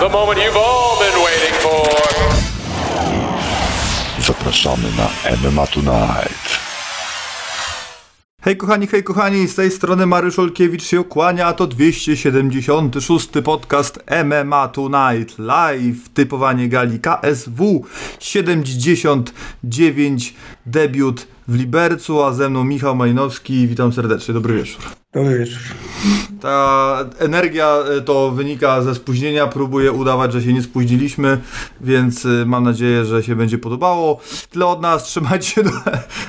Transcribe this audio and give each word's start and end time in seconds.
the 0.00 0.08
moment 0.08 0.38
you've 0.38 0.56
all 0.56 0.98
been 0.98 1.24
waiting 1.24 1.54
for. 1.64 1.86
Zapraszamy 4.20 4.88
na 4.96 5.08
MMA 5.36 5.66
Tonight. 5.66 6.58
Hej 8.40 8.56
kochani, 8.56 8.86
hej 8.86 9.02
kochani, 9.02 9.48
z 9.48 9.54
tej 9.54 9.70
strony 9.70 10.06
Mariusz 10.06 10.38
Olkiewicz 10.38 10.84
się 10.84 11.04
kłania, 11.04 11.46
a 11.46 11.52
to 11.52 11.66
276 11.66 13.28
podcast 13.44 13.98
MMA 14.24 14.68
Tonight 14.68 15.38
Live, 15.38 16.08
typowanie 16.14 16.68
gali 16.68 17.00
KSW 17.00 17.84
79, 18.20 20.34
debiut 20.66 21.26
w 21.48 21.54
Libercu, 21.54 22.22
a 22.22 22.32
ze 22.32 22.50
mną 22.50 22.64
Michał 22.64 22.96
Majnowski, 22.96 23.68
witam 23.68 23.92
serdecznie, 23.92 24.34
dobry 24.34 24.54
wieczór. 24.54 24.82
Dobry 25.16 25.38
wieczór. 25.38 25.58
Ta 26.40 26.98
energia 27.18 27.76
y, 27.98 28.02
to 28.02 28.30
wynika 28.30 28.82
ze 28.82 28.94
spóźnienia. 28.94 29.46
Próbuję 29.46 29.92
udawać, 29.92 30.32
że 30.32 30.42
się 30.42 30.52
nie 30.52 30.62
spóźniliśmy, 30.62 31.38
więc 31.80 32.24
y, 32.24 32.44
mam 32.46 32.64
nadzieję, 32.64 33.04
że 33.04 33.22
się 33.22 33.36
będzie 33.36 33.58
podobało. 33.58 34.20
Tyle 34.50 34.66
od 34.66 34.82
nas, 34.82 35.04
trzymajcie 35.08 35.46
się. 35.46 35.62
Do... 35.62 35.70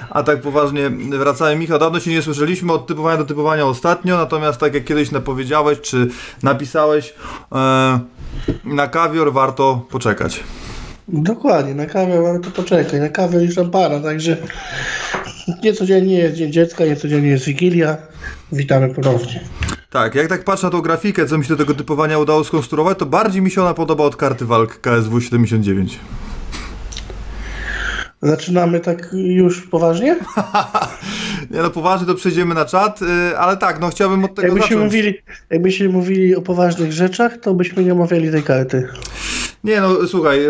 A 0.09 0.23
tak 0.23 0.41
poważnie 0.41 0.89
wracamy. 1.09 1.55
Michał, 1.55 1.79
dawno 1.79 1.99
się 1.99 2.11
nie 2.11 2.21
słyszeliśmy 2.21 2.73
od 2.73 2.87
typowania 2.87 3.17
do 3.17 3.25
typowania 3.25 3.65
ostatnio, 3.65 4.17
natomiast 4.17 4.59
tak 4.59 4.73
jak 4.73 4.83
kiedyś 4.83 5.11
napowiedziałeś, 5.11 5.81
czy 5.81 6.07
napisałeś, 6.43 7.13
e, 7.51 7.99
na 8.65 8.87
kawior 8.87 9.33
warto 9.33 9.85
poczekać. 9.89 10.43
Dokładnie, 11.07 11.75
na 11.75 11.85
kawę 11.85 12.21
warto 12.21 12.51
poczekać, 12.51 13.01
na 13.01 13.09
kawę 13.09 13.45
i 13.45 13.51
szampana, 13.51 13.99
także 13.99 14.37
niecodziennie 15.63 16.17
jest 16.19 16.35
Dzień 16.35 16.51
Dziecka, 16.51 16.85
niecodziennie 16.85 17.29
jest 17.29 17.45
Wigilia. 17.45 17.97
Witamy 18.51 18.93
ponownie. 18.93 19.41
Tak, 19.89 20.15
jak 20.15 20.27
tak 20.27 20.43
patrzę 20.43 20.67
na 20.67 20.71
tą 20.71 20.81
grafikę, 20.81 21.25
co 21.25 21.37
mi 21.37 21.43
się 21.45 21.49
do 21.49 21.57
tego 21.57 21.73
typowania 21.73 22.19
udało 22.19 22.43
skonstruować, 22.43 22.97
to 22.97 23.05
bardziej 23.05 23.41
mi 23.41 23.51
się 23.51 23.61
ona 23.61 23.73
podoba 23.73 24.03
od 24.03 24.15
karty 24.15 24.45
walk 24.45 24.81
KSW 24.81 25.21
79. 25.21 25.99
Zaczynamy 28.21 28.79
tak 28.79 29.09
już 29.13 29.67
poważnie? 29.67 30.15
Nie 31.51 31.61
no, 31.61 31.69
poważnie 31.69 32.07
to 32.07 32.15
przejdziemy 32.15 32.55
na 32.55 32.65
czat, 32.65 33.01
y, 33.01 33.37
ale 33.37 33.57
tak, 33.57 33.79
no 33.79 33.89
chciałbym 33.89 34.23
od 34.25 34.35
tego 34.35 34.47
Jakbyśmy 34.47 34.75
zacząć. 34.75 34.83
mówili, 34.93 35.13
jakbyśmy 35.49 35.89
mówili 35.89 36.35
o 36.35 36.41
poważnych 36.41 36.93
rzeczach, 36.93 37.37
to 37.37 37.53
byśmy 37.53 37.83
nie 37.83 37.93
omawiali 37.93 38.31
tej 38.31 38.43
karty. 38.43 38.87
Nie 39.67 39.81
no, 39.81 40.07
słuchaj, 40.07 40.39
y, 40.45 40.49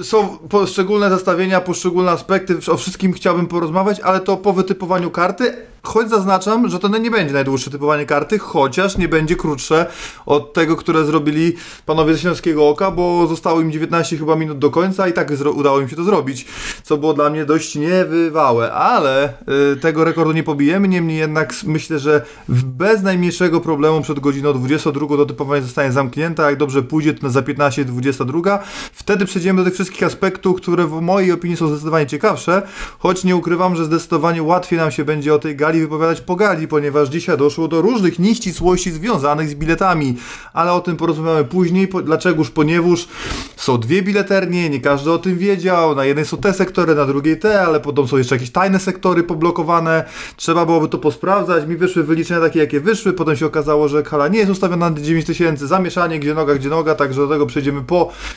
y, 0.00 0.04
są 0.04 0.38
poszczególne 0.38 1.10
zestawienia, 1.10 1.60
poszczególne 1.60 2.10
aspekty, 2.10 2.56
o 2.72 2.76
wszystkim 2.76 3.12
chciałbym 3.12 3.46
porozmawiać, 3.46 4.00
ale 4.00 4.20
to 4.20 4.36
po 4.36 4.52
wytypowaniu 4.52 5.10
karty, 5.10 5.54
choć 5.84 6.08
zaznaczam, 6.08 6.68
że 6.68 6.78
to 6.78 6.88
nie 6.88 7.10
będzie 7.10 7.34
najdłuższe 7.34 7.70
typowanie 7.70 8.06
karty, 8.06 8.38
chociaż 8.38 8.98
nie 8.98 9.08
będzie 9.08 9.36
krótsze 9.36 9.86
od 10.26 10.52
tego, 10.52 10.76
które 10.76 11.04
zrobili 11.04 11.52
panowie 11.86 12.14
ze 12.14 12.20
Śląskiego 12.20 12.68
Oka, 12.68 12.90
bo 12.90 13.26
zostało 13.26 13.60
im 13.60 13.72
19 13.72 14.18
chyba 14.18 14.36
minut 14.36 14.58
do 14.58 14.70
końca 14.70 15.08
i 15.08 15.12
tak 15.12 15.32
udało 15.54 15.80
im 15.80 15.88
się 15.88 15.96
to 15.96 16.04
zrobić, 16.04 16.46
co 16.82 16.96
było 16.96 17.14
dla 17.14 17.30
mnie 17.30 17.44
dość 17.44 17.74
niebywałe, 17.74 18.72
ale 18.72 19.34
y, 19.72 19.76
tego 19.76 20.04
rekordu 20.04 20.32
nie 20.32 20.42
pobijemy, 20.42 20.88
niemniej 20.88 21.18
jednak 21.18 21.54
myślę, 21.64 21.98
że 21.98 22.24
bez 22.48 23.02
najmniejszego 23.02 23.60
problemu 23.60 24.02
przed 24.02 24.20
godziną 24.20 24.52
22 24.52 25.16
to 25.16 25.26
typowanie 25.26 25.62
zostanie 25.62 25.92
zamknięte, 25.92 26.42
jak 26.42 26.56
dobrze 26.56 26.82
pójdzie, 26.82 27.14
to 27.14 27.30
za 27.30 27.42
15 27.42 27.84
22. 28.16 28.58
Wtedy 28.92 29.24
przejdziemy 29.24 29.58
do 29.58 29.64
tych 29.64 29.74
wszystkich 29.74 30.02
aspektów, 30.02 30.56
które 30.56 30.86
w 30.86 31.00
mojej 31.00 31.32
opinii 31.32 31.56
są 31.56 31.68
zdecydowanie 31.68 32.06
ciekawsze, 32.06 32.62
choć 32.98 33.24
nie 33.24 33.36
ukrywam, 33.36 33.76
że 33.76 33.84
zdecydowanie 33.84 34.42
łatwiej 34.42 34.78
nam 34.78 34.90
się 34.90 35.04
będzie 35.04 35.34
o 35.34 35.38
tej 35.38 35.56
gali 35.56 35.80
wypowiadać 35.80 36.20
po 36.20 36.36
gali, 36.36 36.68
ponieważ 36.68 37.08
dzisiaj 37.08 37.38
doszło 37.38 37.68
do 37.68 37.80
różnych 37.80 38.18
nieścisłości 38.18 38.92
związanych 38.92 39.48
z 39.48 39.54
biletami, 39.54 40.16
ale 40.52 40.72
o 40.72 40.80
tym 40.80 40.96
porozmawiamy 40.96 41.44
później. 41.44 41.88
Po, 41.88 42.02
dlaczegoż? 42.02 42.50
Ponieważ 42.50 43.08
są 43.56 43.78
dwie 43.78 44.02
bileternie, 44.02 44.70
nie 44.70 44.80
każdy 44.80 45.12
o 45.12 45.18
tym 45.18 45.38
wiedział, 45.38 45.94
na 45.94 46.04
jednej 46.04 46.24
są 46.24 46.36
te 46.36 46.52
sektory, 46.52 46.94
na 46.94 47.06
drugiej 47.06 47.38
te, 47.38 47.62
ale 47.62 47.80
potem 47.80 48.08
są 48.08 48.16
jeszcze 48.16 48.34
jakieś 48.34 48.50
tajne 48.50 48.78
sektory 48.78 49.22
poblokowane, 49.22 50.04
trzeba 50.36 50.66
byłoby 50.66 50.88
to 50.88 50.98
posprawdzać, 50.98 51.66
mi 51.66 51.76
wyszły 51.76 52.02
wyliczenia 52.04 52.40
takie, 52.40 52.58
jakie 52.58 52.80
wyszły, 52.80 53.12
potem 53.12 53.36
się 53.36 53.46
okazało, 53.46 53.88
że 53.88 54.04
hala 54.04 54.28
nie 54.28 54.38
jest 54.38 54.50
ustawiona 54.50 54.90
na 54.90 55.00
9000, 55.00 55.66
zamieszanie, 55.66 56.20
gdzie 56.20 56.34
noga, 56.34 56.54
gdzie 56.54 56.68
noga, 56.68 56.94
także 56.94 57.20
do 57.20 57.28
tego 57.28 57.46
przejdziemy 57.46 57.82
po 57.82 57.93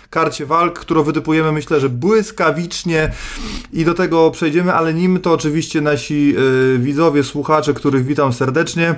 karcie 0.10 0.46
walk, 0.46 0.80
którą 0.80 1.04
wytypujemy, 1.04 1.52
myślę, 1.52 1.80
że 1.80 1.90
błyskawicznie 1.90 3.12
i 3.74 3.86
do 3.86 3.94
tego 3.94 4.32
przejdziemy, 4.32 4.74
ale 4.74 4.94
nim 4.94 5.20
to 5.20 5.34
oczywiście 5.34 5.82
nasi 5.82 6.36
y, 6.76 6.80
widzowie, 6.80 7.24
słuchacze, 7.24 7.74
których 7.74 8.06
witam 8.06 8.34
serdecznie. 8.34 8.96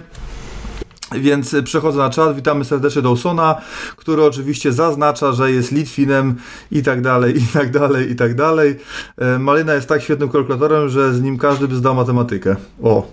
Więc 1.11 1.53
y, 1.53 1.63
przechodzę 1.63 1.97
na 1.97 2.09
czat, 2.09 2.35
witamy 2.35 2.65
serdecznie 2.65 3.01
Dawsona, 3.01 3.55
który 3.95 4.23
oczywiście 4.23 4.73
zaznacza, 4.73 5.31
że 5.31 5.51
jest 5.51 5.71
Litwinem 5.71 6.35
i 6.71 6.83
tak 6.83 7.01
dalej, 7.01 7.37
i 7.43 7.47
tak 7.53 7.71
dalej, 7.71 8.11
i 8.11 8.15
tak 8.15 8.35
dalej. 8.35 8.75
E, 9.17 9.39
Malina 9.39 9.73
jest 9.73 9.87
tak 9.87 10.01
świetnym 10.01 10.29
kalkulatorem, 10.29 10.89
że 10.89 11.13
z 11.13 11.21
nim 11.21 11.37
każdy 11.37 11.67
by 11.67 11.75
zdał 11.75 11.95
matematykę. 11.95 12.55
O. 12.83 13.07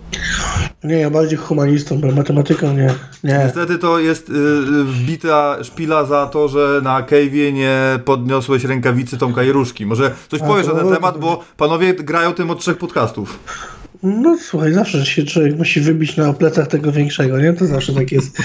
Nie, 0.83 0.99
ja 0.99 1.09
bardziej 1.09 1.37
humanistą, 1.37 2.01
bo 2.01 2.11
matematyką 2.11 2.73
nie. 2.73 2.95
Nie. 3.23 3.41
Niestety 3.45 3.77
to 3.77 3.99
jest 3.99 4.29
y, 4.29 4.33
wbita 4.83 5.57
szpila 5.63 6.05
za 6.05 6.27
to, 6.27 6.47
że 6.47 6.81
na 6.83 7.01
Cave'ie 7.01 7.53
nie 7.53 7.99
podniosłeś 8.05 8.63
rękawicy 8.63 9.17
Tomka 9.17 9.43
Jeruszki. 9.43 9.85
Może 9.85 10.11
coś 10.31 10.41
A, 10.41 10.45
powiesz 10.45 10.67
na 10.67 10.73
ten 10.73 10.93
temat, 10.93 11.17
bo 11.17 11.43
panowie 11.57 11.93
grają 11.93 12.33
tym 12.33 12.51
od 12.51 12.59
trzech 12.59 12.77
podcastów. 12.77 13.39
No 14.03 14.37
słuchaj, 14.41 14.73
zawsze 14.73 15.05
się 15.05 15.23
człowiek 15.23 15.57
musi 15.57 15.81
wybić 15.81 16.17
na 16.17 16.33
plecach 16.33 16.67
tego 16.67 16.91
większego, 16.91 17.39
nie? 17.39 17.53
To 17.53 17.65
zawsze 17.65 17.93
tak 17.93 18.11
jest. 18.11 18.37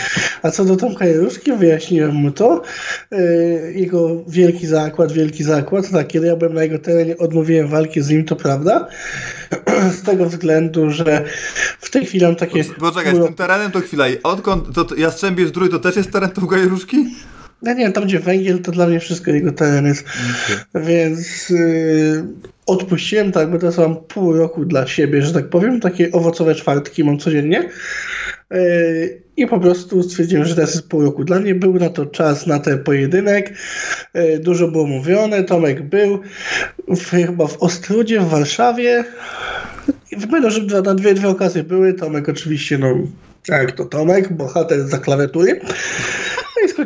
A 0.43 0.51
co 0.51 0.65
do 0.65 0.77
Tomka 0.77 1.07
Jaruszki, 1.07 1.53
wyjaśniłem 1.53 2.15
mu 2.15 2.31
to. 2.31 2.63
Yy, 3.11 3.73
jego 3.75 4.25
wielki 4.29 4.67
zakład, 4.67 5.13
wielki 5.13 5.45
zakład. 5.45 5.91
Tak, 5.91 6.07
kiedy 6.07 6.27
ja 6.27 6.37
byłem 6.37 6.55
na 6.55 6.63
jego 6.63 6.79
terenie, 6.79 7.19
odmówiłem 7.19 7.69
walki 7.69 8.03
z 8.03 8.09
nim, 8.09 8.25
to 8.25 8.37
prawda. 8.37 8.89
Z 9.99 10.03
tego 10.03 10.27
względu, 10.27 10.91
że 10.91 11.25
w 11.81 11.91
tej 11.91 12.07
chwili 12.07 12.25
mam 12.25 12.37
takie... 12.37 12.65
Poczekaj, 12.65 13.17
z 13.17 13.25
tym 13.25 13.35
terenem 13.35 13.71
to 13.71 13.81
chwila. 13.81 14.05
Odkąd 14.23 14.75
to, 14.75 14.85
to 14.85 14.95
Jastrzębie 14.95 15.47
Zdrój 15.47 15.69
to 15.71 15.79
też 15.79 15.97
jest 15.97 16.13
teren 16.13 16.31
Tomka 16.31 16.59
Jeruszki? 16.59 17.07
Ja 17.63 17.73
nie 17.73 17.85
wiem, 17.85 17.93
tam 17.93 18.05
gdzie 18.05 18.21
węgiel, 18.21 18.59
to 18.59 18.73
dla 18.73 18.87
mnie 18.87 19.01
wszystko 19.01 19.31
jego 19.31 19.53
teren 19.53 19.87
jest. 19.87 20.05
Więc 20.75 21.51
yy, 21.51 22.25
odpuściłem 22.67 23.33
tak, 23.33 23.51
bo 23.51 23.59
teraz 23.59 23.79
mam 23.79 23.97
pół 23.97 24.33
roku 24.33 24.65
dla 24.65 24.87
siebie, 24.87 25.23
że 25.23 25.33
tak 25.33 25.49
powiem. 25.49 25.81
Takie 25.81 26.13
owocowe 26.13 26.55
czwartki 26.55 27.05
mam 27.05 27.19
codziennie. 27.19 27.69
Yy, 28.51 29.23
I 29.37 29.47
po 29.47 29.61
prostu 29.61 30.03
stwierdziłem, 30.03 30.45
że 30.45 30.55
teraz 30.55 30.75
jest 30.75 30.89
pół 30.89 31.03
roku 31.03 31.25
dla 31.25 31.41
mnie. 31.41 31.55
Był 31.55 31.75
na 31.75 31.89
to 31.89 32.07
czas, 32.07 32.47
na 32.47 32.59
ten 32.59 32.85
pojedynek. 32.85 33.55
Yy, 34.15 34.39
dużo 34.39 34.69
było 34.69 34.87
mówione. 34.87 35.45
Tomek 35.45 35.83
był 35.83 36.21
w, 36.89 37.11
chyba 37.11 37.47
w 37.47 37.63
Ostrudzie, 37.63 38.21
w 38.21 38.29
Warszawie. 38.29 39.05
Wygląda, 40.17 40.51
że 40.51 40.83
na 40.83 40.95
dwie, 40.95 41.15
dwie 41.15 41.29
okazje 41.29 41.65
były. 41.65 41.95
Tomek 41.95 42.29
oczywiście, 42.29 42.79
no 42.79 42.95
jak 43.49 43.73
to 43.73 43.85
Tomek, 43.85 44.33
bohater 44.33 44.89
za 44.89 44.99
klawiatury. 44.99 45.61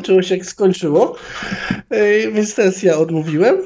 Skończyło 0.07 0.23
się 0.23 0.37
jak 0.37 0.47
skończyło. 0.47 1.17
Więc 2.33 2.55
teraz 2.55 2.83
ja 2.83 2.97
odmówiłem, 2.97 3.57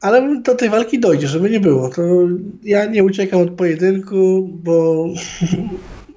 ale 0.00 0.40
do 0.42 0.54
tej 0.54 0.70
walki 0.70 0.98
dojdzie, 0.98 1.28
żeby 1.28 1.50
nie 1.50 1.60
było. 1.60 1.88
To 1.88 2.02
ja 2.62 2.84
nie 2.84 3.04
uciekam 3.04 3.40
od 3.40 3.50
pojedynku, 3.50 4.50
bo 4.52 5.06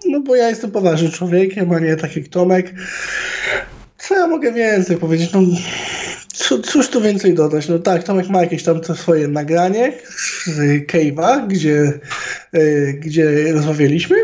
no 0.05 0.19
bo 0.19 0.35
ja 0.35 0.49
jestem 0.49 0.71
poważnym 0.71 1.11
człowiekiem, 1.11 1.71
a 1.71 1.79
nie 1.79 1.95
tak 1.95 2.15
jak 2.15 2.27
Tomek. 2.27 2.73
Co 3.97 4.15
ja 4.15 4.27
mogę 4.27 4.51
więcej 4.51 4.97
powiedzieć? 4.97 5.29
No, 5.33 5.41
cóż 6.63 6.89
tu 6.89 7.01
więcej 7.01 7.33
dodać? 7.33 7.67
No 7.67 7.79
tak, 7.79 8.03
Tomek 8.03 8.29
ma 8.29 8.41
jakieś 8.41 8.63
tam 8.63 8.81
to 8.81 8.95
swoje 8.95 9.27
nagranie 9.27 9.93
z 10.45 10.87
Cave'a, 10.87 11.47
gdzie, 11.47 11.99
yy, 12.53 12.93
gdzie 12.93 13.53
rozmawialiśmy. 13.53 14.15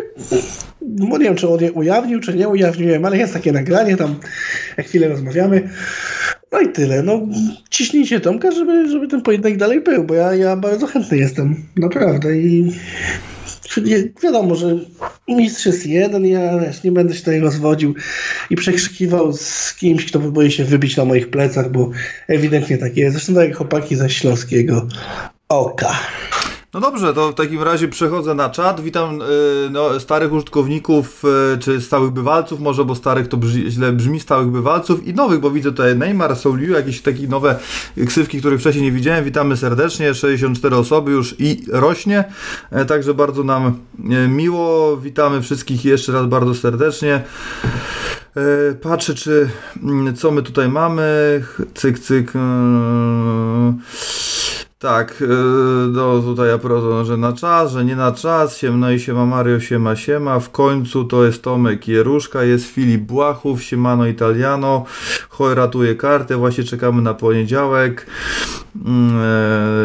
No, 0.96 1.18
nie 1.18 1.24
wiem, 1.26 1.36
czy 1.36 1.50
on 1.50 1.62
je 1.62 1.72
ujawnił, 1.72 2.20
czy 2.20 2.36
nie 2.36 2.50
ujawniłem, 2.50 3.06
ale 3.06 3.18
jest 3.18 3.34
takie 3.34 3.52
nagranie, 3.52 3.98
tam 3.98 4.16
jak 4.78 4.88
chwilę 4.88 5.08
rozmawiamy. 5.08 5.70
No 6.52 6.60
i 6.60 6.70
tyle. 6.70 7.04
No, 7.04 7.28
ciśnijcie 7.70 8.20
Tomka, 8.20 8.52
żeby, 8.52 8.90
żeby 8.90 9.08
ten 9.08 9.22
pojedynek 9.22 9.58
dalej 9.58 9.82
był, 9.82 10.04
bo 10.04 10.14
ja, 10.14 10.36
ja 10.36 10.56
bardzo 10.56 10.88
chętny 10.88 11.18
jestem. 11.18 11.56
Naprawdę. 11.76 12.38
I 12.38 12.72
wiadomo, 14.24 14.56
że 14.56 14.80
mistrz 15.28 15.66
jest 15.66 15.86
jeden, 15.86 16.26
ja 16.26 16.60
wiesz, 16.60 16.84
nie 16.84 16.92
będę 16.92 17.14
się 17.14 17.20
tutaj 17.20 17.40
rozwodził 17.40 17.96
i 18.50 18.56
przekrzykiwał 18.56 19.34
z 19.34 19.74
kimś, 19.74 20.06
kto 20.06 20.20
próbuje 20.20 20.52
się 20.52 20.64
wybić 20.64 20.98
na 20.98 21.06
moich 21.06 21.30
plecach, 21.30 21.72
bo 21.72 21.92
ewidentnie 22.28 22.78
tak 22.78 22.98
jest. 22.98 23.14
Zresztą 23.14 23.34
tak 23.34 23.48
jak 23.48 23.58
chłopaki 23.58 23.96
ze 23.96 24.10
Śląskiego 24.10 24.88
Oka. 25.50 26.00
No 26.76 26.82
dobrze, 26.82 27.14
to 27.14 27.32
w 27.32 27.36
takim 27.36 27.62
razie 27.62 27.88
przechodzę 27.88 28.34
na 28.34 28.50
czat. 28.50 28.82
Witam 28.82 29.22
y, 29.22 29.26
no, 29.72 30.00
starych 30.00 30.34
użytkowników, 30.34 31.24
y, 31.54 31.58
czy 31.58 31.82
stałych 31.82 32.12
bywalców, 32.12 32.60
może, 32.60 32.86
bo 32.86 32.96
starych 32.96 33.28
to 33.28 33.38
brzy, 33.38 33.72
źle 33.72 33.92
brzmi, 33.92 34.20
stałych 34.20 34.48
bywalców 34.48 35.08
i 35.08 35.14
nowych, 35.14 35.40
bo 35.40 35.52
widzę 35.52 35.72
tutaj 35.72 35.96
Neymar, 35.96 36.36
Soul 36.36 36.60
Liu, 36.60 36.74
jakieś 36.74 37.02
takie 37.02 37.28
nowe 37.28 37.60
ksywki, 38.08 38.40
których 38.40 38.60
wcześniej 38.60 38.84
nie 38.84 38.92
widziałem. 38.92 39.26
Witamy 39.26 39.58
serdecznie, 39.58 40.14
64 40.14 40.76
osoby 40.76 41.12
już 41.12 41.36
i 41.40 41.66
rośnie, 41.72 42.24
e, 42.72 42.86
także 42.86 43.14
bardzo 43.14 43.44
nam 43.44 43.80
e, 44.10 44.28
miło. 44.28 44.98
Witamy 44.98 45.42
wszystkich 45.42 45.86
jeszcze 45.86 46.12
raz 46.12 46.28
bardzo 46.28 46.56
serdecznie. 46.56 47.24
E, 48.36 48.74
patrzę, 48.74 49.14
czy 49.14 49.50
mm, 49.84 50.16
co 50.16 50.32
my 50.32 50.44
tutaj 50.44 50.70
mamy. 50.70 51.44
Cyk, 51.74 52.00
cyk. 52.00 52.34
e, 52.36 54.35
tak, 54.86 55.22
e, 55.22 55.26
no 55.92 56.22
tutaj 56.22 56.50
ja 56.50 56.58
proszę, 56.58 57.06
że 57.06 57.18
na 57.18 57.34
czas, 57.34 57.72
że 57.72 57.86
nie 57.86 57.96
na 57.96 58.12
czas, 58.12 58.58
siemno 58.58 58.92
i 58.92 59.00
siema 59.00 59.26
Mario, 59.26 59.60
siema, 59.60 59.96
siema, 59.96 60.40
w 60.40 60.52
końcu 60.52 61.04
to 61.04 61.26
jest 61.26 61.42
Tomek 61.42 61.88
Jeruszka, 61.88 62.44
jest 62.44 62.66
Filip 62.66 63.02
Błachów, 63.02 63.64
siemano 63.64 64.08
Italiano, 64.08 64.86
Choj 65.30 65.56
ratuje 65.56 65.96
kartę, 65.96 66.38
właśnie 66.38 66.64
czekamy 66.64 67.02
na 67.02 67.14
poniedziałek, 67.14 68.06
Mm, 68.86 69.20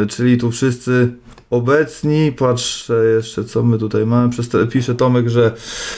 e, 0.02 0.06
czyli 0.06 0.38
tu 0.38 0.50
wszyscy 0.50 1.12
obecni, 1.50 2.32
patrzę 2.32 3.05
jeszcze 3.17 3.44
co 3.44 3.62
my 3.62 3.79
tutaj 3.79 4.06
mamy, 4.06 4.31
pisze 4.70 4.94
Tomek, 4.94 5.29
że 5.29 5.55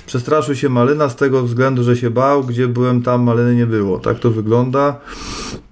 przestraszył 0.06 0.54
się 0.54 0.68
Malyna 0.68 1.08
z 1.08 1.16
tego 1.16 1.42
względu, 1.42 1.84
że 1.84 1.96
się 1.96 2.10
bał, 2.10 2.44
gdzie 2.44 2.68
byłem 2.68 3.02
tam 3.02 3.22
Malyny 3.22 3.54
nie 3.54 3.66
było, 3.66 3.98
tak 3.98 4.18
to 4.18 4.30
wygląda. 4.30 5.00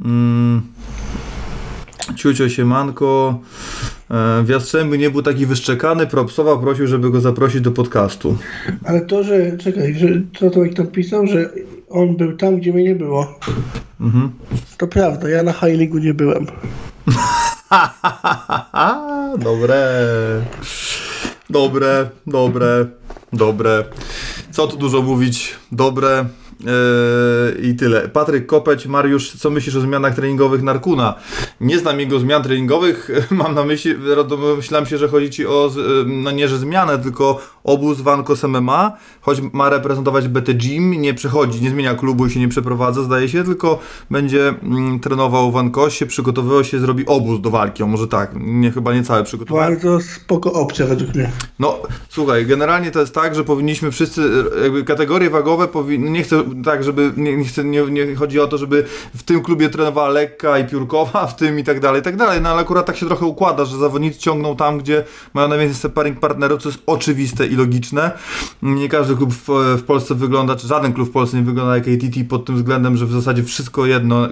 Mm. 0.04 0.62
Ciucio 2.16 2.48
Siemanko. 2.48 3.40
E, 4.10 4.42
w 4.42 4.48
Jastrzębiu 4.48 4.96
nie 4.96 5.10
był 5.10 5.22
taki 5.22 5.46
wyszczekany, 5.46 6.06
propsował, 6.06 6.60
prosił, 6.60 6.86
żeby 6.86 7.10
go 7.10 7.20
zaprosić 7.20 7.60
do 7.60 7.70
podcastu. 7.70 8.36
Ale 8.84 9.00
to, 9.00 9.22
że, 9.22 9.56
czekaj, 9.56 9.94
że 9.94 10.08
co 10.38 10.50
to 10.50 10.64
jak 10.64 10.74
tam 10.74 10.86
pisał, 10.86 11.26
że 11.26 11.50
on 11.90 12.16
był 12.16 12.36
tam, 12.36 12.56
gdzie 12.56 12.72
mnie 12.72 12.84
nie 12.84 12.94
było. 12.94 13.38
Mhm. 14.00 14.30
To 14.78 14.86
prawda, 14.86 15.28
ja 15.28 15.42
na 15.42 15.52
High 15.52 15.78
League'u 15.78 16.00
nie 16.00 16.14
byłem. 16.14 16.46
dobre. 19.38 19.80
Dobre, 21.50 22.10
dobre, 22.26 22.86
dobre. 23.32 23.84
Co 24.50 24.66
tu 24.66 24.76
dużo 24.76 25.02
mówić? 25.02 25.54
Dobre. 25.72 26.24
Yy, 26.64 27.62
I 27.62 27.74
tyle. 27.74 28.08
Patryk 28.08 28.46
Kopeć, 28.46 28.86
Mariusz, 28.86 29.32
co 29.32 29.50
myślisz 29.50 29.76
o 29.76 29.80
zmianach 29.80 30.14
treningowych 30.14 30.62
Narkuna? 30.62 31.14
Nie 31.60 31.78
znam 31.78 32.00
jego 32.00 32.18
zmian 32.18 32.42
treningowych. 32.42 33.10
Mam 33.30 33.54
na 33.54 33.64
myśli, 33.64 33.94
myślałem 34.56 34.86
się, 34.86 34.98
że 34.98 35.08
chodzi 35.08 35.30
ci 35.30 35.46
o, 35.46 35.68
z- 35.68 36.06
no 36.06 36.30
nie, 36.30 36.48
że 36.48 36.58
zmianę, 36.58 36.98
tylko 36.98 37.40
obóz 37.64 38.00
Wankos 38.00 38.44
MMA, 38.44 38.92
choć 39.20 39.40
ma 39.52 39.70
reprezentować 39.70 40.28
BT 40.28 40.54
Gym, 40.54 40.90
nie 40.90 41.14
przechodzi, 41.14 41.62
nie 41.62 41.70
zmienia 41.70 41.94
klubu 41.94 42.26
i 42.26 42.30
się 42.30 42.40
nie 42.40 42.48
przeprowadza, 42.48 43.02
zdaje 43.02 43.28
się, 43.28 43.44
tylko 43.44 43.78
będzie 44.10 44.48
mm, 44.48 45.00
trenował 45.00 45.50
w 45.50 45.54
Wankosie, 45.54 46.06
przygotowywał 46.06 46.64
się, 46.64 46.80
zrobi 46.80 47.06
obóz 47.06 47.40
do 47.40 47.50
walki, 47.50 47.82
o 47.82 47.86
może 47.86 48.08
tak, 48.08 48.30
nie, 48.40 48.70
chyba 48.70 48.94
nie 48.94 49.02
całe 49.02 49.24
przygotowanie. 49.24 49.70
Bardzo 49.76 50.00
spoko 50.00 50.52
opcja 50.52 50.86
według 50.86 51.14
mnie. 51.14 51.30
No, 51.58 51.78
słuchaj, 52.08 52.46
generalnie 52.46 52.90
to 52.90 53.00
jest 53.00 53.14
tak, 53.14 53.34
że 53.34 53.44
powinniśmy 53.44 53.90
wszyscy, 53.90 54.22
jakby 54.62 54.84
kategorie 54.84 55.30
wagowe, 55.30 55.68
powin... 55.68 56.12
nie 56.12 56.22
chcę 56.22 56.42
tak, 56.64 56.84
żeby, 56.84 57.12
nie, 57.16 57.36
nie, 57.64 58.06
nie, 58.06 58.14
chodzi 58.14 58.40
o 58.40 58.46
to, 58.46 58.58
żeby 58.58 58.84
w 59.14 59.22
tym 59.22 59.42
klubie 59.42 59.68
trenowała 59.68 60.08
lekka 60.08 60.58
i 60.58 60.64
piórkowa, 60.64 61.26
w 61.32 61.36
tym 61.36 61.58
i 61.58 61.64
tak 61.64 61.80
dalej, 61.80 62.00
i 62.00 62.04
tak 62.04 62.16
dalej, 62.16 62.40
no 62.40 62.48
ale 62.48 62.60
akurat 62.60 62.86
tak 62.86 62.96
się 62.96 63.06
trochę 63.06 63.26
układa, 63.26 63.64
że 63.64 63.76
zawodnicy 63.76 64.18
ciągną 64.18 64.56
tam, 64.56 64.78
gdzie 64.78 65.04
mają 65.34 65.48
najwięcej 65.48 65.90
sparring 65.90 66.20
partnerów, 66.20 66.62
co 66.62 66.68
jest 66.68 66.82
oczywiste 66.86 67.46
i 67.46 67.56
logiczne. 67.56 68.10
Nie 68.62 68.88
każdy 68.88 69.16
klub 69.16 69.32
w, 69.32 69.48
w 69.78 69.82
Polsce 69.82 70.14
wygląda, 70.14 70.56
czy 70.56 70.66
żaden 70.66 70.92
klub 70.92 71.08
w 71.08 71.12
Polsce 71.12 71.36
nie 71.36 71.42
wygląda 71.42 71.74
jak 71.74 71.88
ATT 71.88 72.28
pod 72.28 72.44
tym 72.44 72.56
względem, 72.56 72.96
że 72.96 73.06
w 73.06 73.12
zasadzie 73.12 73.42
wszystko 73.42 73.86
jedno, 73.86 74.28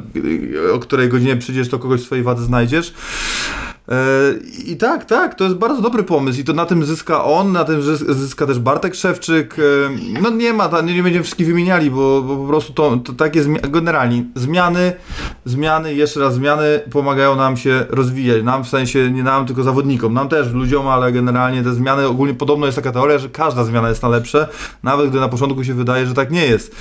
o 0.75 0.79
której 0.79 1.09
godzinie 1.09 1.37
przyjdziesz, 1.37 1.69
to 1.69 1.79
kogoś 1.79 2.01
w 2.01 2.05
swojej 2.05 2.25
wadze 2.25 2.45
znajdziesz. 2.45 2.95
E, 3.89 3.95
I 4.67 4.77
tak, 4.77 5.05
tak, 5.05 5.35
to 5.35 5.45
jest 5.45 5.57
bardzo 5.57 5.83
dobry 5.83 6.03
pomysł 6.05 6.41
i 6.41 6.45
to 6.45 6.53
na 6.53 6.67
tym 6.67 6.85
zyska 6.85 7.25
on, 7.25 7.53
na 7.53 7.65
tym 7.65 7.81
zys- 7.81 8.13
zyska 8.15 8.47
też 8.47 8.59
Bartek 8.59 8.95
Szewczyk. 8.95 9.57
e, 9.59 9.63
No 10.23 10.31
nie 10.31 10.53
ma, 10.53 10.65
nie, 10.85 11.03
będziemy 11.03 11.23
wszystkich 11.23 11.47
wymieniali, 11.47 11.91
bo, 11.91 12.23
bo 12.23 12.37
po 12.37 12.47
prostu 12.47 12.73
to, 12.73 12.97
to 12.97 13.13
takie 13.13 13.43
zmi- 13.43 13.71
generalnie 13.71 14.25
zmiany, 14.35 14.93
zmiany, 15.45 15.95
jeszcze 15.95 16.21
raz 16.21 16.35
zmiany 16.35 16.81
pomagają 16.93 17.37
nam 17.37 17.57
się 17.57 17.85
rozwijać. 17.91 18.43
Nam 18.43 18.65
w 18.65 18.69
sensie 18.69 19.11
nie 19.11 19.23
nam, 19.23 19.47
tylko 19.47 19.63
zawodnikom, 19.63 20.15
nam 20.15 20.29
też, 20.29 20.53
ludziom, 20.53 20.89
ale 20.89 21.13
generalnie 21.13 21.63
te 21.63 21.75
zmiany, 21.75 22.07
ogólnie 22.07 22.35
podobno 22.35 22.67
jest 22.67 22.77
taka 22.77 22.93
teoria, 22.93 23.19
że 23.19 23.29
każda 23.29 23.65
zmiana 23.65 23.89
jest 23.89 24.03
na 24.03 24.09
lepsze, 24.09 24.49
nawet 24.83 25.11
gdy 25.11 25.21
na 25.21 25.29
początku 25.29 25.65
się 25.65 25.75
wydaje, 25.75 26.07
że 26.07 26.15
tak 26.15 26.31
nie 26.31 26.47
jest. 26.47 26.75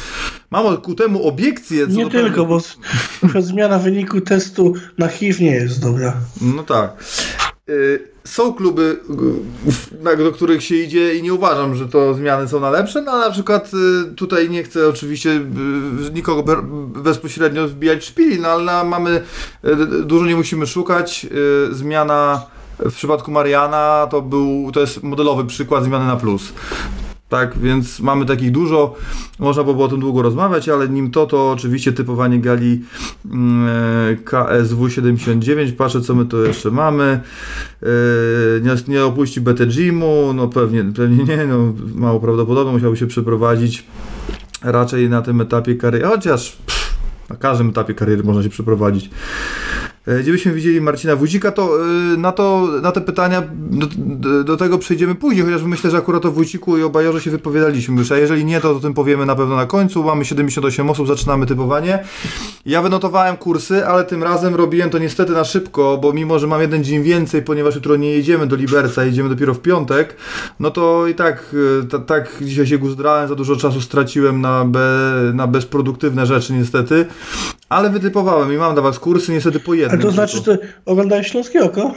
Mam 0.52 0.78
ku 0.78 0.96
temu 0.96 1.28
obiekcję. 1.28 1.88
co 1.88 1.94
Nie 1.94 2.10
tylko, 2.10 2.46
pewnych- 2.46 2.64
bo 3.34 3.42
zmiana 3.42 3.80
wyniku 3.80 4.22
testu 4.22 4.74
na 4.98 5.08
HIV 5.08 5.44
nie 5.44 5.52
jest 5.52 5.82
dobra. 5.82 6.14
No 6.42 6.64
tak. 6.64 6.97
Y, 7.70 8.18
Są 8.24 8.54
kluby, 8.54 9.00
y, 10.14 10.18
do 10.24 10.32
których 10.32 10.64
się 10.64 10.76
idzie 10.76 11.16
i 11.16 11.24
nie 11.24 11.34
uważam, 11.34 11.76
że 11.76 11.88
to 11.88 12.14
zmiany 12.14 12.48
są 12.48 12.60
na 12.60 12.70
lepsze, 12.70 13.02
no 13.02 13.12
ale 13.12 13.26
na 13.26 13.32
przykład 13.32 13.72
y, 13.74 14.16
tutaj 14.16 14.50
nie 14.50 14.64
chcę 14.64 14.88
oczywiście 14.90 15.42
nikogo 16.14 16.44
be- 16.44 16.64
bezpośrednio 17.04 17.68
wbijać 17.68 18.06
szpili, 18.06 18.40
no 18.40 18.48
ale 18.48 18.84
mamy, 18.84 19.24
dużo 20.04 20.26
nie 20.26 20.36
musimy 20.36 20.68
szukać. 20.68 21.28
Zmiana 21.72 22.42
w 22.80 22.94
przypadku 22.94 23.32
Mariana 23.32 24.08
to 24.12 24.22
był, 24.22 24.72
to 24.74 24.80
jest 24.80 25.04
modelowy 25.04 25.46
przykład 25.46 25.84
zmiany 25.84 26.06
na 26.06 26.16
plus. 26.16 26.54
Tak, 27.30 27.58
więc 27.58 28.00
mamy 28.00 28.26
takich 28.26 28.52
dużo, 28.52 28.96
można 29.40 29.64
by 29.64 29.74
było 29.74 29.86
o 29.86 29.90
tym 29.90 30.00
długo 30.00 30.22
rozmawiać, 30.22 30.70
ale 30.70 30.90
nim 30.90 31.12
to, 31.12 31.26
to 31.26 31.52
oczywiście 31.52 31.94
typowanie 31.94 32.40
gali 32.40 32.84
mm, 33.26 33.70
e, 33.70 34.16
KSW 34.16 34.90
79, 34.90 35.72
patrzę 35.72 36.02
co 36.02 36.16
my 36.16 36.26
tu 36.26 36.46
jeszcze 36.46 36.72
mamy, 36.72 37.22
E, 37.84 38.88
nie, 38.88 39.06
opuści 39.06 39.42
BT 39.42 39.66
Gymu, 39.66 40.34
no 40.34 40.48
pewnie, 40.48 40.84
pewnie 40.84 41.24
nie, 41.24 41.46
no 41.46 41.74
mało 41.96 42.20
prawdopodobne, 42.20 42.74
musiałby 42.74 42.98
się 42.98 43.08
przeprowadzić 43.08 43.86
raczej 44.64 45.10
na 45.10 45.22
tym 45.22 45.42
etapie 45.42 45.76
kariery, 45.76 46.06
chociaż 46.08 46.58
pff, 46.66 46.98
na 47.30 47.36
każdym 47.36 47.70
etapie 47.70 47.94
kariery 47.94 48.24
można 48.24 48.44
się 48.44 48.50
przeprowadzić. 48.50 49.10
E, 50.08 50.20
Gdzie 50.20 50.32
byśmy 50.32 50.54
widzieli 50.54 50.82
Marcina 50.82 51.16
Wójcika, 51.16 51.52
to 51.52 51.86
y, 52.14 52.18
na, 52.18 52.32
to, 52.32 52.68
na 52.82 52.92
te 52.92 53.02
pytania 53.02 53.44
do, 53.52 54.44
do, 54.44 54.58
tego 54.58 54.78
przejdziemy 54.78 55.16
później, 55.16 55.46
chociaż 55.46 55.64
myślę, 55.64 55.92
że 55.92 55.98
akurat 55.98 56.26
o 56.26 56.32
Wójciku 56.32 56.78
i 56.78 56.84
o 56.84 56.90
Bajorze 56.90 57.22
się 57.22 57.32
wypowiadaliśmy 57.32 58.00
już, 58.00 58.12
a 58.12 58.18
jeżeli 58.18 58.46
nie, 58.46 58.62
to 58.62 58.72
o 58.72 58.80
tym 58.80 58.94
powiemy 58.94 59.26
na 59.26 59.36
pewno 59.36 59.56
na 59.56 59.66
końcu. 59.66 60.04
Mamy 60.04 60.26
78 60.26 60.90
osób, 60.90 61.08
zaczynamy 61.08 61.46
typowanie. 61.46 62.00
Ja 62.66 62.82
wynotowałem 62.82 63.38
kursy, 63.38 63.88
ale 63.88 64.04
tym 64.04 64.24
razem 64.24 64.56
robiłem 64.56 64.90
to 64.90 64.98
niestety 64.98 65.32
na 65.32 65.44
szybko, 65.44 65.98
bo 66.02 66.14
mimo, 66.14 66.40
że 66.40 66.48
mam 66.48 66.62
jeden 66.62 66.84
dzień 66.84 67.04
więcej, 67.04 67.42
ponieważ 67.42 67.76
jutro 67.76 67.96
nie 67.96 68.12
jedziemy 68.12 68.48
do 68.48 68.56
Liberca, 68.56 69.04
jedziemy 69.04 69.30
dopiero 69.30 69.54
w 69.54 69.60
piątek, 69.60 70.16
no 70.60 70.72
to 70.72 71.08
i 71.08 71.16
tak, 71.16 71.56
ta, 71.90 72.00
tak 72.00 72.38
dzisiaj 72.42 72.68
się 72.68 72.78
guzdrałem, 72.78 73.28
za 73.30 73.36
dużo 73.36 73.56
czasu 73.56 73.82
straciłem 73.82 74.42
na, 74.42 74.66
be, 74.66 74.90
na 75.34 75.48
bezproduktywne 75.48 76.26
rzeczy 76.26 76.54
niestety, 76.54 77.06
ale 77.70 77.90
wytypowałem 77.90 78.54
i 78.54 78.58
mam 78.58 78.74
dla 78.74 78.84
was 78.84 79.00
kursy 79.00 79.32
niestety 79.32 79.60
po 79.60 79.74
jednym. 79.74 79.97
Ale 79.98 80.06
to 80.06 80.12
znaczy, 80.12 80.38
że 80.46 80.58
oglądałeś 80.86 81.28
Śląskie 81.28 81.64
Oko? 81.64 81.94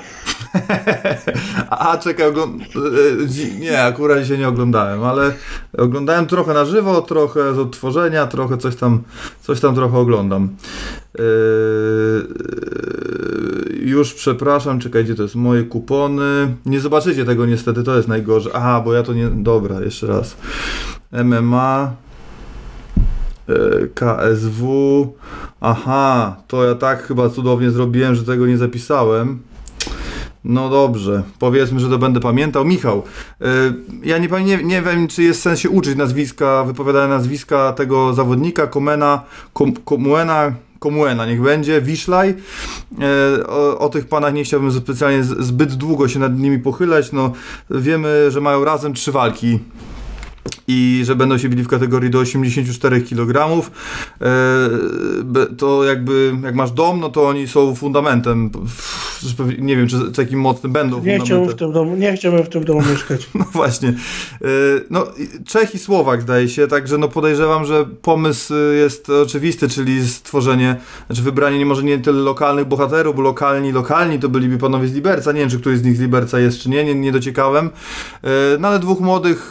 A, 1.71 1.99
czekaj, 1.99 2.27
oglą- 2.33 2.59
e, 2.61 3.27
dzi- 3.27 3.59
nie, 3.61 3.83
akurat 3.83 4.23
dzisiaj 4.23 4.39
nie 4.39 4.49
oglądałem, 4.49 5.05
ale 5.05 5.33
oglądałem 5.79 6.27
trochę 6.27 6.55
na 6.55 6.65
żywo, 6.65 7.03
trochę 7.03 7.55
z 7.55 7.59
odtworzenia, 7.59 8.27
trochę 8.27 8.57
coś 8.59 8.77
tam, 8.77 9.03
coś 9.43 9.61
tam 9.61 9.75
trochę 9.75 9.99
oglądam. 9.99 10.49
Yy, 11.19 11.25
yy, 13.71 13.77
już 13.89 14.15
przepraszam, 14.15 14.81
czekaj, 14.81 15.05
gdzie 15.05 15.15
to 15.15 15.23
jest 15.23 15.35
moje 15.35 15.63
kupony. 15.63 16.55
Nie 16.67 16.81
zobaczycie 16.81 17.25
tego 17.25 17.47
niestety, 17.47 17.83
to 17.83 17.97
jest 17.97 18.09
najgorzej. 18.09 18.53
Aha, 18.55 18.83
bo 18.85 18.95
ja 18.95 19.03
to 19.03 19.15
nie. 19.15 19.29
Dobra, 19.29 19.81
jeszcze 19.81 20.07
raz. 20.07 20.37
MMA. 21.13 21.93
Yy, 23.51 23.91
KSW. 23.95 25.07
Aha, 25.61 26.37
to 26.49 26.65
ja 26.65 26.75
tak 26.75 27.03
chyba 27.07 27.29
cudownie 27.29 27.71
zrobiłem, 27.71 28.15
że 28.15 28.25
tego 28.25 28.47
nie 28.47 28.59
zapisałem. 28.59 29.39
No 30.45 30.69
dobrze, 30.69 31.23
powiedzmy, 31.39 31.81
że 31.81 31.89
to 31.89 31.99
będę 31.99 32.21
pamiętał. 32.21 32.65
Michał, 32.65 33.03
y, 33.43 33.45
ja 34.03 34.19
nie, 34.19 34.29
nie, 34.45 34.65
nie 34.65 34.83
wiem, 34.83 35.09
czy 35.09 35.23
jest 35.23 35.43
sens 35.43 35.61
się 35.61 35.71
uczyć 35.71 35.97
nazwiska, 35.97 36.65
wypowiadania 36.65 37.09
nazwiska 37.09 37.73
tego 37.73 38.15
zawodnika, 38.15 38.67
Komena, 38.67 39.23
Kom, 39.53 39.73
Komuena, 39.73 40.53
Komuena, 40.79 41.27
niech 41.27 41.43
będzie, 41.43 41.81
Wiszlaj. 41.81 42.35
E, 43.01 43.47
O, 43.47 43.79
o 43.79 43.89
tych 43.89 44.09
panach 44.09 44.35
nie 44.35 44.45
chciałbym 44.45 44.73
specjalnie 44.73 45.25
zbyt 45.25 45.75
długo 45.75 46.09
się 46.09 46.19
nad 46.19 46.39
nimi 46.39 46.59
pochylać. 46.59 47.13
No, 47.13 47.33
wiemy, 47.71 48.31
że 48.31 48.41
mają 48.41 48.65
razem 48.65 48.95
trzy 48.95 49.13
walki 49.13 49.59
i 50.71 51.05
że 51.05 51.17
będą 51.17 51.39
się 51.39 51.49
bili 51.49 51.63
w 51.63 51.69
kategorii 51.69 52.11
do 52.11 52.19
84 52.19 53.03
kg. 53.03 53.67
E, 54.21 54.27
to 55.59 55.85
jakby, 55.85 56.35
jak 56.43 56.55
masz 56.55 56.71
dom, 56.71 57.01
no 57.01 57.09
to 57.09 57.29
oni 57.29 57.49
są 57.49 57.75
fundamentem. 57.75 58.51
Nie 59.59 59.77
wiem, 59.77 59.89
czy, 59.89 60.13
takim 60.13 60.41
mocnym 60.41 60.73
będą 60.73 61.05
Nie 61.05 61.21
chciałbym, 61.21 61.49
w 61.49 61.55
tym 61.55 61.73
domu, 61.73 61.97
nie 61.97 62.17
chciałbym 62.17 62.45
w 62.45 62.49
tym 62.49 62.65
domu 62.65 62.83
mieszkać. 62.91 63.29
No 63.41 63.45
właśnie. 63.53 63.89
E, 63.89 63.95
No, 64.91 65.07
Czech 65.47 65.75
i 65.75 65.79
Słowak 65.79 66.23
zdaje 66.23 66.49
się, 66.49 66.67
także 66.67 66.99
no 66.99 67.09
podejrzewam, 67.09 67.65
że 67.65 67.85
pomysł 68.03 68.55
y, 68.55 68.77
jest 68.77 69.11
oczywisty, 69.11 69.69
czyli 69.69 70.09
stworzenie, 70.09 70.77
znaczy 71.07 71.23
wybranie 71.23 71.59
nie 71.59 71.67
może 71.67 71.83
nie 71.83 71.99
tyle 71.99 72.21
lokalnych 72.23 72.69
bohaterów, 72.69 73.17
bo 73.17 73.23
lokalni, 73.23 73.73
lokalni 73.73 74.19
to 74.19 74.29
byliby 74.29 74.59
panowie 74.59 74.89
z 74.89 74.93
Liberca, 74.95 75.33
nie 75.33 75.41
wiem, 75.41 75.51
czy 75.51 75.59
któryś 75.61 75.79
z 75.79 75.85
nich 75.85 75.97
z 75.97 76.01
Liberca 76.01 76.41
jest, 76.41 76.59
czy 76.59 76.71
nie, 76.71 76.85
nie, 76.85 76.95
nie 76.95 77.13
dociekałem. 77.13 77.71
E, 78.25 78.31
No 78.61 78.69
ale 78.69 78.79
dwóch 78.79 79.01
młodych, 79.01 79.51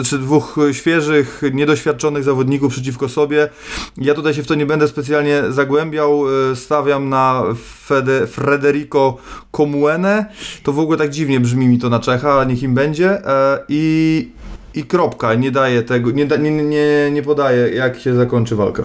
e, 0.00 0.02
czy 0.04 0.18
dwóch 0.24 0.56
świeżych, 0.72 1.42
niedoświadczonych 1.52 2.24
zawodników 2.24 2.72
przeciwko 2.72 3.08
sobie. 3.08 3.48
Ja 3.96 4.14
tutaj 4.14 4.34
się 4.34 4.42
w 4.42 4.46
to 4.46 4.54
nie 4.54 4.66
będę 4.66 4.88
specjalnie 4.88 5.42
zagłębiał. 5.50 6.24
E, 6.52 6.56
stawiam 6.56 7.08
na 7.08 7.42
Fede, 7.86 8.26
Frederico 8.26 9.16
Comuene. 9.50 10.26
To 10.62 10.72
w 10.72 10.78
ogóle 10.78 10.98
tak 10.98 11.10
dziwnie 11.10 11.40
brzmi 11.40 11.66
mi 11.66 11.78
to 11.78 11.88
na 11.88 12.00
Czecha, 12.00 12.32
ale 12.32 12.46
niech 12.46 12.62
im 12.62 12.74
będzie. 12.74 13.26
E, 13.26 13.58
I, 13.68 14.28
i 14.74 14.84
kropka. 14.84 15.34
Nie 15.34 15.50
daje 15.50 15.82
tego, 15.82 16.10
nie, 16.10 16.26
da, 16.26 16.36
nie, 16.36 16.50
nie, 16.50 17.10
nie 17.12 17.22
podaje, 17.22 17.74
jak 17.74 18.00
się 18.00 18.14
zakończy 18.14 18.56
walka. 18.56 18.82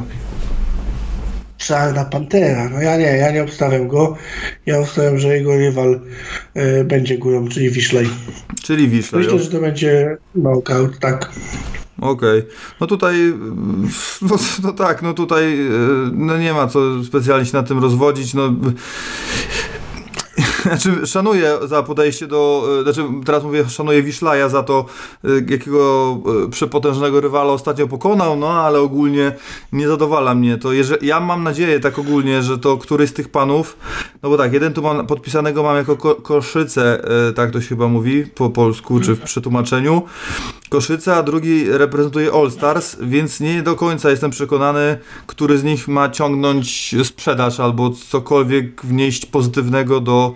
Czarna 1.60 2.06
Pantera. 2.06 2.70
No 2.70 2.82
ja 2.82 2.98
nie, 2.98 3.06
ja 3.06 3.32
nie 3.32 3.44
obstawiam 3.44 3.88
go. 3.88 4.18
Ja 4.66 4.80
obstawiam, 4.80 5.20
że 5.20 5.28
jego 5.28 5.58
rywal 5.58 6.00
e, 6.54 6.84
będzie 6.84 7.18
górą, 7.18 7.48
czyli 7.48 7.70
Wiszlej. 7.70 8.10
Czyli 8.64 8.90
Wiszlej. 8.90 9.24
Myślę, 9.24 9.40
że 9.40 9.52
to 9.52 9.60
będzie 9.60 10.18
knockout, 10.34 11.00
tak. 11.00 11.32
Okej. 12.02 12.44
No 12.82 12.88
tutaj, 12.88 13.34
no, 14.22 14.36
no 14.64 14.74
tak, 14.74 15.02
no 15.02 15.14
tutaj 15.14 15.60
e, 15.60 15.70
no 16.14 16.38
nie 16.38 16.54
ma 16.54 16.68
co 16.68 17.04
specjalnie 17.04 17.46
się 17.46 17.58
na 17.58 17.64
tym 17.64 17.80
rozwodzić. 17.80 18.34
No, 18.34 18.54
znaczy, 20.78 21.08
szanuję 21.08 21.58
za 21.66 21.84
podejście 21.84 22.28
do. 22.28 22.68
e, 22.80 22.84
Znaczy, 22.84 23.04
teraz 23.26 23.44
mówię, 23.44 23.70
szanuję 23.70 24.04
Wiszlaja 24.04 24.50
za 24.50 24.64
to, 24.64 24.86
e, 25.24 25.28
jakiego 25.52 26.18
e, 26.46 26.50
przepotężnego 26.50 27.22
rywala 27.22 27.54
ostatnio 27.54 27.88
pokonał, 27.88 28.36
no 28.36 28.50
ale 28.52 28.80
ogólnie 28.80 29.32
nie 29.72 29.88
zadowala 29.88 30.36
mnie 30.36 30.58
to. 30.58 30.74
Jeżeli, 30.74 31.08
ja 31.08 31.20
mam 31.20 31.44
nadzieję, 31.44 31.80
tak 31.80 32.00
ogólnie, 32.00 32.44
że 32.44 32.58
to 32.58 32.78
któryś 32.78 33.10
z 33.10 33.14
tych 33.14 33.30
panów. 33.30 33.78
No 34.24 34.30
bo 34.30 34.38
tak, 34.38 34.54
jeden 34.54 34.74
tu 34.74 34.82
mam 34.82 35.08
podpisanego 35.08 35.64
mam 35.64 35.78
jako 35.78 35.98
ko 35.98 36.16
koszycę, 36.16 37.04
e, 37.30 37.34
tak 37.34 37.52
to 37.52 37.62
się 37.62 37.68
chyba 37.68 37.88
mówi 37.88 38.26
po 38.36 38.50
polsku, 38.50 39.00
czy 39.00 39.16
w 39.16 39.22
przetłumaczeniu. 39.22 40.04
Koszyca, 40.70 41.16
a 41.16 41.24
drugi 41.24 41.66
reprezentuje 41.70 42.32
All 42.34 42.52
Stars, 42.52 42.98
więc 43.02 43.40
nie 43.40 43.64
do 43.64 43.76
końca 43.76 44.10
jestem 44.10 44.32
przekonany, 44.32 44.98
który 45.28 45.58
z 45.58 45.64
nich 45.64 45.88
ma 45.88 46.10
ciągnąć 46.10 46.96
sprzedaż 47.04 47.60
albo 47.60 47.90
cokolwiek 47.90 48.86
wnieść 48.86 49.26
pozytywnego 49.26 50.00
do 50.00 50.36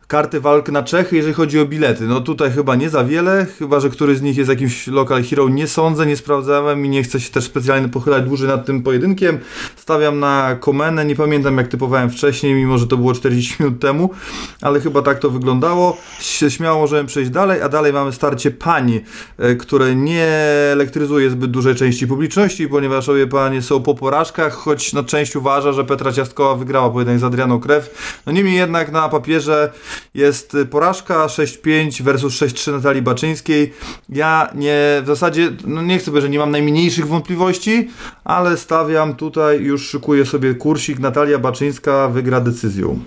karty 0.11 0.39
walk 0.39 0.69
na 0.69 0.83
Czechy, 0.83 1.15
jeżeli 1.15 1.33
chodzi 1.33 1.59
o 1.59 1.65
bilety. 1.65 2.03
No 2.03 2.21
tutaj 2.21 2.51
chyba 2.51 2.75
nie 2.75 2.89
za 2.89 3.03
wiele, 3.03 3.45
chyba 3.59 3.79
że 3.79 3.89
któryś 3.89 4.17
z 4.17 4.21
nich 4.21 4.37
jest 4.37 4.49
jakimś 4.49 4.87
local 4.87 5.23
hero. 5.23 5.49
Nie 5.49 5.67
sądzę, 5.67 6.05
nie 6.05 6.17
sprawdzałem 6.17 6.85
i 6.85 6.89
nie 6.89 7.03
chcę 7.03 7.19
się 7.19 7.31
też 7.31 7.43
specjalnie 7.43 7.89
pochylać 7.89 8.23
dłużej 8.23 8.47
nad 8.47 8.65
tym 8.65 8.83
pojedynkiem. 8.83 9.39
Stawiam 9.75 10.19
na 10.19 10.57
Komenę, 10.59 11.05
nie 11.05 11.15
pamiętam 11.15 11.57
jak 11.57 11.67
typowałem 11.67 12.09
wcześniej, 12.09 12.53
mimo 12.53 12.77
że 12.77 12.87
to 12.87 12.97
było 12.97 13.13
40 13.13 13.55
minut 13.59 13.79
temu, 13.79 14.09
ale 14.61 14.79
chyba 14.79 15.01
tak 15.01 15.19
to 15.19 15.29
wyglądało. 15.29 15.97
Śmiało 16.49 16.79
możemy 16.81 17.07
przejść 17.07 17.31
dalej, 17.31 17.61
a 17.61 17.69
dalej 17.69 17.93
mamy 17.93 18.11
starcie 18.11 18.51
pań, 18.51 19.01
e, 19.37 19.55
które 19.55 19.95
nie 19.95 20.27
elektryzuje 20.71 21.29
zbyt 21.29 21.51
dużej 21.51 21.75
części 21.75 22.07
publiczności, 22.07 22.67
ponieważ 22.67 23.09
obie 23.09 23.27
panie 23.27 23.61
są 23.61 23.83
po 23.83 23.95
porażkach, 23.95 24.53
choć 24.53 24.93
no, 24.93 25.03
część 25.03 25.35
uważa, 25.35 25.73
że 25.73 25.85
Petra 25.85 26.11
Ciastkowa 26.11 26.55
wygrała 26.55 26.89
pojedynek 26.89 27.19
z 27.19 27.23
Adrianą 27.23 27.59
Krew. 27.59 28.19
No 28.25 28.31
niemniej 28.31 28.55
jednak 28.55 28.91
na 28.91 29.09
papierze 29.09 29.71
jest 30.13 30.55
y, 30.55 30.65
porażka 30.65 31.27
6-5 31.27 32.01
versus 32.01 32.33
6-3 32.33 32.71
Natalii 32.71 33.01
Baczyńskiej. 33.01 33.73
Ja 34.09 34.49
nie, 34.55 35.01
w 35.03 35.07
zasadzie, 35.07 35.51
no 35.65 35.81
nie 35.81 35.97
chcę 35.97 36.05
powiedzieć, 36.05 36.23
że 36.23 36.29
nie 36.29 36.39
mam 36.39 36.51
najmniejszych 36.51 37.07
wątpliwości, 37.07 37.89
ale 38.23 38.57
stawiam 38.57 39.15
tutaj, 39.15 39.61
już 39.61 39.89
szykuję 39.89 40.25
sobie 40.25 40.55
kursik, 40.55 40.99
Natalia 40.99 41.39
Baczyńska 41.39 42.07
wygra 42.07 42.41
decyzją. 42.41 42.99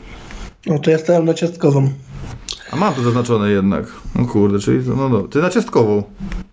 No 0.66 0.78
to 0.78 0.90
ja 0.90 0.98
stałem 0.98 1.24
na 1.24 1.34
ciastkową. 1.34 1.90
A 2.70 2.76
mam 2.76 2.94
to 2.94 3.02
zaznaczone 3.02 3.50
jednak. 3.50 4.03
No 4.14 4.24
kurde, 4.26 4.58
czyli 4.58 4.84
to- 4.84 4.96
no, 4.96 5.08
no. 5.08 5.22
Ty 5.22 5.38
na 5.38 5.50
ciastkową. 5.50 6.02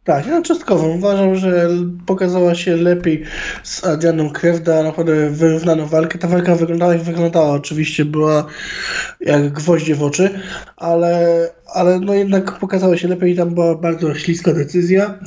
Tak, 0.03 0.27
ja 0.27 0.31
na 0.35 0.41
ciastkową. 0.41 0.87
Uważam, 0.87 1.35
że 1.35 1.69
pokazała 2.05 2.55
się 2.55 2.75
lepiej 2.75 3.23
z 3.63 3.83
Adrianą 3.85 4.29
Krew, 4.29 4.63
dała 4.63 4.83
naprawdę 4.83 5.29
wyrównaną 5.29 5.85
walkę. 5.87 6.19
Ta 6.19 6.27
walka 6.27 6.55
wyglądała 6.55 6.93
jak 6.93 7.03
wyglądała. 7.03 7.49
Oczywiście 7.49 8.05
była 8.05 8.45
jak 9.19 9.53
gwoździe 9.53 9.95
w 9.95 10.03
oczy, 10.03 10.29
ale, 10.77 11.27
ale 11.73 11.99
no 11.99 12.13
jednak 12.13 12.59
pokazała 12.59 12.97
się 12.97 13.07
lepiej 13.07 13.33
i 13.33 13.35
tam 13.35 13.53
była 13.53 13.75
bardzo 13.75 14.15
śliska 14.15 14.53
decyzja. 14.53 15.19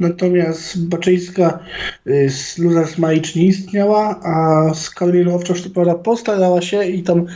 Natomiast 0.00 0.88
Baczyńska 0.88 1.58
y, 2.06 2.30
z 2.30 2.58
Luzar 2.58 2.88
Smajcz 2.88 3.36
nie 3.36 3.46
istniała, 3.46 4.20
a 4.22 4.74
z 4.74 4.90
Karoliną 4.90 5.34
Owczarz 5.34 5.62
to 5.62 5.70
prawda 5.70 5.94
postarała 5.94 6.62
się 6.62 6.84
i 6.84 7.02
tam 7.02 7.26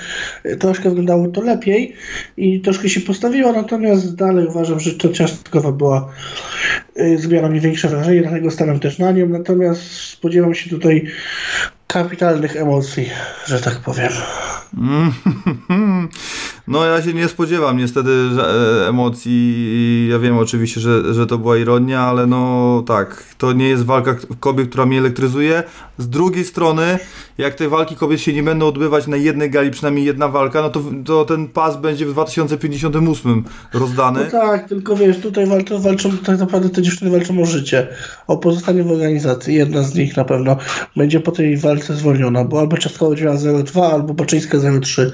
y, 0.47 0.57
troszkę 0.57 0.89
wyglądało 0.89 1.29
to 1.29 1.41
lepiej 1.41 1.97
i 2.37 2.61
troszkę 2.61 2.89
się 2.89 3.01
postawiła, 3.01 3.53
natomiast 3.53 4.15
dalej 4.15 4.47
uważam, 4.47 4.81
że 4.81 4.93
to 4.93 5.09
ciastkowa 5.09 5.73
była 5.73 6.13
y, 7.01 7.19
zrobiła 7.19 7.49
mi 7.49 7.61
większe 7.61 7.89
wrażenie, 7.89 8.23
dlatego 8.23 8.51
stawiam 8.51 8.81
też 8.81 8.99
na 8.99 9.13
nią, 9.13 9.29
natomiast 9.29 9.83
spodziewam 9.83 10.55
się 10.55 10.71
tutaj 10.71 11.07
kapitalnych 11.87 12.57
emocji, 12.57 13.11
że 13.47 13.61
tak 13.61 13.75
powiem. 13.75 14.13
No 16.69 16.85
ja 16.85 17.03
się 17.03 17.13
nie 17.13 17.29
spodziewam 17.29 17.77
niestety 17.77 18.11
e, 18.39 18.89
emocji 18.89 20.09
ja 20.11 20.19
wiem 20.19 20.39
oczywiście, 20.39 20.81
że, 20.81 21.15
że 21.15 21.27
to 21.27 21.39
była 21.39 21.57
ironia, 21.57 22.01
ale 22.01 22.27
no 22.27 22.83
tak, 22.87 23.25
to 23.39 23.53
nie 23.53 23.69
jest 23.69 23.85
walka 23.85 24.17
kobiet, 24.41 24.69
która 24.69 24.87
mnie 24.87 24.99
elektryzuje. 24.99 25.63
Z 25.99 26.09
drugiej 26.09 26.45
strony, 26.45 26.99
jak 27.39 27.55
te 27.55 27.69
walki 27.69 27.97
kobiet 27.97 28.21
się 28.21 28.33
nie 28.33 28.43
będą 28.43 28.67
odbywać 28.67 29.07
na 29.07 29.17
jednej 29.17 29.51
gali, 29.51 29.71
przynajmniej 29.71 30.05
jedna 30.05 30.29
walka, 30.29 30.63
no 30.63 30.71
to, 30.71 30.83
to 31.05 31.25
ten 31.25 31.49
pas 31.49 31.77
będzie 31.77 32.07
w 32.07 32.13
2058 32.13 33.45
rozdany. 33.75 34.21
No 34.25 34.31
tak, 34.31 34.69
tylko 34.69 34.97
wiesz, 34.97 35.19
tutaj 35.19 35.47
walczą, 35.47 35.81
walczą, 35.81 36.19
tak 36.19 36.39
naprawdę 36.39 36.71
te 36.71 36.83
dziewczyny 36.83 37.11
walczą 37.11 37.43
o 37.43 37.47
życie, 37.47 37.87
o 38.27 38.37
pozostanie 38.37 38.83
w 38.83 38.91
organizacji. 38.91 39.55
Jedna 39.55 39.83
z 39.83 39.95
nich 39.95 40.17
na 40.17 40.25
pewno 40.25 40.57
będzie 40.97 41.21
po 41.21 41.33
tej 41.33 41.57
walce 41.57 41.95
zwolniona, 41.95 42.45
bo 42.45 42.61
albo 42.61 42.77
miała 43.01 43.37
0,2, 43.37 43.93
albo 43.93 44.15
Baczyńska 44.15 44.59
0,3. 44.59 45.11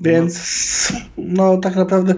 Więc 0.00 0.92
no 1.18 1.56
tak 1.56 1.76
naprawdę 1.76 2.14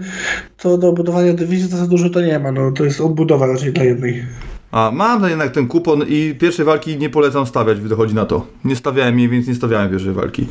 to 0.56 0.78
do 0.78 0.92
budowania 0.92 1.34
dywizji 1.34 1.70
to 1.70 1.76
za 1.76 1.86
dużo 1.86 2.10
to 2.10 2.20
nie 2.20 2.38
ma, 2.38 2.52
no 2.52 2.72
to 2.72 2.84
jest 2.84 3.00
obudowa 3.00 3.46
raczej 3.46 3.72
dla 3.72 3.84
jednej. 3.84 4.24
A 4.70 4.90
mam 4.94 5.28
jednak 5.28 5.52
ten 5.52 5.68
kupon 5.68 6.04
i 6.08 6.34
pierwszej 6.38 6.64
walki 6.64 6.96
nie 6.96 7.10
polecam 7.10 7.46
stawiać, 7.46 7.80
wychodzi 7.80 8.14
na 8.14 8.24
to. 8.24 8.46
Nie 8.64 8.76
stawiałem 8.76 9.18
jej, 9.18 9.28
więc 9.28 9.46
nie 9.46 9.54
stawiałem 9.54 9.90
pierwszej 9.90 10.12
walki. 10.12 10.46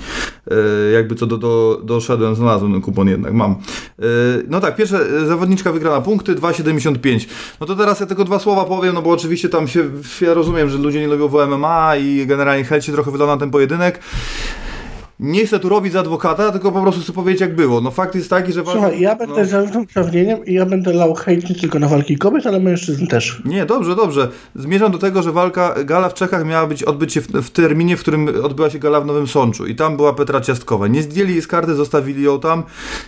E, 0.52 0.92
jakby 0.92 1.16
co 1.16 1.26
do, 1.26 1.38
do, 1.38 1.82
doszedłem, 1.84 2.36
znalazłem 2.36 2.72
ten 2.72 2.82
kupon 2.82 3.08
jednak, 3.08 3.34
mam. 3.34 3.52
E, 3.52 3.56
no 4.48 4.60
tak, 4.60 4.76
pierwsza 4.76 5.00
e, 5.00 5.26
zawodniczka 5.26 5.72
wygrana 5.72 6.02
punkty, 6.02 6.36
2,75. 6.36 7.28
No 7.60 7.68
to 7.68 7.76
teraz 7.76 8.00
ja 8.00 8.06
tylko 8.06 8.24
dwa 8.24 8.40
słowa 8.40 8.66
powiem, 8.66 8.94
no 8.94 9.02
bo 9.02 9.12
oczywiście 9.12 9.50
tam 9.50 9.68
się, 9.68 9.84
ja 10.22 10.34
rozumiem, 10.34 10.70
że 10.70 10.78
ludzie 10.78 11.00
nie 11.00 11.08
lubią 11.08 11.28
w 11.28 11.48
MMA 11.48 11.96
i 11.96 12.26
generalnie 12.28 12.64
chęć 12.64 12.86
się 12.86 12.92
trochę 12.92 13.12
wydał 13.12 13.28
na 13.28 13.38
ten 13.38 13.52
pojedynek. 13.52 14.00
Nie 15.20 15.46
chcę 15.46 15.60
tu 15.60 15.70
robić 15.70 15.94
za 15.94 16.00
adwokata, 16.00 16.52
tylko 16.52 16.72
po 16.72 16.82
prostu 16.82 17.02
chcę 17.02 17.14
powiedzieć 17.14 17.42
jak 17.42 17.56
było. 17.56 17.82
No 17.82 17.92
fakt 17.92 18.16
jest 18.16 18.30
taki, 18.30 18.54
że... 18.54 18.64
walka- 18.64 18.72
Słuchaj, 18.72 19.00
ja 19.00 19.16
będę 19.16 19.42
no. 19.42 19.46
zarówno 19.46 19.80
uprawnieniem 19.80 20.46
i 20.46 20.54
ja 20.54 20.66
będę 20.66 20.94
lał 20.94 21.14
hejt 21.14 21.50
nie 21.50 21.56
tylko 21.56 21.80
na 21.80 21.88
walki 21.88 22.18
kobiet, 22.18 22.48
ale 22.48 22.60
mężczyzn 22.60 23.08
też. 23.08 23.42
Nie, 23.46 23.66
dobrze, 23.66 23.96
dobrze. 23.96 24.30
Zmierzam 24.56 24.92
do 24.92 24.98
tego, 24.98 25.22
że 25.22 25.32
walka, 25.32 25.76
gala 25.84 26.10
w 26.10 26.14
Czechach 26.14 26.46
miała 26.46 26.68
być 26.68 26.84
odbyć 26.84 27.14
się 27.14 27.22
w, 27.22 27.28
w 27.28 27.50
terminie, 27.50 27.98
w 27.98 28.00
którym 28.00 28.30
odbyła 28.44 28.70
się 28.70 28.80
gala 28.80 29.02
w 29.02 29.06
Nowym 29.06 29.28
Sączu 29.28 29.66
i 29.68 29.76
tam 29.76 29.98
była 29.98 30.14
Petra 30.14 30.42
Ciastkowa. 30.42 30.88
Nie 30.88 31.04
zdjęli 31.04 31.32
jej 31.32 31.42
z 31.42 31.48
karty, 31.48 31.76
zostawili 31.76 32.24
ją 32.24 32.40
tam, 32.40 32.64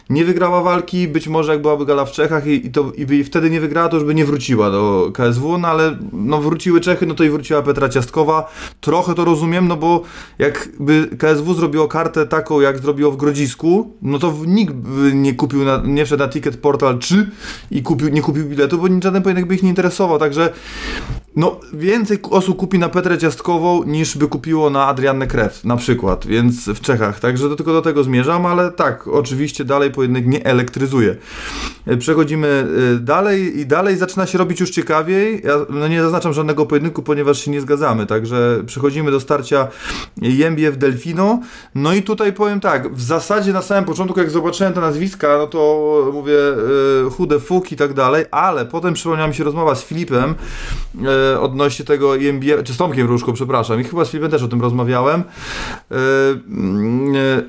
nie 0.10 0.26
wygrała 0.26 0.62
walki, 0.62 1.08
być 1.08 1.28
może 1.28 1.52
jak 1.52 1.62
byłaby 1.62 1.86
gala 1.86 2.06
w 2.06 2.12
Czechach 2.12 2.48
i, 2.48 2.68
i, 2.68 2.72
to, 2.72 2.92
i 2.98 3.06
by 3.06 3.24
wtedy 3.24 3.50
nie 3.50 3.60
wygrała, 3.62 3.90
to 3.90 3.96
już 3.96 4.06
by 4.06 4.16
nie 4.16 4.26
wróciła 4.26 4.72
do 4.72 5.12
KSW, 5.14 5.58
no 5.58 5.68
ale 5.68 5.98
no 6.14 6.42
wróciły 6.42 6.82
Czechy, 6.82 7.06
no 7.06 7.14
to 7.14 7.24
i 7.24 7.30
wróciła 7.30 7.62
Petra 7.62 7.90
Ciastkowa. 7.90 8.52
Trochę 8.82 9.14
to 9.16 9.26
rozumiem, 9.26 9.68
no 9.68 9.76
bo 9.78 10.02
jakby 10.40 11.08
KSW 11.18 11.54
zrobiło 11.54 11.88
kartę 11.88 11.99
taką, 12.30 12.62
jak 12.62 12.80
zrobiło 12.80 13.12
w 13.12 13.18
Grodzisku, 13.18 13.94
no 14.02 14.20
to 14.20 14.32
w- 14.32 14.48
nikt 14.48 14.74
by 14.74 15.14
nie 15.14 15.34
kupił, 15.34 15.66
na, 15.66 15.82
nie 15.86 16.06
wszedł 16.06 16.24
na 16.24 16.30
Ticket 16.30 16.58
Portal 16.58 17.00
3 17.00 17.30
i 17.72 17.84
kupił, 17.84 18.10
nie 18.10 18.22
kupił 18.22 18.46
biletu, 18.46 18.78
bo 18.78 18.88
żaden 19.04 19.24
pojedynek 19.24 19.48
by 19.48 19.56
ich 19.56 19.64
nie 19.64 19.70
interesował, 19.70 20.20
także 20.20 20.50
no, 21.36 21.60
więcej 21.74 22.20
osób 22.30 22.58
kupi 22.58 22.80
na 22.80 22.90
Petrę 22.90 23.18
Ciastkową 23.18 23.84
niż 23.84 24.18
by 24.18 24.28
kupiło 24.28 24.70
na 24.70 24.86
Adriannę 24.88 25.28
Krew, 25.28 25.64
na 25.66 25.78
przykład, 25.78 26.28
więc 26.28 26.66
w 26.70 26.82
Czechach. 26.82 27.20
Także 27.20 27.50
do, 27.50 27.56
tylko 27.56 27.74
do 27.74 27.82
tego 27.82 28.04
zmierzam, 28.04 28.46
ale 28.46 28.72
tak, 28.72 29.08
oczywiście 29.08 29.66
dalej 29.66 29.92
pojedynek 29.92 30.28
nie 30.28 30.46
elektryzuje. 30.46 31.16
E, 31.88 31.98
Przechodzimy 31.98 32.68
e, 32.96 33.00
dalej 33.00 33.60
i 33.60 33.66
dalej 33.66 33.98
zaczyna 33.98 34.26
się 34.26 34.38
robić 34.38 34.60
już 34.60 34.70
ciekawiej. 34.70 35.42
Ja 35.44 35.54
no, 35.70 35.88
nie 35.88 36.02
zaznaczam 36.02 36.34
żadnego 36.34 36.66
pojedynku, 36.66 37.02
ponieważ 37.04 37.40
się 37.46 37.52
nie 37.52 37.62
zgadzamy. 37.62 38.06
Także 38.06 38.64
przechodzimy 38.66 39.12
do 39.12 39.20
starcia 39.20 39.68
Jębiew 40.22 40.78
Delfino. 40.78 41.40
No 41.76 41.89
No 41.90 41.96
i 41.96 42.04
tutaj 42.04 42.34
powiem 42.34 42.60
tak, 42.60 42.94
w 42.94 43.02
zasadzie 43.02 43.54
na 43.54 43.62
samym 43.62 43.86
początku, 43.86 44.20
jak 44.20 44.30
zobaczyłem 44.30 44.74
te 44.74 44.82
nazwiska, 44.82 45.38
no 45.38 45.48
to 45.48 46.12
mówię 46.14 46.38
e, 47.08 47.10
chude 47.10 47.40
fuk 47.40 47.72
i 47.72 47.76
tak 47.76 47.94
dalej, 47.94 48.26
ale 48.32 48.66
potem 48.66 48.94
przypomniała 48.94 49.28
mi 49.28 49.36
się 49.36 49.44
rozmowa 49.44 49.76
z 49.76 49.84
Filipem 49.84 50.36
e, 51.34 51.40
odnośnie 51.40 51.86
tego 51.86 52.16
IMBF, 52.16 52.64
czy 52.64 52.74
z 52.74 52.78
Tomkiem 52.78 53.08
Różko, 53.08 53.34
przepraszam, 53.34 53.82
i 53.82 53.84
chyba 53.84 54.06
z 54.06 54.10
Filipem 54.10 54.32
też 54.32 54.44
o 54.44 54.48
tym 54.48 54.62
rozmawiałem. 54.62 55.24
E, 55.92 55.96
e, 55.96 57.44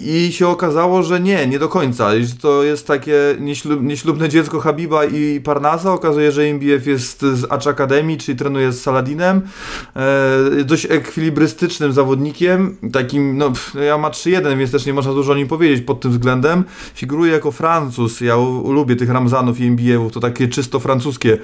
I 0.00 0.32
się 0.32 0.48
okazało, 0.48 1.02
że 1.02 1.20
nie, 1.20 1.46
nie 1.46 1.58
do 1.58 1.68
końca. 1.68 2.14
I 2.14 2.24
że 2.24 2.34
to 2.34 2.62
jest 2.62 2.86
takie 2.86 3.16
nieślub, 3.40 3.82
nieślubne 3.82 4.28
dziecko 4.28 4.60
Habiba 4.60 5.04
i 5.04 5.40
Parnasa. 5.40 5.92
Okazuje, 5.92 6.32
że 6.32 6.48
IMBF 6.48 6.86
jest 6.86 7.20
z 7.20 7.52
Acz 7.52 7.66
Academy, 7.66 8.16
czyli 8.16 8.38
trenuje 8.38 8.72
z 8.72 8.82
Saladinem. 8.82 9.40
E, 9.96 10.64
dość 10.64 10.86
ekwilibrystycznym 10.90 11.92
zawodnikiem. 11.92 12.76
Takim, 12.92 13.38
no, 13.38 13.50
pff, 13.50 13.81
ja 13.84 13.98
ma 13.98 14.10
3-1, 14.10 14.58
więc 14.58 14.70
też 14.70 14.86
nie 14.86 14.92
można 14.92 15.12
dużo 15.12 15.32
o 15.32 15.36
nim 15.36 15.48
powiedzieć 15.48 15.84
pod 15.86 16.00
tym 16.00 16.10
względem. 16.10 16.64
Figuruje 16.94 17.32
jako 17.32 17.52
Francuz. 17.52 18.20
Ja 18.20 18.36
u, 18.36 18.72
lubię 18.72 18.96
tych 18.96 19.10
Ramzanów 19.10 19.60
i 19.60 19.64
IMBF-ów. 19.64 20.12
To 20.12 20.20
takie 20.20 20.48
czysto 20.48 20.80
francuskie. 20.80 21.38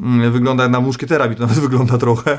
Mm, 0.00 0.32
Wygląda 0.32 0.62
jak 0.62 0.72
na 0.72 0.80
muszkietera, 0.80 1.28
mi 1.28 1.36
to 1.36 1.42
nawet 1.46 1.58
wygląda 1.58 1.98
trochę. 1.98 2.38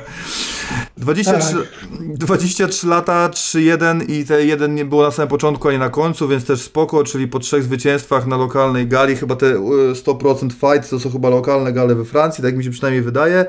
23, 0.98 1.56
23 2.00 2.88
lata, 2.88 3.30
3-1 3.30 4.10
i 4.10 4.26
te 4.26 4.46
1 4.46 4.76
nie 4.76 4.86
było 4.86 5.04
na 5.04 5.12
samym 5.12 5.30
początku, 5.30 5.68
ani 5.68 5.78
na 5.78 5.90
końcu, 5.90 6.28
więc 6.28 6.46
też 6.46 6.62
spoko, 6.62 7.04
czyli 7.04 7.28
po 7.28 7.40
trzech 7.40 7.64
zwycięstwach 7.64 8.28
na 8.28 8.38
lokalnej 8.38 8.88
gali, 8.88 9.16
chyba 9.16 9.36
te 9.36 9.48
e, 9.48 9.60
100% 9.94 10.52
fight 10.52 10.90
to 10.90 11.00
są 11.00 11.12
chyba 11.12 11.30
lokalne 11.30 11.74
gale 11.74 11.96
we 11.96 12.06
Francji, 12.06 12.44
tak 12.44 12.58
mi 12.58 12.64
się 12.64 12.70
przynajmniej 12.70 13.02
wydaje. 13.02 13.46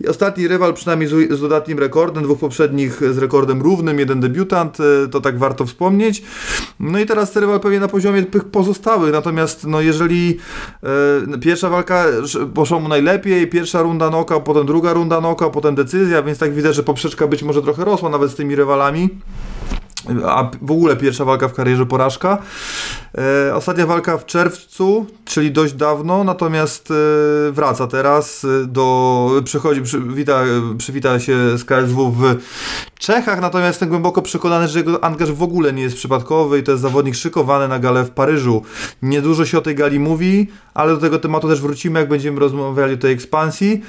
I 0.00 0.08
ostatni 0.08 0.48
rywal 0.48 0.74
przynajmniej 0.74 1.08
z, 1.08 1.32
z 1.32 1.40
dodatnim 1.40 1.78
rekordem, 1.78 2.24
dwóch 2.24 2.38
poprzednich 2.38 3.00
z 3.12 3.18
rekordem 3.18 3.62
równym, 3.62 3.98
jeden 3.98 4.20
debiutant, 4.20 4.78
e, 4.80 5.08
to 5.08 5.20
tak 5.20 5.38
warto 5.40 5.66
wspomnieć. 5.66 6.22
No 6.80 6.98
i 6.98 7.06
teraz 7.06 7.32
ten 7.32 7.42
rywal 7.42 7.60
pewnie 7.60 7.80
na 7.80 7.88
poziomie 7.88 8.22
tych 8.22 8.44
pozostałych, 8.44 9.12
natomiast 9.12 9.66
no 9.66 9.80
jeżeli 9.80 10.38
e, 11.34 11.38
pierwsza 11.38 11.68
walka 11.68 12.04
poszła 12.54 12.80
mu 12.80 12.88
najlepiej, 12.88 13.46
pierwsza 13.46 13.82
runda 13.82 14.10
noka, 14.10 14.40
potem 14.40 14.66
druga 14.66 14.92
runda 14.92 15.20
noka, 15.20 15.50
potem 15.50 15.74
decyzja, 15.74 16.22
więc 16.22 16.38
tak 16.38 16.54
widać, 16.54 16.74
że 16.74 16.82
poprzeczka 16.82 17.26
być 17.26 17.42
może 17.42 17.62
trochę 17.62 17.84
rosła 17.84 18.08
nawet 18.08 18.30
z 18.30 18.34
tymi 18.34 18.56
rywalami. 18.56 19.08
A 20.26 20.50
w 20.62 20.70
ogóle 20.70 20.96
pierwsza 20.96 21.24
walka 21.24 21.48
w 21.48 21.54
karierze 21.54 21.86
porażka. 21.86 22.38
E, 23.48 23.54
ostatnia 23.54 23.86
walka 23.86 24.18
w 24.18 24.26
czerwcu, 24.26 25.06
czyli 25.24 25.50
dość 25.50 25.74
dawno, 25.74 26.24
natomiast 26.24 26.90
e, 26.90 26.94
wraca 27.52 27.86
teraz 27.86 28.44
e, 28.44 28.66
do. 28.66 29.30
Przychodzi, 29.44 29.82
przy, 29.82 30.00
wita, 30.00 30.42
przywita 30.78 31.20
się 31.20 31.58
z 31.58 31.64
KSW 31.64 32.10
w 32.10 32.36
Czechach, 32.98 33.40
natomiast 33.40 33.68
jestem 33.68 33.88
głęboko 33.88 34.22
przekonany, 34.22 34.68
że 34.68 34.78
jego 34.78 35.04
angaż 35.04 35.32
w 35.32 35.42
ogóle 35.42 35.72
nie 35.72 35.82
jest 35.82 35.96
przypadkowy 35.96 36.58
i 36.58 36.62
to 36.62 36.70
jest 36.70 36.82
zawodnik 36.82 37.14
szykowany 37.14 37.68
na 37.68 37.78
galę 37.78 38.04
w 38.04 38.10
Paryżu. 38.10 38.62
Niedużo 39.02 39.46
się 39.46 39.58
o 39.58 39.60
tej 39.60 39.74
gali 39.74 39.98
mówi, 39.98 40.46
ale 40.74 40.92
do 40.92 40.98
tego 40.98 41.18
tematu 41.18 41.48
też 41.48 41.60
wrócimy, 41.60 42.00
jak 42.00 42.08
będziemy 42.08 42.40
rozmawiali 42.40 42.94
o 42.94 42.96
tej 42.96 43.12
ekspansji. 43.12 43.82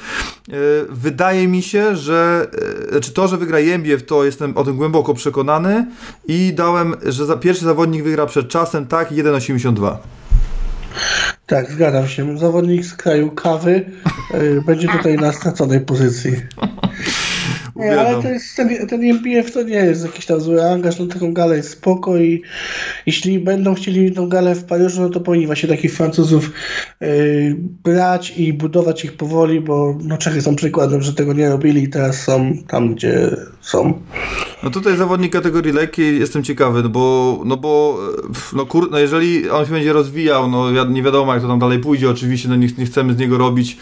E, 0.49 0.53
Wydaje 0.89 1.47
mi 1.47 1.61
się, 1.61 1.95
że 1.95 2.47
e, 2.91 2.99
czy 2.99 3.13
to, 3.13 3.27
że 3.27 3.37
wygra 3.37 3.59
Jębiew, 3.59 4.05
to 4.05 4.23
jestem 4.23 4.57
o 4.57 4.63
tym 4.63 4.77
głęboko 4.77 5.13
przekonany 5.13 5.85
i 6.27 6.53
dałem, 6.53 6.95
że 7.05 7.25
za 7.25 7.37
pierwszy 7.37 7.65
zawodnik 7.65 8.03
wygra 8.03 8.25
przed 8.25 8.49
czasem, 8.49 8.87
tak, 8.87 9.11
1,82. 9.11 9.97
Tak, 11.45 11.71
zgadzam 11.71 12.07
się. 12.07 12.37
Zawodnik 12.37 12.85
z 12.85 12.93
kraju 12.93 13.31
kawy 13.31 13.85
y, 14.33 14.61
będzie 14.65 14.87
tutaj 14.87 15.15
na 15.15 15.33
straconej 15.33 15.81
pozycji. 15.81 16.31
Nie, 17.81 17.99
ale 17.99 18.33
jest, 18.33 18.55
ten, 18.55 18.87
ten 18.87 19.03
MPF 19.03 19.51
to 19.51 19.63
nie 19.63 19.75
jest 19.75 20.05
jakiś 20.05 20.25
tam 20.25 20.41
zły 20.41 20.63
angaż, 20.71 20.99
no 20.99 21.05
taką 21.05 21.33
galę 21.33 21.57
jest 21.57 21.69
spoko 21.69 22.17
i 22.17 22.41
jeśli 23.05 23.39
będą 23.39 23.73
chcieli 23.73 24.11
tą 24.11 24.29
galę 24.29 24.55
w 24.55 24.63
Paryżu, 24.63 25.01
no 25.01 25.09
to 25.09 25.19
powinni 25.19 25.45
właśnie 25.45 25.69
takich 25.69 25.93
Francuzów 25.93 26.51
y, 27.01 27.55
brać 27.83 28.33
i 28.37 28.53
budować 28.53 29.05
ich 29.05 29.13
powoli, 29.17 29.61
bo 29.61 29.97
no 30.03 30.17
Czechy 30.17 30.41
są 30.41 30.55
przykładem, 30.55 31.01
że 31.01 31.13
tego 31.13 31.33
nie 31.33 31.49
robili 31.49 31.83
i 31.83 31.89
teraz 31.89 32.23
są 32.23 32.53
tam, 32.67 32.95
gdzie 32.95 33.35
są. 33.61 34.01
No 34.63 34.69
tutaj 34.69 34.97
zawodnik 34.97 35.33
kategorii 35.33 35.73
lekkiej 35.73 36.19
jestem 36.19 36.43
ciekawy, 36.43 36.83
no 36.83 36.89
bo, 36.89 37.41
no 37.45 37.57
bo, 37.57 37.99
no 38.53 38.65
kur, 38.65 38.91
no 38.91 38.99
jeżeli 38.99 39.49
on 39.49 39.65
się 39.65 39.71
będzie 39.71 39.93
rozwijał, 39.93 40.49
no 40.49 40.71
wi- 40.71 40.93
nie 40.93 41.03
wiadomo 41.03 41.33
jak 41.33 41.41
to 41.41 41.47
tam 41.47 41.59
dalej 41.59 41.79
pójdzie, 41.79 42.09
oczywiście, 42.09 42.49
no 42.49 42.55
nie, 42.55 42.67
nie 42.77 42.85
chcemy 42.85 43.13
z 43.13 43.17
niego 43.17 43.37
robić, 43.37 43.77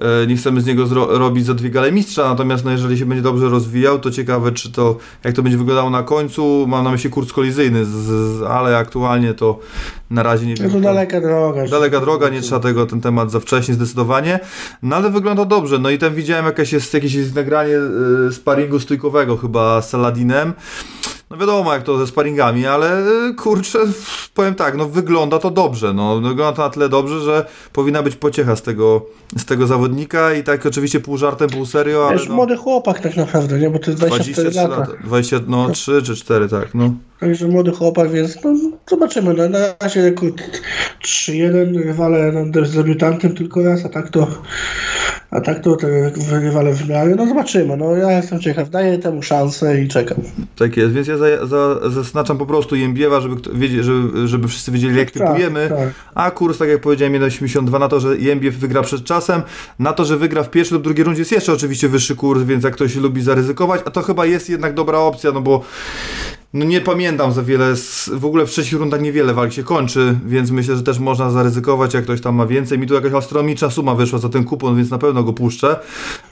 e, 0.00 0.26
nie 0.26 0.36
chcemy 0.36 0.60
z 0.60 0.66
niego 0.66 0.86
robić 1.18 1.46
za 1.46 1.54
dwie 1.54 1.70
gale 1.70 1.92
mistrza, 1.92 2.28
natomiast 2.28 2.64
no 2.64 2.70
jeżeli 2.70 2.98
się 2.98 3.06
będzie 3.06 3.22
dobrze 3.22 3.37
rozwijał, 3.40 3.98
to 3.98 4.10
ciekawe 4.10 4.52
czy 4.52 4.72
to, 4.72 4.96
jak 5.24 5.34
to 5.34 5.42
będzie 5.42 5.58
wyglądało 5.58 5.90
na 5.90 6.02
końcu, 6.02 6.64
mam 6.68 6.84
na 6.84 6.90
myśli 6.90 7.10
kurs 7.10 7.32
kolizyjny, 7.32 7.84
z, 7.84 7.88
z, 7.88 8.42
ale 8.42 8.76
aktualnie 8.76 9.34
to 9.34 9.58
na 10.10 10.22
razie 10.22 10.46
nie 10.46 10.54
No 10.54 10.62
wiem. 10.62 10.70
to 10.72 10.80
daleka 10.80 11.20
droga. 11.20 11.66
Daleka 11.66 12.00
droga, 12.00 12.28
nie 12.28 12.40
trzeba 12.40 12.60
tego, 12.60 12.86
ten 12.86 13.00
temat 13.00 13.30
za 13.30 13.40
wcześnie 13.40 13.74
zdecydowanie, 13.74 14.40
no 14.82 14.96
ale 14.96 15.10
wygląda 15.10 15.44
dobrze, 15.44 15.78
no 15.78 15.90
i 15.90 15.98
tam 15.98 16.14
widziałem 16.14 16.44
jakieś 16.46 16.72
jest, 16.72 16.94
jakieś 16.94 17.14
jest 17.14 17.34
nagranie 17.34 17.74
y, 18.28 18.32
sparingu 18.32 18.80
stójkowego 18.80 19.36
chyba 19.36 19.82
z 19.82 19.90
Saladinem, 19.90 20.52
no 21.30 21.36
wiadomo 21.36 21.72
jak 21.72 21.82
to 21.82 21.98
ze 21.98 22.06
sparingami, 22.06 22.66
ale 22.66 23.08
y, 23.28 23.34
kurczę, 23.34 23.78
powiem 24.34 24.54
tak, 24.54 24.76
no 24.76 24.88
wygląda 24.88 25.38
to 25.38 25.50
dobrze, 25.50 25.92
no 25.92 26.20
wygląda 26.20 26.52
to 26.52 26.62
na 26.62 26.70
tyle 26.70 26.88
dobrze, 26.88 27.20
że 27.20 27.46
powinna 27.72 28.02
być 28.02 28.16
pociecha 28.16 28.56
z 28.56 28.62
tego, 28.62 29.06
z 29.36 29.44
tego 29.44 29.66
zawodnika 29.66 30.32
i 30.34 30.42
tak 30.42 30.66
oczywiście 30.66 31.00
pół 31.00 31.16
żartem, 31.16 31.50
pół 31.50 31.66
serio, 31.66 32.06
ale 32.08 32.18
Wiesz, 32.18 32.28
no, 32.28 32.34
młody 32.34 32.56
chłopak 32.56 33.00
tak 33.00 33.16
naprawdę, 33.16 33.58
nie? 33.58 33.70
Bo 33.70 33.78
to 33.78 33.90
jest 33.90 34.00
24 34.02 34.50
23 34.50 34.68
lata. 34.68 34.80
lata, 34.80 35.02
20, 35.04 35.36
no 35.46 35.70
3 35.70 36.02
czy 36.02 36.16
4, 36.16 36.48
tak, 36.48 36.74
no. 36.74 36.94
Także 37.20 37.48
młody 37.48 37.72
chłopak, 37.72 38.10
więc 38.10 38.44
no, 38.44 38.54
zobaczymy. 38.90 39.34
No, 39.34 39.48
na 39.48 39.58
razie 39.80 40.00
jako 40.00 40.26
3-1 41.04 41.82
rywale 41.84 42.32
no, 42.32 42.66
z 42.66 42.74
debiutantem 42.74 43.34
tylko 43.34 43.62
raz, 43.62 43.84
a 43.84 43.88
tak 43.88 44.10
to 44.10 44.26
a 45.30 45.40
tak 45.40 45.60
to 45.60 45.76
te 45.76 46.10
rywale 46.40 46.74
w 46.74 46.88
miarę. 46.88 47.14
No 47.16 47.26
zobaczymy. 47.26 47.76
No 47.76 47.96
ja 47.96 48.12
jestem 48.12 48.40
ciekaw. 48.40 48.70
Daję 48.70 48.98
temu 48.98 49.22
szansę 49.22 49.82
i 49.82 49.88
czekam. 49.88 50.18
Tak 50.56 50.76
jest, 50.76 50.92
więc 50.92 51.08
ja 51.08 51.16
za, 51.18 51.46
za, 51.46 51.90
zaznaczam 51.90 52.38
po 52.38 52.46
prostu 52.46 52.76
Jębiewa, 52.76 53.20
żeby, 53.20 53.36
żeby, 53.82 54.28
żeby 54.28 54.48
wszyscy 54.48 54.72
wiedzieli 54.72 54.98
jak 54.98 55.10
Tak, 55.10 55.22
typujemy, 55.28 55.68
tak. 55.68 55.88
a 56.14 56.30
kurs, 56.30 56.58
tak 56.58 56.68
jak 56.68 56.80
powiedziałem, 56.80 57.12
1,82 57.12 57.80
na 57.80 57.88
to, 57.88 58.00
że 58.00 58.18
Jębiew 58.18 58.56
wygra 58.56 58.82
przed 58.82 59.04
czasem, 59.04 59.42
na 59.78 59.92
to, 59.92 60.04
że 60.04 60.16
wygra 60.16 60.42
w 60.42 60.50
pierwszej 60.50 60.74
lub 60.76 60.84
drugiej 60.84 61.04
rundzie 61.04 61.20
jest 61.20 61.32
jeszcze 61.32 61.52
oczywiście 61.52 61.88
wyższy 61.88 62.16
kurs, 62.16 62.42
więc 62.42 62.64
jak 62.64 62.74
ktoś 62.74 62.96
lubi 62.96 63.22
zaryzykować, 63.22 63.80
a 63.84 63.90
to 63.90 64.02
chyba 64.02 64.26
jest 64.26 64.50
jednak 64.50 64.74
dobra 64.74 64.98
opcja, 64.98 65.32
no 65.32 65.40
bo 65.40 65.62
no 66.52 66.64
nie 66.64 66.80
pamiętam 66.80 67.32
za 67.32 67.42
wiele, 67.42 67.74
w 68.12 68.24
ogóle 68.24 68.46
w 68.46 68.50
trzecich 68.50 68.78
rundach 68.78 69.00
niewiele 69.00 69.34
walk 69.34 69.52
się 69.52 69.62
kończy, 69.62 70.18
więc 70.26 70.50
myślę, 70.50 70.76
że 70.76 70.82
też 70.82 70.98
można 70.98 71.30
zaryzykować, 71.30 71.94
jak 71.94 72.04
ktoś 72.04 72.20
tam 72.20 72.34
ma 72.34 72.46
więcej. 72.46 72.78
Mi 72.78 72.86
tu 72.86 72.94
jakaś 72.94 73.12
astronomiczna 73.12 73.70
suma 73.70 73.94
wyszła 73.94 74.18
za 74.18 74.28
ten 74.28 74.44
kupon, 74.44 74.76
więc 74.76 74.90
na 74.90 74.98
pewno 74.98 75.22
go 75.22 75.32
puszczę 75.32 75.76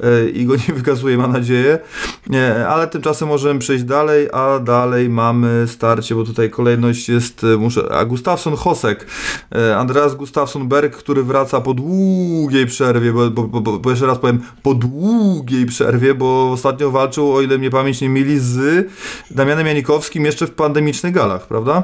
e, 0.00 0.28
i 0.28 0.44
go 0.44 0.54
nie 0.68 0.74
wykasuję, 0.74 1.18
mam 1.18 1.32
nadzieję. 1.32 1.78
Nie, 2.26 2.66
ale 2.68 2.86
tymczasem 2.86 3.28
możemy 3.28 3.60
przejść 3.60 3.84
dalej, 3.84 4.28
a 4.32 4.58
dalej 4.58 5.08
mamy 5.08 5.64
starcie, 5.68 6.14
bo 6.14 6.24
tutaj 6.24 6.50
kolejność 6.50 7.08
jest, 7.08 7.44
e, 7.44 7.56
muszę, 7.56 7.92
a 7.92 8.04
Gustafsson 8.04 8.56
Hosek, 8.56 9.06
e, 9.54 9.76
Andreas 9.76 10.14
Gustafsson 10.14 10.68
Berg, 10.68 10.96
który 10.96 11.22
wraca 11.22 11.60
po 11.60 11.74
długiej 11.74 12.66
przerwie, 12.66 13.12
bo, 13.12 13.30
bo, 13.30 13.60
bo, 13.60 13.78
bo 13.78 13.90
jeszcze 13.90 14.06
raz 14.06 14.18
powiem, 14.18 14.40
po 14.62 14.74
długiej 14.74 15.66
przerwie, 15.66 16.14
bo 16.14 16.52
ostatnio 16.52 16.90
walczył, 16.90 17.34
o 17.34 17.42
ile 17.42 17.58
mnie 17.58 17.70
pamięć 17.70 18.00
nie 18.00 18.10
myli, 18.10 18.38
z 18.38 18.86
Damianem 19.30 19.66
Janikowskim 19.66 20.05
jeszcze 20.14 20.46
w 20.46 20.50
pandemicznych 20.50 21.12
galach, 21.12 21.46
prawda? 21.46 21.82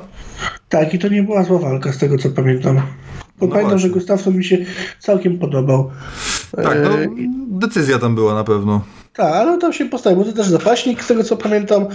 Tak, 0.68 0.94
i 0.94 0.98
to 0.98 1.08
nie 1.08 1.22
była 1.22 1.44
zła 1.44 1.58
walka 1.58 1.92
z 1.92 1.98
tego 1.98 2.18
co 2.18 2.30
pamiętam. 2.30 2.76
Bo 2.76 2.82
No 3.46 3.52
pamiętam, 3.52 3.62
właśnie. 3.62 3.78
że 3.78 3.94
Gustafsson 3.94 4.36
mi 4.36 4.44
się 4.44 4.58
całkiem 5.00 5.38
podobał. 5.38 5.90
Tak, 6.56 6.78
no, 6.84 6.98
E, 6.98 7.08
decyzja 7.48 7.98
tam 7.98 8.14
była 8.14 8.34
na 8.34 8.44
pewno. 8.44 8.80
Tak, 9.16 9.34
ale 9.34 9.58
tam 9.58 9.72
się 9.72 9.84
postawił, 9.84 10.18
bo 10.18 10.24
to 10.24 10.32
też 10.32 10.46
zapaśnik, 10.46 11.04
z 11.04 11.06
tego 11.06 11.24
co 11.24 11.36
pamiętam. 11.36 11.86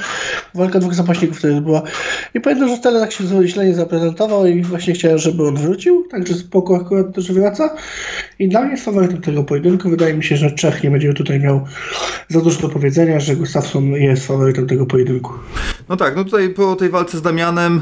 Walka 0.55 0.79
dwóch 0.79 0.93
zapaśników 0.93 1.37
wtedy 1.37 1.61
była. 1.61 1.81
I 2.33 2.39
pamiętam, 2.41 2.69
że 2.69 2.77
wtedy 2.77 2.99
tak 2.99 3.11
się 3.11 3.47
źle 3.47 3.65
nie 3.65 3.73
zaprezentował 3.75 4.45
i 4.45 4.61
właśnie 4.63 4.93
chciałem, 4.93 5.17
żeby 5.17 5.47
on 5.47 5.55
wrócił. 5.55 6.07
Także 6.11 6.33
spoko 6.33 6.75
akurat 6.75 7.15
też 7.15 7.31
wraca. 7.31 7.75
I 8.39 8.49
dla 8.49 8.61
mnie 8.61 8.71
jest 8.71 8.85
faworytem 8.85 9.21
tego 9.21 9.43
pojedynku. 9.43 9.89
Wydaje 9.89 10.13
mi 10.13 10.23
się, 10.23 10.37
że 10.37 10.51
Czech 10.51 10.83
nie 10.83 10.91
będzie 10.91 11.13
tutaj 11.13 11.39
miał 11.39 11.65
za 12.29 12.41
dużo 12.41 12.61
do 12.61 12.69
powiedzenia, 12.69 13.19
że 13.19 13.35
Gustafsson 13.35 13.83
jest 13.83 14.27
faworytem 14.27 14.67
tego 14.67 14.85
pojedynku. 14.85 15.33
No 15.89 15.97
tak, 15.97 16.15
no 16.15 16.23
tutaj 16.23 16.49
po 16.49 16.75
tej 16.75 16.89
walce 16.89 17.17
z 17.17 17.21
Damianem, 17.21 17.81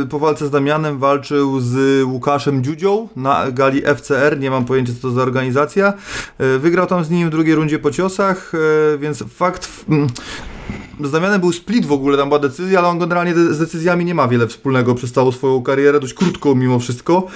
yy, 0.00 0.06
po 0.06 0.18
walce 0.18 0.46
z 0.46 0.50
Damianem 0.50 0.98
walczył 0.98 1.60
z 1.60 2.04
Łukaszem 2.04 2.64
Dziudzią 2.64 3.08
na 3.16 3.50
gali 3.50 3.82
FCR, 3.96 4.40
nie 4.40 4.50
mam 4.50 4.64
pojęcia 4.64 4.92
co 4.92 5.00
to 5.00 5.10
za 5.10 5.22
organizacja. 5.22 5.92
Yy, 6.38 6.58
wygrał 6.58 6.86
tam 6.86 7.04
z 7.04 7.10
nim 7.10 7.28
w 7.28 7.30
drugiej 7.30 7.54
rundzie 7.54 7.78
po 7.78 7.90
ciosach, 7.90 8.52
yy, 8.92 8.98
więc 8.98 9.24
fakt... 9.34 9.68
z 11.00 11.40
był 11.40 11.52
split 11.52 11.86
w 11.86 11.92
ogóle, 11.92 12.18
tam 12.18 12.28
była 12.28 12.38
decyzja, 12.38 12.78
ale 12.78 12.88
on 12.88 12.98
generalnie 12.98 13.34
z 13.34 13.58
decyzjami 13.58 14.04
nie 14.04 14.14
ma 14.14 14.28
wiele 14.28 14.46
wspólnego 14.46 14.94
przez 14.94 15.12
całą 15.12 15.32
swoją 15.32 15.62
karierę, 15.62 16.00
dość 16.00 16.14
krótką 16.14 16.54
mimo 16.54 16.78
wszystko. 16.78 17.26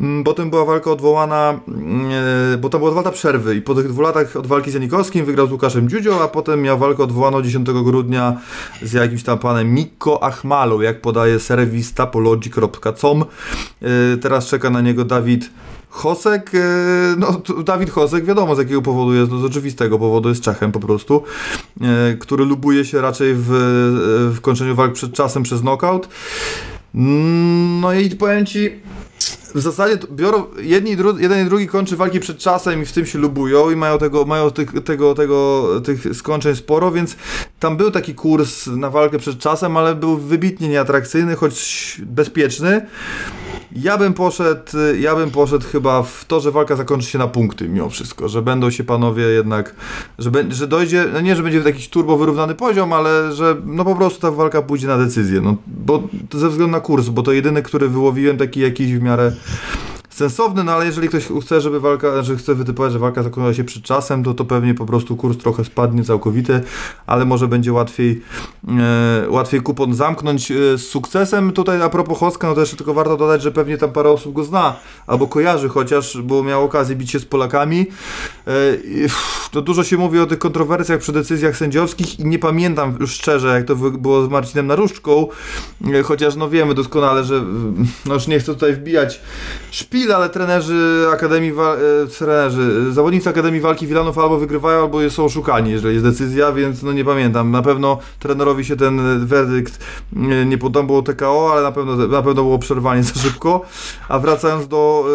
Mm, 0.00 0.24
Potem 0.24 0.50
była 0.50 0.64
walka 0.64 0.90
odwołana, 0.90 1.60
mm, 1.68 2.10
e, 2.54 2.58
bo 2.58 2.68
tam 2.68 2.80
była 2.80 2.90
dwa 2.90 3.00
lata 3.00 3.12
przerwy 3.12 3.56
i 3.56 3.62
po 3.62 3.74
tych 3.74 3.88
dwóch 3.88 4.04
latach 4.04 4.36
od 4.36 4.46
walki 4.46 4.70
z 4.70 4.74
Janikowskim 4.74 5.24
wygrał 5.24 5.46
z 5.46 5.52
Łukaszem 5.52 5.88
Dziudzią, 5.88 6.22
a 6.22 6.28
potem 6.28 6.62
miał 6.62 6.78
walkę 6.78 7.02
odwołaną 7.02 7.42
10 7.42 7.66
grudnia 7.84 8.40
z 8.82 8.92
jakimś 8.92 9.22
tam 9.22 9.38
panem 9.38 9.74
Mikko 9.74 10.22
Achmalą, 10.22 10.80
jak 10.80 11.00
podaje 11.00 11.40
serwis 11.40 11.94
tapology.com. 11.94 13.24
E, 13.82 14.16
Teraz 14.16 14.46
czeka 14.46 14.70
na 14.70 14.80
niego 14.80 15.04
Dawid 15.04 15.50
Hosek, 15.90 16.50
e, 16.54 16.58
no 17.18 17.40
Dawid 17.64 17.90
Hosek 17.90 18.24
wiadomo 18.24 18.54
z 18.54 18.58
jakiego 18.58 18.82
powodu 18.82 19.14
jest, 19.14 19.30
no 19.30 19.38
z 19.38 19.44
oczywistego 19.44 19.98
powodu 19.98 20.28
jest 20.28 20.42
Czechem 20.42 20.72
po 20.72 20.80
prostu, 20.80 21.22
e, 21.80 22.16
który 22.16 22.44
lubuje 22.44 22.84
się 22.84 23.00
raczej 23.00 23.34
w, 23.34 23.46
w 24.34 24.40
kończeniu 24.40 24.74
walk 24.74 24.92
przed 24.92 25.12
czasem 25.12 25.42
przez 25.42 25.60
knockout. 25.60 26.08
Mm, 26.94 27.80
No 27.80 27.92
i 27.92 28.10
powiem 28.10 28.46
Ci, 28.46 28.70
w 29.54 29.60
zasadzie 29.60 29.98
biorą, 30.10 30.44
jedni 30.60 30.96
jeden 31.18 31.46
i 31.46 31.48
drugi 31.48 31.66
kończy 31.66 31.96
walki 31.96 32.20
przed 32.20 32.38
czasem 32.38 32.82
i 32.82 32.86
w 32.86 32.92
tym 32.92 33.06
się 33.06 33.18
lubują 33.18 33.70
i 33.70 33.76
mają 33.76 33.98
tego, 33.98 34.24
mają 34.24 34.50
tych, 34.50 34.82
tego, 34.84 35.14
tego, 35.14 35.68
tych 35.84 36.16
skończeń 36.16 36.56
sporo, 36.56 36.90
więc 36.90 37.16
tam 37.58 37.76
był 37.76 37.90
taki 37.90 38.14
kurs 38.14 38.66
na 38.66 38.90
walkę 38.90 39.18
przed 39.18 39.38
czasem, 39.38 39.76
ale 39.76 39.94
był 39.94 40.16
wybitnie 40.16 40.68
nieatrakcyjny, 40.68 41.36
choć 41.36 41.96
bezpieczny. 42.06 42.86
Ja 43.72 43.98
bym 43.98 44.14
poszedł, 44.14 44.62
ja 45.00 45.16
bym 45.16 45.30
poszedł 45.30 45.66
chyba 45.72 46.02
w 46.02 46.24
to, 46.24 46.40
że 46.40 46.50
walka 46.50 46.76
zakończy 46.76 47.06
się 47.06 47.18
na 47.18 47.26
punkty 47.26 47.68
mimo 47.68 47.90
wszystko, 47.90 48.28
że 48.28 48.42
będą 48.42 48.70
się 48.70 48.84
panowie 48.84 49.22
jednak, 49.22 49.74
że, 50.18 50.30
be, 50.30 50.44
że 50.52 50.66
dojdzie, 50.66 51.04
no 51.12 51.20
nie, 51.20 51.36
że 51.36 51.42
będzie 51.42 51.58
jakiś 51.58 51.88
turbo 51.88 52.18
wyrównany 52.18 52.54
poziom, 52.54 52.92
ale 52.92 53.32
że 53.32 53.56
no 53.64 53.84
po 53.84 53.96
prostu 53.96 54.20
ta 54.20 54.30
walka 54.30 54.62
pójdzie 54.62 54.86
na 54.86 54.98
decyzję, 54.98 55.40
no 55.40 55.56
bo 55.66 56.02
ze 56.34 56.48
względu 56.48 56.72
na 56.72 56.80
kurs, 56.80 57.08
bo 57.08 57.22
to 57.22 57.32
jedyny, 57.32 57.62
który 57.62 57.88
wyłowiłem 57.88 58.36
taki 58.36 58.60
jakiś 58.60 58.94
w 58.94 59.02
miarę 59.02 59.32
sensowny, 60.18 60.64
no 60.64 60.72
ale 60.72 60.86
jeżeli 60.86 61.08
ktoś 61.08 61.28
chce, 61.42 61.60
żeby 61.60 61.80
walka, 61.80 62.22
że 62.22 62.36
chce 62.36 62.54
wytypować, 62.54 62.92
że 62.92 62.98
walka 62.98 63.22
zakończyła 63.22 63.54
się 63.54 63.64
przed 63.64 63.82
czasem, 63.82 64.24
to 64.24 64.34
to 64.34 64.44
pewnie 64.44 64.74
po 64.74 64.86
prostu 64.86 65.16
kurs 65.16 65.36
trochę 65.36 65.64
spadnie 65.64 66.04
całkowity, 66.04 66.60
ale 67.06 67.24
może 67.24 67.48
będzie 67.48 67.72
łatwiej 67.72 68.22
e, 68.68 69.30
łatwiej 69.30 69.60
kupon 69.60 69.94
zamknąć 69.94 70.50
e, 70.50 70.54
z 70.78 70.88
sukcesem. 70.88 71.52
Tutaj 71.52 71.82
a 71.82 71.88
propos 71.88 72.18
Hoska, 72.18 72.48
no 72.48 72.54
to 72.54 72.60
jeszcze 72.60 72.76
tylko 72.76 72.94
warto 72.94 73.16
dodać, 73.16 73.42
że 73.42 73.52
pewnie 73.52 73.78
tam 73.78 73.90
parę 73.92 74.10
osób 74.10 74.32
go 74.32 74.44
zna, 74.44 74.76
albo 75.06 75.26
kojarzy 75.26 75.68
chociaż, 75.68 76.22
bo 76.22 76.42
miał 76.42 76.64
okazję 76.64 76.96
bić 76.96 77.10
się 77.10 77.18
z 77.18 77.24
Polakami. 77.24 77.86
E, 78.46 78.52
to 79.50 79.62
dużo 79.62 79.84
się 79.84 79.96
mówi 79.96 80.18
o 80.18 80.26
tych 80.26 80.38
kontrowersjach 80.38 81.00
przy 81.00 81.12
decyzjach 81.12 81.56
sędziowskich 81.56 82.20
i 82.20 82.24
nie 82.24 82.38
pamiętam 82.38 82.96
już 83.00 83.12
szczerze, 83.12 83.48
jak 83.48 83.64
to 83.64 83.76
było 83.76 84.26
z 84.26 84.28
Marcinem 84.28 84.66
Naruszczką, 84.66 85.26
chociaż 86.04 86.36
no 86.36 86.48
wiemy 86.50 86.74
doskonale, 86.74 87.24
że 87.24 87.44
no 88.06 88.14
już 88.14 88.26
nie 88.26 88.38
chcę 88.38 88.54
tutaj 88.54 88.72
wbijać 88.72 89.20
szpil, 89.70 90.07
ale 90.16 90.28
trenerzy 90.28 91.06
Akademii, 91.12 91.52
Wa- 91.52 91.76
e, 91.76 92.06
trenerzy, 92.06 92.86
e, 92.90 92.92
zawodnicy 92.92 93.28
Akademii 93.28 93.60
Walki 93.60 93.86
Wilanów 93.86 94.18
albo 94.18 94.38
wygrywają, 94.38 94.80
albo 94.80 95.10
są 95.10 95.24
oszukani, 95.24 95.70
jeżeli 95.70 95.94
jest 95.94 96.06
decyzja, 96.06 96.52
więc 96.52 96.82
no 96.82 96.92
nie 96.92 97.04
pamiętam. 97.04 97.50
Na 97.50 97.62
pewno 97.62 97.98
trenerowi 98.18 98.64
się 98.64 98.76
ten 98.76 99.26
werdykt 99.26 99.84
e, 100.16 100.46
nie 100.46 100.58
podobał 100.58 101.02
TKO, 101.02 101.48
ale 101.52 101.62
na 101.62 101.72
pewno, 101.72 101.96
na 101.96 102.22
pewno 102.22 102.42
było 102.42 102.58
przerwanie 102.58 103.02
za 103.12 103.20
szybko. 103.20 103.62
A 104.08 104.18
wracając 104.18 104.68
do, 104.68 105.06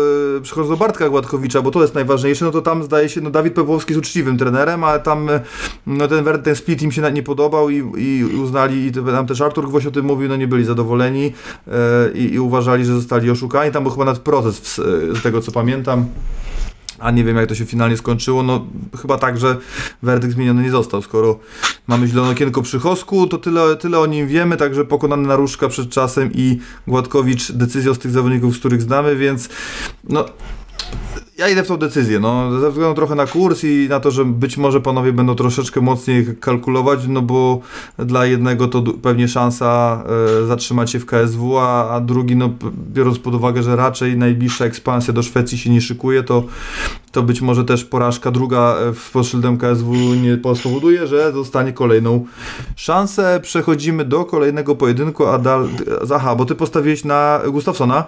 przechodząc 0.42 0.70
do 0.70 0.86
Bartka 0.86 1.10
Gładkowicza, 1.10 1.62
bo 1.62 1.72
to 1.72 1.82
jest 1.82 1.96
najważniejsze, 1.96 2.46
no 2.46 2.52
to 2.52 2.62
tam 2.62 2.84
zdaje 2.84 3.10
się, 3.10 3.22
no 3.22 3.30
Dawid 3.30 3.54
Pepłowski 3.54 3.94
jest 3.94 4.00
uczciwym 4.00 4.38
trenerem, 4.38 4.84
ale 4.84 5.00
tam 5.00 5.30
no 5.88 6.08
ten 6.08 6.24
werdykt, 6.24 6.46
ten 6.46 6.56
split 6.56 6.82
im 6.82 6.92
się 6.92 7.12
nie 7.12 7.24
podobał 7.24 7.70
i, 7.70 7.76
i 7.98 8.26
uznali, 8.26 8.86
i 8.86 8.92
tam 8.92 9.28
też 9.28 9.42
Artur 9.42 9.68
Gwoś 9.68 9.86
o 9.86 9.92
tym 9.92 10.06
mówił, 10.06 10.30
no 10.30 10.36
nie 10.36 10.48
byli 10.48 10.66
zadowoleni 10.66 11.34
i, 12.14 12.34
i 12.34 12.40
uważali, 12.40 12.86
że 12.86 12.94
zostali 12.94 13.30
oszukani. 13.30 13.72
Tam 13.72 13.84
był 13.84 13.92
chyba 13.92 14.06
nawet 14.06 14.22
proces 14.22 14.60
w, 14.60 14.80
z 15.16 15.22
tego, 15.22 15.42
co 15.42 15.52
pamiętam. 15.52 16.06
A 17.00 17.12
nie 17.12 17.24
wiem, 17.24 17.38
jak 17.38 17.50
to 17.50 17.56
się 17.56 17.66
finalnie 17.66 17.98
skończyło. 17.98 18.44
No, 18.44 18.66
chyba 19.02 19.18
tak, 19.18 19.38
że 19.38 19.58
werdykt 20.02 20.34
zmieniony 20.34 20.64
nie 20.64 20.72
został. 20.72 21.02
Skoro 21.02 21.40
mamy 21.88 22.08
zielone 22.08 22.32
okienko 22.32 22.62
przy 22.62 22.80
Hosku, 22.80 23.28
to 23.28 23.38
tyle, 23.38 23.76
tyle 23.76 24.00
o 24.00 24.06
nim 24.06 24.28
wiemy. 24.28 24.58
Także 24.58 24.86
pokonany 24.86 25.28
Naruszka 25.28 25.70
przed 25.70 25.90
czasem 25.90 26.30
i 26.34 26.60
Gładkowicz 26.88 27.52
decyzją 27.52 27.94
z 27.94 28.00
tych 28.00 28.12
zawodników, 28.12 28.56
z 28.56 28.60
których 28.60 28.82
znamy, 28.82 29.16
więc 29.16 29.50
no. 30.10 30.26
Ja 31.38 31.50
idę 31.50 31.64
w 31.64 31.68
tą 31.68 31.78
decyzję, 31.78 32.20
no, 32.20 32.60
ze 32.60 32.72
względu 32.72 32.96
trochę 32.96 33.16
na 33.16 33.28
kurs 33.28 33.64
i 33.64 33.88
na 33.90 34.00
to, 34.00 34.12
że 34.12 34.26
być 34.26 34.58
może 34.58 34.82
panowie 34.82 35.14
będą 35.14 35.36
troszeczkę 35.36 35.82
mocniej 35.82 36.26
kalkulować, 36.40 37.00
no 37.08 37.22
bo 37.22 37.60
dla 37.98 38.26
jednego 38.26 38.68
to 38.68 38.84
pewnie 39.02 39.28
szansa 39.28 40.04
e, 40.42 40.46
zatrzymać 40.46 40.92
się 40.92 41.00
w 41.00 41.06
KSW, 41.06 41.58
a, 41.58 41.90
a 41.90 42.02
drugi, 42.02 42.36
no, 42.36 42.50
biorąc 42.94 43.20
pod 43.20 43.36
uwagę, 43.36 43.64
że 43.64 43.76
raczej 43.76 44.18
najbliższa 44.18 44.66
ekspansja 44.66 45.14
do 45.14 45.24
Szwecji 45.24 45.58
się 45.58 45.70
nie 45.70 45.82
szykuje, 45.82 46.24
to, 46.24 46.44
to 47.12 47.24
być 47.24 47.42
może 47.42 47.66
też 47.66 47.86
porażka 47.86 48.32
druga 48.32 48.76
e, 48.76 48.94
w 48.94 49.12
pod 49.12 49.26
szyldem 49.26 49.58
KSW 49.58 49.94
nie 50.16 50.56
spowoduje, 50.56 51.08
że 51.08 51.34
dostanie 51.34 51.74
kolejną 51.74 52.26
szansę. 52.76 53.40
Przechodzimy 53.44 54.06
do 54.06 54.26
kolejnego 54.26 54.76
pojedynku, 54.76 55.26
a 55.26 55.38
dal... 55.38 55.68
Aha, 56.16 56.36
bo 56.36 56.46
ty 56.46 56.56
postawiłeś 56.56 57.04
na 57.04 57.42
Gustafsona. 57.52 58.06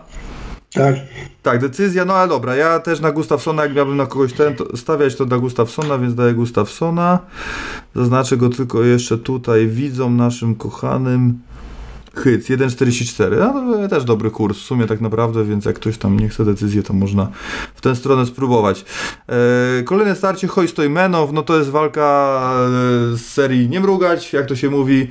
Tak. 0.76 0.96
Tak, 1.44 1.62
decyzja, 1.62 2.06
no 2.06 2.14
ale 2.14 2.30
dobra, 2.30 2.56
ja 2.56 2.80
też 2.80 3.00
na 3.00 3.12
Gustafsona, 3.12 3.64
jak 3.64 3.76
miałbym 3.76 3.98
na 3.98 4.06
kogoś 4.06 4.34
ten, 4.34 4.56
to 4.56 4.78
stawiać 4.78 5.16
to 5.16 5.26
na 5.26 5.38
Gustafsona, 5.38 5.98
więc 5.98 6.16
daję 6.16 6.34
Gustafsona. 6.34 7.20
Zaznaczę 7.96 8.38
go 8.38 8.50
tylko 8.50 8.84
jeszcze 8.84 9.18
tutaj 9.18 9.68
widzom 9.68 10.18
naszym 10.18 10.56
kochanym. 10.56 11.40
Hyc 12.16 12.50
1,44. 12.50 13.38
No 13.38 13.78
to 13.78 13.88
też 13.88 14.04
dobry 14.04 14.32
kurs 14.32 14.58
w 14.58 14.62
sumie 14.62 14.88
tak 14.88 15.02
naprawdę, 15.02 15.46
więc 15.46 15.66
jak 15.66 15.76
ktoś 15.76 15.98
tam 15.98 16.20
nie 16.20 16.30
chce 16.30 16.46
decyzję, 16.46 16.84
to 16.84 16.94
można 16.94 17.28
w 17.76 17.82
tę 17.82 17.96
stronę 17.96 18.26
spróbować. 18.26 18.86
E, 19.80 19.84
kolejne 19.84 20.16
starcie 20.16 20.48
Hojstojmenow, 20.48 21.32
no 21.32 21.44
to 21.44 21.58
jest 21.58 21.70
walka 21.70 22.42
e, 23.14 23.18
z 23.18 23.26
serii 23.26 23.70
Nie 23.70 23.80
mrugać, 23.80 24.34
jak 24.34 24.46
to 24.46 24.56
się 24.56 24.70
mówi. 24.70 25.08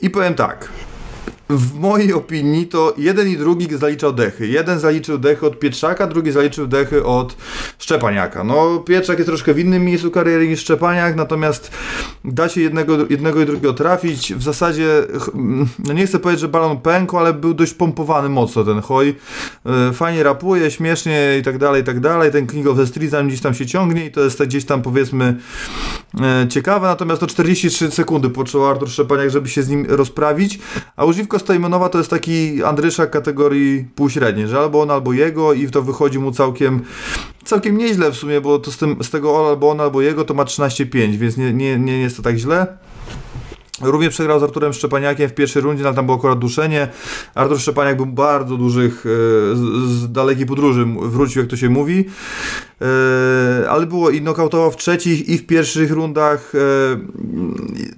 I 0.00 0.10
powiem 0.10 0.34
tak. 0.34 0.68
W 1.50 1.78
mojej 1.78 2.12
opinii 2.12 2.66
to 2.66 2.94
jeden 2.98 3.28
i 3.28 3.36
drugi 3.36 3.76
zaliczał 3.76 4.12
dechy. 4.12 4.46
Jeden 4.46 4.78
zaliczył 4.78 5.18
dechy 5.18 5.46
od 5.46 5.58
Pietrzaka, 5.58 6.06
drugi 6.06 6.32
zaliczył 6.32 6.66
dechy 6.66 7.04
od 7.04 7.36
Szczepaniaka. 7.78 8.44
No, 8.44 8.78
Pietrzak 8.78 9.18
jest 9.18 9.28
troszkę 9.28 9.54
w 9.54 9.58
innym 9.58 9.84
miejscu 9.84 10.10
kariery 10.10 10.48
niż 10.48 10.60
Szczepaniak, 10.60 11.16
natomiast 11.16 11.70
da 12.24 12.48
się 12.48 12.60
jednego, 12.60 12.96
jednego 13.10 13.42
i 13.42 13.46
drugiego 13.46 13.72
trafić. 13.72 14.34
W 14.34 14.42
zasadzie, 14.42 15.02
no 15.78 15.92
nie 15.92 16.06
chcę 16.06 16.18
powiedzieć, 16.18 16.40
że 16.40 16.48
balon 16.48 16.80
pękł, 16.80 17.18
ale 17.18 17.34
był 17.34 17.54
dość 17.54 17.74
pompowany 17.74 18.28
mocno 18.28 18.64
ten 18.64 18.80
hoj. 18.80 19.14
E, 19.66 19.92
Fajnie 19.92 20.22
rapuje, 20.22 20.70
śmiesznie 20.70 21.36
i 21.40 21.42
tak 21.42 21.58
dalej, 21.58 21.82
i 21.82 21.84
tak 21.84 22.00
dalej. 22.00 22.32
Ten 22.32 22.46
King 22.46 22.66
of 22.66 22.76
the 22.76 22.86
Street 22.86 23.26
gdzieś 23.26 23.40
tam 23.40 23.54
się 23.54 23.66
ciągnie 23.66 24.06
i 24.06 24.10
to 24.10 24.20
jest 24.20 24.38
tak 24.38 24.48
gdzieś 24.48 24.64
tam 24.64 24.82
powiedzmy 24.82 25.36
ciekawe, 26.48 26.86
natomiast 26.86 27.20
to 27.20 27.26
43 27.26 27.90
sekundy 27.90 28.30
począł 28.30 28.66
Artur 28.66 28.90
Szczepaniak, 28.90 29.30
żeby 29.30 29.48
się 29.48 29.62
z 29.62 29.68
nim 29.68 29.86
rozprawić, 29.88 30.58
a 30.96 31.04
używko 31.04 31.38
Stojmenowa 31.38 31.88
to 31.88 31.98
jest 31.98 32.10
taki 32.10 32.64
Andryszak 32.64 33.10
kategorii 33.10 33.84
półśredniej, 33.94 34.48
że 34.48 34.58
albo 34.58 34.82
on, 34.82 34.90
albo 34.90 35.12
jego 35.12 35.52
i 35.52 35.70
to 35.70 35.82
wychodzi 35.82 36.18
mu 36.18 36.32
całkiem 36.32 36.82
całkiem 37.44 37.78
nieźle 37.78 38.12
w 38.12 38.16
sumie, 38.16 38.40
bo 38.40 38.58
to 38.58 38.72
z, 38.72 38.78
tym, 38.78 38.96
z 39.02 39.10
tego 39.10 39.48
albo 39.48 39.70
on, 39.70 39.80
albo 39.80 40.02
jego 40.02 40.24
to 40.24 40.34
ma 40.34 40.44
13,5, 40.44 41.16
więc 41.16 41.36
nie, 41.36 41.52
nie, 41.52 41.78
nie 41.78 41.98
jest 41.98 42.16
to 42.16 42.22
tak 42.22 42.36
źle. 42.36 42.66
Również 43.80 44.14
przegrał 44.14 44.40
z 44.40 44.42
Arturem 44.42 44.72
Szczepaniakiem 44.72 45.28
w 45.28 45.34
pierwszej 45.34 45.62
rundzie, 45.62 45.86
ale 45.86 45.94
tam 45.94 46.06
było 46.06 46.18
akurat 46.18 46.38
duszenie. 46.38 46.88
Artur 47.34 47.60
Szczepaniak 47.60 47.96
był 47.96 48.06
bardzo 48.06 48.56
dużych, 48.56 49.06
e, 49.06 49.56
z, 49.56 49.60
z 49.88 50.12
dalekiej 50.12 50.46
podróży 50.46 50.86
wrócił, 51.02 51.42
jak 51.42 51.50
to 51.50 51.56
się 51.56 51.68
mówi. 51.68 52.04
E, 52.82 53.70
ale 53.70 53.86
było 53.86 54.10
i 54.10 54.22
nokautował 54.22 54.70
w 54.70 54.76
trzecich 54.76 55.28
i 55.28 55.38
w 55.38 55.46
pierwszych 55.46 55.90
rundach. 55.90 56.52
E, 56.54 56.58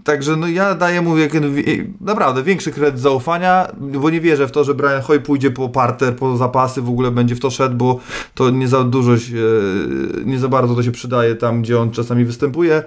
także 0.05 0.37
no 0.37 0.49
ja 0.49 0.75
daję 0.75 1.03
mu 1.03 1.19
jak, 1.19 1.33
naprawdę 2.01 2.43
większy 2.43 2.71
kredyt 2.71 3.01
zaufania, 3.01 3.73
bo 3.81 4.11
nie 4.11 4.21
wierzę 4.21 4.49
w 4.49 4.51
to, 4.51 4.65
że 4.65 4.75
Brian 4.75 5.03
Hoy 5.03 5.21
pójdzie 5.21 5.51
po 5.51 5.69
parter, 5.69 6.17
po 6.17 6.37
zapasy, 6.37 6.83
w 6.83 6.89
ogóle 6.89 7.11
będzie 7.11 7.35
w 7.35 7.41
to 7.41 7.51
szedł, 7.51 7.77
bo 7.77 8.01
to 8.35 8.51
nie 8.51 8.69
za 8.69 8.85
dużo 8.85 9.19
się, 9.19 9.35
nie 10.25 10.39
za 10.39 10.49
bardzo 10.49 10.75
to 10.75 10.83
się 10.83 10.93
przydaje 10.93 11.35
tam, 11.35 11.63
gdzie 11.63 11.81
on 11.81 11.91
czasami 11.91 12.25
występuje. 12.25 12.83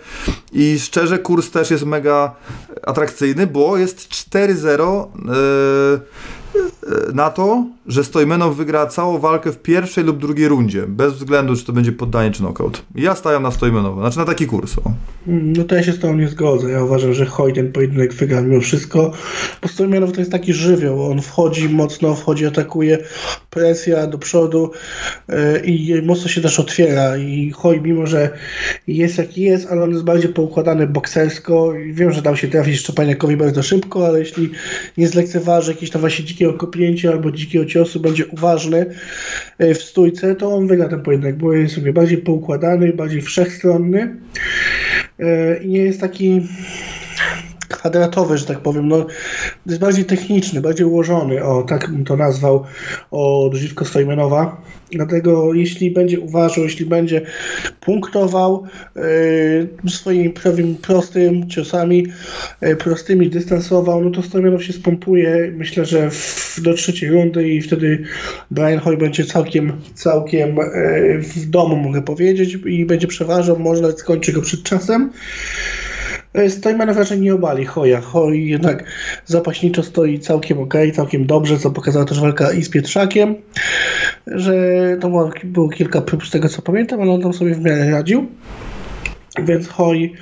I 0.54 0.80
szczerze, 0.80 1.20
kurs 1.20 1.52
też 1.52 1.72
jest 1.72 1.86
mega 1.86 2.36
atrakcyjny, 2.84 3.48
bo 3.48 3.78
jest 3.78 4.10
4-0. 4.10 5.08
Yy, 5.16 6.02
na 7.14 7.30
to, 7.30 7.66
że 7.88 8.04
Stojmenow 8.04 8.56
wygra 8.56 8.88
całą 8.88 9.20
walkę 9.20 9.52
w 9.52 9.58
pierwszej 9.58 10.04
lub 10.04 10.18
drugiej 10.18 10.48
rundzie, 10.48 10.84
bez 10.88 11.14
względu 11.14 11.56
czy 11.56 11.66
to 11.66 11.74
będzie 11.74 11.92
poddanie 11.92 12.32
czy 12.32 12.40
knockout. 12.40 12.86
Ja 12.96 13.16
stawiam 13.16 13.44
na 13.44 13.52
Stojmenowa, 13.52 14.02
znaczy 14.02 14.18
na 14.18 14.26
taki 14.26 14.46
kurs. 14.46 14.78
O. 14.78 14.92
No 15.28 15.64
to 15.64 15.76
ja 15.76 15.84
się 15.84 15.92
z 15.92 16.00
tobą 16.00 16.16
nie 16.16 16.28
zgodzę. 16.28 16.72
Ja 16.72 16.84
uważam, 16.84 17.14
że 17.14 17.26
Hoj 17.26 17.54
ten 17.54 17.72
pojedynek 17.72 18.14
wygra 18.14 18.42
mimo 18.42 18.62
wszystko. 18.62 19.12
Bo 19.62 19.68
Stojmianow 19.68 20.12
to 20.12 20.22
jest 20.22 20.32
taki 20.32 20.54
żywioł. 20.54 21.12
On 21.12 21.22
wchodzi 21.22 21.70
mocno, 21.70 22.16
wchodzi, 22.16 22.46
atakuje, 22.46 22.98
presja 23.50 24.08
do 24.08 24.18
przodu 24.18 24.72
yy, 25.30 25.60
i 25.66 26.02
mocno 26.02 26.28
się 26.28 26.42
też 26.42 26.60
otwiera. 26.60 27.18
I 27.18 27.52
Hoj, 27.52 27.82
mimo 27.82 28.08
że 28.08 28.30
jest 28.88 29.18
jaki 29.18 29.42
jest, 29.42 29.68
ale 29.72 29.84
on 29.84 29.92
jest 29.92 30.04
bardziej 30.04 30.34
poukładany 30.34 30.88
boksersko. 30.88 31.74
Wiem, 31.92 32.12
że 32.12 32.22
dał 32.22 32.38
się 32.38 32.48
trafić 32.48 32.80
Szczepaniakowi 32.80 33.38
bardzo 33.38 33.64
szybko, 33.64 34.08
ale 34.08 34.20
jeśli 34.20 34.52
nie 34.98 35.08
zlekceważy 35.08 35.72
jakiegoś 35.72 35.90
tam 35.90 36.02
właśnie 36.02 36.26
dzikiego 36.42 36.58
kopnięcia 36.58 37.12
albo 37.12 37.32
dzikiego 37.32 37.66
ciosu, 37.66 38.00
będzie 38.00 38.26
uważny 38.26 38.86
yy, 39.60 39.76
w 39.76 39.84
stójce, 39.84 40.36
to 40.36 40.54
on 40.54 40.68
wygra 40.68 40.90
ten 40.90 41.02
pojedynek, 41.02 41.36
bo 41.36 41.54
jest 41.54 41.76
sobie 41.76 41.94
bardziej 41.94 42.18
poukładany, 42.18 42.94
bardziej 42.94 43.22
wszechstronny 43.22 44.16
yy, 45.20 45.60
i 45.64 45.68
nie 45.68 45.80
jest 45.80 46.02
taki 46.02 46.42
kwadratowy, 47.72 48.38
że 48.38 48.46
tak 48.46 48.60
powiem, 48.60 48.88
no, 48.88 49.06
jest 49.66 49.80
bardziej 49.80 50.06
techniczny, 50.06 50.62
bardziej 50.62 50.86
ułożony, 50.86 51.44
o 51.44 51.64
tak 51.64 51.90
bym 51.90 52.06
to 52.06 52.18
nazwał, 52.18 52.64
od 53.12 53.54
Żywko 53.54 53.86
Stojmenowa. 53.86 54.62
Dlatego 54.92 55.54
jeśli 55.54 55.92
będzie 55.92 56.20
uważał, 56.20 56.64
jeśli 56.64 56.86
będzie 56.86 57.22
punktował 57.80 58.64
yy, 58.96 59.92
swoimi 59.92 60.30
prawym, 60.30 60.76
prostym 60.76 61.50
ciosami, 61.50 62.08
yy, 62.62 62.76
prostymi 62.76 63.30
dystansował, 63.30 64.04
no 64.04 64.12
to 64.12 64.24
Stojmenow 64.24 64.64
się 64.64 64.74
spompuje, 64.74 65.54
myślę, 65.58 65.86
że 65.86 66.10
w, 66.12 66.60
do 66.64 66.74
trzeciej 66.74 67.10
rundy 67.10 67.50
i 67.50 67.62
wtedy 67.62 68.04
Brian 68.52 68.80
Hoy 68.80 68.98
będzie 68.98 69.26
całkiem, 69.26 69.74
całkiem 69.94 70.56
yy, 70.56 71.20
w 71.22 71.50
domu, 71.50 71.76
mogę 71.76 72.02
powiedzieć, 72.02 72.58
i 72.66 72.86
będzie 72.86 73.08
przeważał, 73.08 73.60
może 73.60 73.82
nawet 73.82 74.00
skończy 74.00 74.34
go 74.34 74.42
przed 74.42 74.64
czasem. 74.64 75.12
Stojmanow 76.50 76.98
raczej 76.98 77.22
nie 77.22 77.34
obali 77.34 77.66
Hoja. 77.66 78.02
Hoj 78.02 78.48
jednak 78.48 78.84
zapaśniczo 79.26 79.84
stoi 79.84 80.20
całkiem 80.20 80.60
ok, 80.60 80.74
całkiem 80.94 81.26
dobrze, 81.26 81.60
co 81.60 81.72
pokazała 81.72 82.06
też 82.06 82.20
walka 82.20 82.52
i 82.52 82.64
z 82.64 82.70
Pietrzakiem, 82.70 83.36
że 84.28 84.54
to 85.02 85.32
było, 85.44 85.70
kilka 85.70 86.02
prób 86.02 86.28
z 86.28 86.32
tego 86.32 86.50
co 86.50 86.62
pamiętam, 86.62 87.02
ale 87.02 87.12
on 87.12 87.22
tam 87.22 87.34
sobie 87.34 87.56
w 87.56 87.62
miarę 87.62 87.92
radził. 87.92 88.28
Więc 89.40 89.68
Hoj, 89.68 90.14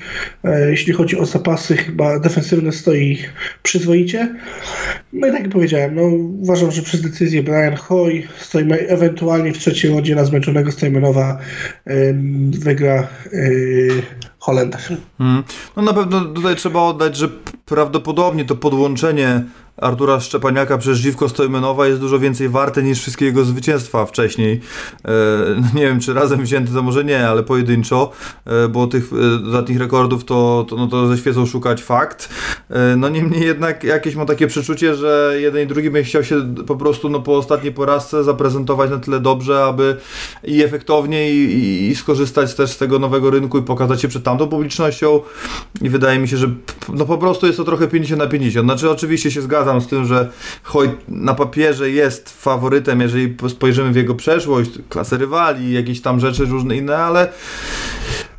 e, 0.44 0.70
jeśli 0.70 0.94
chodzi 0.94 1.18
o 1.18 1.26
zapasy, 1.26 1.78
chyba 1.78 2.20
defensywne 2.20 2.72
stoi 2.72 3.18
przyzwoicie. 3.64 4.36
No 5.14 5.28
i 5.28 5.32
tak 5.32 5.42
jak 5.42 5.50
powiedziałem, 5.50 5.96
no, 5.96 6.02
uważam, 6.42 6.72
że 6.72 6.82
przez 6.82 7.02
decyzję 7.02 7.44
Brian 7.44 7.76
Hoy 7.76 8.24
stoimy 8.38 8.88
ewentualnie 8.88 9.54
w 9.54 9.58
trzeciej 9.58 9.92
rundzie 9.92 10.16
na 10.16 10.26
zmęczonego 10.26 10.72
Stojmenowa 10.72 11.40
e, 11.86 12.14
wygra 12.50 13.08
e, 13.34 13.40
Holender. 14.40 14.82
Hmm. 15.18 15.44
No 15.76 15.84
na 15.84 15.94
pewno 15.94 16.22
tutaj 16.22 16.56
trzeba 16.56 16.82
oddać, 16.82 17.18
że 17.18 17.30
prawdopodobnie 17.66 18.46
to 18.46 18.56
podłączenie 18.56 19.44
Artura 19.82 20.20
Szczepaniaka 20.20 20.78
przez 20.78 20.98
Żywko 20.98 21.30
Stojmenowa 21.30 21.88
jest 21.88 22.00
dużo 22.00 22.20
więcej 22.20 22.50
warte 22.50 22.84
niż 22.84 23.00
wszystkie 23.00 23.26
jego 23.26 23.46
zwycięstwa 23.46 24.06
wcześniej. 24.06 24.62
E, 25.06 25.12
nie 25.76 25.82
wiem, 25.82 26.00
czy 26.00 26.14
razem 26.14 26.44
wzięte 26.44 26.74
to 26.74 26.84
może 26.84 27.04
nie, 27.04 27.28
ale 27.28 27.44
pojedynczo, 27.44 28.12
e, 28.46 28.68
bo 28.68 28.88
tych 28.88 29.14
e, 29.14 29.40
dodatnich 29.40 29.80
rekordów 29.80 30.26
to, 30.26 30.66
to, 30.70 30.76
no 30.76 30.88
to 30.88 31.08
ze 31.08 31.18
świecą 31.18 31.46
szukać 31.46 31.84
fakt. 31.84 32.30
E, 32.70 32.96
no 32.96 33.10
niemniej 33.10 33.46
jednak 33.46 33.84
jakieś 33.84 34.16
mam 34.16 34.28
takie 34.28 34.48
przeczucie, 34.48 34.96
że 34.96 35.34
jeden 35.40 35.64
i 35.64 35.68
drugi 35.68 35.90
będzie 35.90 36.10
chciał 36.10 36.24
się 36.24 36.56
po 36.68 36.76
prostu 36.76 37.10
no, 37.10 37.20
po 37.20 37.38
ostatniej 37.38 37.74
porażce 37.74 38.24
zaprezentować 38.24 38.90
na 38.90 38.98
tyle 38.98 39.20
dobrze, 39.20 39.64
aby 39.64 39.98
i 40.44 40.64
efektownie 40.64 41.34
i, 41.34 41.54
i, 41.54 41.90
i 41.90 41.96
skorzystać 41.96 42.56
też 42.56 42.72
z 42.72 42.78
tego 42.78 43.00
nowego 43.00 43.30
rynku 43.30 43.58
i 43.58 43.62
pokazać 43.62 44.02
się 44.02 44.08
przed 44.08 44.24
tamtą 44.30 44.48
publicznością 44.48 45.20
i 45.82 45.90
wydaje 45.90 46.20
mi 46.20 46.28
się, 46.28 46.38
że 46.38 46.48
no 46.94 47.06
po 47.06 47.18
prostu 47.18 47.46
jest 47.46 47.58
to 47.58 47.64
trochę 47.64 47.88
50 47.88 48.22
na 48.22 48.28
50. 48.28 48.66
Znaczy 48.68 48.90
oczywiście 48.90 49.32
się 49.32 49.42
zgadzam 49.42 49.82
z 49.82 49.88
tym, 49.88 50.06
że 50.06 50.30
Hoyt 50.64 50.92
na 51.08 51.34
papierze 51.34 51.90
jest 51.90 52.42
faworytem, 52.42 53.02
jeżeli 53.02 53.36
spojrzymy 53.50 53.92
w 53.92 53.96
jego 53.96 54.16
przeszłość, 54.16 54.72
klasę 54.90 55.18
rywali, 55.18 55.74
jakieś 55.74 56.02
tam 56.02 56.20
rzeczy 56.20 56.46
różne 56.46 56.78
inne, 56.78 56.98
ale 56.98 57.30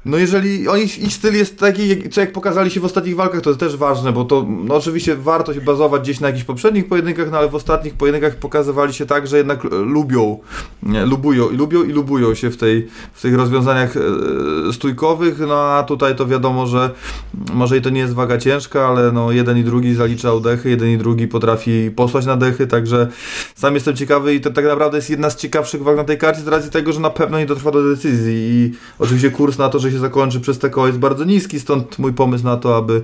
no 0.05 0.19
jeżeli 0.19 0.69
oni, 0.69 0.83
ich 0.83 1.13
styl 1.13 1.35
jest 1.35 1.59
taki, 1.59 2.11
co 2.11 2.21
jak 2.21 2.33
pokazali 2.33 2.71
się 2.71 2.81
w 2.81 2.85
ostatnich 2.85 3.17
walkach, 3.17 3.41
to 3.41 3.51
jest 3.51 3.61
też 3.61 3.77
ważne, 3.77 4.13
bo 4.13 4.25
to 4.25 4.47
no 4.49 4.75
oczywiście 4.75 5.17
warto 5.17 5.55
się 5.55 5.61
bazować 5.61 6.03
gdzieś 6.03 6.21
na 6.21 6.27
jakichś 6.27 6.45
poprzednich 6.45 6.89
pojedynkach, 6.89 7.31
no 7.31 7.39
ale 7.39 7.49
w 7.49 7.55
ostatnich 7.55 7.95
pojedynkach 7.95 8.37
pokazywali 8.37 8.95
się 8.95 9.07
tak, 9.07 9.27
że 9.27 9.37
jednak 9.37 9.65
lubią, 9.65 10.39
nie, 10.83 11.07
lubują 11.07 11.51
i 11.51 11.57
lubią 11.57 11.83
i 11.83 11.93
lubują 11.93 12.35
się 12.35 12.51
w, 12.51 12.57
tej, 12.57 12.89
w 13.13 13.23
tych 13.23 13.35
rozwiązaniach 13.35 13.97
e, 13.97 14.73
stójkowych, 14.73 15.39
no 15.39 15.63
a 15.63 15.83
tutaj 15.83 16.17
to 16.17 16.27
wiadomo, 16.27 16.67
że 16.67 16.91
może 17.53 17.77
i 17.77 17.83
to 17.83 17.91
nie 17.91 18.01
jest 18.01 18.15
waga 18.15 18.39
ciężka, 18.39 18.89
ale 18.89 19.13
no 19.13 19.33
jeden 19.33 19.59
i 19.59 19.65
drugi 19.65 19.95
zalicza 19.95 20.33
oddechy, 20.33 20.71
jeden 20.71 20.89
i 20.89 20.99
drugi 20.99 21.29
potrafi 21.29 21.91
posłać 21.97 22.27
na 22.27 22.37
dechy, 22.37 22.67
także 22.67 23.09
sam 23.55 23.75
jestem 23.75 23.97
ciekawy 23.97 24.35
i 24.35 24.41
to 24.41 24.51
tak 24.51 24.65
naprawdę 24.65 24.99
jest 24.99 25.11
jedna 25.11 25.31
z 25.31 25.37
ciekawszych 25.37 25.83
walk 25.83 25.97
na 25.97 26.05
tej 26.05 26.19
karcie 26.19 26.41
z 26.41 26.49
racji 26.49 26.71
tego, 26.71 26.93
że 26.93 27.01
na 27.01 27.11
pewno 27.11 27.39
nie 27.39 27.47
dotrwa 27.47 27.71
do 27.71 27.83
decyzji 27.83 28.35
i 28.35 28.73
oczywiście 28.99 29.31
kurs 29.31 29.59
na 29.59 29.69
to, 29.69 29.79
że 29.79 29.90
się 29.91 29.99
zakończy 29.99 30.41
przez 30.41 30.59
TKO 30.59 30.87
jest 30.87 30.99
bardzo 30.99 31.25
niski, 31.25 31.61
stąd 31.61 31.99
mój 31.99 32.13
pomysł 32.13 32.45
na 32.45 32.57
to, 32.57 32.77
aby 32.77 33.03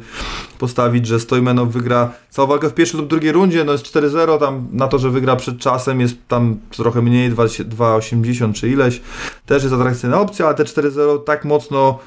postawić, 0.58 1.06
że 1.06 1.20
Stojmenow 1.20 1.68
wygra 1.68 2.12
całą 2.30 2.48
walkę 2.48 2.70
w 2.70 2.74
pierwszej 2.74 3.00
lub 3.00 3.08
drugiej 3.08 3.32
rundzie, 3.32 3.64
no 3.64 3.72
jest 3.72 3.84
4-0, 3.84 4.38
tam 4.38 4.68
na 4.72 4.88
to, 4.88 4.98
że 4.98 5.10
wygra 5.10 5.36
przed 5.36 5.58
czasem 5.58 6.00
jest 6.00 6.16
tam 6.28 6.56
trochę 6.70 7.02
mniej, 7.02 7.32
2,80 7.32 8.52
czy 8.52 8.68
ileś, 8.68 9.00
też 9.46 9.62
jest 9.62 9.74
atrakcyjna 9.74 10.20
opcja, 10.20 10.46
ale 10.46 10.54
te 10.54 10.64
4-0 10.64 11.24
tak 11.24 11.44
mocno 11.44 11.98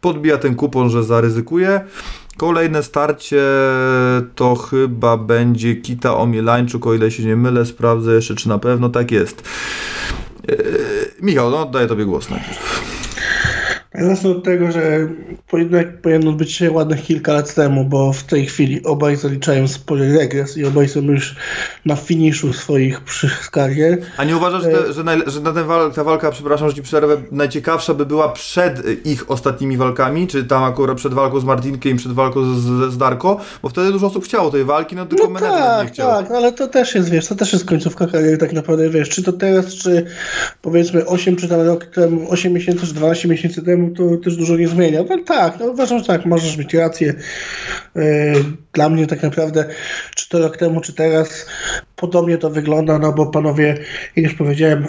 podbija 0.00 0.38
ten 0.38 0.54
kupon, 0.54 0.90
że 0.90 1.04
zaryzykuje. 1.04 1.80
Kolejne 2.36 2.82
starcie 2.82 3.42
to 4.34 4.54
chyba 4.54 5.16
będzie 5.16 5.76
Kita 5.76 6.16
Omielańczuk, 6.16 6.86
o 6.86 6.94
ile 6.94 7.10
się 7.10 7.24
nie 7.24 7.36
mylę, 7.36 7.66
sprawdzę 7.66 8.14
jeszcze, 8.14 8.34
czy 8.34 8.48
na 8.48 8.58
pewno 8.58 8.88
tak 8.88 9.10
jest. 9.10 9.42
Yy, 10.48 10.56
Michał, 11.22 11.50
no 11.50 11.62
oddaję 11.62 11.86
Tobie 11.86 12.04
głos 12.04 12.30
najpierw. 12.30 12.89
Zacznę 13.94 14.30
od 14.30 14.44
tego, 14.44 14.72
że 14.72 15.08
pojedynek 15.48 16.00
powinien 16.00 16.28
odbyć 16.28 16.52
się 16.52 16.70
ładnych 16.70 17.02
kilka 17.02 17.32
lat 17.32 17.54
temu, 17.54 17.84
bo 17.84 18.12
w 18.12 18.22
tej 18.22 18.46
chwili 18.46 18.84
obaj 18.84 19.16
zaliczają 19.16 19.68
spory 19.68 20.18
regres 20.18 20.56
i 20.56 20.64
obaj 20.64 20.88
są 20.88 21.00
już 21.00 21.36
na 21.84 21.96
finiszu 21.96 22.52
swoich 22.52 23.00
karier. 23.50 23.98
A 24.16 24.24
nie 24.24 24.36
uważasz, 24.36 24.62
że, 24.62 24.92
że, 24.92 25.04
naj, 25.04 25.22
że 25.26 25.40
na 25.40 25.52
ten 25.52 25.66
wal, 25.66 25.92
ta 25.92 26.04
walka, 26.04 26.30
przepraszam, 26.30 26.68
że 26.68 26.74
ci 26.74 26.82
przerwę, 26.82 27.16
najciekawsza 27.32 27.94
by 27.94 28.06
była 28.06 28.28
przed 28.28 29.06
ich 29.06 29.30
ostatnimi 29.30 29.76
walkami, 29.76 30.26
czy 30.26 30.44
tam 30.44 30.64
akurat 30.64 30.96
przed 30.96 31.14
walką 31.14 31.40
z 31.40 31.44
Martinkiem 31.44 31.96
przed 31.96 32.12
walką 32.12 32.54
z, 32.54 32.92
z 32.92 32.98
Darko, 32.98 33.40
bo 33.62 33.68
wtedy 33.68 33.92
dużo 33.92 34.06
osób 34.06 34.24
chciało 34.24 34.50
tej 34.50 34.64
walki, 34.64 34.96
no 34.96 35.06
tylko 35.06 35.28
no 35.28 35.40
tak, 35.40 35.84
nie 35.84 35.92
chciał. 35.92 36.22
Tak, 36.22 36.30
ale 36.30 36.52
to 36.52 36.68
też 36.68 36.94
jest, 36.94 37.10
wiesz, 37.10 37.26
to 37.26 37.34
też 37.34 37.52
jest 37.52 37.64
końcówka 37.64 38.06
kariery 38.06 38.38
tak 38.38 38.52
naprawdę, 38.52 38.90
wiesz, 38.90 39.08
czy 39.08 39.22
to 39.22 39.32
teraz, 39.32 39.66
czy 39.74 40.06
powiedzmy 40.62 41.06
8 41.06 41.36
czy 41.36 41.48
tam 41.48 41.60
rok 41.60 41.86
temu, 41.86 42.30
8 42.30 42.52
miesięcy, 42.52 42.86
czy 42.86 42.94
12 42.94 43.28
miesięcy 43.28 43.62
temu, 43.62 43.79
to 43.88 44.16
też 44.16 44.36
dużo 44.36 44.56
nie 44.56 44.68
zmienia. 44.68 45.00
No 45.10 45.18
tak, 45.26 45.58
no 45.60 45.66
uważam, 45.66 45.98
że 45.98 46.04
tak, 46.04 46.26
możesz 46.26 46.56
mieć 46.56 46.74
rację. 46.74 47.14
Dla 48.72 48.88
mnie 48.88 49.06
tak 49.06 49.22
naprawdę, 49.22 49.64
czy 50.16 50.28
to 50.28 50.38
rok 50.38 50.56
temu, 50.56 50.80
czy 50.80 50.94
teraz, 50.94 51.46
podobnie 51.96 52.38
to 52.38 52.50
wygląda, 52.50 52.98
no 52.98 53.12
bo 53.12 53.26
panowie, 53.26 53.78
jak 54.16 54.24
już 54.24 54.34
powiedziałem, 54.34 54.86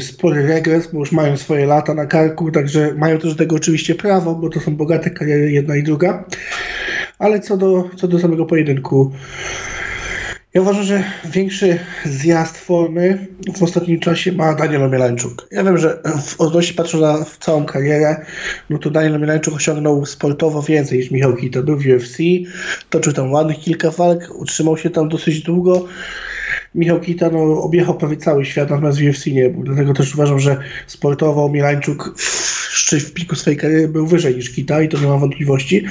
spory 0.00 0.46
regres, 0.46 0.88
bo 0.92 0.98
już 0.98 1.12
mają 1.12 1.36
swoje 1.36 1.66
lata 1.66 1.94
na 1.94 2.06
karku, 2.06 2.50
także 2.50 2.94
mają 2.96 3.18
też 3.18 3.30
do 3.30 3.38
tego 3.38 3.56
oczywiście 3.56 3.94
prawo, 3.94 4.34
bo 4.34 4.48
to 4.48 4.60
są 4.60 4.76
bogate 4.76 5.10
kariery 5.10 5.52
jedna 5.52 5.76
i 5.76 5.82
druga. 5.82 6.24
Ale 7.18 7.40
co 7.40 7.56
do, 7.56 7.90
co 7.96 8.08
do 8.08 8.18
samego 8.18 8.46
pojedynku, 8.46 9.12
ja 10.54 10.60
uważam, 10.60 10.82
że 10.82 11.04
większy 11.24 11.78
zjazd 12.04 12.58
formy 12.58 13.26
w 13.56 13.62
ostatnim 13.62 14.00
czasie 14.00 14.32
ma 14.32 14.54
Daniel 14.54 14.82
Omielańczuk. 14.82 15.48
Ja 15.50 15.64
wiem, 15.64 15.78
że 15.78 16.02
w 16.24 16.40
odnośnie 16.40 16.74
patrząc 16.74 17.02
na 17.02 17.24
całą 17.40 17.64
karierę, 17.64 18.26
no 18.70 18.78
to 18.78 18.90
Daniel 18.90 19.14
Omielańczuk 19.14 19.54
osiągnął 19.54 20.06
sportowo 20.06 20.62
więcej 20.62 20.98
niż 20.98 21.10
Michał 21.10 21.36
Kita. 21.36 21.62
Był 21.62 21.76
w 21.76 21.86
UFC, 21.86 22.18
toczył 22.90 23.12
tam 23.12 23.32
ładnych 23.32 23.58
kilka 23.58 23.90
walk, 23.90 24.28
utrzymał 24.34 24.76
się 24.76 24.90
tam 24.90 25.08
dosyć 25.08 25.42
długo. 25.42 25.86
Michał 26.74 27.00
Kita 27.00 27.30
no, 27.30 27.62
objechał 27.62 27.94
prawie 27.94 28.16
cały 28.16 28.44
świat, 28.44 28.70
natomiast 28.70 28.98
w 29.00 29.08
UFC 29.08 29.26
nie 29.26 29.50
był. 29.50 29.62
Dlatego 29.62 29.94
też 29.94 30.14
uważam, 30.14 30.38
że 30.38 30.56
sportowo 30.86 31.44
Omielańczuk 31.44 32.14
w 32.18 32.53
szczyt 32.74 33.02
w 33.02 33.12
piku 33.12 33.36
swojej 33.36 33.58
kariery 33.58 33.88
był 33.88 34.06
wyżej 34.06 34.36
niż 34.36 34.50
Kita 34.50 34.82
i 34.82 34.88
to 34.88 34.98
nie 34.98 35.06
ma 35.06 35.16
wątpliwości. 35.16 35.84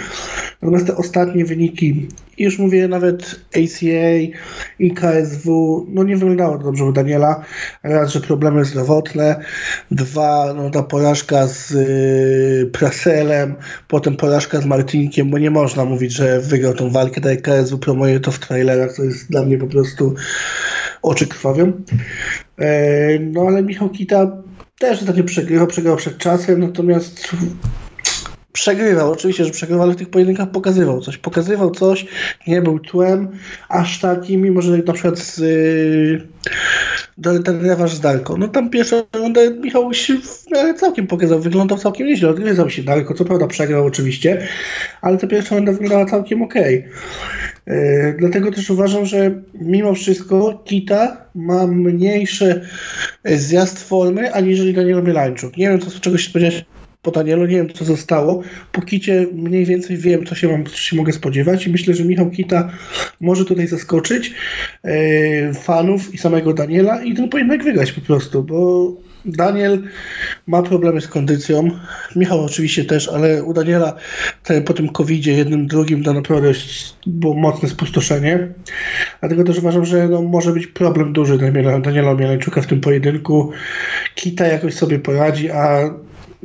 Natomiast 0.61 0.87
te 0.87 0.95
ostatnie 0.95 1.45
wyniki, 1.45 2.07
już 2.37 2.59
mówię 2.59 2.87
nawet 2.87 3.39
ACA 3.55 4.33
i 4.79 4.91
KSW, 4.91 5.85
no 5.89 6.03
nie 6.03 6.17
wyglądało 6.17 6.57
to 6.57 6.63
dobrze 6.63 6.85
u 6.85 6.91
Daniela. 6.91 7.43
Raz, 7.83 8.11
że 8.11 8.21
problemy 8.21 8.65
zdrowotne, 8.65 9.43
dwa, 9.91 10.53
no 10.53 10.69
ta 10.69 10.83
porażka 10.83 11.47
z 11.47 11.71
y, 11.71 12.69
Praselem, 12.71 13.55
potem 13.87 14.15
porażka 14.15 14.61
z 14.61 14.65
Martinkiem, 14.65 15.29
bo 15.29 15.37
nie 15.37 15.51
można 15.51 15.85
mówić, 15.85 16.11
że 16.11 16.39
wygrał 16.39 16.73
tą 16.73 16.89
walkę, 16.89 17.21
tak 17.21 17.31
jak 17.31 17.41
KSW 17.41 17.77
promuje 17.77 18.19
to 18.19 18.31
w 18.31 18.39
trailerach, 18.39 18.95
to 18.95 19.03
jest 19.03 19.29
dla 19.29 19.43
mnie 19.43 19.57
po 19.57 19.67
prostu 19.67 20.13
oczy 21.01 21.27
krwawią. 21.27 21.71
E, 22.59 23.19
no 23.19 23.41
ale 23.41 23.63
Michał 23.63 23.89
Kita 23.89 24.43
też 24.79 24.99
ostatnio 24.99 25.23
przegrywał, 25.23 25.67
przegrał 25.67 25.97
przed 25.97 26.17
czasem, 26.17 26.59
natomiast 26.59 27.33
przegrywał, 28.53 29.11
oczywiście, 29.11 29.45
że 29.45 29.51
przegrywał, 29.51 29.83
ale 29.83 29.93
w 29.93 29.97
tych 29.97 30.09
pojedynkach 30.09 30.51
pokazywał 30.51 31.01
coś. 31.01 31.17
Pokazywał 31.17 31.71
coś, 31.71 32.05
nie 32.47 32.61
był 32.61 32.79
tłem 32.79 33.27
aż 33.69 33.99
taki, 33.99 34.37
mimo 34.37 34.61
że 34.61 34.77
na 34.77 34.93
przykład 34.93 35.19
z, 35.19 35.37
yy, 35.37 36.21
z 37.87 37.99
Darko. 37.99 38.37
No 38.37 38.47
tam 38.47 38.69
pierwszą 38.69 39.03
rundę 39.13 39.51
Michał 39.51 39.93
się 39.93 40.17
w 40.17 40.51
miarę 40.51 40.73
całkiem 40.73 41.07
pokazał, 41.07 41.39
wyglądał 41.39 41.77
całkiem 41.77 42.07
nieźle, 42.07 42.29
odgryzał 42.29 42.69
się 42.69 42.83
Darko, 42.83 43.13
co 43.13 43.25
prawda 43.25 43.47
przegrał 43.47 43.85
oczywiście, 43.85 44.47
ale 45.01 45.17
ta 45.17 45.27
pierwsza 45.27 45.55
runda 45.55 45.71
wyglądała 45.71 46.05
całkiem. 46.05 46.47
Yy, 46.55 48.15
dlatego 48.19 48.51
też 48.51 48.69
uważam, 48.69 49.05
że 49.05 49.31
mimo 49.53 49.93
wszystko 49.93 50.63
Kita 50.65 51.25
ma 51.35 51.67
mniejszy 51.67 52.61
zjazd 53.25 53.87
formy, 53.87 54.33
aniżeli 54.33 54.73
Daniel 54.73 55.03
Mielańczuk. 55.03 55.57
Nie 55.57 55.69
wiem, 55.69 55.79
co, 55.79 55.99
czego 55.99 56.17
się 56.17 56.29
spodziewać 56.29 56.65
po 57.03 57.11
Danielu, 57.11 57.45
nie 57.45 57.57
wiem 57.57 57.73
co 57.73 57.85
zostało. 57.85 58.41
Po 58.71 58.81
Kicie 58.81 59.27
mniej 59.33 59.65
więcej 59.65 59.97
wiem, 59.97 60.25
co 60.25 60.35
się, 60.35 60.47
mam, 60.47 60.65
co 60.65 60.77
się 60.77 60.95
mogę 60.95 61.13
spodziewać 61.13 61.67
i 61.67 61.71
myślę, 61.71 61.93
że 61.93 62.05
Michał 62.05 62.29
Kita 62.29 62.69
może 63.19 63.45
tutaj 63.45 63.67
zaskoczyć 63.67 64.33
e, 64.83 65.53
fanów 65.53 66.13
i 66.13 66.17
samego 66.17 66.53
Daniela 66.53 67.03
i 67.03 67.13
ten 67.13 67.29
pojedynek 67.29 67.63
wygrać 67.63 67.91
po 67.91 68.01
prostu, 68.01 68.43
bo 68.43 68.91
Daniel 69.25 69.83
ma 70.47 70.61
problemy 70.61 71.01
z 71.01 71.07
kondycją. 71.07 71.69
Michał 72.15 72.45
oczywiście 72.45 72.85
też, 72.85 73.09
ale 73.09 73.43
u 73.43 73.53
Daniela 73.53 73.95
ten, 74.43 74.63
po 74.63 74.73
tym 74.73 74.89
covid 74.89 75.25
jednym, 75.25 75.67
drugim 75.67 76.03
to 76.03 76.13
naprawdę 76.13 76.51
było 77.07 77.33
mocne 77.33 77.69
spustoszenie. 77.69 78.47
Dlatego 79.19 79.43
też 79.43 79.57
uważam, 79.57 79.85
że 79.85 80.07
no, 80.07 80.21
może 80.21 80.51
być 80.51 80.67
problem 80.67 81.13
duży 81.13 81.37
Daniela, 81.37 81.79
Daniela 81.79 82.15
w 82.61 82.67
tym 82.67 82.81
pojedynku. 82.81 83.51
Kita 84.15 84.47
jakoś 84.47 84.73
sobie 84.73 84.99
poradzi, 84.99 85.51
a 85.51 85.93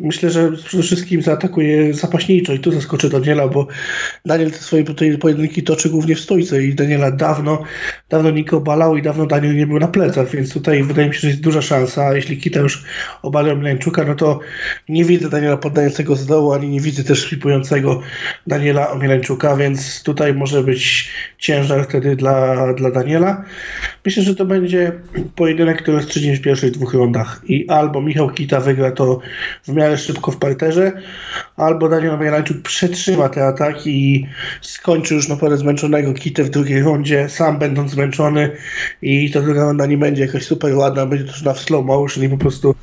myślę, 0.01 0.31
że 0.31 0.53
przede 0.53 0.83
wszystkim 0.83 1.23
zaatakuje 1.23 1.95
zapaśniczo 1.95 2.53
i 2.53 2.59
tu 2.59 2.73
zaskoczy 2.73 3.09
Daniela, 3.11 3.49
bo 3.49 3.67
Daniel 4.25 4.51
te 4.51 4.59
swoje 4.59 4.85
pojedynki 5.21 5.63
toczy 5.63 5.91
głównie 5.91 6.17
w 6.17 6.21
stójce 6.21 6.65
i 6.65 6.75
Daniela 6.75 7.11
dawno, 7.11 7.63
dawno 8.09 8.31
nikt 8.31 8.55
obalał 8.55 8.97
i 8.97 9.03
dawno 9.03 9.27
Daniel 9.27 9.57
nie 9.57 9.67
był 9.67 9.79
na 9.79 9.89
plecach, 9.89 10.31
więc 10.31 10.53
tutaj 10.53 10.83
wydaje 10.83 11.09
mi 11.09 11.15
się, 11.15 11.21
że 11.21 11.29
jest 11.29 11.41
duża 11.41 11.63
szansa, 11.63 12.15
jeśli 12.15 12.39
Kita 12.39 12.61
już 12.61 12.85
obalał 13.23 13.57
Milańczuka, 13.57 14.05
no 14.05 14.15
to 14.15 14.41
nie 14.89 15.05
widzę 15.05 15.31
Daniela 15.31 15.57
poddającego 15.57 16.17
z 16.17 16.27
dołu, 16.27 16.53
ani 16.53 16.69
nie 16.69 16.81
widzę 16.81 17.05
też 17.05 17.27
flipującego 17.27 18.01
Daniela 18.47 18.95
Milańczuka, 18.95 19.57
więc 19.57 20.03
tutaj 20.03 20.35
może 20.35 20.63
być 20.63 21.11
ciężar 21.39 21.85
wtedy 21.85 22.17
dla, 22.17 22.73
dla 22.75 22.91
Daniela. 22.91 23.45
Myślę, 24.05 24.23
że 24.23 24.35
to 24.35 24.45
będzie 24.45 24.93
pojedynek, 25.37 25.83
który 25.83 26.03
strzygnie 26.03 26.37
w 26.37 26.41
pierwszych 26.41 26.71
dwóch 26.71 26.95
rundach 26.95 27.43
i 27.45 27.69
albo 27.69 28.01
Michał 28.01 28.31
Kita 28.31 28.61
wygra 28.61 28.91
to 28.91 29.21
w 29.67 29.73
miarę 29.73 29.88
miarę 29.89 29.99
szybko 29.99 30.31
w 30.31 30.37
parterze, 30.37 30.93
albo 31.57 31.89
Daniel 31.89 32.19
Mielańczuk 32.19 32.63
przetrzyma 32.63 33.29
te 33.29 33.47
ataki 33.47 33.91
i 33.91 34.27
skończy 34.63 35.15
już 35.15 35.29
naprawdę 35.29 35.57
zmęczonego 35.57 36.15
kitę 36.15 36.45
w 36.45 36.51
drugiej 36.51 36.83
rundzie, 36.83 37.29
sam 37.29 37.59
będąc 37.59 37.91
zmęczony 37.91 38.51
i 39.03 39.31
ta 39.31 39.41
druga 39.41 39.65
runda 39.65 39.87
nie 39.87 39.99
będzie 39.99 40.23
jakaś 40.23 40.47
super 40.47 40.75
ładna, 40.75 41.07
będzie 41.07 41.33
to 41.33 41.45
na 41.45 41.53
w 41.53 41.61
slow 41.61 41.85
motion 41.85 42.25
i 42.25 42.29
po 42.29 42.37
prostu 42.37 42.75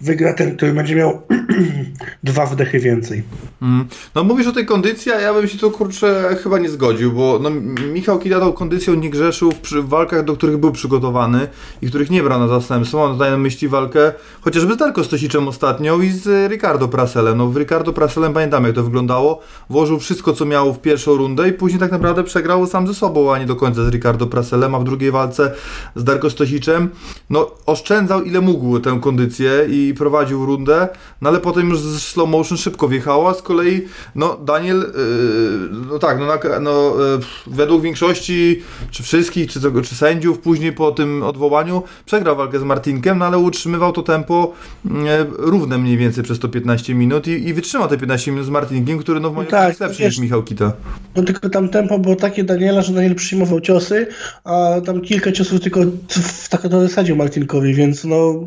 wygra 0.00 0.32
ten, 0.32 0.56
który 0.56 0.72
będzie 0.72 0.94
miał 0.94 1.22
dwa 2.24 2.46
wdechy 2.46 2.80
więcej. 2.80 3.22
Mm. 3.62 3.86
No 4.14 4.24
mówisz 4.24 4.46
o 4.46 4.52
tej 4.52 4.66
kondycji, 4.66 5.12
a 5.12 5.20
ja 5.20 5.34
bym 5.34 5.48
się 5.48 5.58
tu 5.58 5.70
kurczę 5.70 6.36
chyba 6.42 6.58
nie 6.58 6.68
zgodził, 6.68 7.12
bo 7.12 7.38
no, 7.42 7.50
Michał 7.92 8.18
Kita 8.18 8.52
kondycją 8.54 8.94
nie 8.94 9.10
grzeszył 9.10 9.52
w 9.52 9.88
walkach, 9.88 10.24
do 10.24 10.36
których 10.36 10.56
był 10.56 10.72
przygotowany 10.72 11.48
i 11.82 11.86
których 11.86 12.10
nie 12.10 12.22
brał 12.22 12.40
na 12.40 12.48
zastępstwo. 12.48 12.98
Mam 12.98 13.12
tutaj 13.12 13.30
na 13.30 13.36
myśli 13.36 13.68
walkę 13.68 14.12
chociażby 14.40 14.74
z 14.74 14.76
Darko 14.76 15.04
Stosiczem 15.04 15.48
ostatnią 15.48 16.00
i 16.00 16.10
z 16.10 16.50
Ricardo 16.54 16.88
Praselem. 16.88 17.38
No 17.38 17.46
w 17.46 17.56
Ricardo 17.56 17.92
Praselem 17.92 18.32
pamiętam 18.32 18.64
jak 18.64 18.74
to 18.74 18.82
wyglądało. 18.82 19.40
Włożył 19.70 19.98
wszystko 19.98 20.32
co 20.32 20.44
miał 20.44 20.74
w 20.74 20.78
pierwszą 20.78 21.16
rundę 21.16 21.48
i 21.48 21.52
później 21.52 21.80
tak 21.80 21.92
naprawdę 21.92 22.24
przegrał 22.24 22.66
sam 22.66 22.86
ze 22.86 22.94
sobą, 22.94 23.34
a 23.34 23.38
nie 23.38 23.46
do 23.46 23.56
końca 23.56 23.84
z 23.84 23.88
Ricardo 23.88 24.26
Praselem, 24.26 24.74
a 24.74 24.78
w 24.78 24.84
drugiej 24.84 25.10
walce 25.10 25.54
z 25.96 26.04
Darko 26.04 26.30
Stosiczem 26.30 26.90
no 27.30 27.50
oszczędzał 27.66 28.22
ile 28.22 28.40
mógł 28.40 28.78
tę 28.78 28.98
kondycję 29.02 29.66
i 29.68 29.94
prowadził 29.98 30.46
rundę, 30.46 30.88
no 31.20 31.28
ale 31.28 31.40
potem 31.40 31.68
już 31.68 31.78
z 31.80 32.02
slow 32.02 32.28
motion 32.28 32.58
szybko 32.58 32.88
wjechała, 32.88 33.34
z 33.34 33.42
kolei 33.42 33.82
no 34.14 34.36
Daniel, 34.44 34.78
yy, 34.78 35.68
no 35.90 35.98
tak, 35.98 36.18
no, 36.18 36.26
no 36.60 36.94
yy, 36.98 37.20
według 37.46 37.82
większości, 37.82 38.62
czy 38.90 39.02
wszystkich, 39.02 39.50
czy, 39.50 39.60
czy 39.84 39.94
sędziów 39.94 40.38
później 40.38 40.72
po 40.72 40.92
tym 40.92 41.22
odwołaniu 41.22 41.82
przegrał 42.06 42.36
walkę 42.36 42.60
z 42.60 42.62
Martinkiem, 42.62 43.18
no 43.18 43.24
ale 43.24 43.38
utrzymywał 43.38 43.92
to 43.92 44.02
tempo 44.02 44.52
yy, 44.84 44.90
równe 45.38 45.78
mniej 45.78 45.96
więcej 45.96 46.24
przez 46.24 46.33
to 46.38 46.48
15 46.48 46.94
minut 46.94 47.26
i, 47.26 47.30
i 47.30 47.54
wytrzymał 47.54 47.88
te 47.88 47.98
15 47.98 48.30
minut 48.30 48.46
z 48.46 48.50
Martinkiem, 48.50 48.98
który 48.98 49.20
no 49.20 49.30
w 49.30 49.34
moim 49.34 49.46
no 49.46 49.50
tak, 49.50 49.68
jest 49.68 49.80
lepszy 49.80 50.02
wiesz, 50.02 50.14
niż 50.14 50.22
Michał 50.22 50.42
Kita. 50.42 50.72
No 51.16 51.22
tylko 51.22 51.50
tam 51.50 51.68
tempo 51.68 51.98
było 51.98 52.16
takie 52.16 52.44
Daniela, 52.44 52.82
że 52.82 52.92
Daniel 52.92 53.14
przyjmował 53.14 53.60
ciosy, 53.60 54.06
a 54.44 54.80
tam 54.86 55.00
kilka 55.00 55.32
ciosów 55.32 55.60
tylko 55.60 55.80
w, 56.08 56.48
tak 56.48 56.62
to 56.62 56.80
zasadził 56.80 57.16
Martinkowi, 57.16 57.74
więc 57.74 58.04
no 58.04 58.46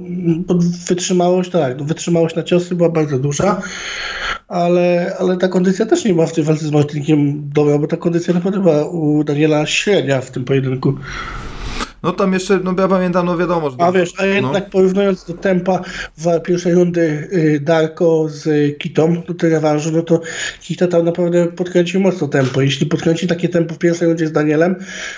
wytrzymałość, 0.87 1.49
tak, 1.49 1.77
no, 1.79 1.85
wytrzymałość 1.85 2.35
na 2.35 2.43
ciosy 2.43 2.75
była 2.75 2.89
bardzo 2.89 3.19
duża, 3.19 3.61
ale, 4.47 5.15
ale 5.19 5.37
ta 5.37 5.47
kondycja 5.47 5.85
też 5.85 6.05
nie 6.05 6.13
była 6.13 6.25
w 6.25 6.33
tej 6.33 6.43
walce 6.43 6.65
z 6.65 6.71
Martinkiem 6.71 7.49
dobra, 7.53 7.77
bo 7.77 7.87
ta 7.87 7.97
kondycja 7.97 8.33
naprawdę 8.33 8.59
była 8.59 8.85
u 8.85 9.23
Daniela 9.23 9.65
średnia 9.65 10.21
w 10.21 10.31
tym 10.31 10.45
pojedynku. 10.45 10.93
No 12.07 12.13
tam 12.13 12.33
jeszcze, 12.33 12.59
no 12.63 12.73
ja 12.79 12.87
pamiętam, 12.87 13.25
no 13.25 13.37
wiadomo, 13.37 13.69
że... 13.69 13.75
A 13.79 13.91
wiesz, 13.91 14.13
a 14.17 14.25
jednak 14.25 14.63
no. 14.63 14.69
porównując 14.69 15.25
do 15.25 15.33
tempa 15.33 15.81
w 16.17 16.41
pierwszej 16.41 16.73
rundy 16.73 17.29
y, 17.33 17.59
Darko 17.59 18.25
z 18.29 18.77
Kitą 18.77 19.21
do 19.27 19.33
tej 19.33 19.49
rewanżu, 19.49 19.91
no 19.91 20.01
to 20.01 20.21
Kita 20.61 20.87
tam 20.87 21.05
naprawdę 21.05 21.47
podkręcił 21.47 22.01
mocno 22.01 22.27
tempo. 22.27 22.61
Jeśli 22.61 22.85
podkręci 22.85 23.27
takie 23.27 23.49
tempo 23.49 23.75
w 23.75 23.77
pierwszej 23.77 24.07
rundzie 24.07 24.27
z 24.27 24.31
Danielem, 24.31 24.75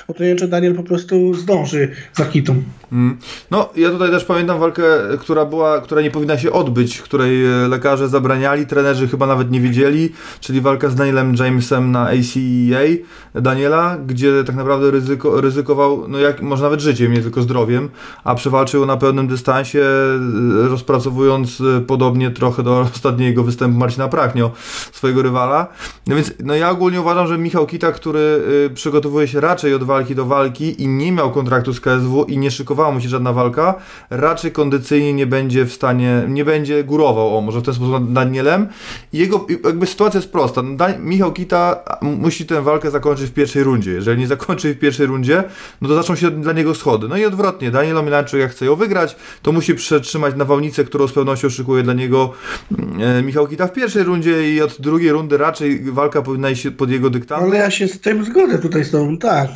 no 0.08 0.16
to 0.16 0.24
nie 0.24 0.30
wiem, 0.30 0.38
czy 0.38 0.48
Daniel 0.48 0.76
po 0.76 0.84
prostu 0.84 1.34
zdąży 1.34 1.92
za 2.14 2.26
Kitą. 2.26 2.64
Mm. 2.92 3.18
No, 3.52 3.70
ja 3.76 3.90
tutaj 3.90 4.12
też 4.12 4.26
pamiętam 4.26 4.60
walkę, 4.60 4.84
która 5.20 5.46
była, 5.46 5.82
która 5.82 6.02
nie 6.02 6.12
powinna 6.12 6.38
się 6.38 6.52
odbyć, 6.52 7.02
której 7.02 7.46
e, 7.46 7.68
lekarze 7.68 8.08
zabraniali, 8.08 8.66
trenerzy 8.66 9.08
chyba 9.08 9.28
nawet 9.28 9.52
nie 9.52 9.62
wiedzieli, 9.62 10.10
czyli 10.40 10.62
walka 10.62 10.90
z 10.90 10.96
Danielem 10.96 11.36
Jamesem 11.36 11.92
na 11.92 12.08
ACEA 12.08 12.98
e 13.36 13.42
Daniela, 13.42 13.98
gdzie 14.08 14.44
tak 14.44 14.56
naprawdę 14.56 14.92
ryzyko, 14.92 15.42
ryzykował, 15.42 16.08
no 16.08 16.20
jak 16.20 16.42
można 16.42 16.70
nawet 16.70 16.79
życiem, 16.80 17.14
nie 17.14 17.22
tylko 17.22 17.42
zdrowiem, 17.42 17.90
a 18.24 18.36
przewalczył 18.36 18.86
na 18.86 18.98
pełnym 18.98 19.28
dystansie, 19.28 19.80
e, 19.80 20.68
rozpracowując 20.70 21.62
e, 21.62 21.82
podobnie 21.82 22.32
trochę 22.32 22.64
do 22.64 22.80
ostatniego 22.96 23.44
występu 23.44 23.78
Marcina 23.78 24.08
Prachnio, 24.08 24.52
swojego 24.92 25.22
rywala. 25.22 25.68
No 26.08 26.16
więc 26.16 26.34
no 26.44 26.56
ja 26.56 26.70
ogólnie 26.70 27.02
uważam, 27.02 27.28
że 27.28 27.38
Michał 27.38 27.68
Kita, 27.68 27.92
który 27.92 28.44
e, 28.66 28.70
przygotowuje 28.70 29.28
się 29.28 29.40
raczej 29.40 29.74
od 29.74 29.84
walki 29.84 30.16
do 30.16 30.26
walki 30.26 30.84
i 30.84 30.88
nie 30.88 31.12
miał 31.12 31.32
kontraktu 31.32 31.74
z 31.74 31.82
KSW 31.82 32.24
i 32.24 32.38
nie 32.38 32.52
szykowała 32.52 32.92
mu 32.92 33.02
się 33.02 33.10
żadna 33.10 33.34
walka, 33.34 33.76
raczej 34.10 34.52
kondycyjnie 34.52 35.14
nie 35.14 35.28
będzie 35.28 35.66
w 35.66 35.74
stanie, 35.74 36.24
nie 36.28 36.46
będzie 36.46 36.84
górował, 36.84 37.38
o 37.38 37.42
może 37.42 37.60
w 37.60 37.64
ten 37.64 37.74
sposób 37.74 37.94
nad 37.94 38.14
Danielem. 38.14 38.68
Jego 39.14 39.48
jakby 39.64 39.86
sytuacja 39.86 40.18
jest 40.18 40.32
prosta. 40.32 40.62
No, 40.62 40.86
Michał 41.00 41.34
Kita 41.34 41.84
musi 42.02 42.46
tę 42.46 42.62
walkę 42.62 42.92
zakończyć 42.92 43.30
w 43.30 43.34
pierwszej 43.34 43.64
rundzie. 43.64 43.92
Jeżeli 43.92 44.22
nie 44.22 44.28
zakończy 44.28 44.74
w 44.74 44.80
pierwszej 44.80 45.06
rundzie, 45.06 45.44
no 45.82 45.90
to 45.90 45.96
zaczną 45.96 46.16
się 46.16 46.32
dla 46.32 46.54
niego 46.54 46.69
schody. 46.76 47.08
No 47.08 47.18
i 47.18 47.26
odwrotnie, 47.26 47.72
Daniel 47.72 47.98
Omielańczyk 47.98 48.40
jak 48.40 48.52
chce 48.52 48.66
ją 48.66 48.76
wygrać, 48.76 49.16
to 49.42 49.52
musi 49.52 49.76
przetrzymać 49.76 50.36
nawałnicę, 50.36 50.84
którą 50.84 51.08
z 51.08 51.14
pewnością 51.14 51.50
szykuje 51.50 51.84
dla 51.84 51.94
niego 51.94 52.34
mm, 52.80 53.02
e, 53.02 53.22
Michał 53.24 53.48
Kita 53.48 53.68
w 53.68 53.74
pierwszej 53.74 54.04
rundzie 54.04 54.54
i 54.54 54.62
od 54.62 54.82
drugiej 54.82 55.12
rundy 55.12 55.38
raczej 55.38 55.82
walka 55.84 56.22
powinna 56.22 56.50
iść 56.50 56.68
pod 56.78 56.92
jego 56.92 57.10
dyktantem. 57.10 57.48
Ale 57.48 57.58
ja 57.58 57.72
się 57.72 57.88
z 57.88 58.00
tym 58.00 58.26
zgodzę 58.26 58.60
tutaj 58.60 58.84
z 58.84 58.92
tobą, 58.92 59.18
tak. 59.18 59.50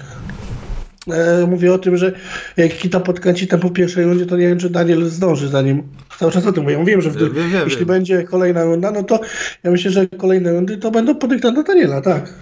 E, 1.12 1.48
mówię 1.48 1.74
o 1.74 1.78
tym, 1.78 1.98
że 1.98 2.12
jak 2.58 2.78
Kita 2.78 3.00
podkręci 3.00 3.48
tempo 3.48 3.68
w 3.68 3.74
pierwszej 3.74 4.06
rundzie, 4.06 4.26
to 4.26 4.38
nie 4.38 4.48
wiem, 4.48 4.60
czy 4.60 4.70
Daniel 4.70 5.06
zdąży 5.06 5.48
za 5.48 5.62
nim. 5.62 5.84
Cały 6.20 6.32
czas 6.32 6.46
o 6.48 6.52
tym 6.52 6.64
mówię. 6.64 6.84
Wiem, 6.86 7.02
że 7.02 7.10
w, 7.10 7.18
wiem, 7.18 7.34
wiem, 7.34 7.62
jeśli 7.66 7.80
wiem. 7.80 7.88
będzie 7.88 8.24
kolejna 8.24 8.64
runda, 8.64 8.92
no 8.92 9.04
to 9.04 9.20
ja 9.64 9.72
myślę, 9.72 9.92
że 9.92 10.08
kolejne 10.08 10.54
rundy 10.54 10.78
to 10.78 10.92
będą 10.92 11.16
pod 11.16 11.30
dyktando 11.30 11.64
Daniela, 11.64 12.02
tak. 12.02 12.34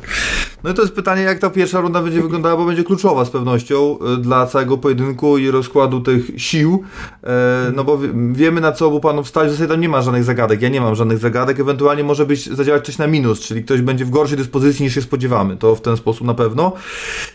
No 0.64 0.70
i 0.70 0.74
to 0.74 0.82
jest 0.82 0.94
pytanie, 0.94 1.22
jak 1.22 1.40
ta 1.40 1.50
pierwsza 1.50 1.82
runda 1.82 2.02
będzie 2.02 2.22
wyglądała, 2.22 2.58
bo 2.58 2.66
będzie 2.66 2.84
kluczowa 2.84 3.26
z 3.26 3.30
pewnością 3.30 3.98
y, 4.14 4.18
dla 4.18 4.48
całego 4.48 4.78
pojedynku 4.78 5.38
i 5.38 5.52
rozkładu 5.52 6.02
tych 6.02 6.26
sił. 6.38 6.84
E, 7.24 7.72
no 7.76 7.84
bo 7.84 7.98
wi- 7.98 8.10
wiemy 8.34 8.62
na 8.62 8.72
co 8.72 8.88
obu 8.88 9.00
panów 9.00 9.28
stać, 9.28 9.48
w 9.48 9.52
zasadzie 9.52 9.68
tam 9.70 9.82
nie 9.82 9.90
ma 9.90 10.02
żadnych 10.02 10.24
zagadek. 10.24 10.62
Ja 10.62 10.70
nie 10.70 10.82
mam 10.82 10.96
żadnych 10.96 11.18
zagadek, 11.18 11.60
ewentualnie 11.60 12.04
może 12.04 12.26
być 12.26 12.46
zadziałać 12.56 12.86
coś 12.86 12.98
na 12.98 13.08
minus, 13.08 13.40
czyli 13.40 13.64
ktoś 13.64 13.82
będzie 13.82 14.06
w 14.06 14.10
gorszej 14.10 14.38
dyspozycji 14.38 14.84
niż 14.86 14.94
się 14.96 15.02
spodziewamy. 15.02 15.58
To 15.58 15.76
w 15.76 15.82
ten 15.82 15.98
sposób 15.98 16.28
na 16.28 16.34
pewno. 16.34 16.74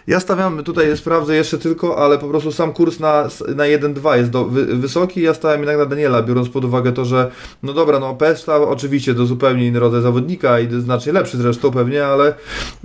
Ja 0.06 0.20
stawiam, 0.20 0.64
tutaj 0.64 0.96
sprawdzę 0.96 1.36
jeszcze 1.36 1.58
tylko, 1.58 1.98
ale 1.98 2.18
po 2.18 2.28
prostu 2.28 2.52
sam 2.52 2.72
kurs 2.72 3.00
na, 3.00 3.22
na 3.56 3.64
1-2 3.64 4.16
jest 4.16 4.30
do, 4.30 4.44
wy, 4.44 4.66
wysoki. 4.66 5.22
Ja 5.22 5.34
stałem 5.34 5.60
jednak 5.60 5.78
na 5.78 5.86
Daniela, 5.86 6.22
biorąc 6.26 6.48
pod 6.48 6.64
uwagę 6.64 6.92
to, 6.92 7.04
że 7.04 7.30
no 7.62 7.72
dobra, 7.72 7.98
no 7.98 8.14
Pesta 8.14 8.56
oczywiście 8.56 9.14
to 9.14 9.26
zupełnie 9.26 9.66
inny 9.66 9.80
rodzaj 9.80 10.02
zawodnika 10.02 10.60
i 10.60 10.80
znacznie 10.80 11.12
lepszy 11.12 11.36
zresztą 11.36 11.70
pewnie, 11.70 12.06
ale 12.06 12.34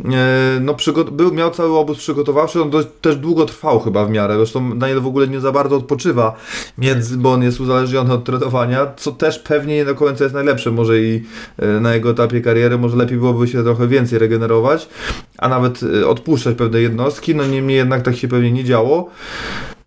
e, 0.06 0.60
no 0.62 0.76
był, 1.12 1.34
miał 1.34 1.52
cały 1.52 1.78
obóz 1.78 1.98
przygotowawczy, 1.98 2.62
on 2.62 2.70
dość, 2.70 2.88
też 3.02 3.16
długo 3.16 3.46
trwał 3.46 3.80
chyba 3.80 4.06
w 4.06 4.10
miarę. 4.10 4.36
Zresztą 4.36 4.80
Daniel 4.80 5.02
w 5.02 5.08
ogóle 5.08 5.28
nie 5.28 5.40
za 5.40 5.52
bardzo 5.52 5.76
odpoczywa, 5.76 6.36
między, 6.78 7.18
bo 7.18 7.32
on 7.32 7.44
jest 7.44 7.60
uzależniony 7.60 8.14
od 8.14 8.24
trenowania, 8.24 8.94
co 8.98 9.12
też 9.12 9.40
pewnie 9.40 9.76
nie 9.76 9.86
do 9.86 9.96
końca 9.96 10.24
jest 10.24 10.36
najlepsze. 10.36 10.72
Może 10.72 11.00
i 11.00 11.24
e, 11.58 11.68
na 11.68 11.94
jego 11.94 12.10
etapie 12.10 12.42
kariery, 12.42 12.78
może 12.78 12.98
lepiej 12.98 13.18
byłoby 13.18 13.48
się 13.48 13.64
trochę 13.64 13.88
więcej 13.88 14.20
regenerować, 14.20 14.90
a 15.38 15.50
nawet 15.50 15.80
e, 15.84 16.08
odpuszczać 16.08 16.56
pewne 16.56 16.82
jednostki. 16.82 17.36
No 17.36 17.46
niemniej 17.46 17.78
jednak 17.78 18.02
tak 18.02 18.16
się 18.16 18.28
pewnie 18.28 18.52
nie 18.52 18.64
działo. 18.64 19.10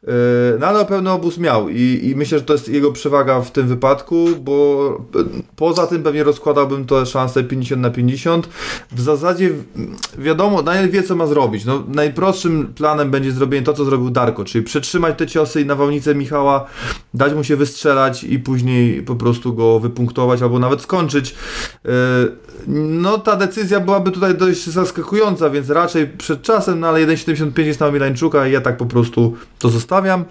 Yy, 0.07 0.59
No 0.61 0.67
ale 0.67 0.85
pełny 0.85 1.11
obóz 1.11 1.39
miał 1.39 1.69
i, 1.69 2.01
i 2.03 2.17
myślę, 2.17 2.39
że 2.39 2.45
to 2.45 2.53
jest 2.53 2.69
jego 2.69 2.93
przewaga 2.93 3.41
w 3.41 3.51
tym 3.51 3.69
wypadku, 3.69 4.27
bo 4.41 4.87
e, 5.17 5.25
poza 5.57 5.87
tym 5.87 6.03
pewnie 6.03 6.25
rozkładałbym 6.25 6.85
to 6.85 7.07
szansę 7.07 7.45
50 7.45 7.83
na 7.83 7.91
50. 7.91 8.49
W 8.93 9.01
zasadzie 9.01 9.51
wiadomo, 10.19 10.63
Daniel 10.63 10.91
wie 10.91 11.03
co 11.03 11.17
ma 11.17 11.27
zrobić. 11.27 11.65
No, 11.65 11.83
najprostszym 11.89 12.67
planem 12.75 13.11
będzie 13.11 13.33
zrobienie 13.33 13.67
to, 13.67 13.73
co 13.73 13.85
zrobił 13.85 14.11
Darko, 14.11 14.45
czyli 14.45 14.65
przetrzymać 14.65 15.19
te 15.19 15.27
ciosy 15.27 15.61
i 15.61 15.67
nawałnicę 15.67 16.15
Michała, 16.15 16.67
dać 17.15 17.35
mu 17.35 17.45
się 17.45 17.57
wystrzelać 17.57 18.25
i 18.25 18.39
później 18.39 19.03
po 19.03 19.17
prostu 19.17 19.55
go 19.55 19.81
wypunktować 19.81 20.43
albo 20.43 20.59
nawet 20.59 20.81
skończyć. 20.81 21.35
Yy, 21.85 21.91
No 22.67 23.19
ta 23.19 23.37
decyzja 23.37 23.81
byłaby 23.81 24.11
tutaj 24.11 24.35
dość 24.35 24.67
zaskakująca, 24.67 25.51
więc 25.51 25.71
raczej 25.71 26.07
przed 26.07 26.43
czasem, 26.43 26.81
no 26.81 26.89
ale 26.89 27.07
1,75 27.07 27.63
jest 27.63 27.81
na 27.81 27.91
Milańczuka 27.91 28.47
i 28.49 28.53
ja 28.53 28.61
tak 28.61 28.77
po 28.77 28.87
prostu 28.87 29.37
to 29.59 29.69
zostawiam. 29.69 30.25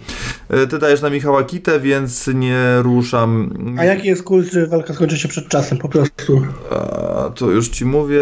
E, 0.50 0.68
Ty 0.68 0.78
dajesz 0.80 1.02
na 1.02 1.10
Michała 1.10 1.44
Kitę, 1.44 1.80
więc 1.80 2.28
nie 2.28 2.60
ruszam. 2.82 3.54
A 3.80 3.84
jaki 3.84 4.08
jest 4.08 4.24
kurs, 4.24 4.52
że 4.52 4.68
walka 4.68 4.94
skończy 4.94 5.18
się 5.18 5.28
przed 5.28 5.48
czasem 5.48 5.78
po 5.78 5.90
prostu? 5.90 6.42
A, 6.72 7.30
to 7.36 7.52
już 7.52 7.70
ci 7.70 7.86
mówię, 7.86 8.22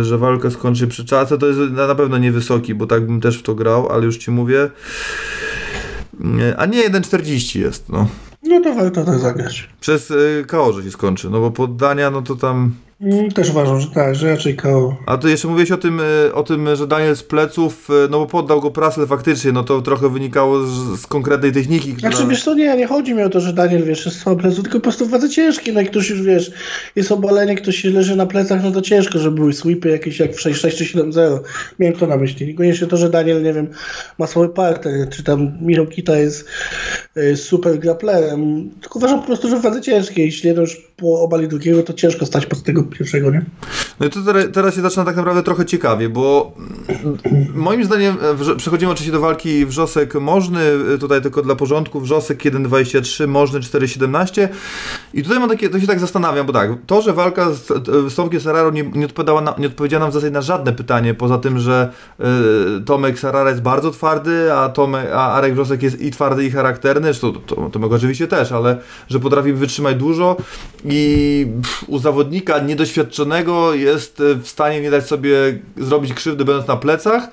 y, 0.00 0.04
że 0.04 0.18
walkę 0.18 0.50
skończy 0.50 0.86
przy 0.86 1.04
czasem. 1.04 1.38
To 1.38 1.46
jest 1.46 1.58
na 1.70 1.94
pewno 1.94 2.18
niewysoki, 2.18 2.74
bo 2.74 2.86
tak 2.86 3.06
bym 3.06 3.20
też 3.20 3.38
w 3.38 3.42
to 3.42 3.54
grał, 3.54 3.88
ale 3.88 4.04
już 4.04 4.16
ci 4.16 4.30
mówię. 4.30 4.70
Nie, 6.20 6.56
A 6.56 6.66
nie 6.66 6.90
1,40 6.90 7.60
jest, 7.60 7.88
no. 7.88 8.08
No 8.42 8.60
to 8.60 8.74
warto 8.74 9.04
tak 9.04 9.18
zagrać. 9.18 9.68
Przez 9.80 10.10
y, 10.10 10.44
KO, 10.48 10.72
że 10.72 10.82
się 10.82 10.90
skończy, 10.90 11.30
no 11.30 11.40
bo 11.40 11.50
poddania, 11.50 12.10
no 12.10 12.22
to 12.22 12.36
tam... 12.36 12.72
Mm, 13.00 13.30
Też 13.30 13.50
uważam, 13.50 13.80
że 13.80 13.86
tak, 13.90 14.14
że 14.14 14.30
raczej 14.30 14.56
KO. 14.56 14.96
A 15.06 15.18
to 15.18 15.28
jeszcze 15.28 15.48
mówiłeś 15.48 15.70
o 15.70 15.76
tym, 15.76 16.00
y, 16.00 16.34
o 16.34 16.42
tym, 16.42 16.76
że 16.76 16.86
Daniel 16.86 17.16
z 17.16 17.22
pleców, 17.22 17.90
y, 17.90 18.08
no 18.10 18.18
bo 18.18 18.26
poddał 18.26 18.60
go 18.60 18.70
Prasel 18.70 19.06
faktycznie, 19.06 19.52
no 19.52 19.64
to 19.64 19.82
trochę 19.82 20.08
wynikało 20.08 20.66
z, 20.66 21.00
z 21.00 21.06
konkretnej 21.06 21.52
techniki, 21.52 21.94
która... 21.94 22.10
Znaczy 22.10 22.26
wiesz 22.26 22.44
co, 22.44 22.54
nie, 22.54 22.76
nie 22.76 22.86
chodzi 22.86 23.14
mi 23.14 23.22
o 23.22 23.28
to, 23.28 23.40
że 23.40 23.52
Daniel, 23.52 23.84
wiesz, 23.84 24.06
jest 24.06 24.18
słaby 24.18 24.42
plecu, 24.42 24.62
tylko 24.62 24.78
po 24.78 24.82
prostu 24.82 25.06
w 25.06 25.10
wadze 25.10 25.30
ciężkiej, 25.30 25.74
no 25.74 25.80
jak 25.80 25.90
ktoś 25.90 26.10
już, 26.10 26.22
wiesz, 26.22 26.50
jest 26.96 27.12
obalenie, 27.12 27.54
ktoś 27.54 27.84
leży 27.84 28.16
na 28.16 28.26
plecach, 28.26 28.62
no 28.62 28.72
to 28.72 28.82
ciężko, 28.82 29.18
żeby 29.18 29.36
były 29.36 29.52
sweepy 29.52 29.88
jakieś 29.88 30.20
jak 30.20 30.34
w 30.34 30.40
6-6 30.40 30.76
czy 30.76 30.84
7-0. 30.84 31.38
Miałem 31.78 31.96
to 31.96 32.06
na 32.06 32.16
myśli. 32.16 32.46
Niekoniecznie 32.46 32.86
to, 32.86 32.96
że 32.96 33.10
Daniel, 33.10 33.42
nie 33.42 33.52
wiem, 33.52 33.68
ma 34.18 34.26
słaby 34.26 34.48
parter, 34.54 35.08
czy 35.08 35.22
tam 35.22 35.52
Michał 35.60 35.86
Kita 35.86 36.16
jest 36.16 36.44
y, 37.16 37.36
super 37.36 37.78
grapplerem, 37.78 38.70
tylko 38.80 38.98
uważam 38.98 39.20
po 39.20 39.26
prostu, 39.26 39.48
że 39.48 39.56
w 39.56 39.62
wadze 39.62 39.80
ciężkiej, 39.80 40.24
jeśli 40.24 40.48
jeden 40.48 40.64
już 40.64 40.88
po 40.96 41.20
obali 41.20 41.48
drugiego, 41.48 41.82
to 41.82 41.92
ciężko 41.92 42.26
stać 42.26 42.46
pod 42.46 42.62
tego 42.62 42.87
pierwszego, 42.88 43.30
nie? 43.30 43.44
No 44.00 44.06
i 44.06 44.10
to 44.10 44.20
teraz- 44.52 44.74
się 44.74 44.80
zaczyna 44.80 45.04
tak 45.04 45.16
naprawdę 45.16 45.42
trochę 45.42 45.66
ciekawie, 45.66 46.08
bo 46.08 46.52
moim 47.54 47.84
zdaniem 47.84 48.16
e, 48.50 48.56
przechodzimy 48.56 48.92
oczywiście 48.92 49.12
do 49.12 49.20
walki 49.20 49.66
wrzosek 49.66 50.14
możny, 50.14 50.60
e, 50.94 50.98
tutaj 50.98 51.22
tylko 51.22 51.42
dla 51.42 51.54
porządku, 51.54 52.00
wrzosek 52.00 52.38
1.23, 52.38 53.28
możny 53.28 53.60
4.17 53.60 54.48
i 55.14 55.22
tutaj 55.22 55.38
mam 55.38 55.48
takie, 55.48 55.68
to 55.68 55.80
się 55.80 55.86
tak 55.86 56.00
zastanawiam, 56.00 56.46
bo 56.46 56.52
tak, 56.52 56.70
to, 56.86 57.02
że 57.02 57.12
walka 57.12 57.52
z, 57.52 57.66
z 58.12 58.14
Tomkiem 58.14 58.40
Sararo 58.40 58.70
nie, 58.70 58.82
nie, 58.82 59.06
odpowiadała 59.06 59.40
na, 59.40 59.54
nie 59.58 59.66
odpowiedziała 59.66 60.00
nam 60.00 60.10
w 60.10 60.14
zasadzie 60.14 60.30
na 60.30 60.42
żadne 60.42 60.72
pytanie, 60.72 61.14
poza 61.14 61.38
tym, 61.38 61.58
że 61.58 61.92
e, 62.20 62.24
Tomek 62.84 63.18
Sarara 63.18 63.50
jest 63.50 63.62
bardzo 63.62 63.90
twardy, 63.90 64.52
a, 64.52 64.68
Tomek, 64.68 65.06
a 65.12 65.32
Arek 65.32 65.54
Wrzosek 65.54 65.82
jest 65.82 66.00
i 66.00 66.10
twardy 66.10 66.44
i 66.44 66.50
charakterny, 66.50 67.14
to, 67.14 67.32
to, 67.32 67.70
Tomek 67.72 67.92
oczywiście 67.92 68.26
też, 68.26 68.52
ale 68.52 68.78
że 69.08 69.20
potrafi 69.20 69.52
wytrzymać 69.52 69.96
dużo 69.96 70.36
i 70.84 71.46
pff, 71.62 71.84
u 71.88 71.98
zawodnika 71.98 72.58
niedoświadczonego 72.78 73.74
jest 73.74 74.20
e, 74.20 74.34
w 74.34 74.48
stanie 74.48 74.80
nie 74.80 74.90
dać 74.90 75.06
sobie 75.06 75.30
zrobić 75.76 76.14
krzywdy 76.14 76.44
będąc 76.44 76.68
na 76.68 76.76
plecach, 76.76 77.28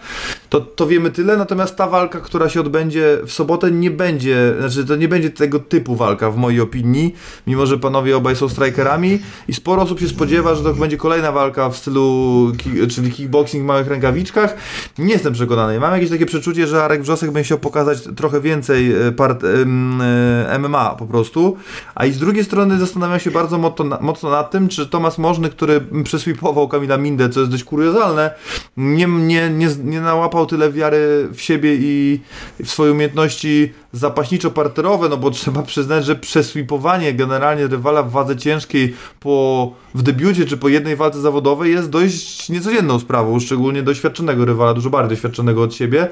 to, 0.50 0.62
to 0.62 0.88
wiemy 0.88 1.12
tyle, 1.12 1.38
natomiast 1.38 1.76
ta 1.76 1.88
walka, 1.88 2.20
która 2.20 2.50
się 2.50 2.60
odbędzie 2.62 3.18
w 3.26 3.32
sobotę 3.32 3.72
nie 3.72 3.92
będzie, 3.92 4.54
znaczy 4.60 4.86
to 4.86 4.96
nie 4.96 5.08
będzie 5.08 5.30
tego 5.30 5.60
typu 5.60 5.96
walka 5.96 6.32
w 6.32 6.38
mojej 6.38 6.62
opinii, 6.62 7.16
mimo 7.48 7.66
że 7.66 7.78
panowie 7.78 8.18
obaj 8.18 8.36
są 8.36 8.50
strikerami 8.50 9.20
i 9.48 9.54
sporo 9.54 9.82
osób 9.82 10.00
się 10.00 10.08
spodziewa, 10.08 10.56
że 10.56 10.64
to 10.64 10.74
będzie 10.74 10.98
kolejna 10.98 11.32
walka 11.32 11.70
w 11.70 11.78
stylu, 11.78 12.52
ki- 12.58 12.88
czyli 12.88 13.12
kickboxing 13.12 13.64
w 13.64 13.68
małych 13.68 13.88
rękawiczkach. 13.88 14.56
Nie 14.98 15.14
jestem 15.14 15.34
przekonany. 15.34 15.80
Mam 15.80 15.94
jakieś 15.94 16.10
takie 16.10 16.26
przeczucie, 16.26 16.68
że 16.68 16.84
Arek 16.84 17.02
Wrzosek 17.02 17.32
będzie 17.32 17.46
chciał 17.46 17.58
pokazać 17.60 17.98
trochę 18.16 18.42
więcej 18.42 18.92
e, 19.08 19.12
part, 19.12 19.44
e, 19.44 20.60
MMA 20.60 20.90
po 21.00 21.06
prostu, 21.06 21.58
a 21.96 22.06
i 22.06 22.12
z 22.12 22.20
drugiej 22.20 22.44
strony 22.44 22.80
zastanawiam 22.80 23.20
się 23.20 23.32
bardzo 23.32 23.58
mocno, 23.58 23.98
mocno 24.02 24.30
nad 24.30 24.52
tym, 24.52 24.68
czy 24.68 24.88
Tomasz 24.88 25.18
Możny, 25.36 25.50
który 25.50 25.82
przesweepował 26.04 26.68
Kamila 26.68 26.98
Mindę, 26.98 27.30
co 27.30 27.40
jest 27.40 27.52
dość 27.52 27.64
kuriozalne, 27.64 28.32
nie, 28.78 29.06
nie, 29.08 29.50
nie, 29.50 29.68
nie 29.84 30.02
nałapał 30.02 30.46
tyle 30.46 30.72
wiary 30.72 31.30
w 31.34 31.42
siebie 31.42 31.76
i 31.76 32.20
w 32.64 32.70
swoje 32.70 32.92
umiejętności 32.92 33.74
zapaśniczo-parterowe, 33.94 35.10
no 35.10 35.18
bo 35.18 35.32
trzeba 35.32 35.64
przyznać, 35.64 36.06
że 36.06 36.16
przesweepowanie 36.16 37.14
generalnie 37.14 37.68
rywala 37.68 38.04
w 38.04 38.12
wadze 38.12 38.38
ciężkiej 38.38 38.96
po, 39.20 39.74
w 39.96 40.02
debiucie 40.02 40.46
czy 40.46 40.58
po 40.58 40.70
jednej 40.70 40.96
walce 40.96 41.20
zawodowej 41.20 41.72
jest 41.72 41.90
dość 41.90 42.50
niecodzienną 42.50 43.00
sprawą, 43.00 43.40
szczególnie 43.40 43.84
doświadczonego 43.84 44.46
rywala, 44.46 44.74
dużo 44.74 44.90
bardziej 44.90 45.10
doświadczonego 45.10 45.64
od 45.64 45.76
siebie. 45.76 46.08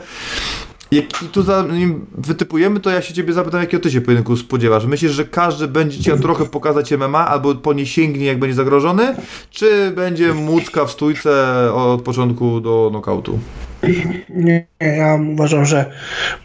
Jak, 0.94 1.24
I 1.24 1.26
tu 1.26 1.44
zanim 1.44 2.06
wytypujemy, 2.18 2.80
to 2.80 2.90
ja 2.90 3.02
się 3.02 3.14
ciebie 3.14 3.34
zapytam, 3.34 3.62
jakiego 3.62 3.84
ty 3.84 3.92
się 3.92 4.02
pojedynku 4.02 4.38
spodziewasz? 4.38 4.86
Myślisz, 4.86 5.12
że 5.12 5.26
każdy 5.26 5.68
będzie 5.68 6.00
chciał 6.00 6.20
trochę 6.20 6.46
pokazać 6.46 6.92
MMA, 6.92 7.28
albo 7.28 7.56
po 7.56 7.74
nie 7.74 7.86
sięgnie, 7.86 8.26
jak 8.26 8.40
będzie 8.40 8.56
zagrożony? 8.56 9.16
Czy 9.50 9.92
będzie 9.92 10.34
mucka 10.34 10.86
w 10.86 10.92
stójce 10.92 11.32
od 11.74 12.02
początku 12.02 12.62
do 12.62 12.90
nokautu? 12.94 13.40
Nie, 14.30 14.68
ja 14.80 15.20
uważam, 15.34 15.66
że 15.66 15.92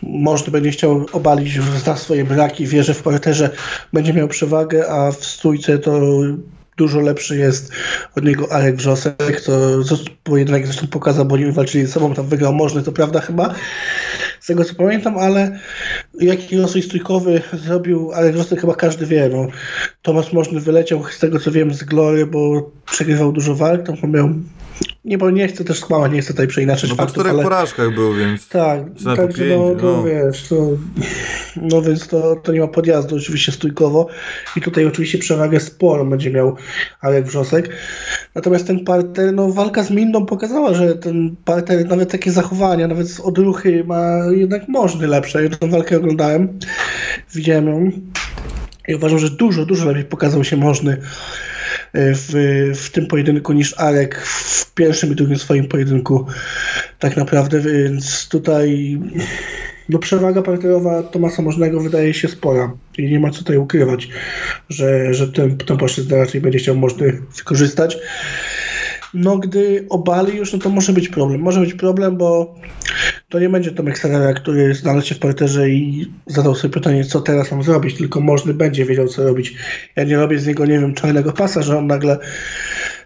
można 0.02 0.52
będzie 0.52 0.70
chciał 0.70 1.06
obalić, 1.12 1.60
zna 1.60 1.96
swoje 1.96 2.24
braki, 2.24 2.66
wie, 2.66 2.82
że 2.82 2.94
w 2.94 3.02
parterze 3.02 3.50
będzie 3.92 4.12
miał 4.12 4.28
przewagę, 4.28 4.90
a 4.90 5.12
w 5.12 5.24
stójce 5.24 5.78
to 5.78 6.00
dużo 6.78 7.00
lepszy 7.00 7.36
jest 7.36 7.72
od 8.16 8.24
niego 8.24 8.52
Arek 8.52 8.76
Wrzosek, 8.76 9.40
to 9.46 9.52
pojedynek 10.24 10.66
zresztą 10.66 10.86
pokazał, 10.86 11.24
bo 11.24 11.34
oni 11.34 11.52
walczyli 11.52 11.86
ze 11.86 11.92
sobą, 11.92 12.14
tam 12.14 12.26
wygrał 12.26 12.54
możny, 12.54 12.82
to 12.82 12.92
prawda 12.92 13.20
chyba, 13.20 13.54
z 14.40 14.46
tego 14.46 14.64
co 14.64 14.74
pamiętam, 14.74 15.18
ale 15.18 15.58
jaki 16.20 16.58
rozwój 16.58 16.82
stójkowy 16.82 17.42
zrobił 17.52 18.12
Arek 18.12 18.34
Wrzosek 18.34 18.60
chyba 18.60 18.74
każdy 18.74 19.06
wie, 19.06 19.30
no. 19.32 19.46
Tomasz 20.02 20.32
Możny 20.32 20.60
wyleciał 20.60 21.04
z 21.10 21.18
tego 21.18 21.38
co 21.38 21.50
wiem 21.50 21.74
z 21.74 21.84
Glory, 21.84 22.26
bo 22.26 22.70
przegrywał 22.86 23.32
dużo 23.32 23.54
walk, 23.54 23.86
tam 23.86 24.12
miał 24.12 24.28
nie, 25.04 25.18
bo 25.18 25.30
nie 25.30 25.48
chcę 25.48 25.64
też 25.64 25.78
skłamać, 25.78 26.12
nie 26.12 26.20
chcę 26.20 26.32
tutaj 26.32 26.46
przeinaczyć 26.46 26.90
No 26.90 26.96
po 26.96 27.02
faktów, 27.02 27.14
czterech 27.14 27.32
ale... 27.32 27.42
porażkach 27.42 27.94
był, 27.94 28.14
więc... 28.14 28.48
Tak, 28.48 28.80
po 29.04 29.16
także 29.16 29.44
no, 29.44 29.74
to 29.74 29.86
no. 29.86 30.04
wiesz, 30.04 30.48
to, 30.48 30.68
no 31.56 31.82
więc 31.82 32.08
to, 32.08 32.36
to 32.36 32.52
nie 32.52 32.60
ma 32.60 32.68
podjazdu 32.68 33.16
oczywiście 33.16 33.52
stójkowo 33.52 34.08
i 34.56 34.60
tutaj 34.60 34.86
oczywiście 34.86 35.18
przewagę 35.18 35.60
sporą 35.60 36.10
będzie 36.10 36.30
miał 36.30 36.56
Arek 37.00 37.26
Wrzosek. 37.26 37.70
Natomiast 38.34 38.66
ten 38.66 38.84
parter, 38.84 39.32
no 39.32 39.52
walka 39.52 39.82
z 39.82 39.90
Mindą 39.90 40.26
pokazała, 40.26 40.74
że 40.74 40.94
ten 40.94 41.36
parter, 41.44 41.86
nawet 41.86 42.10
takie 42.10 42.32
zachowania, 42.32 42.88
nawet 42.88 43.20
odruchy 43.22 43.84
ma 43.84 44.18
jednak 44.30 44.68
możny 44.68 45.06
lepsze. 45.06 45.48
Tę 45.50 45.68
walkę 45.68 45.96
oglądałem, 46.08 46.58
widziałem 47.34 47.66
ją 47.66 47.90
i 48.88 48.94
uważam, 48.94 49.18
że 49.18 49.30
dużo, 49.30 49.66
dużo 49.66 49.84
lepiej 49.84 50.04
pokazał 50.04 50.44
się 50.44 50.56
możny 50.56 50.96
w, 51.94 52.72
w 52.76 52.90
tym 52.90 53.06
pojedynku 53.06 53.52
niż 53.52 53.74
Arek 53.80 54.22
w 54.24 54.74
pierwszym 54.74 55.12
i 55.12 55.14
drugim 55.14 55.38
swoim 55.38 55.68
pojedynku 55.68 56.26
tak 56.98 57.16
naprawdę, 57.16 57.60
więc 57.60 58.28
tutaj 58.28 58.98
no 59.88 59.98
przewaga 59.98 60.42
parterowa 60.42 61.02
Tomasa 61.02 61.42
Możnego 61.42 61.80
wydaje 61.80 62.14
się 62.14 62.28
spora 62.28 62.72
i 62.98 63.10
nie 63.10 63.20
ma 63.20 63.30
co 63.30 63.38
tutaj 63.38 63.56
ukrywać, 63.56 64.08
że, 64.68 65.14
że 65.14 65.28
ten, 65.28 65.56
tę 65.56 65.76
płaszczyznę 65.76 66.16
raczej 66.16 66.40
będzie 66.40 66.58
chciał 66.58 66.76
Możny 66.76 67.22
wykorzystać. 67.36 67.98
No 69.14 69.38
gdy 69.38 69.86
obali 69.90 70.36
już, 70.36 70.52
no 70.52 70.58
to 70.58 70.70
może 70.70 70.92
być 70.92 71.08
problem. 71.08 71.40
Może 71.40 71.60
być 71.60 71.74
problem, 71.74 72.16
bo 72.16 72.54
to 73.28 73.38
nie 73.38 73.48
będzie 73.48 73.72
Tomek 73.72 73.98
Stanera, 73.98 74.32
który 74.32 74.74
znalazł 74.74 75.06
się 75.06 75.14
w 75.14 75.18
parterze 75.18 75.70
i 75.70 76.12
zadał 76.26 76.54
sobie 76.54 76.74
pytanie, 76.74 77.04
co 77.04 77.20
teraz 77.20 77.50
mam 77.50 77.62
zrobić, 77.62 77.96
tylko 77.96 78.20
możny 78.20 78.54
będzie 78.54 78.84
wiedział, 78.84 79.08
co 79.08 79.24
robić. 79.24 79.54
Ja 79.96 80.04
nie 80.04 80.16
robię 80.16 80.38
z 80.38 80.46
niego, 80.46 80.66
nie 80.66 80.78
wiem, 80.78 80.94
czarnego 80.94 81.32
pasa, 81.32 81.62
że 81.62 81.78
on 81.78 81.86
nagle 81.86 82.18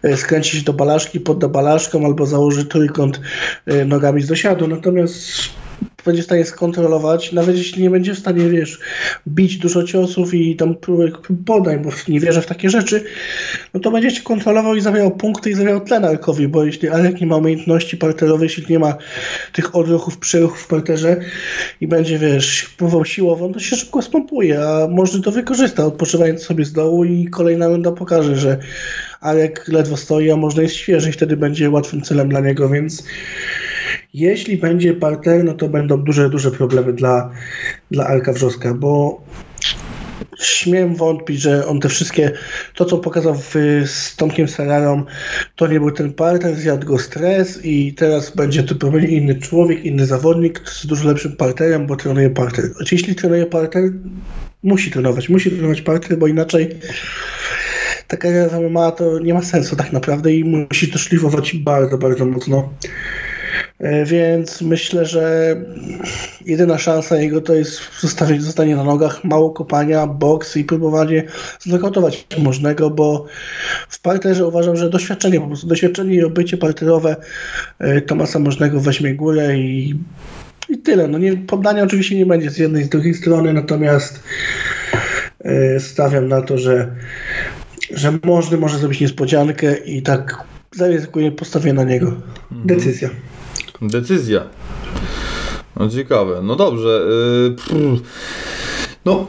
e, 0.03 0.17
skręci 0.17 0.57
się 0.57 0.63
do 0.63 0.73
balaszki, 0.73 1.19
podda 1.19 1.47
balaszką 1.47 2.05
albo 2.05 2.25
założy 2.25 2.65
trójkąt 2.65 3.21
e, 3.65 3.85
nogami 3.85 4.21
z 4.21 4.27
dosiadu, 4.27 4.67
natomiast 4.67 5.62
będzie 6.05 6.21
w 6.21 6.25
stanie 6.25 6.45
skontrolować, 6.45 7.31
nawet 7.31 7.57
jeśli 7.57 7.83
nie 7.83 7.89
będzie 7.89 8.13
w 8.13 8.19
stanie, 8.19 8.49
wiesz, 8.49 8.79
bić 9.27 9.57
dużo 9.57 9.83
ciosów 9.83 10.33
i 10.33 10.55
tam 10.55 10.75
próbek 10.75 11.13
podań, 11.45 11.79
bo 11.79 11.89
nie 12.07 12.19
wierzę 12.19 12.41
w 12.41 12.45
takie 12.45 12.69
rzeczy, 12.69 13.03
no 13.73 13.79
to 13.79 13.91
będzie 13.91 14.11
cię 14.11 14.21
kontrolował 14.21 14.75
i 14.75 14.81
zabierał 14.81 15.11
punkty 15.11 15.49
i 15.49 15.53
zabierał 15.53 15.81
tlen 15.81 16.05
Arkowi, 16.05 16.47
bo 16.47 16.65
jeśli 16.65 16.89
Arek 16.89 17.21
nie 17.21 17.27
ma 17.27 17.35
umiejętności 17.37 17.97
parterowej, 17.97 18.45
jeśli 18.45 18.65
nie 18.69 18.79
ma 18.79 18.95
tych 19.53 19.75
odruchów, 19.75 20.17
przeruchów 20.17 20.61
w 20.61 20.67
parterze 20.67 21.17
i 21.81 21.87
będzie, 21.87 22.19
wiesz, 22.19 22.73
próbował 22.77 23.05
siłową, 23.05 23.53
to 23.53 23.59
się 23.59 23.75
szybko 23.75 24.01
spompuje, 24.01 24.61
a 24.61 24.87
może 24.87 25.21
to 25.21 25.31
wykorzysta, 25.31 25.85
odpoczywając 25.85 26.41
sobie 26.43 26.65
z 26.65 26.73
dołu 26.73 27.05
i 27.05 27.27
kolejna 27.27 27.67
runda 27.67 27.91
pokaże, 27.91 28.35
że 28.35 28.57
Arek 29.21 29.67
ledwo 29.67 29.97
stoi, 29.97 30.31
a 30.31 30.35
można 30.35 30.61
jest 30.61 30.75
świeży 30.75 31.09
i 31.09 31.13
wtedy 31.13 31.37
będzie 31.37 31.69
łatwym 31.69 32.01
celem 32.01 32.29
dla 32.29 32.39
niego, 32.39 32.69
więc 32.69 33.03
jeśli 34.13 34.57
będzie 34.57 34.93
parter, 34.93 35.43
no 35.43 35.53
to 35.53 35.69
będą 35.69 36.03
duże, 36.03 36.29
duże 36.29 36.51
problemy 36.51 36.93
dla, 36.93 37.31
dla 37.91 38.07
Arka 38.07 38.33
Wrzoska, 38.33 38.73
bo 38.73 39.21
śmiem 40.41 40.95
wątpić, 40.95 41.41
że 41.41 41.67
on 41.67 41.79
te 41.79 41.89
wszystkie, 41.89 42.31
to 42.75 42.85
co 42.85 42.97
pokazał 42.97 43.35
w, 43.35 43.55
z 43.85 44.15
Tomkiem 44.15 44.47
Serrarą, 44.47 45.03
to 45.55 45.67
nie 45.67 45.79
był 45.79 45.91
ten 45.91 46.13
parter, 46.13 46.55
zjadł 46.55 46.87
go 46.87 46.99
stres 46.99 47.65
i 47.65 47.93
teraz 47.93 48.35
będzie 48.35 48.63
zupełnie 48.67 49.07
inny 49.07 49.35
człowiek, 49.35 49.85
inny 49.85 50.05
zawodnik 50.05 50.69
z 50.69 50.85
dużo 50.85 51.07
lepszym 51.07 51.35
parterem, 51.35 51.87
bo 51.87 51.95
trenuje 51.95 52.29
parter. 52.29 52.65
Jeśli 52.91 53.15
trenuje 53.15 53.45
parter, 53.45 53.83
musi 54.63 54.91
trenować, 54.91 55.29
musi 55.29 55.51
trenować 55.51 55.81
parter, 55.81 56.17
bo 56.17 56.27
inaczej 56.27 56.69
ta 58.07 58.17
kariera 58.17 58.69
ma 58.69 58.91
to 58.91 59.19
nie 59.19 59.33
ma 59.33 59.41
sensu 59.41 59.75
tak 59.75 59.93
naprawdę 59.93 60.33
i 60.33 60.43
musi 60.43 60.91
to 60.91 60.99
szlifować 60.99 61.55
bardzo, 61.55 61.97
bardzo 61.97 62.25
mocno. 62.25 62.69
E, 63.79 64.05
więc 64.05 64.61
myślę, 64.61 65.05
że 65.05 65.55
jedyna 66.45 66.77
szansa 66.77 67.17
jego 67.17 67.41
to 67.41 67.53
jest 67.53 67.81
zostawić, 67.99 68.43
zostanie 68.43 68.75
na 68.75 68.83
nogach, 68.83 69.23
mało 69.23 69.51
kopania, 69.51 70.07
boks 70.07 70.57
i 70.57 70.63
próbowanie 70.63 71.23
znokautować 71.59 72.27
możnego, 72.37 72.89
bo 72.89 73.25
w 73.89 74.01
parterze 74.01 74.47
uważam, 74.47 74.75
że 74.75 74.89
doświadczenie, 74.89 75.39
po 75.39 75.47
prostu 75.47 75.67
doświadczenie 75.67 76.15
i 76.15 76.23
obycie 76.23 76.57
parterowe 76.57 77.15
e, 77.79 78.01
Tomasa 78.01 78.39
Możnego 78.39 78.79
weźmie 78.79 79.15
górę 79.15 79.57
i, 79.57 79.95
i 80.69 80.77
tyle. 80.77 81.07
No 81.07 81.17
nie, 81.17 81.37
poddania 81.37 81.83
oczywiście 81.83 82.17
nie 82.17 82.25
będzie 82.25 82.49
z 82.49 82.57
jednej 82.57 82.81
i 82.81 82.85
z 82.85 82.89
drugiej 82.89 83.13
strony, 83.13 83.53
natomiast 83.53 84.23
e, 85.39 85.79
stawiam 85.79 86.27
na 86.27 86.41
to, 86.41 86.57
że 86.57 86.95
że 87.91 88.19
Możny 88.23 88.57
może 88.57 88.77
zrobić 88.77 89.01
niespodziankę 89.01 89.77
i 89.77 90.01
tak 90.01 90.43
zaryzykuję 90.71 91.31
postawię 91.31 91.73
na 91.73 91.83
niego. 91.83 92.13
Decyzja. 92.51 93.09
Decyzja. 93.83 94.41
No 95.75 95.89
ciekawe. 95.89 96.41
No 96.43 96.55
dobrze. 96.55 97.01
Yy, 97.71 97.99
no 99.05 99.27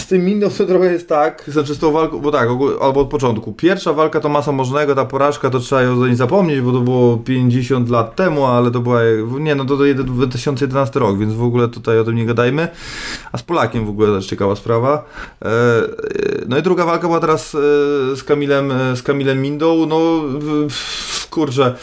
z 0.00 0.06
tym 0.06 0.40
to 0.58 0.66
trochę 0.66 0.92
jest 0.92 1.08
tak, 1.08 1.44
znaczy 1.48 1.74
z 1.74 1.78
tą 1.78 1.92
walką, 1.92 2.20
bo 2.20 2.30
tak, 2.30 2.48
albo 2.80 3.00
od 3.00 3.08
początku. 3.08 3.52
Pierwsza 3.52 3.92
walka 3.92 4.20
Tomasa 4.20 4.52
Możnego, 4.52 4.94
ta 4.94 5.04
porażka, 5.04 5.50
to 5.50 5.58
trzeba 5.58 5.82
ją 5.82 6.06
nie 6.06 6.16
zapomnieć, 6.16 6.60
bo 6.60 6.72
to 6.72 6.80
było 6.80 7.16
50 7.16 7.90
lat 7.90 8.16
temu, 8.16 8.44
ale 8.46 8.70
to 8.70 8.80
była, 8.80 9.00
nie 9.40 9.54
no 9.54 9.64
to, 9.64 9.76
to 9.76 10.04
2011 10.04 11.00
rok, 11.00 11.18
więc 11.18 11.34
w 11.34 11.42
ogóle 11.42 11.68
tutaj 11.68 11.98
o 11.98 12.04
tym 12.04 12.14
nie 12.14 12.26
gadajmy. 12.26 12.68
A 13.32 13.38
z 13.38 13.42
Polakiem 13.42 13.86
w 13.86 13.88
ogóle 13.88 14.16
też 14.16 14.26
ciekawa 14.26 14.56
sprawa. 14.56 15.04
E, 15.42 15.46
e, 15.46 15.50
no 16.48 16.58
i 16.58 16.62
druga 16.62 16.84
walka 16.84 17.06
była 17.06 17.20
teraz 17.20 17.54
e, 17.54 17.58
z 18.16 18.24
Kamilem, 18.24 18.72
z 18.94 19.02
Kamilem 19.02 19.42
Mindą, 19.42 19.86
no 19.86 20.00
kurczę, 21.30 21.74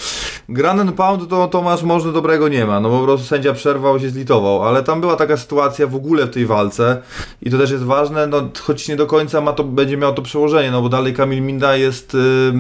Grand 0.50 0.92
Pound 0.92 1.30
to 1.30 1.48
Tomasz 1.48 1.84
może 1.84 2.14
dobrego 2.14 2.48
nie 2.48 2.66
ma, 2.66 2.80
no 2.80 2.90
po 2.90 3.00
prostu 3.00 3.28
sędzia 3.28 3.54
przerwał 3.54 4.00
się 4.00 4.10
zlitował, 4.10 4.64
ale 4.64 4.84
tam 4.84 5.02
była 5.02 5.16
taka 5.16 5.38
sytuacja 5.38 5.88
w 5.88 5.96
ogóle 5.96 6.26
w 6.26 6.30
tej 6.30 6.46
walce 6.46 7.02
i 7.42 7.52
to 7.52 7.58
też 7.58 7.72
jest 7.72 7.84
ważne, 7.84 8.28
no 8.28 8.42
choć 8.62 8.88
nie 8.88 8.96
do 8.96 9.06
końca 9.06 9.42
ma 9.42 9.54
to, 9.54 9.64
będzie 9.64 9.98
miało 9.98 10.14
to 10.14 10.22
przełożenie, 10.22 10.72
no 10.72 10.82
bo 10.82 10.90
dalej 10.90 11.14
Kamil 11.14 11.42
Minda 11.42 11.76
jest 11.76 12.14
yy, 12.14 12.54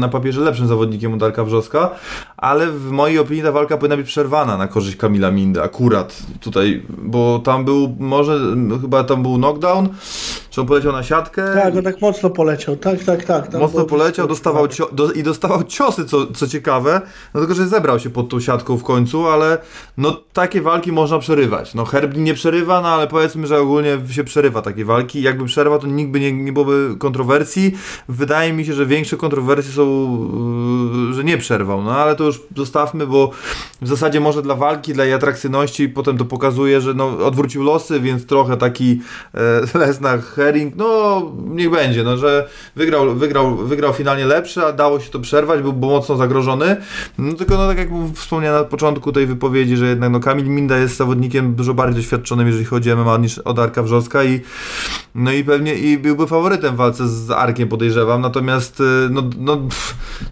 na 0.00 0.08
papierze 0.08 0.40
lepszym 0.40 0.66
zawodnikiem 0.66 1.12
od 1.12 1.18
Darka 1.18 1.44
Wrzoska, 1.44 1.90
ale 2.36 2.66
w 2.66 2.90
mojej 2.90 3.18
opinii 3.18 3.42
ta 3.42 3.52
walka 3.52 3.76
powinna 3.76 3.96
być 3.96 4.06
przerwana 4.06 4.56
na 4.56 4.68
korzyść 4.68 4.96
Kamila 4.96 5.30
Minda, 5.30 5.62
akurat 5.62 6.22
tutaj, 6.40 6.82
bo 6.88 7.38
tam 7.38 7.64
był, 7.64 7.96
może 7.98 8.38
chyba 8.80 9.04
tam 9.04 9.22
był 9.22 9.36
knockdown, 9.36 9.88
czy 10.58 10.62
on 10.62 10.66
poleciał 10.66 10.92
na 10.92 11.02
siatkę? 11.02 11.54
Tak, 11.54 11.76
on 11.76 11.82
tak 11.82 12.00
mocno 12.00 12.30
poleciał, 12.30 12.76
tak, 12.76 13.04
tak, 13.04 13.24
tak. 13.24 13.52
Mocno 13.52 13.84
poleciał, 13.84 14.28
dostawał 14.28 14.68
cio 14.68 14.88
do, 14.92 15.12
i 15.12 15.22
dostawał 15.22 15.64
ciosy, 15.64 16.04
co, 16.04 16.26
co 16.26 16.46
ciekawe, 16.46 17.00
no 17.34 17.40
tylko, 17.40 17.54
że 17.54 17.68
zebrał 17.68 17.98
się 17.98 18.10
pod 18.10 18.28
tą 18.28 18.40
siatką 18.40 18.76
w 18.76 18.82
końcu, 18.82 19.26
ale 19.26 19.58
no 19.96 20.20
takie 20.32 20.62
walki 20.62 20.92
można 20.92 21.18
przerywać. 21.18 21.74
No 21.74 21.84
Herb 21.84 22.16
nie 22.16 22.34
przerywa, 22.34 22.80
no 22.80 22.88
ale 22.88 23.06
powiedzmy, 23.06 23.46
że 23.46 23.60
ogólnie 23.60 23.98
się 24.10 24.24
przerywa 24.24 24.62
takie 24.62 24.84
walki. 24.84 25.22
Jakby 25.22 25.44
przerwał, 25.44 25.78
to 25.78 25.86
nikt 25.86 26.10
by 26.10 26.20
nie, 26.20 26.32
nie 26.32 26.52
byłoby 26.52 26.96
kontrowersji. 26.98 27.74
Wydaje 28.08 28.52
mi 28.52 28.64
się, 28.64 28.72
że 28.72 28.86
większe 28.86 29.16
kontrowersje 29.16 29.72
są, 29.72 29.86
yy, 31.08 31.14
że 31.14 31.24
nie 31.24 31.38
przerwał, 31.38 31.82
no 31.82 31.90
ale 31.90 32.16
to 32.16 32.24
już 32.24 32.40
zostawmy, 32.56 33.06
bo 33.06 33.30
w 33.82 33.88
zasadzie 33.88 34.20
może 34.20 34.42
dla 34.42 34.54
walki, 34.54 34.92
dla 34.92 35.04
jej 35.04 35.14
atrakcyjności 35.14 35.88
potem 35.88 36.18
to 36.18 36.24
pokazuje, 36.24 36.80
że 36.80 36.94
no, 36.94 37.26
odwrócił 37.26 37.62
losy, 37.62 38.00
więc 38.00 38.26
trochę 38.26 38.56
taki 38.56 39.00
e, 39.74 39.78
Lesnar 39.78 40.20
Herring, 40.48 40.76
no 40.76 41.22
niech 41.48 41.70
będzie, 41.70 42.04
no 42.04 42.16
że 42.16 42.48
wygrał, 42.76 43.14
wygrał, 43.14 43.56
wygrał 43.56 43.92
finalnie 43.92 44.26
lepszy, 44.26 44.64
a 44.64 44.72
dało 44.72 45.00
się 45.00 45.10
to 45.10 45.20
przerwać, 45.20 45.62
był, 45.62 45.72
mocno 45.72 46.16
zagrożony. 46.16 46.76
No 47.18 47.32
tylko 47.34 47.56
no 47.56 47.68
tak 47.68 47.78
jak 47.78 47.88
wspomniałem 48.14 48.62
na 48.62 48.68
początku 48.68 49.12
tej 49.12 49.26
wypowiedzi, 49.26 49.76
że 49.76 49.86
jednak 49.86 50.10
no 50.10 50.20
Kamil 50.20 50.46
Minda 50.46 50.78
jest 50.78 50.96
zawodnikiem 50.96 51.54
dużo 51.54 51.74
bardziej 51.74 52.02
doświadczonym, 52.02 52.46
jeżeli 52.46 52.64
chodzi 52.64 52.92
o 52.92 52.96
MMA 52.96 53.16
niż 53.16 53.38
od 53.38 53.58
Arka 53.58 53.82
Wrzoska 53.82 54.24
i 54.24 54.40
no 55.14 55.32
i 55.32 55.44
pewnie 55.44 55.74
i 55.74 55.98
byłby 55.98 56.26
faworytem 56.26 56.74
w 56.74 56.76
walce 56.76 57.08
z 57.08 57.30
Arkiem 57.30 57.68
podejrzewam, 57.68 58.20
natomiast 58.20 58.80
y, 58.80 58.84
no, 59.10 59.22
no, 59.38 59.58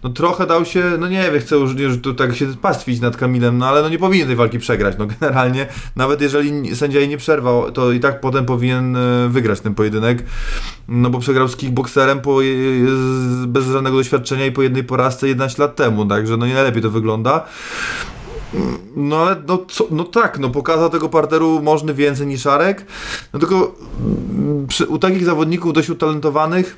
no 0.03 0.09
trochę 0.09 0.47
dał 0.47 0.65
się, 0.65 0.83
no 0.99 1.07
nie 1.07 1.31
wiem, 1.31 1.41
chcę 1.41 1.55
już, 1.55 1.75
już 1.75 2.01
tu 2.01 2.13
tak 2.13 2.35
się 2.35 2.45
pastwić 2.61 2.99
nad 2.99 3.17
Kamilem, 3.17 3.57
no 3.57 3.67
ale 3.67 3.81
no 3.81 3.89
nie 3.89 3.99
powinien 3.99 4.27
tej 4.27 4.35
walki 4.35 4.59
przegrać, 4.59 4.95
no 4.99 5.07
generalnie, 5.19 5.67
nawet 5.95 6.21
jeżeli 6.21 6.75
sędzia 6.75 6.99
jej 6.99 7.09
nie 7.09 7.17
przerwał, 7.17 7.71
to 7.71 7.91
i 7.91 7.99
tak 7.99 8.21
potem 8.21 8.45
powinien 8.45 8.95
y, 8.95 9.29
wygrać 9.29 9.59
ten 9.59 9.75
pojedynek, 9.75 10.06
no 10.87 11.09
bo 11.09 11.19
przegrał 11.19 11.47
z 11.47 11.55
kickboxerem 11.55 12.21
po, 12.21 12.39
bez 13.47 13.65
żadnego 13.65 13.97
doświadczenia 13.97 14.45
i 14.45 14.51
po 14.51 14.61
jednej 14.61 14.83
porażce 14.83 15.27
11 15.27 15.61
lat 15.61 15.75
temu, 15.75 16.05
także 16.05 16.37
no 16.37 16.47
nie 16.47 16.53
najlepiej 16.53 16.81
to 16.81 16.91
wygląda. 16.91 17.45
No 18.95 19.17
ale 19.17 19.35
no, 19.47 19.65
co, 19.69 19.87
no 19.91 20.03
tak, 20.03 20.39
no 20.39 20.49
pokazał 20.49 20.89
tego 20.89 21.09
parteru 21.09 21.61
możny 21.63 21.93
więcej 21.93 22.27
niż 22.27 22.47
Arek. 22.47 22.85
No 23.33 23.39
tylko 23.39 23.75
mm, 23.99 24.67
przy, 24.67 24.87
u 24.87 24.99
takich 24.99 25.25
zawodników 25.25 25.73
dość 25.73 25.89
utalentowanych 25.89 26.77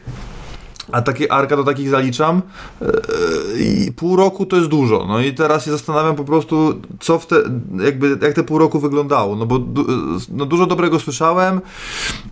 a 0.91 1.01
takie 1.01 1.31
arka 1.31 1.57
do 1.57 1.63
takich 1.63 1.89
zaliczam 1.89 2.41
e, 2.81 2.85
i 3.59 3.91
pół 3.91 4.15
roku 4.15 4.45
to 4.45 4.55
jest 4.55 4.67
dużo. 4.67 5.05
No 5.07 5.19
i 5.19 5.33
teraz 5.33 5.65
się 5.65 5.71
zastanawiam 5.71 6.15
po 6.15 6.23
prostu, 6.23 6.81
co 6.99 7.19
w 7.19 7.27
te, 7.27 7.35
jakby, 7.83 8.17
jak 8.21 8.33
te 8.33 8.43
pół 8.43 8.57
roku 8.57 8.79
wyglądało. 8.79 9.35
No 9.35 9.45
bo 9.45 9.59
no 10.29 10.45
dużo 10.45 10.65
dobrego 10.65 10.99
słyszałem 10.99 11.61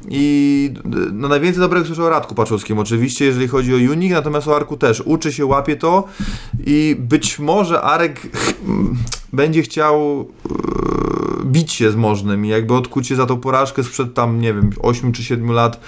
i 0.09 0.73
no 1.13 1.27
najwięcej 1.27 1.61
dobrego 1.61 1.85
słyszałem 1.85 2.11
o 2.11 2.15
Radku 2.15 2.35
Paczowskim 2.35 2.79
oczywiście, 2.79 3.25
jeżeli 3.25 3.47
chodzi 3.47 3.73
o 3.73 3.91
Unik, 3.91 4.11
natomiast 4.11 4.47
o 4.47 4.55
Arku 4.55 4.77
też. 4.77 5.01
Uczy 5.05 5.33
się, 5.33 5.45
łapie 5.45 5.75
to 5.75 6.03
i 6.65 6.95
być 6.99 7.39
może 7.39 7.81
Arek 7.81 8.21
będzie 9.34 9.61
chciał 9.61 10.28
e, 10.45 11.45
bić 11.45 11.71
się 11.71 11.91
z 11.91 11.95
Możnym 11.95 12.45
i 12.45 12.47
jakby 12.47 12.73
odkuć 12.73 13.07
się 13.07 13.15
za 13.15 13.25
tą 13.25 13.38
porażkę 13.38 13.84
sprzed 13.84 14.13
tam, 14.13 14.41
nie 14.41 14.53
wiem, 14.53 14.69
8 14.80 15.11
czy 15.11 15.23
7 15.23 15.51
lat 15.51 15.80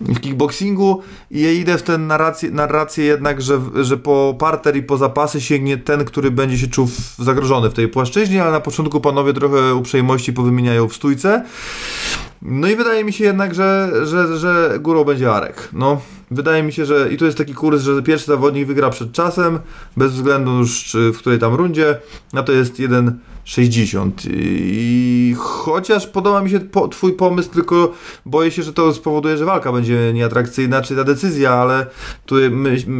w 0.00 0.20
kickboxingu 0.20 1.02
i 1.30 1.42
ja 1.42 1.52
idę 1.52 1.78
w 1.78 1.82
tę 1.82 1.98
narrację, 1.98 2.50
narrację 2.50 3.04
jednak, 3.04 3.42
że, 3.42 3.60
że 3.82 3.96
po 3.96 4.36
parter 4.38 4.76
i 4.76 4.82
po 4.82 4.96
zapasy 4.96 5.40
sięgnie 5.40 5.78
ten, 5.78 6.04
który 6.04 6.30
będzie 6.30 6.58
się 6.58 6.66
czuł 6.66 6.88
zagrożony 7.18 7.70
w 7.70 7.74
tej 7.74 7.88
płaszczyźnie, 7.88 8.42
ale 8.42 8.52
na 8.52 8.60
początku 8.60 9.00
panowie 9.00 9.32
trochę 9.32 9.74
uprzejmości 9.74 10.32
powymieniają 10.32 10.88
w 10.88 10.94
stójce. 10.94 11.44
No 12.42 12.68
i 12.68 12.76
wydaje 12.76 13.04
mi 13.04 13.12
się 13.12 13.24
jednak, 13.24 13.54
że, 13.54 13.90
że, 14.04 14.38
że 14.38 14.78
górą 14.80 15.04
będzie 15.04 15.32
Arek. 15.32 15.68
No, 15.72 16.00
wydaje 16.30 16.62
mi 16.62 16.72
się, 16.72 16.84
że 16.84 17.12
i 17.12 17.16
tu 17.16 17.24
jest 17.24 17.38
taki 17.38 17.54
kurs, 17.54 17.82
że 17.82 18.02
pierwszy 18.02 18.26
zawodnik 18.26 18.66
wygra 18.66 18.90
przed 18.90 19.12
czasem, 19.12 19.58
bez 19.96 20.12
względu 20.12 20.50
już 20.50 20.96
w 21.14 21.18
której 21.18 21.38
tam 21.38 21.54
rundzie, 21.54 21.98
a 22.32 22.42
to 22.42 22.52
jest 22.52 22.78
1,60. 22.78 24.10
I 24.30 25.34
chociaż 25.38 26.06
podoba 26.06 26.42
mi 26.42 26.50
się 26.50 26.60
po, 26.60 26.88
twój 26.88 27.12
pomysł, 27.12 27.50
tylko 27.50 27.92
boję 28.26 28.50
się, 28.50 28.62
że 28.62 28.72
to 28.72 28.94
spowoduje, 28.94 29.36
że 29.36 29.44
walka 29.44 29.72
będzie 29.72 30.12
nieatrakcyjna, 30.12 30.82
czy 30.82 30.96
ta 30.96 31.04
decyzja, 31.04 31.52
ale 31.52 31.86
tu 32.26 32.36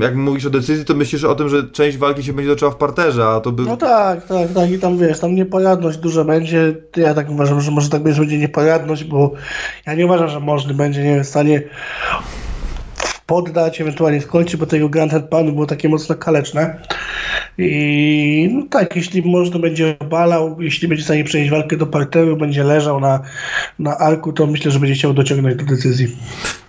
jak 0.01 0.17
mówisz 0.17 0.47
o 0.47 0.51
decyzji, 0.51 0.85
to 0.85 0.95
myślisz 0.95 1.25
o 1.25 1.35
tym, 1.35 1.49
że 1.49 1.63
część 1.63 1.99
walki 1.99 2.23
się 2.23 2.33
będzie 2.33 2.51
toczyła 2.51 2.71
w 2.71 2.77
parterze, 2.77 3.27
a 3.27 3.41
to 3.41 3.53
by... 3.53 3.63
No 3.63 3.77
tak, 3.77 4.27
tak, 4.27 4.53
tak. 4.53 4.71
I 4.71 4.79
tam 4.79 4.99
wiesz, 4.99 5.21
tam 5.21 5.35
nieporadność 5.35 5.99
dużo 5.99 6.25
będzie. 6.25 6.75
Ja 6.97 7.15
tak 7.15 7.31
uważam, 7.31 7.61
że 7.61 7.71
może 7.71 7.89
tak 7.89 8.03
będzie, 8.03 8.17
że 8.17 8.23
będzie 8.23 8.39
nieporadność, 8.39 9.05
bo 9.05 9.33
ja 9.87 9.95
nie 9.95 10.07
uważam, 10.07 10.29
że 10.29 10.41
możny 10.41 10.75
będzie 10.75 11.03
nie 11.03 11.15
wiem, 11.15 11.25
w 11.25 11.29
stanie 11.29 11.63
poddać, 13.29 13.81
ewentualnie 13.81 14.21
skończyć, 14.21 14.57
bo 14.57 14.67
tego 14.67 14.89
Grand 14.89 15.13
Panu 15.31 15.53
było 15.53 15.67
takie 15.67 15.89
mocno 15.89 16.15
kaleczne. 16.15 16.79
I 17.59 18.51
no 18.53 18.67
tak, 18.71 18.97
jeśli 18.97 19.23
można 19.23 19.59
będzie 19.59 19.97
obalał, 19.99 20.63
jeśli 20.63 20.89
będzie 20.89 21.03
w 21.03 21.07
stanie 21.07 21.25
przejść 21.25 21.51
walkę 21.51 21.77
do 21.77 21.87
parteru, 21.87 22.37
będzie 22.37 22.65
leżał 22.65 23.01
na, 23.01 23.21
na 23.79 23.99
arku, 23.99 24.33
to 24.33 24.47
myślę, 24.47 24.71
że 24.71 24.79
będzie 24.79 24.95
chciał 24.95 25.15
dociągnąć 25.15 25.57
do 25.57 25.65
decyzji. 25.65 26.17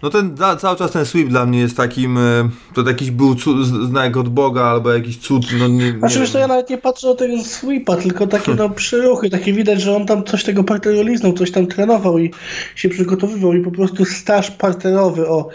No 0.03 0.09
ten 0.09 0.37
za, 0.37 0.55
cały 0.55 0.77
czas 0.77 0.91
ten 0.91 1.05
sweep 1.05 1.27
dla 1.27 1.45
mnie 1.45 1.59
jest 1.59 1.77
takim, 1.77 2.17
e, 2.17 2.49
to 2.73 2.81
jakiś 2.87 3.11
był 3.11 3.35
cud, 3.35 3.65
znak 3.65 4.17
od 4.17 4.29
Boga 4.29 4.61
albo 4.61 4.93
jakiś 4.93 5.17
cud, 5.17 5.45
no 5.59 5.67
nie, 5.67 5.93
nie 5.93 5.99
Znaczy 5.99 6.19
wiesz, 6.19 6.31
to 6.31 6.39
ja 6.39 6.47
nawet 6.47 6.69
nie 6.69 6.77
patrzę 6.77 7.07
na 7.07 7.15
tego 7.15 7.43
sweepa, 7.43 7.95
tylko 7.95 8.27
takie 8.27 8.55
no 8.55 8.69
przyruchy, 8.69 9.29
takie 9.29 9.53
widać, 9.53 9.81
że 9.81 9.95
on 9.95 10.05
tam 10.05 10.23
coś 10.23 10.43
tego 10.43 10.63
parteru 10.63 11.01
liznął, 11.01 11.33
coś 11.33 11.51
tam 11.51 11.67
trenował 11.67 12.19
i 12.19 12.31
się 12.75 12.89
przygotowywał 12.89 13.53
i 13.53 13.61
po 13.61 13.71
prostu 13.71 14.05
staż 14.05 14.51
parterowy, 14.51 15.27
o, 15.27 15.49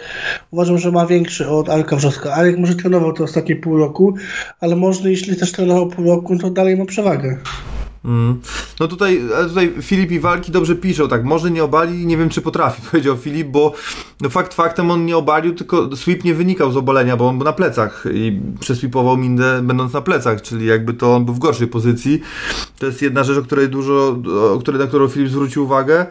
uważam, 0.51 0.77
że 0.77 0.91
ma 0.91 1.05
większy 1.05 1.49
od 1.49 1.69
Arka 1.69 1.95
Wrzoska. 1.95 2.33
Arek 2.33 2.57
może 2.57 2.75
trenował 2.75 3.13
to 3.13 3.23
ostatnie 3.23 3.55
pół 3.55 3.77
roku, 3.77 4.15
ale 4.59 4.75
można, 4.75 5.09
jeśli 5.09 5.35
też 5.35 5.51
trenował 5.51 5.87
pół 5.87 6.05
roku, 6.05 6.37
to 6.37 6.49
dalej 6.49 6.77
ma 6.77 6.85
przewagę. 6.85 7.37
Mm. 8.05 8.39
No 8.79 8.87
tutaj, 8.87 9.21
tutaj 9.47 9.73
Filip 9.81 10.11
i 10.11 10.19
Walki 10.19 10.51
dobrze 10.51 10.75
piszą, 10.75 11.07
tak, 11.07 11.23
może 11.23 11.51
nie 11.51 11.63
obali, 11.63 12.05
nie 12.05 12.17
wiem 12.17 12.29
czy 12.29 12.41
potrafi, 12.41 12.81
powiedział 12.91 13.17
Filip, 13.17 13.47
bo 13.47 13.73
no 14.21 14.29
fakt 14.29 14.53
faktem 14.53 14.91
on 14.91 15.05
nie 15.05 15.17
obalił, 15.17 15.53
tylko 15.55 15.95
sweep 15.95 16.23
nie 16.23 16.33
wynikał 16.33 16.71
z 16.71 16.77
obalenia, 16.77 17.17
bo 17.17 17.27
on 17.27 17.37
był 17.37 17.45
na 17.45 17.53
plecach 17.53 18.03
i 18.13 18.39
przesweepował 18.59 19.17
mindę 19.17 19.61
będąc 19.63 19.93
na 19.93 20.01
plecach, 20.01 20.41
czyli 20.41 20.65
jakby 20.65 20.93
to 20.93 21.15
on 21.15 21.25
był 21.25 21.33
w 21.33 21.39
gorszej 21.39 21.67
pozycji. 21.67 22.21
To 22.79 22.85
jest 22.85 23.01
jedna 23.01 23.23
rzecz, 23.23 23.37
o 23.37 23.41
której 23.41 23.69
dużo, 23.69 24.17
o 24.53 24.59
której, 24.59 24.81
na 24.81 24.87
którą 24.87 25.07
Filip 25.07 25.29
zwrócił 25.29 25.63
uwagę 25.63 26.05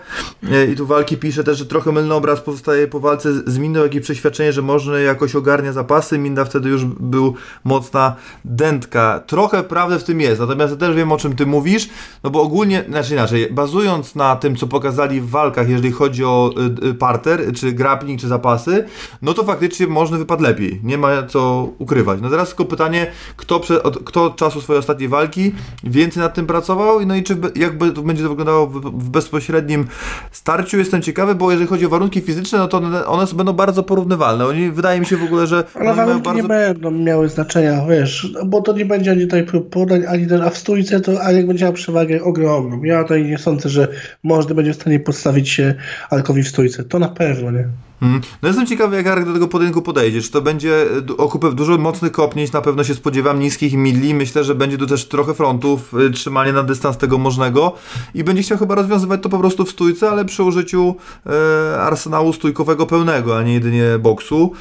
E, 0.53 0.66
i 0.66 0.76
tu 0.76 0.86
Walki 0.86 1.16
pisze 1.16 1.45
też, 1.45 1.59
że 1.59 1.66
trochę 1.66 1.92
mylny 1.92 2.14
obraz 2.14 2.40
pozostaje 2.40 2.88
po 2.88 3.01
walce 3.01 3.32
z- 3.32 3.49
z 3.49 3.59
Mindą, 3.59 3.82
jak 3.82 3.95
i 3.95 4.01
przeświadczenie, 4.01 4.53
że 4.53 4.62
można 4.62 4.99
jakoś 4.99 5.34
ogarnia 5.34 5.72
zapasy, 5.72 6.18
Minda 6.18 6.45
wtedy 6.45 6.68
już 6.68 6.84
był 6.84 7.34
mocna 7.64 8.16
dętka. 8.45 9.20
Trochę 9.26 9.62
prawdy 9.62 9.99
w 9.99 10.05
tym 10.05 10.20
jest, 10.20 10.40
natomiast 10.40 10.72
ja 10.72 10.78
też 10.78 10.97
wiem 10.97 11.12
o 11.12 11.16
czym 11.16 11.36
ty 11.36 11.47
mówisz, 11.47 11.84
no 12.24 12.30
bo 12.30 12.43
ogólnie, 12.43 12.85
znaczy 12.89 13.12
inaczej, 13.12 13.49
bazując 13.51 14.14
na 14.14 14.37
tym, 14.37 14.57
co 14.57 14.66
pokazali 14.66 15.20
w 15.20 15.30
walkach, 15.30 15.68
jeżeli 15.68 15.93
chodzi 15.93 16.24
o 16.24 16.51
y, 16.85 16.89
y, 16.89 16.95
parter, 16.95 17.53
czy 17.53 17.72
grappling, 17.72 18.20
czy 18.20 18.28
zapasy, 18.28 18.85
no 19.22 19.35
to 19.35 19.45
faktycznie 19.45 19.87
można 19.87 20.18
wypadł 20.18 20.43
lepiej. 20.43 20.80
Nie 20.82 20.99
ma 20.99 21.22
co 21.22 21.68
ukrywać. 21.78 22.18
No 22.22 22.30
teraz 22.30 22.49
tylko 22.49 22.64
pytanie, 22.64 23.07
kto, 23.37 23.61
prze, 23.61 23.82
od, 23.82 24.05
kto 24.05 24.24
od 24.24 24.37
czasu 24.37 24.61
swojej 24.61 24.78
ostatniej 24.80 25.09
walki 25.09 25.53
więcej 25.85 26.22
nad 26.22 26.35
tym 26.35 26.47
pracował, 26.47 27.07
no 27.07 27.16
i 27.16 27.22
czy 27.22 27.37
jak 27.57 27.78
be- 27.78 27.93
to 27.93 28.03
będzie 28.03 28.22
to 28.22 28.28
wyglądało 28.28 28.66
w, 28.66 28.80
w 28.80 29.11
bezpośrednim 29.11 29.87
starciu, 30.30 30.78
jestem 30.78 31.03
ciekawy, 31.03 31.35
bo 31.35 31.51
jeżeli 31.51 31.68
chodzi 31.68 31.87
o 31.87 31.89
warunki 31.89 32.20
fizyczne, 32.20 32.59
no 32.59 32.68
to 32.68 32.76
one, 32.76 33.07
one 33.07 33.26
będą 33.35 33.53
bardzo 33.53 33.82
porównywalne. 33.82 34.47
Oni, 34.47 34.70
wydaje 34.70 35.01
mi 35.01 35.07
się 35.07 35.16
w 35.16 35.24
ogóle, 35.24 35.47
że 35.47 35.64
Ale 35.74 35.95
warunki 35.95 36.22
bardzo... 36.22 36.43
nie 36.43 36.49
będą 36.49 36.91
miały 36.91 37.28
znaczenia, 37.28 37.87
wiesz, 37.91 38.32
bo 38.47 38.61
to 38.61 38.72
nie 38.72 38.85
będzie 38.85 39.11
ani 39.11 39.22
tutaj 39.22 39.47
podań, 39.70 40.03
ani 40.09 40.26
też, 40.26 40.41
a 40.41 40.51
w 40.51 40.59
stójce 40.59 41.01
to 41.01 41.22
Arek 41.22 41.47
będzie 41.47 41.64
miał 41.64 41.73
przewagę 41.74 42.22
ogromną. 42.22 42.82
Ja 42.82 43.02
tutaj 43.02 43.24
nie 43.24 43.38
sądzę, 43.38 43.68
że 43.68 43.88
można 44.22 44.54
będzie 44.54 44.72
w 44.72 44.76
stanie 44.76 45.00
podstawić 45.00 45.48
się 45.48 45.74
Arkowi 46.10 46.42
w 46.42 46.48
stójce. 46.48 46.84
To 46.84 46.98
na 46.98 47.08
pewno, 47.08 47.50
nie? 47.50 47.68
Mm. 48.03 48.20
No 48.42 48.49
jestem 48.49 48.66
ciekawy, 48.66 48.97
jak 48.97 49.07
Arek 49.07 49.24
do 49.24 49.32
tego 49.32 49.49
pojedynku 49.49 49.82
podejdzie. 49.82 50.22
Czy 50.22 50.30
to 50.30 50.42
będzie 50.42 50.90
e, 50.97 51.01
du- 51.01 51.16
o 51.16 51.28
kupę 51.28 51.53
dużo 51.53 51.78
mocnych 51.78 52.12
kopnięć, 52.12 52.53
na 52.53 52.61
pewno 52.61 52.84
się 52.84 52.95
spodziewam, 52.95 53.40
niskich 53.40 53.74
midli. 53.74 54.14
Myślę, 54.14 54.45
że 54.45 54.55
będzie 54.55 54.78
tu 54.78 54.86
też 54.86 55.09
trochę 55.09 55.34
frontów, 55.34 55.95
y, 55.95 56.11
trzymanie 56.11 56.53
na 56.53 56.62
dystans 56.62 56.99
tego 56.99 57.18
możnego 57.18 57.72
i 58.14 58.24
będzie 58.24 58.42
chciał 58.42 58.59
chyba 58.59 58.74
rozwiązywać 58.74 59.22
to 59.22 59.28
po 59.28 59.38
prostu 59.38 59.64
w 59.64 59.70
stójce, 59.70 60.11
ale 60.11 60.24
przy 60.24 60.42
użyciu 60.42 60.95
e, 61.26 61.80
arsenału 61.80 62.32
stójkowego 62.32 62.86
pełnego, 62.86 63.38
a 63.38 63.42
nie 63.42 63.55
jedynie 63.55 63.84
boksu. 64.01 64.53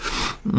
E, 0.46 0.50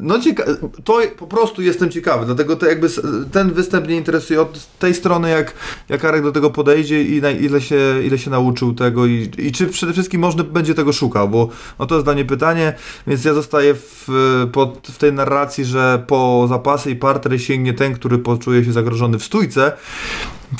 no 0.00 0.18
cieka- 0.18 0.44
to 0.84 0.98
po 1.18 1.26
prostu 1.26 1.62
jestem 1.62 1.90
ciekawy, 1.90 2.26
dlatego 2.26 2.56
to 2.56 2.66
jakby 2.66 2.88
ten 3.32 3.52
występ 3.52 3.86
mnie 3.86 3.96
interesuje 3.96 4.40
od 4.40 4.66
tej 4.78 4.94
strony, 4.94 5.30
jak, 5.30 5.54
jak 5.88 6.04
Arek 6.04 6.22
do 6.22 6.32
tego 6.32 6.50
podejdzie 6.50 7.02
i 7.02 7.20
na 7.22 7.30
ile 7.30 7.60
się, 7.60 7.76
ile 8.04 8.18
się 8.18 8.30
nauczył 8.30 8.74
tego 8.74 9.06
i, 9.06 9.30
i 9.38 9.52
czy 9.52 9.66
przede 9.66 9.92
wszystkim 9.92 10.20
można 10.20 10.44
będzie 10.44 10.74
tego 10.74 10.92
szukał, 10.92 11.28
bo 11.28 11.48
no 11.84 11.88
to 11.88 11.94
jest 11.94 12.06
dla 12.06 12.14
mnie 12.14 12.24
pytanie, 12.24 12.72
więc 13.06 13.24
ja 13.24 13.34
zostaję 13.34 13.74
w, 13.74 14.08
pod, 14.52 14.88
w 14.92 14.98
tej 14.98 15.12
narracji, 15.12 15.64
że 15.64 16.04
po 16.06 16.46
zapasy 16.48 16.90
i 16.90 16.96
parter 16.96 17.40
sięgnie 17.40 17.74
ten, 17.74 17.94
który 17.94 18.18
poczuje 18.18 18.64
się 18.64 18.72
zagrożony 18.72 19.18
w 19.18 19.24
stójce, 19.24 19.72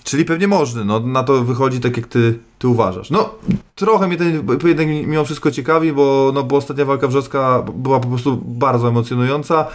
Czyli 0.05 0.25
pewnie 0.25 0.49
można, 0.49 0.85
no 0.85 1.01
na 1.01 1.23
to 1.23 1.45
wychodzi 1.45 1.81
tak 1.81 1.97
jak 1.97 2.07
ty, 2.07 2.39
ty 2.59 2.69
uważasz. 2.69 3.11
No, 3.11 3.35
trochę 3.75 4.09
mnie 4.09 4.17
ten 4.17 4.59
pojedynek 4.59 5.07
mimo 5.07 5.25
wszystko 5.25 5.51
ciekawi, 5.51 5.93
bo, 5.93 6.33
no, 6.35 6.43
bo 6.43 6.57
ostatnia 6.57 6.85
walka 6.85 7.09
wrzoska 7.09 7.65
była 7.75 8.01
po 8.01 8.09
prostu 8.09 8.43
bardzo 8.45 8.89
emocjonująca. 8.89 9.67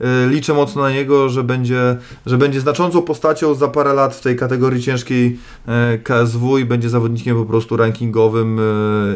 Yy, 0.00 0.06
liczę 0.28 0.54
mocno 0.54 0.82
na 0.82 0.90
niego, 0.90 1.28
że 1.28 1.44
będzie, 1.44 1.96
że 2.26 2.38
będzie 2.38 2.60
znaczącą 2.60 3.02
postacią 3.02 3.54
za 3.54 3.68
parę 3.68 3.92
lat 3.92 4.14
w 4.14 4.20
tej 4.20 4.36
kategorii 4.36 4.82
ciężkiej 4.82 5.38
e, 5.66 5.98
KSW 5.98 6.58
i 6.58 6.64
będzie 6.64 6.88
zawodnikiem 6.88 7.36
po 7.36 7.44
prostu 7.44 7.76
rankingowym 7.76 8.58
e, 8.58 8.62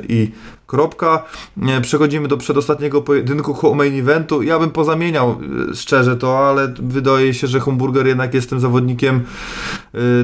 i 0.08 0.30
kropka. 0.72 1.24
Przechodzimy 1.82 2.28
do 2.28 2.36
przedostatniego 2.36 3.02
pojedynku 3.02 3.54
ko- 3.54 3.74
main 3.74 3.94
eventu. 4.00 4.42
Ja 4.42 4.58
bym 4.58 4.70
pozamieniał 4.70 5.28
e, 5.70 5.74
szczerze 5.74 6.16
to, 6.16 6.48
ale 6.48 6.72
wydaje 6.78 7.34
się, 7.34 7.46
że 7.46 7.60
Hamburger 7.60 8.06
jednak 8.06 8.34
jest 8.34 8.50
tym 8.50 8.60
zawodnikiem 8.60 9.20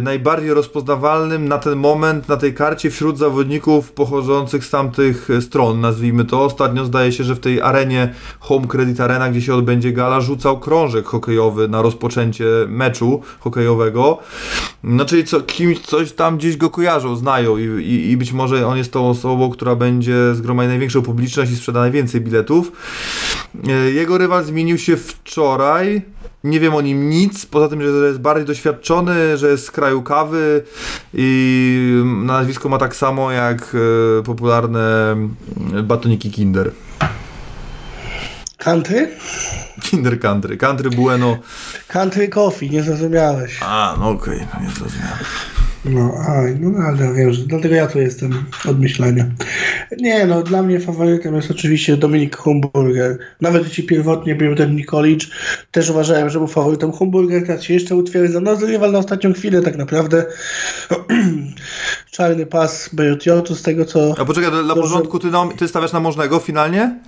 najbardziej 0.01 0.55
rozpoznawalnym 0.55 1.49
na 1.49 1.59
ten 1.59 1.79
moment 1.79 2.29
na 2.29 2.37
tej 2.37 2.55
karcie 2.55 2.91
wśród 2.91 3.19
zawodników 3.19 3.93
pochodzących 3.93 4.65
z 4.65 4.71
tamtych 4.71 5.31
y, 5.31 5.43
stron, 5.43 5.81
nazwijmy 5.81 6.25
to. 6.25 6.45
Ostatnio 6.45 6.85
zdaje 6.85 7.13
się, 7.13 7.25
że 7.25 7.35
w 7.35 7.41
tej 7.41 7.61
arenie 7.61 8.15
Home 8.41 8.67
Credit 8.67 9.01
Arena, 9.01 9.31
gdzie 9.31 9.43
się 9.43 9.55
odbędzie 9.55 9.93
gala, 9.93 10.21
rzucał 10.21 10.61
krążek 10.61 11.07
hokejowy 11.07 11.69
na 11.69 11.83
rozpoczęcie 11.83 12.45
meczu 12.69 13.23
hokejowego. 13.41 14.19
No 14.83 15.05
czyli 15.05 15.25
co, 15.25 15.41
kimś 15.41 15.79
coś 15.79 16.13
tam 16.13 16.39
gdzieś 16.39 16.57
go 16.57 16.71
kojarzą, 16.71 17.17
znają 17.17 17.57
i, 17.57 17.63
i, 17.63 18.11
i 18.11 18.17
być 18.17 18.33
może 18.33 18.67
on 18.67 18.79
jest 18.79 18.93
tą 18.93 19.11
osobą, 19.11 19.51
która 19.51 19.77
będzie 19.77 20.35
zgromadzić 20.35 20.69
największą 20.69 21.03
publiczność 21.03 21.53
i 21.53 21.57
sprzeda 21.57 21.81
najwięcej 21.81 22.21
biletów. 22.21 22.73
Y, 23.69 23.93
Jego 23.93 24.19
rywal 24.19 24.45
zmienił 24.45 24.79
się 24.79 24.97
wczoraj. 24.97 26.03
Nie 26.45 26.61
wiem 26.61 26.75
o 26.75 26.81
nim 26.81 27.11
nic, 27.11 27.47
poza 27.47 27.69
tym, 27.69 27.83
że 27.83 28.07
jest 28.07 28.21
bardziej 28.21 28.47
doświadczony, 28.47 29.37
że 29.37 29.49
jest 29.49 29.67
z 29.67 29.71
kraju 29.71 30.03
kawy 30.03 30.63
i 31.15 32.03
nazwisko 32.25 32.69
ma 32.69 32.79
tak 32.79 32.97
samo 32.97 33.33
jak 33.33 33.77
e, 34.21 34.23
popularne 34.23 35.17
e, 35.79 35.83
batoniki 35.83 36.31
Kinder. 36.31 36.71
Country? 38.59 39.09
Kinder 39.83 40.21
Country. 40.21 40.57
Country 40.57 40.91
Bueno. 40.91 41.39
Country 41.89 42.29
Coffee, 42.29 42.71
nie 42.71 42.83
zrozumiałeś. 42.83 43.61
A, 43.63 43.97
no 44.01 44.09
okej, 44.09 44.47
no 44.55 44.61
nie 44.67 44.71
zrozumiałem. 44.71 45.19
No, 45.85 46.15
aj, 46.29 46.57
no 46.61 46.79
ale 46.79 47.15
wiem, 47.15 47.33
że 47.33 47.43
dlatego 47.43 47.75
ja 47.75 47.87
tu 47.87 47.99
jestem 47.99 48.45
od 48.69 48.81
myślenia. 48.81 49.25
Nie, 49.99 50.27
no 50.27 50.43
dla 50.43 50.63
mnie 50.63 50.81
faworytem 50.81 51.35
jest 51.35 51.51
oczywiście 51.51 51.97
Dominik 51.97 52.37
Humburger. 52.37 53.19
Nawet 53.41 53.65
jeśli 53.65 53.85
pierwotnie 53.85 54.35
był 54.35 54.55
ten 54.55 54.77
Nikolic, 54.77 55.27
też 55.71 55.91
uważałem, 55.91 56.31
że 56.31 56.39
był 56.39 56.49
faworytem 56.49 56.93
Humburger, 56.93 57.47
teraz 57.47 57.63
się 57.63 57.75
jeszcze 57.75 57.97
utwierdza. 57.97 58.41
No, 58.41 58.55
rywal 58.55 58.93
na 58.93 58.99
ostatnią 58.99 59.33
chwilę 59.33 59.63
tak 59.63 59.77
naprawdę. 59.77 60.27
Czarny 62.11 62.47
pas 62.47 62.91
BJJ 62.93 63.55
z 63.55 63.63
tego 63.63 63.85
co... 63.85 64.15
A 64.19 64.25
poczekaj, 64.25 64.51
dla 64.65 64.75
porządku, 64.75 65.19
ty, 65.19 65.27
na, 65.27 65.49
ty 65.59 65.69
stawiasz 65.69 65.93
na 65.93 66.01
możnego 66.01 66.39
finalnie? 66.39 66.99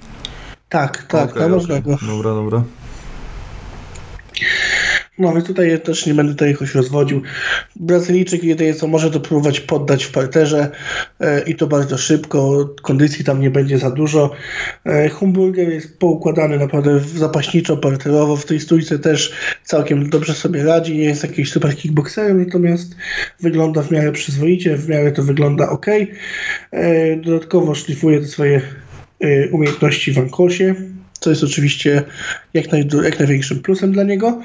Tak, 0.69 1.03
tak, 1.03 1.31
Okej, 1.31 1.41
na 1.41 1.47
okej. 1.47 1.57
możnego. 1.57 1.99
Dobra, 2.07 2.31
dobra. 2.31 2.63
No 5.21 5.33
więc 5.33 5.47
tutaj 5.47 5.81
też 5.81 6.07
nie 6.07 6.15
będę 6.15 6.33
tutaj 6.33 6.51
jakoś 6.51 6.75
rozwodził. 6.75 7.23
Brazylijczyk 7.77 8.45
jedynie 8.45 8.75
co 8.75 8.87
może 8.87 9.11
to 9.11 9.21
próbować 9.21 9.61
poddać 9.61 10.05
w 10.05 10.13
parterze 10.13 10.71
e, 11.21 11.43
i 11.43 11.55
to 11.55 11.67
bardzo 11.67 11.99
szybko. 11.99 12.69
Kondycji 12.83 13.25
tam 13.25 13.41
nie 13.41 13.51
będzie 13.51 13.79
za 13.79 13.91
dużo. 13.91 14.31
E, 14.85 15.09
Humburger 15.09 15.69
jest 15.69 15.99
poukładany 15.99 16.59
naprawdę 16.59 17.01
zapaśniczo, 17.01 17.77
parterowo. 17.77 18.37
W 18.37 18.47
tej 18.47 18.61
stójce 18.61 18.99
też 18.99 19.33
całkiem 19.65 20.11
dobrze 20.11 20.35
sobie 20.35 20.65
radzi. 20.65 20.97
Nie 20.97 21.05
jest 21.05 21.23
jakimś 21.23 21.53
super 21.53 21.77
kickboxerem, 21.77 22.45
natomiast 22.45 22.97
wygląda 23.41 23.83
w 23.83 23.91
miarę 23.91 24.13
przyzwoicie, 24.13 24.77
w 24.77 24.89
miarę 24.89 25.13
to 25.13 25.23
wygląda 25.23 25.71
ok. 25.71 25.87
E, 26.71 27.17
Dodatkowo 27.17 27.75
szlifuje 27.75 28.21
te 28.21 28.27
swoje 28.27 28.61
e, 29.21 29.49
umiejętności 29.49 30.13
w 30.13 30.19
ankosie, 30.19 30.75
co 31.21 31.31
jest 31.31 31.45
oczywiście 31.45 32.03
jak, 32.55 32.67
naj- 32.67 33.03
jak 33.03 33.19
największym 33.19 33.61
plusem 33.61 33.93
dla 33.93 34.03
niego. 34.03 34.43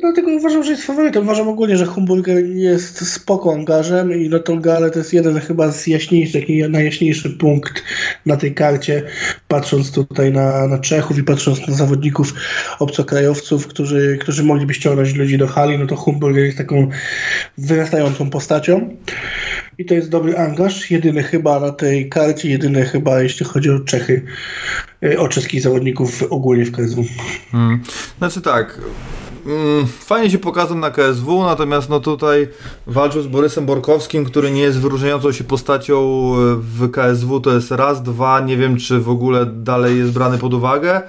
Dlatego 0.00 0.30
uważam, 0.30 0.64
że 0.64 0.70
jest 0.70 0.86
faworytem. 0.86 1.22
Uważam 1.22 1.48
ogólnie, 1.48 1.76
że 1.76 1.86
Humburger 1.86 2.44
jest 2.46 3.12
spoko 3.12 3.52
angażem 3.52 4.12
i 4.12 4.28
no 4.28 4.38
tą 4.38 4.60
galę 4.60 4.90
to 4.90 4.98
jest 4.98 5.12
jeden 5.12 5.40
chyba 5.40 5.72
z 5.72 5.86
jaśniejszych, 5.86 6.40
taki 6.40 6.62
najjaśniejszy 6.68 7.30
punkt 7.30 7.82
na 8.26 8.36
tej 8.36 8.54
karcie, 8.54 9.02
patrząc 9.48 9.92
tutaj 9.92 10.32
na, 10.32 10.66
na 10.66 10.78
Czechów 10.78 11.18
i 11.18 11.24
patrząc 11.24 11.68
na 11.68 11.74
zawodników 11.74 12.34
obcokrajowców, 12.78 13.66
którzy, 13.66 14.18
którzy 14.20 14.44
mogliby 14.44 14.74
ściągnąć 14.74 15.14
ludzi 15.14 15.38
do 15.38 15.46
hali, 15.46 15.78
no 15.78 15.86
to 15.86 15.96
Humburger 15.96 16.44
jest 16.44 16.58
taką 16.58 16.88
wyrastającą 17.58 18.30
postacią. 18.30 18.96
I 19.78 19.84
to 19.84 19.94
jest 19.94 20.10
dobry 20.10 20.38
angaż, 20.38 20.90
jedyny 20.90 21.22
chyba 21.22 21.60
na 21.60 21.72
tej 21.72 22.08
karcie, 22.08 22.48
jedyny 22.48 22.84
chyba 22.84 23.22
jeśli 23.22 23.46
chodzi 23.46 23.70
o 23.70 23.80
Czechy, 23.80 24.22
y, 25.04 25.20
o 25.20 25.28
czeskich 25.28 25.62
zawodników 25.62 26.22
ogólnie 26.30 26.64
w 26.64 26.72
KSW. 26.72 27.04
Mm. 27.54 27.82
Znaczy 28.18 28.40
tak. 28.40 28.80
Mm, 29.46 29.86
Fajnie 29.86 30.30
się 30.30 30.38
pokazał 30.38 30.78
na 30.78 30.90
KSW, 30.90 31.42
natomiast 31.42 31.88
no 31.88 32.00
tutaj 32.00 32.48
walczył 32.86 33.22
z 33.22 33.26
Borysem 33.26 33.66
Borkowskim, 33.66 34.24
który 34.24 34.50
nie 34.50 34.60
jest 34.60 34.80
wyróżniającą 34.80 35.32
się 35.32 35.44
postacią 35.44 35.96
e, 35.96 36.56
w 36.56 36.90
KSW, 36.90 37.40
to 37.40 37.52
jest 37.52 37.70
raz, 37.70 38.02
dwa, 38.02 38.40
nie 38.40 38.56
wiem 38.56 38.76
czy 38.76 39.00
w 39.00 39.08
ogóle 39.08 39.46
dalej 39.46 39.98
jest 39.98 40.12
brany 40.12 40.38
pod 40.38 40.54
uwagę, 40.54 41.02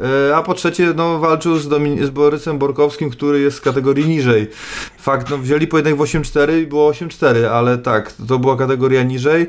E, 0.00 0.36
a 0.36 0.42
po 0.42 0.54
trzecie 0.54 0.92
no 0.96 1.18
walczył 1.18 1.58
z, 1.58 1.68
Domin- 1.68 2.06
z 2.06 2.10
Borysem 2.10 2.58
Borkowskim, 2.58 3.10
który 3.10 3.40
jest 3.40 3.56
z 3.56 3.60
kategorii 3.60 4.08
niżej. 4.08 4.50
Fakt, 4.98 5.30
no 5.30 5.38
wzięli 5.38 5.66
pojedynek 5.66 5.98
w 5.98 6.02
8-4 6.02 6.62
i 6.62 6.66
było 6.66 6.90
8-4, 6.92 7.44
ale 7.44 7.78
tak, 7.78 8.12
to 8.28 8.38
była 8.38 8.56
kategoria 8.56 9.02
niżej. 9.02 9.42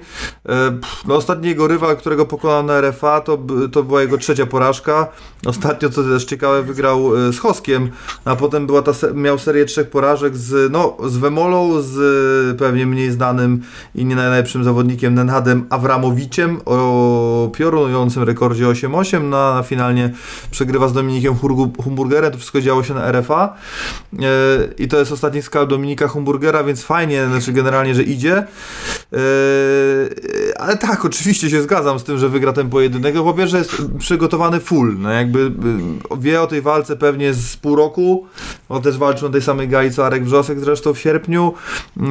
E, 0.49 0.77
No 1.07 1.15
ostatni 1.15 1.47
jego 1.47 1.67
rywal, 1.67 1.97
którego 1.97 2.25
pokonał 2.25 2.63
na 2.63 2.81
RFA, 2.81 3.21
to, 3.21 3.37
to 3.71 3.83
była 3.83 4.01
jego 4.01 4.17
trzecia 4.17 4.45
porażka. 4.45 5.07
Ostatnio, 5.45 5.89
co 5.89 6.03
też 6.03 6.25
ciekawe, 6.25 6.63
wygrał 6.63 7.31
z 7.31 7.39
Hoskiem, 7.39 7.89
a 8.27 8.35
potem 8.35 8.67
była 8.67 8.81
ta 8.81 8.91
miał 9.13 9.39
serię 9.39 9.65
trzech 9.65 9.89
porażek 9.89 10.37
z, 10.37 10.71
no, 10.71 10.97
z 11.07 11.17
Wemolą, 11.17 11.81
z 11.81 11.97
e, 12.53 12.57
pewnie 12.57 12.85
mniej 12.85 13.11
znanym 13.11 13.61
i 13.95 14.05
nie 14.05 14.15
najlepszym 14.15 14.63
zawodnikiem 14.63 15.13
Nenadem 15.13 15.65
Awramowiciem 15.69 16.61
o 16.65 16.77
piorunującym 17.49 18.23
rekordzie 18.23 18.65
8-8, 18.65 19.23
no, 19.23 19.37
a 19.37 19.63
finalnie 19.63 20.09
przegrywa 20.51 20.87
z 20.87 20.93
Dominikiem 20.93 21.35
Humburgerem, 21.83 22.31
to 22.31 22.37
wszystko 22.37 22.61
działo 22.61 22.83
się 22.83 22.93
na 22.93 23.11
RFA 23.11 23.53
e, 24.13 24.27
i 24.77 24.87
to 24.87 24.99
jest 24.99 25.11
ostatni 25.11 25.41
skal 25.41 25.67
Dominika 25.67 26.07
Humburgera, 26.07 26.63
więc 26.63 26.83
fajnie, 26.83 27.27
znaczy 27.27 27.53
generalnie, 27.53 27.95
że 27.95 28.03
idzie. 28.03 28.37
E, 28.37 28.47
ale 30.59 30.77
tak, 30.77 31.05
oczywiście 31.05 31.49
się 31.49 31.61
zgadzam 31.61 31.99
z 31.99 32.03
tym, 32.03 32.17
że 32.17 32.29
wygra 32.29 32.53
ten 32.53 32.69
pojedynek. 32.69 33.15
No, 33.15 33.23
po 33.23 33.33
pierwsze 33.33 33.57
jest 33.57 33.81
przygotowany 33.99 34.59
full, 34.59 34.95
no 34.99 35.11
jakby 35.11 35.39
y, 35.39 35.51
wie 36.17 36.41
o 36.41 36.47
tej 36.47 36.61
walce 36.61 36.95
pewnie 36.95 37.33
z 37.33 37.57
pół 37.57 37.75
roku, 37.75 38.27
on 38.69 38.81
też 38.81 38.97
walczył 38.97 39.27
na 39.27 39.33
tej 39.33 39.41
samej 39.41 39.67
gali 39.67 39.91
co 39.91 40.05
Arek 40.05 40.25
Wrzosek 40.25 40.59
zresztą 40.59 40.93
w 40.93 40.99
sierpniu, 40.99 41.53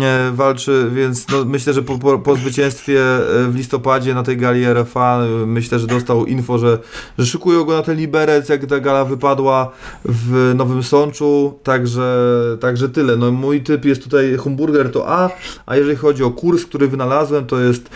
e, 0.02 0.30
walczy, 0.32 0.90
więc 0.94 1.28
no, 1.28 1.44
myślę, 1.44 1.72
że 1.72 1.82
po, 1.82 1.98
po, 1.98 2.18
po 2.18 2.36
zwycięstwie 2.36 3.00
e, 3.00 3.48
w 3.48 3.54
listopadzie 3.56 4.14
na 4.14 4.22
tej 4.22 4.36
gali 4.36 4.64
RFA 4.64 5.20
e, 5.20 5.25
myślę, 5.46 5.78
że 5.78 5.86
dostał 5.86 6.26
info, 6.26 6.58
że, 6.58 6.78
że 7.18 7.26
szykują 7.26 7.64
go 7.64 7.76
na 7.76 7.82
ten 7.82 7.96
Liberec, 7.96 8.48
jak 8.48 8.66
ta 8.66 8.80
gala 8.80 9.04
wypadła 9.04 9.72
w 10.04 10.52
Nowym 10.54 10.82
Sączu, 10.82 11.58
także, 11.62 12.26
także 12.60 12.88
tyle. 12.88 13.16
No 13.16 13.32
mój 13.32 13.60
typ 13.60 13.84
jest 13.84 14.02
tutaj 14.02 14.36
Humburger 14.36 14.92
to 14.92 15.08
A, 15.08 15.30
a 15.66 15.76
jeżeli 15.76 15.96
chodzi 15.96 16.24
o 16.24 16.30
kurs, 16.30 16.64
który 16.64 16.88
wynalazłem, 16.88 17.46
to 17.46 17.60
jest 17.60 17.90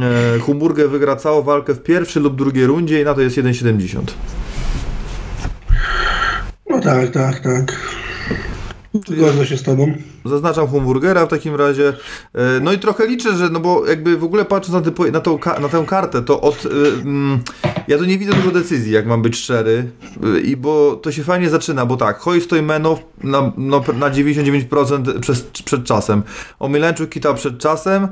e, 0.00 0.38
Humburger 0.38 0.90
wygra 0.90 1.16
całą 1.16 1.42
walkę 1.42 1.74
w 1.74 1.82
pierwszej 1.82 2.22
lub 2.22 2.36
drugiej 2.36 2.66
rundzie 2.66 3.00
i 3.00 3.04
na 3.04 3.14
to 3.14 3.20
jest 3.20 3.36
1,70. 3.36 4.00
No 6.70 6.80
tak, 6.80 7.10
tak, 7.10 7.40
tak. 7.40 7.76
Zgodzę 8.94 9.46
się 9.46 9.56
z 9.56 9.62
tobą. 9.62 9.94
Zaznaczam 10.24 10.66
Humburgera 10.66 11.26
w 11.26 11.28
takim 11.28 11.54
razie. 11.54 11.88
E, 12.34 12.60
No 12.60 12.72
i 12.72 12.78
trochę 12.78 13.06
liczę, 13.06 13.36
że 13.36 13.48
no 13.48 13.60
bo 13.60 13.86
jakby 13.86 14.16
w 14.16 14.24
ogóle 14.24 14.44
patrząc 14.44 14.86
na, 14.86 15.10
na, 15.12 15.20
tą, 15.20 15.38
na 15.60 15.68
tę 15.68 15.84
kartę, 15.86 16.22
to 16.22 16.40
od. 16.40 16.66
y, 16.66 16.68
mm, 17.02 17.40
ja 17.90 17.98
tu 17.98 18.04
nie 18.04 18.18
widzę 18.18 18.32
dużo 18.32 18.50
decyzji, 18.50 18.92
jak 18.92 19.06
mam 19.06 19.22
być 19.22 19.36
szczery. 19.36 19.90
Y, 20.36 20.40
I 20.40 20.56
bo 20.56 20.96
to 20.96 21.12
się 21.12 21.24
fajnie 21.24 21.50
zaczyna, 21.50 21.86
bo 21.86 21.96
tak, 21.96 22.18
Hoj 22.18 22.40
Stojmenow 22.40 22.98
na, 23.22 23.52
no, 23.56 23.84
na 23.98 24.10
99% 24.10 25.20
przez, 25.20 25.42
przed 25.42 25.84
czasem. 25.84 26.22
Omylenczuk 26.58 27.10
Kita 27.10 27.34
przed 27.34 27.58
czasem, 27.58 28.08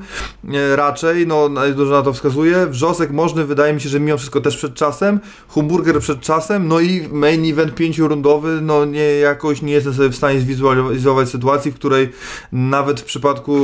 raczej, 0.76 1.26
no 1.26 1.50
dużo 1.76 1.92
na 1.92 2.02
to 2.02 2.12
wskazuje. 2.12 2.66
Wrzosek 2.66 3.10
Możny 3.10 3.44
wydaje 3.44 3.72
mi 3.74 3.80
się, 3.80 3.88
że 3.88 4.00
mimo 4.00 4.18
wszystko 4.18 4.40
też 4.40 4.56
przed 4.56 4.74
czasem. 4.74 5.20
Humburger 5.48 6.00
przed 6.00 6.20
czasem, 6.20 6.68
no 6.68 6.80
i 6.80 7.08
main 7.12 7.50
event 7.52 7.74
pięciorundowy, 7.74 8.60
no 8.62 8.84
nie 8.84 9.04
jakoś 9.04 9.62
nie 9.62 9.72
jestem 9.72 9.94
sobie 9.94 10.08
w 10.08 10.16
stanie 10.16 10.40
zwizualizować 10.40 11.28
sytuacji, 11.28 11.70
w 11.70 11.74
której 11.74 12.08
nawet 12.52 13.00
w 13.00 13.04
przypadku 13.04 13.54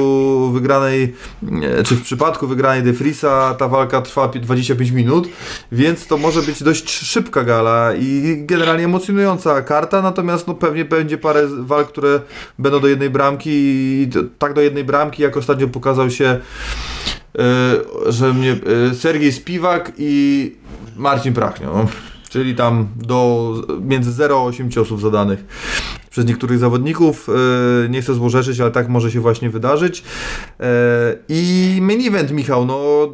wygranej, 0.51 1.15
czy 1.85 1.97
w 1.97 2.03
przypadku 2.03 2.47
wygranej 2.47 2.83
De 2.83 2.93
Vriesa 2.93 3.55
ta 3.59 3.69
walka 3.69 4.03
trwa 4.03 4.29
pi- 4.29 4.41
25 4.41 4.91
minut, 4.91 5.29
więc 5.73 6.04
to 6.07 6.17
może 6.17 6.43
być 6.43 6.63
dość 6.63 6.91
szybka 6.91 7.45
gala 7.45 7.95
i 7.95 8.37
generalnie 8.47 8.85
emocjonująca 8.85 9.63
karta, 9.63 10.03
natomiast 10.03 10.47
no 10.47 10.55
pewnie 10.55 10.85
będzie 10.85 11.19
parę 11.19 11.49
walk, 11.59 11.89
które 11.89 12.21
będą 12.59 12.81
do 12.81 12.89
jednej 12.89 13.11
bramki 13.11 13.51
i 13.51 14.09
tak 14.39 14.53
do 14.53 14.61
jednej 14.61 14.85
bramki, 14.85 15.23
jak 15.23 15.37
ostatnio 15.37 15.69
pokazał 15.69 16.11
się 16.11 16.25
e, 16.25 16.41
że 18.07 18.35
mnie 18.35 18.57
e, 18.91 18.95
Sergiej 18.95 19.33
Spiwak 19.33 19.93
i 19.99 20.53
Marcin 20.97 21.33
Prachnio. 21.33 21.87
Czyli 22.29 22.55
tam 22.55 22.89
do 22.97 23.55
między 23.81 24.13
0 24.13 24.41
a 24.41 24.43
8 24.43 24.71
ciosów 24.71 25.01
zadanych 25.01 25.45
przez 26.15 26.27
niektórych 26.27 26.59
zawodników. 26.59 27.29
E, 27.29 27.89
Nie 27.89 28.03
chcę 28.03 28.15
złorzeczyć, 28.15 28.61
ale 28.61 28.71
tak 28.71 28.89
może 28.89 29.11
się 29.11 29.21
właśnie 29.21 29.51
wydarzyć. 29.51 30.05
E, 30.61 31.17
I 31.29 31.79
main 31.83 32.09
event, 32.09 32.31
Michał, 32.31 32.67
no 32.67 33.09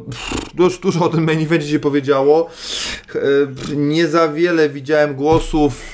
już 0.59 0.79
dużo 0.79 1.05
o 1.05 1.09
tym 1.09 1.23
main 1.23 1.41
evencie 1.41 1.67
się 1.67 1.79
powiedziało. 1.79 2.49
E, 3.15 3.19
Nie 3.75 4.07
za 4.07 4.27
wiele 4.27 4.69
widziałem 4.69 5.15
głosów 5.15 5.93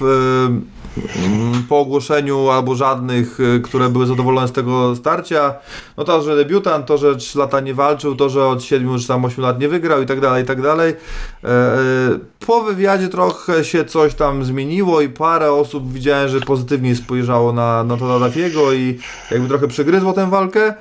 po 1.69 1.79
ogłoszeniu 1.79 2.49
albo 2.49 2.75
żadnych, 2.75 3.39
y, 3.39 3.61
które 3.63 3.89
były 3.89 4.05
zadowolone 4.07 4.47
z 4.47 4.51
tego 4.51 4.95
starcia. 4.95 5.53
No 5.97 6.03
to, 6.03 6.21
że 6.21 6.35
debiutant, 6.35 6.85
to, 6.85 6.97
że 6.97 7.15
3 7.15 7.39
lata 7.39 7.59
nie 7.59 7.73
walczył, 7.73 8.15
to, 8.15 8.29
że 8.29 8.45
od 8.45 8.63
7 8.63 8.99
czy 8.99 9.07
tam 9.07 9.25
8 9.25 9.43
lat 9.43 9.59
nie 9.59 9.69
wygrał 9.69 10.01
i 10.01 10.05
tak 10.05 10.21
dalej, 10.21 10.43
i 10.43 10.45
tak 10.45 10.61
dalej. 10.61 10.93
E, 11.43 11.47
e, 11.47 11.79
Po 12.45 12.63
wywiadzie 12.63 13.07
trochę 13.07 13.63
się 13.63 13.85
coś 13.85 14.13
tam 14.13 14.45
zmieniło 14.45 15.01
i 15.01 15.09
parę 15.09 15.51
osób 15.51 15.93
widziałem, 15.93 16.29
że 16.29 16.39
pozytywnie 16.39 16.95
spojrzało 16.95 17.53
na, 17.53 17.83
na 17.83 17.97
to 17.97 18.07
i 18.73 18.99
jakby 19.31 19.47
trochę 19.47 19.67
przegryzło 19.67 20.13
tę 20.13 20.29
walkę. 20.29 20.73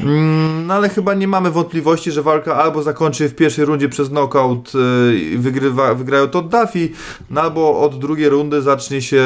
Mm, 0.00 0.66
No 0.66 0.74
ale 0.74 0.88
chyba 0.88 1.14
nie 1.14 1.28
mamy 1.28 1.50
wątpliwości, 1.50 2.10
że 2.12 2.22
walka 2.22 2.56
albo 2.56 2.82
zakończy 2.82 3.28
w 3.28 3.34
pierwszej 3.34 3.64
rundzie 3.64 3.88
przez 3.88 4.08
knockout 4.08 4.72
y, 4.74 5.18
i 5.18 5.38
wygrywa, 5.38 5.94
wygrają 5.94 6.28
Todd 6.28 6.48
Duffy, 6.48 6.88
no 7.30 7.40
albo 7.40 7.80
od 7.80 7.98
drugiej 7.98 8.28
rundy 8.28 8.62
zacznie 8.62 9.02
się 9.02 9.22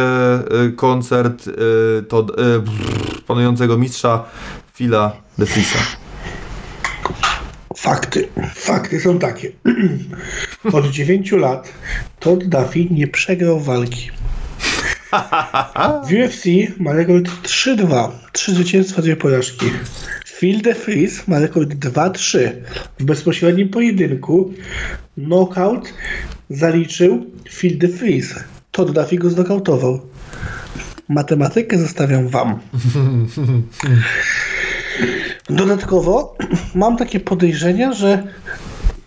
koncert 0.77 1.47
y, 1.47 2.03
Todd, 2.09 2.31
y, 2.31 3.25
panującego 3.27 3.79
mistrza 3.79 4.25
Phila 4.75 5.13
DeFrisa. 5.39 5.79
Fakty. 7.77 8.29
Fakty 8.55 9.01
są 9.01 9.19
takie. 9.19 9.53
Od 10.73 10.87
9 10.87 11.33
lat 11.33 11.73
Todd 12.21 12.45
Duffy 12.45 12.85
nie 12.91 13.07
przegrał 13.07 13.61
walki. 13.61 14.11
W 16.09 16.13
UFC 16.13 16.45
ma 16.79 16.93
rekord 16.93 17.29
3-2. 17.43 18.11
3 18.33 18.55
zwycięstwa, 18.55 19.03
2 19.03 19.17
porażki. 19.17 19.67
Phil 20.39 20.63
DeFries 20.63 21.29
ma 21.29 21.39
rekord 21.39 21.69
2-3. 21.69 22.39
W 22.99 23.05
bezpośrednim 23.05 23.69
pojedynku 23.69 24.55
knockout 25.15 25.95
zaliczył 26.51 27.27
Phil 27.51 27.79
DeFries. 27.79 28.35
Todd 28.71 28.93
Duffy 28.93 29.17
go 29.17 29.31
znokautował. 29.31 30.08
Matematykę 31.09 31.79
zostawiam 31.79 32.29
wam. 32.29 32.59
Dodatkowo 35.51 36.37
mam 36.75 36.97
takie 36.97 37.21
podejrzenia, 37.21 37.93
że 37.93 38.23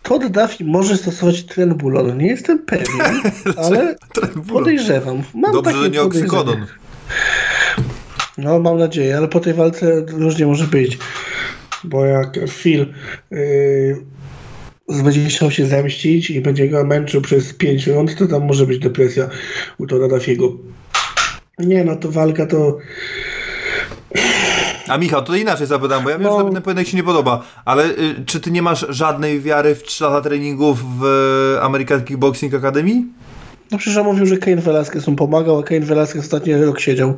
Todd 0.03 0.27
Duffy 0.27 0.65
może 0.65 0.97
stosować 0.97 1.43
trenbulon. 1.43 2.17
Nie 2.17 2.27
jestem 2.27 2.59
pewien, 2.59 3.21
ale 3.65 3.95
podejrzewam. 4.49 5.23
Mam 5.33 5.51
Dobrze, 5.51 5.71
takie 5.71 5.83
że 5.83 5.89
nie 5.89 6.01
oksykodon. 6.01 6.65
No, 8.37 8.59
mam 8.59 8.77
nadzieję, 8.77 9.17
ale 9.17 9.27
po 9.27 9.39
tej 9.39 9.53
walce 9.53 10.05
różnie 10.07 10.45
może 10.45 10.67
być. 10.67 10.97
Bo 11.83 12.05
jak 12.05 12.39
Phil 12.47 12.85
yy, 13.31 15.03
będzie 15.03 15.25
chciał 15.25 15.51
się 15.51 15.65
zemścić 15.65 16.29
i 16.29 16.41
będzie 16.41 16.69
go 16.69 16.83
męczył 16.83 17.21
przez 17.21 17.53
5 17.53 17.87
rund, 17.87 18.15
to 18.15 18.27
tam 18.27 18.45
może 18.45 18.67
być 18.67 18.79
depresja 18.79 19.29
u 19.77 19.87
Tora 19.87 20.07
Dafiego. 20.07 20.57
Nie, 21.59 21.83
no 21.83 21.95
to 21.95 22.11
walka 22.11 22.45
to 22.45 22.77
A 24.87 24.97
Michał, 24.97 25.23
to 25.23 25.35
inaczej 25.35 25.67
zapytam, 25.67 26.03
bo 26.03 26.09
ja 26.09 26.17
wiem, 26.17 26.27
No. 26.27 26.47
że 26.47 26.53
ten 26.53 26.61
pojedynek 26.61 26.87
ci 26.87 26.95
nie 26.95 27.03
podoba, 27.03 27.41
ale 27.65 27.85
y, 27.85 28.15
czy 28.25 28.39
ty 28.39 28.51
nie 28.51 28.61
masz 28.61 28.85
żadnej 28.89 29.41
wiary 29.41 29.75
w 29.75 29.83
3 29.83 30.03
lata 30.03 30.21
treningów 30.21 30.99
w 30.99 31.03
y, 31.57 31.61
American 31.61 32.01
Kickboxing 32.03 32.53
Academy? 32.53 33.03
No 33.71 33.77
przecież 33.77 33.97
ja 33.97 34.03
mówił, 34.03 34.25
że 34.25 34.37
Kane 34.37 34.61
Velasquez 34.61 35.07
mu 35.07 35.15
pomagał, 35.15 35.59
a 35.59 35.63
Kane 35.63 35.79
Velasquez 35.81 36.21
ostatni 36.25 36.53
rok 36.55 36.79
siedział. 36.79 37.17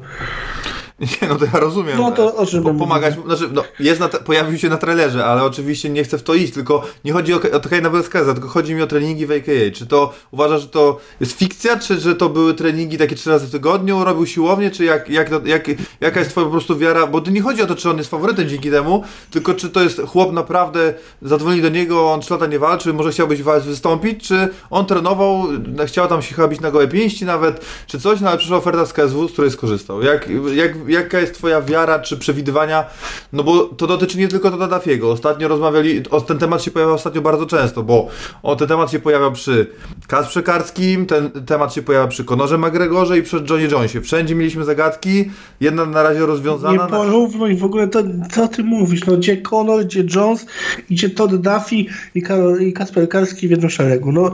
Nie, 1.21 1.27
no 1.27 1.35
to 1.35 1.45
ja 1.45 1.59
rozumiem. 1.59 1.97
No 1.97 2.11
to 2.11 2.35
o 2.35 2.45
czym 2.45 2.63
Pomagać, 2.63 3.15
znaczy, 3.25 3.49
no, 3.53 3.63
jest 3.79 3.99
na 3.99 4.07
pojawił 4.07 4.57
się 4.57 4.69
na 4.69 4.77
trailerze, 4.77 5.25
ale 5.25 5.43
oczywiście 5.43 5.89
nie 5.89 6.03
chcę 6.03 6.17
w 6.17 6.23
to 6.23 6.33
iść, 6.33 6.53
tylko 6.53 6.83
nie 7.05 7.13
chodzi 7.13 7.33
o, 7.33 7.37
o 7.37 7.59
Kaina 7.69 7.89
Velasqueza, 7.89 8.33
tylko 8.33 8.49
chodzi 8.49 8.75
mi 8.75 8.81
o 8.81 8.87
treningi 8.87 9.25
w 9.25 9.31
AKA. 9.31 9.71
Czy 9.73 9.85
to 9.85 10.13
uważasz, 10.31 10.61
że 10.61 10.67
to 10.67 10.99
jest 11.19 11.31
fikcja, 11.37 11.79
czy 11.79 11.99
że 11.99 12.15
to 12.15 12.29
były 12.29 12.53
treningi 12.53 12.97
takie 12.97 13.15
trzy 13.15 13.29
razy 13.29 13.47
w 13.47 13.51
tygodniu, 13.51 14.03
robił 14.03 14.25
siłownię, 14.25 14.71
czy 14.71 14.85
jak, 14.85 15.09
jak, 15.09 15.29
jak, 15.45 15.67
jaka 16.01 16.19
jest 16.19 16.31
twoja 16.31 16.45
po 16.45 16.51
prostu 16.51 16.77
wiara, 16.77 17.07
bo 17.07 17.21
to 17.21 17.31
nie 17.31 17.41
chodzi 17.41 17.61
o 17.61 17.65
to, 17.65 17.75
czy 17.75 17.89
on 17.89 17.97
jest 17.97 18.09
faworytem 18.09 18.49
dzięki 18.49 18.71
temu, 18.71 19.03
tylko 19.31 19.53
czy 19.53 19.69
to 19.69 19.83
jest 19.83 20.01
chłop 20.07 20.33
naprawdę 20.33 20.93
zadzwoni 21.21 21.61
do 21.61 21.69
niego, 21.69 22.11
on 22.11 22.21
trzy 22.21 22.33
lata 22.33 22.45
nie 22.45 22.59
walczy, 22.59 22.93
może 22.93 23.11
chciałbyś 23.11 23.41
wystąpić, 23.41 24.27
czy 24.27 24.49
on 24.69 24.85
trenował, 24.85 25.43
chciał 25.85 26.07
tam 26.07 26.21
się 26.21 26.35
chyba 26.35 26.47
bić 26.47 26.61
na 26.61 26.71
gołe 26.71 26.87
pięści 26.87 27.25
nawet, 27.25 27.65
czy 27.87 27.99
coś, 27.99 28.21
no 28.21 28.29
ale 28.29 28.37
przyszła 28.37 28.57
oferta 28.57 28.85
z 28.85 28.93
KSW, 28.93 29.27
z 29.27 29.31
której 29.31 29.51
skorzystał. 29.51 30.01
Jak, 30.01 30.29
jak, 30.55 30.89
jaka 30.93 31.19
jest 31.19 31.33
twoja 31.33 31.61
wiara, 31.61 31.99
czy 31.99 32.17
przewidywania, 32.17 32.85
no 33.33 33.43
bo 33.43 33.63
to 33.65 33.87
dotyczy 33.87 34.17
nie 34.17 34.27
tylko 34.27 34.51
Toda 34.51 34.67
Dafiego. 34.67 35.11
Ostatnio 35.11 35.47
rozmawiali, 35.47 36.03
o, 36.09 36.21
ten 36.21 36.37
temat 36.37 36.63
się 36.63 36.71
pojawiał 36.71 36.95
ostatnio 36.95 37.21
bardzo 37.21 37.45
często, 37.45 37.83
bo 37.83 38.07
o, 38.43 38.55
ten 38.55 38.67
temat 38.67 38.91
się 38.91 38.99
pojawiał 38.99 39.31
przy 39.31 39.67
Kasprze 40.07 40.43
Karskim, 40.43 41.05
ten 41.05 41.29
temat 41.31 41.73
się 41.73 41.81
pojawia 41.81 42.07
przy 42.07 42.23
Konorze 42.25 42.57
McGregorze 42.57 43.17
i 43.17 43.23
przy 43.23 43.43
Johnny 43.49 43.67
Jonesie. 43.71 44.01
Wszędzie 44.01 44.35
mieliśmy 44.35 44.65
zagadki, 44.65 45.31
jedna 45.61 45.85
na 45.85 46.03
razie 46.03 46.19
Nie 46.19 46.25
rozwiązana. 46.25 46.73
na- 46.83 46.87
porównuj 46.87 47.55
w 47.57 47.63
ogóle 47.63 47.87
to, 47.87 47.99
co 48.31 48.47
ty 48.47 48.63
mówisz. 48.63 49.05
No 49.05 49.17
gdzie 49.17 49.37
Conor, 49.37 49.85
gdzie 49.85 50.03
Jones, 50.15 50.45
gdzie 50.89 51.09
Todd 51.09 51.35
Duffy 51.35 51.75
i, 52.15 52.21
Karol, 52.21 52.61
i 52.61 52.73
Kasper 52.73 53.09
Karski 53.09 53.47
w 53.47 53.51
jednym 53.51 53.69
szeregu. 53.69 54.11
No 54.11 54.33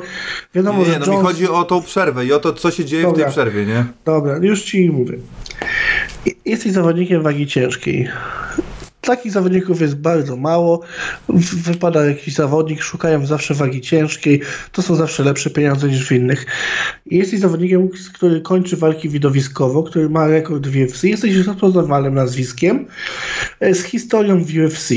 wiadomo, 0.56 0.80
Nie, 0.80 0.86
że 0.86 1.00
no 1.00 1.06
Jones... 1.06 1.20
mi 1.22 1.26
chodzi 1.28 1.48
o 1.50 1.64
tą 1.64 1.82
przerwę 1.82 2.26
i 2.26 2.34
o 2.34 2.40
to, 2.40 2.54
co 2.54 2.72
się 2.72 2.86
dzieje 2.86 3.04
w 3.04 3.06
Dobra. 3.06 3.24
tej 3.24 3.32
przerwie, 3.34 3.66
nie? 3.66 3.86
Dobra, 4.06 4.38
już 4.38 4.62
ci 4.62 4.90
mówię. 4.90 5.18
I- 6.26 6.36
Jesteś 6.46 6.72
zawodnikiem 6.72 7.24
wagi 7.24 7.48
ciężkiej. 7.48 8.10
Takich 9.02 9.32
zawodników 9.32 9.82
jest 9.82 9.96
bardzo 9.96 10.36
mało. 10.36 10.82
Wypada 11.54 12.06
jakiś 12.06 12.34
zawodnik, 12.34 12.82
szukają 12.82 13.26
zawsze 13.26 13.54
wagi 13.54 13.82
ciężkiej. 13.82 14.42
To 14.72 14.82
są 14.82 14.96
zawsze 14.96 15.24
lepsze 15.24 15.50
pieniądze 15.50 15.88
niż 15.88 16.08
w 16.08 16.12
innych. 16.12 16.46
Jesteś 17.06 17.40
zawodnikiem, 17.40 17.90
który 18.14 18.42
kończy 18.42 18.78
walki 18.78 19.10
widowiskowo, 19.10 19.84
który 19.84 20.10
ma 20.10 20.28
rekord 20.28 20.68
w 20.68 20.76
UFC. 20.84 21.04
Jesteś 21.04 21.36
rozpoznawalnym 21.36 22.14
nazwiskiem 22.14 22.86
e, 23.60 23.74
z 23.74 23.84
historią 23.84 24.44
w 24.44 24.58
UFC. 24.58 24.94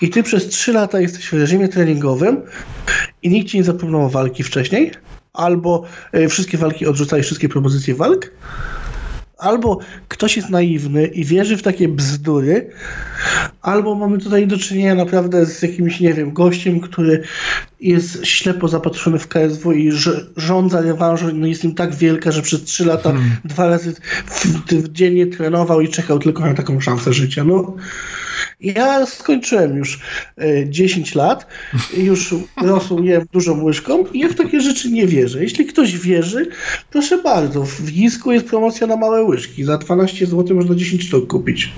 I 0.00 0.10
ty 0.10 0.22
przez 0.22 0.48
3 0.48 0.72
lata 0.72 1.00
jesteś 1.00 1.28
w 1.28 1.32
reżimie 1.32 1.68
treningowym 1.68 2.42
i 3.22 3.28
nikt 3.28 3.48
ci 3.48 3.56
nie 3.56 3.64
zapomniał 3.64 4.08
walki 4.08 4.42
wcześniej. 4.42 4.92
Albo 5.32 5.84
e, 6.12 6.28
wszystkie 6.28 6.58
walki 6.58 6.86
odrzucałeś, 6.86 7.26
wszystkie 7.26 7.48
propozycje 7.48 7.94
walk. 7.94 8.30
Albo 9.38 9.78
ktoś 10.08 10.36
jest 10.36 10.50
naiwny 10.50 11.06
i 11.06 11.24
wierzy 11.24 11.56
w 11.56 11.62
takie 11.62 11.88
bzdury, 11.88 12.70
albo 13.62 13.94
mamy 13.94 14.18
tutaj 14.18 14.46
do 14.46 14.58
czynienia 14.58 14.94
naprawdę 14.94 15.46
z 15.46 15.62
jakimś, 15.62 16.00
nie 16.00 16.14
wiem, 16.14 16.32
gościem, 16.32 16.80
który 16.80 17.22
jest 17.80 18.26
ślepo 18.26 18.68
zapatrzony 18.68 19.18
w 19.18 19.28
KSW 19.28 19.72
i 19.72 19.92
że 19.92 20.26
żądza 20.36 20.80
rewanżu 20.80 21.26
no 21.34 21.46
jest 21.46 21.64
im 21.64 21.74
tak 21.74 21.94
wielka, 21.94 22.32
że 22.32 22.42
przez 22.42 22.64
trzy 22.64 22.84
lata 22.84 23.12
dwa 23.44 23.68
razy 23.68 23.94
w, 24.26 24.46
w 24.72 24.92
dziennie 24.92 25.26
trenował 25.26 25.80
i 25.80 25.88
czekał 25.88 26.18
tylko 26.18 26.46
na 26.46 26.54
taką 26.54 26.80
szansę 26.80 27.12
życia. 27.12 27.44
No, 27.44 27.76
ja 28.60 29.06
skończyłem 29.06 29.76
już 29.76 30.00
e, 30.38 30.70
10 30.70 31.14
lat, 31.14 31.46
już 31.96 32.34
rosół 32.62 33.04
jem 33.04 33.26
dużą 33.32 33.62
łyżką 33.62 34.04
i 34.06 34.18
ja 34.18 34.28
w 34.28 34.34
takie 34.34 34.60
rzeczy 34.60 34.90
nie 34.90 35.06
wierzę. 35.06 35.42
Jeśli 35.42 35.66
ktoś 35.66 35.98
wierzy, 35.98 36.46
proszę 36.90 37.22
bardzo, 37.22 37.62
w 37.62 37.92
Gisku 37.92 38.32
jest 38.32 38.46
promocja 38.46 38.86
na 38.86 38.96
małe 38.96 39.24
łyżki. 39.26 39.64
Za 39.64 39.78
12 39.78 40.26
zł 40.26 40.56
można 40.56 40.74
10 40.74 41.02
sztuk 41.02 41.26
kupić. 41.26 41.72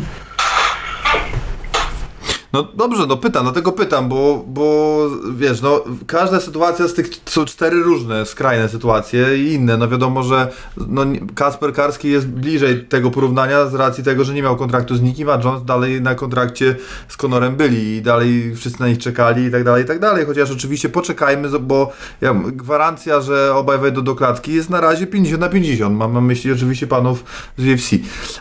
No 2.53 2.63
dobrze, 2.75 3.07
no 3.07 3.17
pytam, 3.17 3.43
dlatego 3.43 3.73
pytam, 3.73 4.09
bo, 4.09 4.45
bo 4.47 4.99
wiesz, 5.37 5.63
no 5.63 5.85
każda 6.07 6.41
sytuacja 6.41 6.89
z 6.89 6.95
tych 6.95 7.11
są 7.27 7.45
cztery 7.45 7.83
różne, 7.83 8.27
skrajne 8.27 8.69
sytuacje 8.69 9.39
i 9.39 9.53
inne. 9.53 9.77
No 9.77 9.89
wiadomo, 9.89 10.23
że 10.23 10.53
no, 10.77 11.03
Kasper 11.35 11.73
Karski 11.73 12.09
jest 12.09 12.29
bliżej 12.29 12.85
tego 12.85 13.11
porównania 13.11 13.67
z 13.67 13.75
racji 13.75 14.05
tego, 14.05 14.25
że 14.25 14.35
nie 14.35 14.43
miał 14.43 14.57
kontraktu 14.57 14.97
z 14.97 15.03
nikim, 15.03 15.29
a 15.29 15.41
Jones 15.45 15.65
dalej 15.65 16.03
na 16.03 16.15
kontrakcie 16.15 16.77
z 17.09 17.17
Conorem 17.17 17.57
byli 17.57 17.97
i 17.97 18.03
dalej 18.03 18.55
wszyscy 18.57 18.81
na 18.81 18.89
nich 18.89 18.99
czekali 18.99 19.45
i 19.45 19.51
tak 19.51 19.65
dalej, 19.65 19.85
i 19.85 19.87
tak 19.87 19.99
dalej. 19.99 20.27
Chociaż 20.27 20.51
oczywiście 20.51 20.89
poczekajmy, 20.89 21.59
bo 21.59 21.93
ja, 22.21 22.35
gwarancja, 22.35 23.21
że 23.21 23.55
obaj 23.55 23.79
wejdą 23.79 24.03
do 24.05 24.15
klatki 24.15 24.53
jest 24.53 24.71
na 24.71 24.81
razie 24.81 25.07
50 25.07 25.41
na 25.41 25.49
50. 25.49 25.97
Mam 25.97 26.13
na 26.13 26.21
myśli 26.21 26.53
oczywiście 26.53 26.87
panów 26.87 27.25
z 27.59 27.67
UFC. 27.67 27.91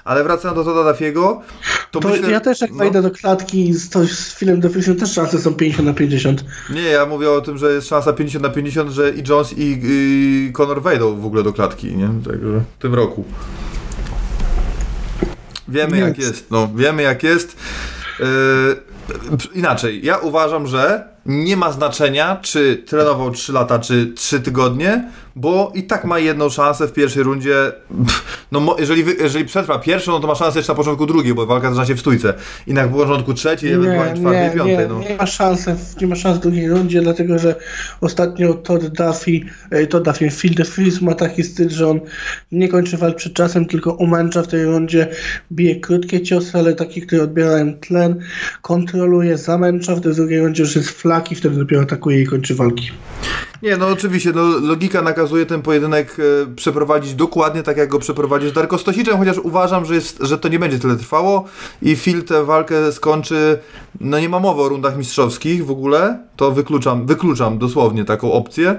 Ale 0.03 0.23
wracając 0.23 0.57
do 0.57 0.63
Toda 0.63 0.83
Dafiego, 0.83 1.41
to, 1.91 1.99
To 1.99 2.09
myślę, 2.09 2.31
ja 2.31 2.39
też 2.39 2.61
jak 2.61 2.71
no. 2.71 2.77
wejdę 2.77 3.01
do 3.01 3.11
klatki 3.11 3.73
z, 3.73 3.89
to, 3.97 4.07
z 4.07 4.35
filmem 4.35 4.59
Definition 4.59 4.95
też 4.95 5.13
szanse 5.13 5.39
są 5.39 5.53
50 5.53 5.87
na 5.87 5.93
50. 5.93 6.45
Nie, 6.69 6.81
ja 6.81 7.05
mówię 7.05 7.31
o 7.31 7.41
tym, 7.41 7.57
że 7.57 7.73
jest 7.73 7.87
szansa 7.87 8.13
50 8.13 8.43
na 8.43 8.49
50, 8.49 8.91
że 8.91 9.09
i 9.09 9.23
Jones 9.29 9.53
i, 9.57 9.79
i 9.83 10.51
Conor 10.53 10.81
wejdą 10.81 11.19
w 11.19 11.25
ogóle 11.25 11.43
do 11.43 11.53
klatki, 11.53 11.95
nie? 11.95 12.09
Także 12.25 12.61
w 12.77 12.81
tym 12.81 12.95
roku. 12.95 13.25
Wiemy 15.67 15.97
jak 15.97 16.17
Więc. 16.17 16.29
jest, 16.29 16.51
no, 16.51 16.69
wiemy 16.75 17.01
jak 17.01 17.23
jest. 17.23 17.57
Yy, 18.19 18.25
inaczej, 19.53 20.05
ja 20.05 20.17
uważam, 20.17 20.67
że 20.67 21.07
nie 21.27 21.57
ma 21.57 21.71
znaczenia, 21.71 22.39
czy 22.41 22.83
trenował 22.85 23.31
3 23.31 23.53
lata, 23.53 23.79
czy 23.79 24.13
3 24.15 24.39
tygodnie, 24.39 25.03
bo 25.35 25.71
i 25.75 25.83
tak 25.83 26.05
ma 26.05 26.19
jedną 26.19 26.49
szansę 26.49 26.87
w 26.87 26.93
pierwszej 26.93 27.23
rundzie. 27.23 27.71
No, 28.51 28.75
jeżeli, 28.79 29.03
jeżeli 29.19 29.45
przetrwa 29.45 29.79
pierwszą, 29.79 30.11
no 30.11 30.19
to 30.19 30.27
ma 30.27 30.35
szansę 30.35 30.59
jeszcze 30.59 30.73
na 30.73 30.77
początku 30.77 31.05
drugiej, 31.05 31.33
bo 31.33 31.45
walka 31.45 31.67
zaczyna 31.69 31.85
się 31.85 31.95
w 31.95 31.99
stójce. 31.99 32.33
I 32.67 32.73
na 32.73 32.87
początku 32.87 33.33
trzeciej, 33.33 33.73
ewentualnie 33.73 34.19
czwartej, 34.19 34.43
nie, 34.43 34.55
piątej. 34.55 34.77
nie, 34.77 34.87
no. 34.87 34.99
nie 34.99 35.15
ma 35.17 35.25
szans, 35.25 35.67
nie 36.01 36.07
ma 36.07 36.15
szans 36.15 36.37
w 36.37 36.41
drugiej 36.41 36.69
rundzie, 36.69 37.01
dlatego 37.01 37.39
że 37.39 37.55
ostatnio 38.01 38.53
Todd 38.53 38.87
Duffy, 38.87 39.31
e, 39.71 39.87
Todd 39.87 40.03
Duffy, 40.03 40.29
Phil 40.29 40.55
DeFries 40.55 41.01
ma 41.01 41.13
taki 41.13 41.43
styl, 41.43 41.69
że 41.69 41.87
on 41.87 41.99
nie 42.51 42.69
kończy 42.69 42.97
walk 42.97 43.15
przed 43.15 43.33
czasem, 43.33 43.65
tylko 43.65 43.93
umęcza 43.93 44.43
w 44.43 44.47
tej 44.47 44.65
rundzie, 44.65 45.07
bije 45.51 45.79
krótkie 45.79 46.21
ciosy, 46.21 46.57
ale 46.57 46.73
takie, 46.73 47.01
które 47.01 47.23
odbierają 47.23 47.73
tlen, 47.73 48.19
kontroluje, 48.61 49.37
zamęcza, 49.37 49.95
w 49.95 50.01
tej 50.01 50.13
drugiej 50.13 50.39
rundzie 50.39 50.63
już 50.63 50.75
jest 50.75 50.89
flaki, 51.17 51.35
wtedy 51.35 51.55
dopiero 51.55 51.81
atakuje 51.81 52.21
i 52.21 52.25
kończy 52.25 52.55
walki. 52.55 52.91
Nie, 53.61 53.77
no 53.77 53.87
oczywiście, 53.87 54.31
no, 54.35 54.43
logika 54.43 55.01
nakazuje 55.01 55.45
ten 55.45 55.61
pojedynek 55.61 56.17
e, 56.19 56.55
przeprowadzić 56.55 57.13
dokładnie 57.13 57.63
tak, 57.63 57.77
jak 57.77 57.89
go 57.89 57.99
przeprowadził 57.99 58.49
z 58.49 58.53
Darko 58.53 58.77
Stosiczem, 58.77 59.17
chociaż 59.17 59.37
uważam, 59.37 59.85
że, 59.85 59.95
jest, 59.95 60.17
że 60.21 60.37
to 60.37 60.47
nie 60.47 60.59
będzie 60.59 60.79
tyle 60.79 60.95
trwało 60.95 61.45
i 61.81 61.95
Phil 61.95 62.23
tę 62.23 62.45
walkę 62.45 62.91
skończy, 62.91 63.59
no 63.99 64.19
nie 64.19 64.29
ma 64.29 64.39
mowy 64.39 64.61
o 64.61 64.69
rundach 64.69 64.97
mistrzowskich 64.97 65.65
w 65.65 65.71
ogóle, 65.71 66.19
to 66.35 66.51
wykluczam, 66.51 67.05
wykluczam 67.05 67.57
dosłownie 67.57 68.05
taką 68.05 68.33
opcję. 68.33 68.75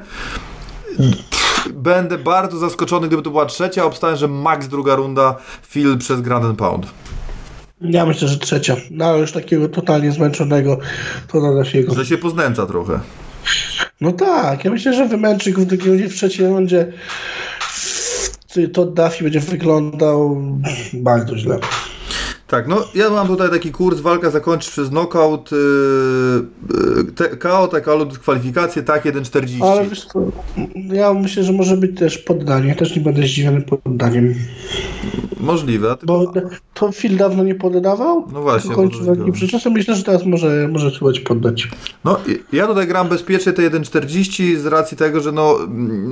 Będę 1.74 2.18
bardzo 2.18 2.58
zaskoczony, 2.58 3.06
gdyby 3.06 3.22
to 3.22 3.30
była 3.30 3.46
trzecia, 3.46 3.84
obstałem, 3.84 4.16
że 4.16 4.28
max 4.28 4.68
druga 4.68 4.96
runda 4.96 5.36
Phil 5.62 5.98
przez 5.98 6.20
Grand 6.20 6.44
and 6.44 6.58
Pound. 6.58 6.86
Ja 7.80 8.06
myślę, 8.06 8.28
że 8.28 8.38
trzecia. 8.38 8.76
No 8.90 9.04
ale 9.04 9.18
już 9.18 9.32
takiego 9.32 9.68
totalnie 9.68 10.12
zmęczonego 10.12 10.78
Todda 11.32 11.52
Duffiego. 11.52 11.94
Że 11.94 12.06
się 12.06 12.18
poznęca 12.18 12.66
trochę. 12.66 13.00
No 14.00 14.12
tak, 14.12 14.64
ja 14.64 14.70
myślę, 14.70 14.94
że 14.94 15.08
wymęczy 15.08 15.52
go 15.52 15.64
w 15.64 15.86
rundzie, 15.86 16.08
w 16.08 16.14
trzeciej 16.14 16.46
rundzie 16.46 16.92
Todd 18.72 18.94
Duffy 18.94 19.24
będzie 19.24 19.40
wyglądał 19.40 20.42
bardzo 20.92 21.38
źle. 21.38 21.58
Tak, 22.46 22.68
no 22.68 22.84
ja 22.94 23.10
mam 23.10 23.26
tutaj 23.26 23.50
taki 23.50 23.72
kurs, 23.72 24.00
walka 24.00 24.30
zakończyć 24.30 24.70
przez 24.70 24.88
knockout, 24.88 25.52
yy, 25.52 25.58
yy, 26.96 27.04
te, 27.04 27.28
KO, 27.28 27.68
TKO 27.68 27.96
lub 27.96 28.08
dyskwalifikację, 28.08 28.82
tak, 28.82 29.04
1,40. 29.04 29.64
Ale 29.64 29.88
wiesz 29.88 30.04
co, 30.04 30.20
ja 30.74 31.14
myślę, 31.14 31.44
że 31.44 31.52
może 31.52 31.76
być 31.76 31.98
też 31.98 32.18
poddanie. 32.18 32.74
Też 32.74 32.96
nie 32.96 33.02
będę 33.02 33.22
zdziwiony 33.22 33.60
poddaniem. 33.60 34.34
Możliwe. 35.40 35.96
Tylko... 35.96 36.06
Bo 36.06 36.32
to 36.74 36.92
Phil 36.92 37.16
dawno 37.16 37.44
nie 37.44 37.54
poddawał. 37.54 38.26
No 38.32 38.42
właśnie, 38.42 38.74
kończy 38.74 39.48
czasem. 39.50 39.72
Myślę, 39.72 39.94
że 39.94 40.02
teraz 40.02 40.26
może, 40.26 40.68
może 40.72 40.90
trzeba 40.90 41.12
ci 41.12 41.20
poddać. 41.20 41.68
No, 42.04 42.20
ja 42.52 42.66
tutaj 42.66 42.86
gram 42.86 43.08
bezpiecznie 43.08 43.52
te 43.52 43.70
1.40 43.70 44.56
z 44.56 44.66
racji 44.66 44.96
tego, 44.96 45.20
że 45.20 45.32
no, 45.32 45.58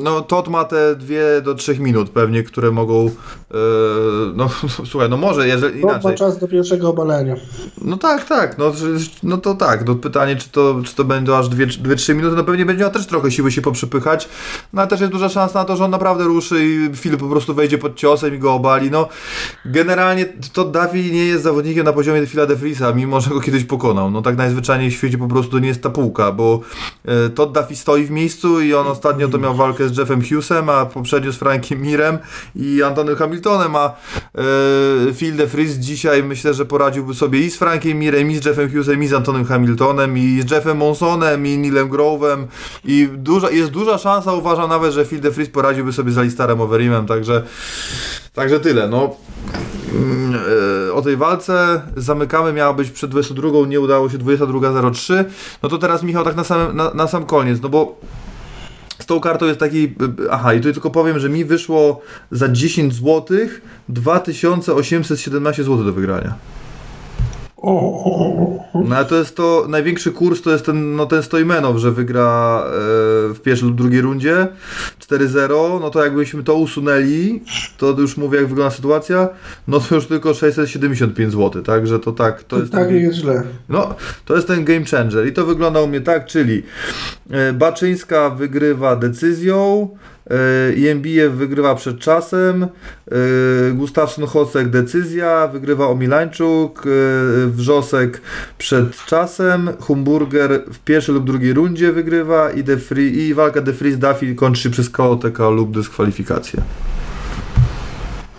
no 0.03 0.21
Todd 0.21 0.49
ma 0.49 0.65
te 0.65 0.97
2 0.97 1.15
do 1.45 1.55
3 1.55 1.79
minut 1.79 2.11
pewnie, 2.11 2.43
które 2.43 2.71
mogą 2.71 3.07
e, 3.07 3.57
no 4.35 4.49
słuchaj, 4.91 5.11
no 5.11 5.17
może 5.17 5.49
jeżeli 5.49 5.81
inaczej. 5.81 6.11
ma 6.11 6.17
czas 6.17 6.39
do 6.39 6.49
pierwszego 6.49 6.89
obalenia. 6.89 7.37
No 7.83 7.97
tak, 7.97 8.25
tak, 8.25 8.59
no, 8.59 8.73
no 9.23 9.37
to 9.39 9.55
tak, 9.55 9.87
no 9.87 9.95
pytanie 9.95 10.37
czy 10.37 10.49
to, 10.49 10.81
czy 10.85 10.95
to 10.95 11.05
będą 11.05 11.35
aż 11.35 11.49
2-3 11.49 12.15
minuty, 12.15 12.37
no 12.37 12.45
pewnie 12.45 12.67
będzie 12.67 12.83
miał 12.83 12.93
też 12.93 13.07
trochę 13.07 13.31
siły 13.31 13.53
się 13.53 13.63
poprzepychać, 13.63 14.29
no 14.73 14.81
ale 14.83 14.91
też 14.91 15.01
jest 15.01 15.13
duża 15.13 15.29
szansa 15.29 15.59
na 15.59 15.65
to, 15.65 15.77
że 15.77 15.85
on 15.85 15.91
naprawdę 15.91 16.25
ruszy 16.25 16.67
i 16.67 16.97
Filip 16.97 17.21
po 17.21 17.29
prostu 17.29 17.55
wejdzie 17.55 17.79
pod 17.79 17.97
ciosem 17.97 18.35
i 18.35 18.39
go 18.39 18.55
obali, 18.55 18.91
no 18.91 19.09
generalnie 19.65 20.27
to 20.53 20.65
Davi 20.65 21.13
nie 21.13 21.27
jest 21.27 21.45
zawodnikiem 21.45 21.85
na 21.85 21.93
poziomie 21.93 22.27
Phila 22.27 22.47
de 22.47 22.57
Vriesa, 22.57 22.93
mimo 22.93 23.21
że 23.21 23.31
go 23.31 23.41
kiedyś 23.41 23.65
pokonał, 23.65 24.11
no 24.11 24.23
tak 24.23 24.37
najzwyczajniej 24.37 24.91
w 24.91 24.95
świecie 24.95 25.19
po 25.19 25.29
prostu 25.29 25.53
to 25.53 25.59
nie 25.59 25.69
jest 25.69 25.83
ta 25.83 25.91
półka, 25.91 26.33
bo 26.33 26.61
e, 27.05 27.29
Todd 27.31 27.53
Duffy 27.53 27.77
stoi 27.77 28.05
w 28.05 28.11
miejscu 28.11 28.61
i 28.61 28.75
on 28.75 28.87
ostatnio 28.87 29.29
to 29.29 29.39
miał 29.39 29.55
walkę 29.55 29.89
z 29.89 29.99
Jeffem 29.99 30.23
Hughesem, 30.23 30.69
a 30.69 30.87
poprzednio 30.87 31.33
z 31.33 31.37
Frankiem 31.37 31.83
Mirem 31.83 32.19
i 32.57 32.83
Antonym 32.83 33.17
Hamiltonem, 33.17 33.77
a 33.77 33.87
e, 33.89 35.13
Phil 35.13 35.37
de 35.37 35.47
Vries 35.47 35.75
dzisiaj 35.75 36.23
myślę, 36.23 36.55
że 36.55 36.65
poradziłby 36.65 37.15
sobie 37.15 37.41
i 37.41 37.51
z 37.51 37.57
Frankiem 37.57 37.99
Mirem, 37.99 38.31
i 38.31 38.37
z 38.37 38.45
Jeffem 38.45 38.71
Hughesem, 38.71 39.03
i 39.03 39.09
z 39.09 39.13
Antonym 39.13 39.45
Hamiltonem, 39.45 40.19
i 40.19 40.43
z 40.47 40.51
Jeffem 40.51 40.77
Monsonem, 40.77 41.47
i 41.47 41.59
Nilem 41.59 41.89
Grove'em 41.89 42.45
i 42.85 43.09
duża, 43.13 43.51
jest 43.51 43.71
duża 43.71 43.99
szansa, 43.99 44.33
uważam 44.33 44.69
nawet, 44.69 44.93
że 44.93 45.05
Phil 45.05 45.21
de 45.21 45.31
Vries 45.31 45.49
poradziłby 45.49 45.93
sobie 45.93 46.13
z 46.13 46.19
Alistarem 46.19 46.61
Overeemem, 46.61 47.07
także 47.07 47.43
Także 48.37 48.61
tyle, 48.61 48.89
no. 48.89 49.06
Mm, 49.95 50.41
e, 50.89 50.93
O 50.93 51.03
tej 51.03 51.17
walce 51.17 51.83
zamykamy, 51.97 52.53
miała 52.53 52.73
być 52.73 52.91
przed 52.91 53.11
22, 53.11 53.67
nie 53.67 53.81
udało 53.81 54.11
się 54.11 54.19
22.03. 54.19 55.25
No 55.63 55.69
to 55.69 55.79
teraz 55.79 56.03
Michał 56.03 56.25
tak 56.25 56.37
na 56.37 56.45
sam, 56.45 56.77
na, 56.77 56.95
na 56.95 57.07
sam 57.07 57.27
koniec, 57.27 57.63
no 57.63 57.69
bo 57.69 58.01
z 58.99 59.07
tą 59.07 59.21
kartą 59.21 59.47
jest 59.47 59.61
taki. 59.61 59.95
Aha, 60.31 60.55
i 60.55 60.61
tu 60.61 60.73
tylko 60.73 60.91
powiem, 60.91 61.19
że 61.19 61.29
mi 61.29 61.45
wyszło 61.45 62.01
za 62.31 62.49
10 62.49 62.95
zł 62.95 63.39
2817 63.89 65.65
zł 65.65 65.85
do 65.85 65.93
wygrania. 65.93 66.35
No 68.75 68.97
ale 68.97 69.05
to 69.05 69.17
jest 69.17 69.37
to, 69.37 69.67
największy 69.69 70.13
kurs 70.13 70.43
to 70.43 70.51
jest 70.51 70.67
ten, 70.67 70.97
no 70.97 71.07
ten 71.07 71.23
Stojmenow, 71.23 71.77
że 71.77 71.93
wygra 71.93 72.63
e, 72.67 72.71
w 73.35 73.41
pierwszej 73.43 73.69
lub 73.69 73.79
drugiej 73.79 74.01
rundzie 74.01 74.49
4-0, 75.01 75.81
no 75.81 75.91
to 75.91 76.05
jakbyśmy 76.05 76.43
to 76.43 76.55
usunęli, 76.55 77.43
to 77.79 77.91
już 77.91 78.17
mówię 78.17 78.39
jak 78.39 78.49
wygląda 78.49 78.77
sytuacja, 78.77 79.29
no 79.69 79.81
to 79.81 79.95
już 79.95 80.07
tylko 80.07 80.35
675 80.35 81.33
zł, 81.33 81.63
także 81.63 81.99
to 81.99 82.13
tak, 82.13 82.43
to 82.43 82.59
jest 82.59 82.73
tak 82.73 82.87
ten, 82.87 82.95
nie 82.95 83.01
jest 83.01 83.19
źle. 83.19 83.43
no, 83.69 83.95
to 84.25 84.35
jest 84.35 84.47
ten 84.47 84.65
game 84.65 84.85
changer 84.85 85.27
i 85.27 85.33
to 85.33 85.47
wygląda 85.47 85.81
u 85.81 85.87
mnie 85.87 86.01
tak, 86.01 86.27
czyli 86.27 86.63
e, 87.31 87.53
Baczyńska 87.53 88.31
wygrywa 88.31 88.97
decyzją, 88.97 89.89
e, 90.31 90.37
Jembijew 90.77 91.33
wygrywa 91.33 91.75
przed 91.75 91.99
czasem, 91.99 92.63
e, 92.63 92.69
Gustafsson 93.73 94.27
Hocek 94.27 94.69
decyzja, 94.69 95.49
wygrywa 95.53 95.87
Omilańczuk, 95.87 96.87
e, 96.87 97.51
Wrzosek 97.51 98.21
przed 98.59 99.05
czasem, 99.05 99.71
Humburger 99.81 100.65
w 100.73 100.79
pierwszej 100.79 101.15
lub 101.15 101.25
drugiej 101.25 101.53
rundzie 101.53 101.93
wygrywa. 101.93 102.51
I, 102.51 102.65
De 102.65 102.77
Vries, 102.77 103.17
i 103.17 103.35
walka 103.35 103.61
De 103.61 103.73
Vries 103.73 103.99
Duffy 103.99 104.35
kończy 104.35 104.63
się 104.63 104.71
przez 104.71 104.91
KOTK 104.91 105.39
lub 105.39 105.75
dyskwalifikację. 105.75 106.63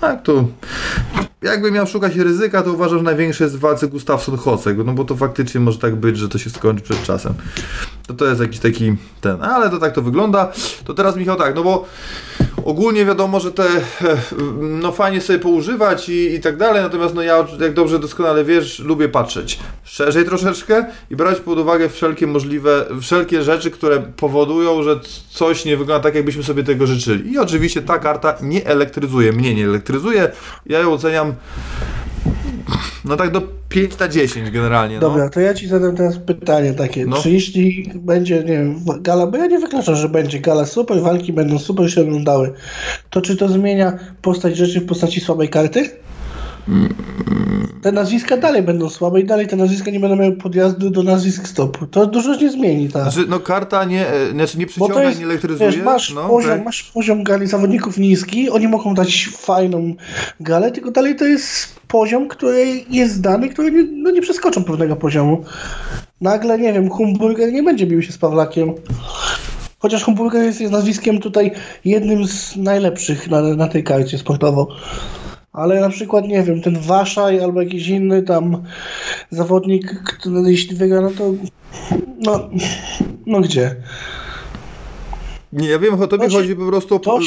Tak, 0.01 0.23
to 0.23 0.47
jakby 1.41 1.71
miał 1.71 1.87
szukać 1.87 2.15
ryzyka, 2.15 2.63
to 2.63 2.73
uważam, 2.73 2.97
że 2.97 3.03
największe 3.03 3.43
jest 3.43 3.57
w 3.57 3.59
walce 3.59 3.87
Gustafsson 3.87 4.37
Hocek, 4.37 4.77
no 4.85 4.93
bo 4.93 5.05
to 5.05 5.15
faktycznie 5.15 5.61
może 5.61 5.79
tak 5.79 5.95
być, 5.95 6.17
że 6.17 6.29
to 6.29 6.37
się 6.37 6.49
skończy 6.49 6.83
przed 6.83 7.03
czasem. 7.03 7.33
To 8.07 8.13
to 8.13 8.25
jest 8.25 8.41
jakiś 8.41 8.59
taki 8.59 8.95
ten, 9.21 9.41
ale 9.41 9.69
to 9.69 9.77
tak 9.77 9.93
to 9.93 10.01
wygląda. 10.01 10.51
To 10.85 10.93
teraz 10.93 11.15
Michał 11.15 11.35
tak, 11.35 11.55
no 11.55 11.63
bo 11.63 11.85
ogólnie 12.65 13.05
wiadomo, 13.05 13.39
że 13.39 13.51
te 13.51 13.63
e, 13.63 13.81
no 14.59 14.91
fajnie 14.91 15.21
sobie 15.21 15.39
poużywać 15.39 16.09
i, 16.09 16.33
i 16.33 16.39
tak 16.39 16.57
dalej, 16.57 16.81
natomiast 16.83 17.15
no 17.15 17.21
ja 17.21 17.47
jak 17.59 17.73
dobrze 17.73 17.99
doskonale 17.99 18.43
wiesz, 18.43 18.79
lubię 18.79 19.09
patrzeć 19.09 19.59
szerzej 19.83 20.25
troszeczkę 20.25 20.85
i 21.09 21.15
brać 21.15 21.39
pod 21.39 21.59
uwagę 21.59 21.89
wszelkie 21.89 22.27
możliwe, 22.27 22.85
wszelkie 23.01 23.43
rzeczy, 23.43 23.71
które 23.71 23.99
powodują, 23.99 24.83
że 24.83 24.99
coś 25.29 25.65
nie 25.65 25.77
wygląda 25.77 26.03
tak, 26.03 26.15
jakbyśmy 26.15 26.43
sobie 26.43 26.63
tego 26.63 26.87
życzyli. 26.87 27.31
I 27.31 27.37
oczywiście 27.37 27.81
ta 27.81 27.99
karta 27.99 28.35
nie 28.41 28.65
elektryzuje, 28.65 29.33
mnie 29.33 29.55
nie 29.55 29.65
elektryzuje. 29.65 30.31
Ja 30.65 30.79
ją 30.79 30.93
oceniam 30.93 31.33
no 33.05 33.15
tak 33.15 33.31
do 33.31 33.41
5 33.69 33.99
na 33.99 34.07
10 34.07 34.51
generalnie. 34.51 34.95
No. 34.95 35.01
Dobra, 35.01 35.29
to 35.29 35.39
ja 35.39 35.53
ci 35.53 35.67
zadam 35.67 35.95
teraz 35.95 36.17
pytanie 36.17 36.73
takie. 36.73 37.05
No. 37.05 37.21
Czy 37.21 37.31
jeśli 37.31 37.91
będzie, 37.95 38.35
nie 38.35 38.43
wiem, 38.43 38.75
gala, 39.01 39.27
bo 39.27 39.37
ja 39.37 39.45
nie 39.45 39.59
wykluczam, 39.59 39.95
że 39.95 40.09
będzie 40.09 40.39
gala 40.39 40.65
super, 40.65 41.01
walki 41.01 41.33
będą 41.33 41.59
super 41.59 41.91
się 41.93 42.01
oglądały, 42.01 42.53
to 43.09 43.21
czy 43.21 43.37
to 43.37 43.49
zmienia 43.49 43.99
postać 44.21 44.57
rzeczy 44.57 44.81
w 44.81 44.85
postaci 44.85 45.21
słabej 45.21 45.49
karty? 45.49 45.89
Te 47.81 47.91
nazwiska 47.91 48.37
dalej 48.37 48.63
będą 48.63 48.89
słabe 48.89 49.19
i 49.19 49.25
dalej 49.25 49.47
te 49.47 49.55
nazwiska 49.55 49.91
nie 49.91 49.99
będą 49.99 50.15
miały 50.15 50.31
podjazdu 50.31 50.89
do 50.89 51.03
nazwisk 51.03 51.47
stopu. 51.47 51.87
To 51.87 52.05
dużo 52.05 52.35
nie 52.35 52.51
zmieni, 52.51 52.89
tak. 52.89 53.03
Znaczy, 53.03 53.27
no 53.29 53.39
karta 53.39 53.85
nie, 53.85 54.07
e, 54.07 54.31
znaczy 54.31 54.57
nie 54.57 54.67
przyciąga 54.67 55.03
jest, 55.03 55.19
nie 55.19 55.25
elektryzuje. 55.25 55.71
wiesz, 55.71 55.81
masz, 55.81 56.13
no, 56.13 56.29
poziom, 56.29 56.51
tak. 56.51 56.65
masz 56.65 56.83
poziom 56.83 57.23
gali 57.23 57.47
zawodników 57.47 57.97
niski, 57.97 58.49
oni 58.49 58.67
mogą 58.67 58.93
dać 58.93 59.29
fajną 59.37 59.93
galę, 60.39 60.71
tylko 60.71 60.91
dalej 60.91 61.15
to 61.15 61.25
jest 61.25 61.75
poziom, 61.87 62.27
który 62.27 62.65
jest 62.89 63.21
dany, 63.21 63.49
który 63.49 63.71
nie, 63.71 63.83
no 63.83 64.11
nie 64.11 64.21
przeskoczą 64.21 64.63
pewnego 64.63 64.95
poziomu. 64.95 65.43
Nagle, 66.21 66.59
nie 66.59 66.73
wiem, 66.73 66.89
Humburger 66.89 67.53
nie 67.53 67.63
będzie 67.63 67.87
bił 67.87 68.01
się 68.01 68.11
z 68.11 68.17
Pawlakiem. 68.17 68.73
Chociaż 69.79 70.03
Humburger 70.03 70.43
jest, 70.43 70.61
jest 70.61 70.73
nazwiskiem 70.73 71.19
tutaj 71.19 71.51
jednym 71.85 72.27
z 72.27 72.55
najlepszych 72.55 73.29
na, 73.29 73.41
na 73.41 73.67
tej 73.67 73.83
karcie 73.83 74.17
sportowo. 74.17 74.67
Ale 75.57 75.81
na 75.81 75.89
przykład, 75.89 76.27
nie 76.27 76.43
wiem, 76.43 76.61
ten 76.61 76.79
Waszaj 76.79 77.43
albo 77.43 77.61
jakiś 77.61 77.87
inny 77.87 78.23
tam 78.23 78.63
zawodnik, 79.31 80.03
który 80.03 80.51
jeśli 80.51 80.75
wygra, 80.75 81.01
no 81.01 81.09
to 81.09 81.31
no, 82.19 82.49
no 83.25 83.41
gdzie? 83.41 83.75
Nie, 85.53 85.67
ja 85.69 85.79
wiem, 85.79 86.01
o 86.01 86.07
tobie 86.07 86.23
To 86.23 86.29
się- 86.29 86.37
chodzi 86.37 86.55
po 86.55 86.65
prostu 86.67 86.95
o 86.95 87.19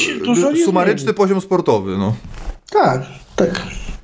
sumaryczny 0.65 1.13
poziom 1.13 1.41
sportowy, 1.41 1.97
no. 1.97 2.15
Tak, 2.71 3.01
tak. 3.35 3.61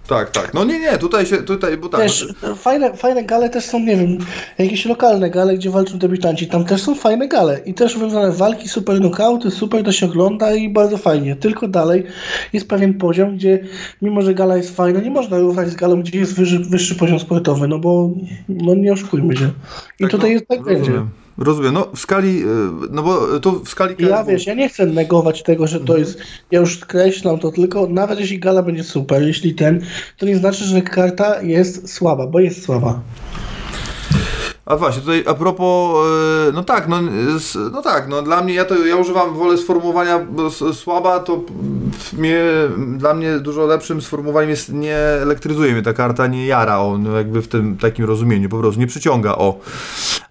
Tak, 0.08 0.32
tak. 0.32 0.54
No 0.54 0.64
nie, 0.64 0.80
nie, 0.80 0.98
tutaj 0.98 1.26
się, 1.26 1.38
tutaj, 1.38 1.78
bo 1.78 1.90
tak. 1.90 2.02
Też 2.02 2.34
no, 2.44 2.56
fajne, 2.56 2.94
fajne 2.94 3.24
gale 3.24 3.50
też 3.50 3.66
są, 3.66 3.80
nie 3.80 3.98
wiem, 3.98 4.18
jakieś 4.58 4.86
lokalne 4.86 5.30
gale, 5.30 5.56
gdzie 5.56 5.70
walczą 5.70 5.98
debiutanci. 5.98 6.48
Tam 6.48 6.66
też 6.66 6.82
są 6.82 6.96
fajne 6.96 7.28
gale. 7.28 7.60
I 7.66 7.74
też 7.74 7.98
wywiązane 7.98 8.32
walki, 8.32 8.70
super 8.70 8.98
knockouty, 8.98 9.52
super 9.52 9.84
to 9.84 9.92
się 9.92 10.06
ogląda 10.06 10.56
i 10.56 10.70
bardzo 10.70 10.98
fajnie. 10.98 11.36
Tylko 11.36 11.68
dalej 11.68 12.04
jest 12.54 12.68
pewien 12.68 12.94
poziom, 12.94 13.36
gdzie 13.36 13.60
mimo, 14.02 14.22
że 14.22 14.34
gala 14.34 14.58
jest 14.58 14.76
fajna, 14.76 15.00
nie 15.00 15.12
można 15.12 15.40
równać 15.40 15.70
z 15.70 15.76
galą, 15.76 16.02
gdzie 16.02 16.20
jest 16.20 16.36
wyższy, 16.36 16.60
wyższy 16.60 16.96
poziom 16.96 17.20
sportowy, 17.20 17.68
no 17.68 17.80
bo 17.80 18.10
no 18.50 18.76
nie 18.76 18.94
oszukujmy 18.94 19.38
się. 19.38 19.50
I 20.00 20.04
tak, 20.04 20.12
tutaj 20.12 20.30
no, 20.30 20.34
jest 20.34 20.48
tak 20.48 20.64
będzie. 20.64 20.92
Rozumiem. 21.38 21.74
No 21.74 21.88
w 21.96 22.00
skali, 22.00 22.44
y, 22.44 22.46
no 22.92 23.04
bo 23.04 23.40
tu 23.40 23.64
w 23.64 23.70
skali 23.70 23.96
ja 24.00 24.18
KSW 24.18 24.32
wiesz, 24.32 24.48
ja 24.48 24.54
nie 24.54 24.70
chcę 24.70 24.86
negować 24.86 25.44
tego, 25.44 25.68
że 25.68 25.78
Mhm. 25.78 25.88
to 25.88 25.98
jest, 25.98 26.20
ja 26.52 26.60
już 26.60 26.80
skreślam 26.80 27.40
to, 27.40 27.52
tylko 27.52 27.88
nawet 27.88 28.20
jeśli 28.20 28.40
gala 28.40 28.64
będzie 28.64 28.84
super, 28.84 29.22
jeśli 29.22 29.56
ten, 29.56 29.82
to 30.18 30.26
nie 30.26 30.38
znaczy, 30.38 30.64
że 30.64 30.82
karta 30.82 31.42
jest 31.42 31.94
słaba, 31.94 32.28
bo 32.28 32.40
jest 32.40 32.64
słaba. 32.64 33.02
A 34.68 34.76
właśnie, 34.78 35.02
tutaj 35.02 35.24
a 35.28 35.34
propos, 35.34 35.96
e, 36.50 36.52
no 36.52 36.64
tak, 36.64 36.88
no, 36.88 36.98
no 37.72 37.82
tak, 37.82 38.08
no 38.08 38.22
dla 38.22 38.42
mnie, 38.42 38.54
ja 38.54 38.66
to, 38.66 38.86
ja 38.86 38.96
używam 38.96 39.34
wolę 39.34 39.58
sformułowania 39.58 40.28
słaba, 40.74 41.20
to 41.20 41.42
mnie, 42.18 42.42
dla 42.98 43.14
mnie 43.14 43.40
dużo 43.40 43.66
lepszym 43.66 44.02
sformułowaniem 44.02 44.50
jest 44.50 44.74
nie 44.74 44.96
elektryzuje 44.98 45.74
mnie 45.74 45.82
ta 45.82 45.94
karta, 45.94 46.28
nie 46.28 46.46
jara 46.48 46.80
on, 46.80 47.04
no 47.04 47.18
jakby 47.18 47.42
w 47.42 47.48
tym 47.48 47.78
takim 47.78 48.06
rozumieniu, 48.06 48.50
po 48.50 48.58
prostu 48.58 48.80
nie 48.80 48.88
przyciąga, 48.88 49.36
o. 49.36 49.60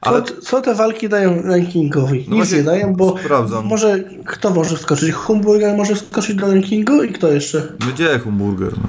Ale 0.00 0.22
Co, 0.22 0.40
co 0.40 0.60
te 0.60 0.74
walki 0.74 1.08
dają 1.08 1.42
rankingowi? 1.42 2.18
Nic 2.18 2.28
No 2.28 2.36
właśnie 2.36 2.58
nie 2.58 2.64
dają, 2.64 2.94
bo 2.96 3.18
sprawdzam. 3.18 3.66
może 3.66 4.04
kto 4.26 4.50
może 4.50 4.76
wskoczyć? 4.76 5.12
Humburger 5.12 5.76
może 5.76 5.94
wskoczyć 5.94 6.36
do 6.36 6.46
rankingu 6.46 7.02
i 7.02 7.12
kto 7.12 7.32
jeszcze? 7.32 7.72
gdzie 7.92 8.18
Humburger, 8.18 8.72
no? 8.72 8.88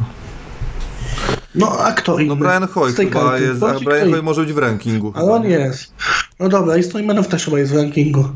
No 1.57 1.79
a 1.79 1.91
kto 1.91 2.19
inny? 2.19 2.29
No 2.29 2.35
Brian 2.35 2.67
Hoy 2.67 2.93
chyba 2.93 3.11
karty? 3.11 3.43
jest, 3.43 3.63
a 3.63 3.79
Brian 3.79 4.11
Hoy 4.11 4.21
może 4.23 4.41
być 4.41 4.53
w 4.53 4.57
rankingu. 4.57 5.13
Ale 5.15 5.31
on 5.31 5.43
jest. 5.43 5.93
No 6.39 6.49
dobra, 6.49 6.77
i 6.77 6.83
Stoimanów 6.83 7.27
też 7.27 7.45
chyba 7.45 7.59
jest 7.59 7.71
w 7.73 7.75
rankingu. 7.75 8.29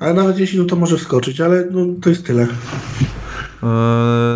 Ale 0.00 0.14
nawet 0.14 0.38
jeśli 0.38 0.58
no 0.58 0.64
to 0.64 0.76
może 0.76 0.96
wskoczyć, 0.96 1.40
ale 1.40 1.64
no, 1.70 1.86
to 2.02 2.10
jest 2.10 2.26
tyle. 2.26 2.42
Eee, 2.42 2.48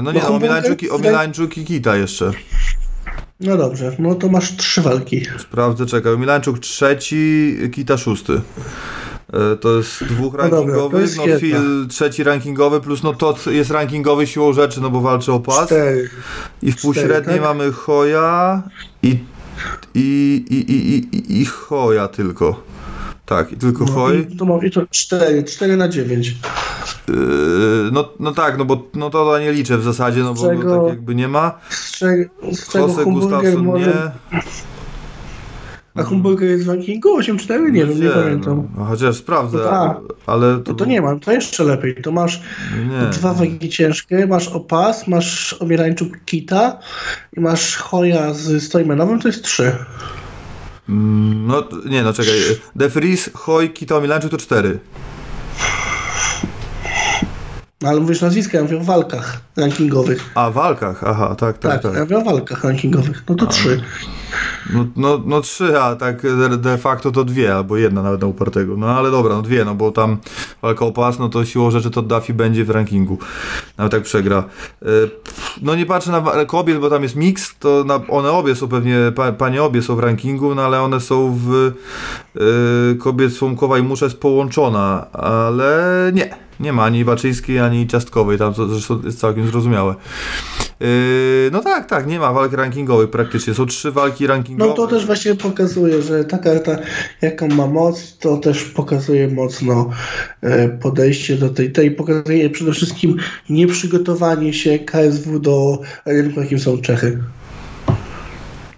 no 0.02 0.12
nie, 0.12 0.20
no, 0.20 0.26
Humburger- 0.26 0.36
Omilańczuk 0.36 0.82
i, 0.82 0.90
Omilańczuk 0.90 1.58
i 1.58 1.64
Kita 1.64 1.96
jeszcze. 1.96 2.30
No 3.40 3.56
dobrze, 3.56 3.96
no 3.98 4.14
to 4.14 4.28
masz 4.28 4.56
trzy 4.56 4.82
walki. 4.82 5.26
Sprawdzę, 5.38 5.86
czekaj. 5.86 6.18
Milanczuk 6.18 6.58
trzeci, 6.58 7.56
Kita 7.72 7.96
szósty. 7.98 8.40
E, 9.32 9.56
To 9.56 9.76
jest 9.76 10.04
dwóch 10.04 10.32
No 10.34 10.38
dobra, 10.42 10.56
rankingowych, 10.58 11.16
no 11.16 11.22
jedna. 11.26 11.40
Phil 11.40 11.86
trzeci 11.88 12.24
rankingowy, 12.24 12.80
plus 12.80 13.02
no 13.02 13.12
Todd 13.14 13.46
jest 13.46 13.70
rankingowy 13.70 14.26
siłą 14.26 14.52
rzeczy, 14.52 14.80
no 14.80 14.90
bo 14.90 15.00
walczy 15.00 15.32
o 15.32 15.40
pas. 15.40 15.66
Cztery. 15.66 16.10
I 16.62 16.72
w 16.72 16.80
półśredniej 16.82 17.36
tak? 17.38 17.42
mamy 17.42 17.72
Hoja 17.72 18.62
i, 19.02 19.18
i, 19.94 20.44
i, 20.50 20.72
i, 20.72 20.96
i, 21.16 21.40
i 21.40 21.44
Hoja 21.44 22.08
tylko. 22.08 22.62
Tak, 23.26 23.52
i 23.52 23.56
tylko 23.56 23.84
No, 23.84 23.92
Hoj. 23.92 24.26
i, 24.30 24.36
to, 24.36 24.44
mam- 24.44 24.64
I 24.66 24.70
to 24.70 24.80
cztery, 24.90 25.44
cztery 25.44 25.76
na 25.76 25.88
dziewięć. 25.88 26.36
Yy, 27.08 27.14
no, 27.92 28.08
no 28.20 28.32
tak, 28.32 28.58
no 28.58 28.64
bo 28.64 28.82
no 28.94 29.10
to 29.10 29.38
nie 29.38 29.52
liczę 29.52 29.78
w 29.78 29.82
zasadzie, 29.84 30.20
no 30.20 30.34
bo 30.34 30.48
Czego- 30.48 30.62
no, 30.64 30.80
tak 30.80 30.88
jakby 30.88 31.14
nie 31.14 31.28
ma. 31.28 31.58
Z 31.70 31.92
czego, 31.92 32.24
z 32.52 32.68
czego 32.68 32.86
Jose 32.88 33.04
Gustafsson 33.04 33.64
może... 33.64 33.86
nie. 34.32 34.40
A 35.94 36.02
Humburger 36.02 36.48
jest 36.48 36.64
w 36.64 36.68
rankingu 36.68 37.20
8-4? 37.20 37.72
Nie, 37.72 37.84
no, 37.84 37.92
nie, 37.92 38.00
nie 38.00 38.10
pamiętam. 38.10 38.56
No. 38.56 38.64
no, 38.76 38.84
chociaż 38.84 39.16
sprawdzę, 39.16 39.58
no, 39.58 39.64
tak. 39.64 39.96
ale... 40.26 40.58
To... 40.58 40.72
No 40.72 40.78
to 40.78 40.84
nie 40.84 41.02
mam, 41.02 41.20
to 41.20 41.32
jeszcze 41.32 41.64
lepiej. 41.64 41.94
To 42.02 42.12
masz 42.12 42.42
nie. 42.90 43.10
dwa 43.10 43.34
wagi 43.34 43.68
ciężkie, 43.68 44.26
masz 44.26 44.48
opas, 44.48 45.08
masz 45.08 45.56
omierańczuk 45.60 46.08
kita 46.24 46.78
i 47.36 47.40
masz 47.40 47.76
choja 47.76 48.34
z 48.34 48.62
stojmenowym, 48.62 49.20
to 49.20 49.28
jest 49.28 49.44
3. 49.44 49.72
Mm, 50.88 51.46
no 51.46 51.68
nie, 51.86 52.02
no 52.02 52.12
czekaj. 52.12 52.34
Defris, 52.76 53.30
Hoj, 53.34 53.70
Kita, 53.70 54.00
Milańczyk 54.00 54.30
to 54.30 54.36
4 54.36 54.78
ale 57.86 58.00
mówisz 58.00 58.20
nazwiska, 58.20 58.58
ja 58.58 58.64
mówię 58.64 58.78
o 58.80 58.84
walkach 58.84 59.40
rankingowych. 59.56 60.30
A, 60.34 60.50
walkach, 60.50 61.04
aha, 61.04 61.34
tak, 61.34 61.58
tak, 61.58 61.72
Tak, 61.72 61.82
tak. 61.82 61.94
ja 61.94 62.00
mówię 62.00 62.18
o 62.18 62.24
walkach 62.24 62.64
rankingowych. 62.64 63.24
No 63.28 63.34
to 63.34 63.46
trzy. 63.46 63.80
No, 64.74 64.86
no, 64.96 65.22
no 65.26 65.40
trzy, 65.40 65.80
a 65.80 65.96
tak 65.96 66.22
de, 66.58 66.78
facto 66.78 67.12
to 67.12 67.24
dwie, 67.24 67.54
albo 67.54 67.76
jedna 67.76 68.02
nawet 68.02 68.20
na 68.20 68.26
upartego. 68.26 68.76
No 68.76 68.86
ale 68.86 69.10
dobra, 69.10 69.34
no 69.34 69.42
dwie, 69.42 69.64
no 69.64 69.74
bo 69.74 69.90
tam 69.92 70.16
walka 70.62 70.84
o 70.84 70.92
pas, 70.92 71.18
no 71.18 71.28
to 71.28 71.44
siłą 71.44 71.70
rzeczy 71.70 71.90
to 71.90 72.02
Duffy 72.02 72.34
będzie 72.34 72.64
w 72.64 72.70
rankingu. 72.70 73.18
Nawet 73.78 73.92
tak 73.92 74.02
przegra. 74.02 74.44
E, 74.82 74.86
No 75.62 75.74
nie 75.74 75.86
patrzę 75.86 76.10
na 76.10 76.44
kobiet, 76.46 76.78
bo 76.78 76.90
tam 76.90 77.02
jest 77.02 77.16
mix, 77.16 77.58
to 77.58 77.84
na, 77.84 78.00
one 78.08 78.30
obie 78.30 78.54
są 78.54 78.68
pewnie, 78.68 78.96
pa, 79.14 79.32
panie 79.32 79.62
obie 79.62 79.82
są 79.82 79.96
w 79.96 79.98
rankingu, 79.98 80.54
no 80.54 80.62
ale 80.62 80.82
one 80.82 81.00
są 81.00 81.38
w 81.46 81.72
e, 82.36 82.94
kobiet 82.94 83.32
Słomkowa 83.32 83.78
i 83.78 83.82
Musza 83.82 84.06
jest 84.06 84.18
połączona, 84.20 85.06
ale 85.12 86.10
nie. 86.14 86.34
Nie 86.62 86.72
ma 86.72 86.84
ani 86.84 87.04
Baczyńskiej, 87.04 87.58
ani 87.58 87.86
Ciastkowej, 87.86 88.38
tam 88.38 88.54
to 88.54 88.68
zresztą 88.68 89.00
jest 89.04 89.18
całkiem 89.18 89.46
zrozumiałe. 89.46 89.94
Yy, 90.80 90.88
no 91.52 91.60
tak, 91.62 91.88
tak, 91.88 92.06
nie 92.06 92.18
ma 92.18 92.32
walk 92.32 92.52
rankingowych 92.52 93.10
praktycznie. 93.10 93.54
Są 93.54 93.66
trzy 93.66 93.92
walki 93.92 94.26
rankingowe. 94.26 94.70
No 94.70 94.76
to 94.76 94.86
też 94.86 95.06
właśnie 95.06 95.34
pokazuje, 95.34 96.02
że 96.02 96.24
ta 96.24 96.38
karta, 96.38 96.78
jaką 97.22 97.48
ma 97.48 97.66
moc, 97.66 98.18
to 98.18 98.36
też 98.36 98.64
pokazuje 98.64 99.28
mocno 99.28 99.90
e, 100.40 100.68
podejście 100.68 101.36
do 101.36 101.48
tej, 101.48 101.72
tej 101.72 101.90
pokazuje 101.90 102.50
przede 102.50 102.72
wszystkim 102.72 103.16
nieprzygotowanie 103.50 104.52
się 104.52 104.78
KSW 104.78 105.38
do 105.38 105.78
rynku, 106.06 106.40
jakim 106.40 106.58
są 106.58 106.78
Czechy. 106.78 107.18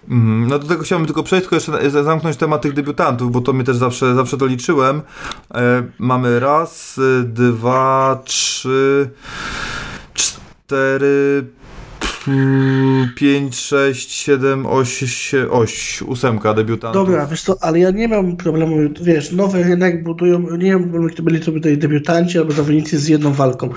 Mhm, 0.09 0.47
No 0.47 0.59
do 0.59 0.67
tego 0.67 0.83
chciałbym 0.83 1.05
tylko 1.05 1.23
przejść, 1.23 1.43
tylko 1.43 1.55
jeszcze 1.55 1.89
za- 1.91 2.03
zamknąć 2.03 2.37
temat 2.37 2.61
tych 2.61 2.73
debiutantów, 2.73 3.31
bo 3.31 3.41
to 3.41 3.53
mnie 3.53 3.63
też 3.63 3.77
zawsze, 3.77 4.15
zawsze 4.15 4.37
to 4.37 4.45
liczyłem. 4.45 5.01
E, 5.55 5.83
mamy 5.99 6.39
raz, 6.39 6.97
y, 6.97 7.23
dwa, 7.23 8.21
trzy, 8.25 9.09
cztery, 10.13 11.45
mm, 12.27 13.09
pięć, 13.15 13.55
sześć, 13.55 14.11
siedem, 14.11 14.65
osiem, 14.65 15.07
sie- 15.07 15.51
oś, 15.51 16.01
ósemka 16.01 16.53
debiutantów. 16.53 17.05
Dobra, 17.05 17.25
wiesz 17.25 17.41
co, 17.41 17.63
ale 17.63 17.79
ja 17.79 17.91
nie 17.91 18.07
mam 18.07 18.37
problemu, 18.37 18.77
wiesz, 19.01 19.31
nowy 19.31 19.63
rynek 19.63 20.03
budują, 20.03 20.57
nie 20.57 20.73
mam 20.73 20.81
problemu, 20.83 21.07
gdyby 21.07 21.23
byli 21.31 21.39
to 21.39 21.51
tutaj 21.51 21.77
debiutanci 21.77 22.37
albo 22.37 22.51
zawodnicy 22.51 22.99
z 22.99 23.07
jedną 23.07 23.33
walką, 23.33 23.69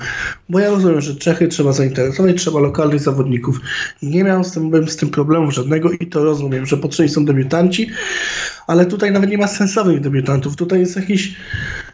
bo 0.49 0.59
ja 0.59 0.69
rozumiem, 0.69 1.01
że 1.01 1.15
Czechy 1.15 1.47
trzeba 1.47 1.71
zainteresować, 1.73 2.35
trzeba 2.37 2.59
lokalnych 2.59 2.99
zawodników. 2.99 3.59
Nie 4.01 4.23
miałem 4.23 4.43
z 4.43 4.51
tym, 4.51 4.87
z 4.89 4.95
tym 4.95 5.09
problemu 5.09 5.51
żadnego 5.51 5.91
i 5.91 6.07
to 6.07 6.23
rozumiem, 6.23 6.65
że 6.65 6.77
potrzebni 6.77 7.09
są 7.11 7.25
debiutanci, 7.25 7.89
ale 8.67 8.85
tutaj 8.85 9.11
nawet 9.11 9.29
nie 9.29 9.37
ma 9.37 9.47
sensownych 9.47 10.01
debiutantów, 10.01 10.55
tutaj 10.55 10.79
jest 10.79 10.95
jakiś 10.95 11.35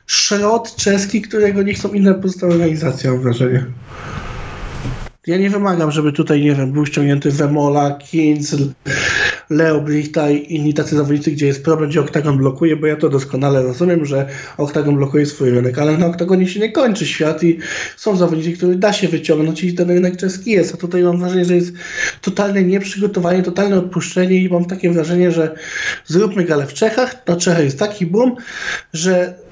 szrot 0.07 0.75
czeski, 0.75 1.21
którego 1.21 1.63
nie 1.63 1.73
chcą 1.73 1.89
inne 1.93 2.13
pozostałe 2.13 2.53
organizacje, 2.53 3.11
mam 3.11 3.21
wrażenie. 3.21 3.65
Ja 5.27 5.37
nie 5.37 5.49
wymagam, 5.49 5.91
żeby 5.91 6.11
tutaj, 6.11 6.41
nie 6.41 6.55
wiem, 6.55 6.71
był 6.71 6.85
ściągnięty 6.85 7.31
Wemola, 7.31 7.91
Kinz, 7.91 8.55
Leo 9.49 9.81
Brichta 9.81 10.29
i 10.29 10.55
inni 10.55 10.73
tacy 10.73 10.95
zawodnicy, 10.95 11.31
gdzie 11.31 11.47
jest 11.47 11.63
problem, 11.63 11.89
gdzie 11.89 12.01
Oktagon 12.01 12.37
blokuje, 12.37 12.75
bo 12.75 12.87
ja 12.87 12.95
to 12.95 13.09
doskonale 13.09 13.63
rozumiem, 13.63 14.05
że 14.05 14.29
Oktagon 14.57 14.95
blokuje 14.95 15.25
swój 15.25 15.49
rynek, 15.49 15.79
ale 15.79 15.97
na 15.97 16.05
Oktagonie 16.05 16.47
się 16.47 16.59
nie 16.59 16.71
kończy 16.71 17.05
świat 17.05 17.43
i 17.43 17.59
są 17.97 18.17
zawodnicy, 18.17 18.51
których 18.51 18.79
da 18.79 18.93
się 18.93 19.07
wyciągnąć 19.07 19.63
i 19.63 19.73
ten 19.73 19.89
rynek 19.89 20.17
czeski 20.17 20.51
jest, 20.51 20.73
a 20.73 20.77
tutaj 20.77 21.03
mam 21.03 21.19
wrażenie, 21.19 21.45
że 21.45 21.55
jest 21.55 21.73
totalne 22.21 22.63
nieprzygotowanie, 22.63 23.43
totalne 23.43 23.77
odpuszczenie 23.77 24.41
i 24.41 24.49
mam 24.49 24.65
takie 24.65 24.91
wrażenie, 24.91 25.31
że 25.31 25.55
zróbmy 26.05 26.43
galę 26.43 26.67
w 26.67 26.73
Czechach, 26.73 27.27
na 27.27 27.35
Czechach 27.35 27.63
jest 27.63 27.79
taki 27.79 28.05
boom, 28.05 28.35
że 28.93 29.44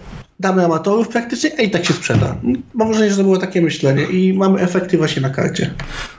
damy 0.43 0.65
amatorów 0.65 1.07
praktycznie, 1.07 1.51
a 1.59 1.61
i 1.61 1.71
tak 1.71 1.85
się 1.85 1.93
sprzeda. 1.93 2.35
Mam 2.73 2.87
wrażenie, 2.87 3.11
że 3.11 3.17
to 3.17 3.23
było 3.23 3.37
takie 3.37 3.61
myślenie 3.61 4.03
i 4.03 4.33
mamy 4.33 4.59
efekty 4.59 4.97
właśnie 4.97 5.21
na 5.21 5.29
karcie. 5.29 5.73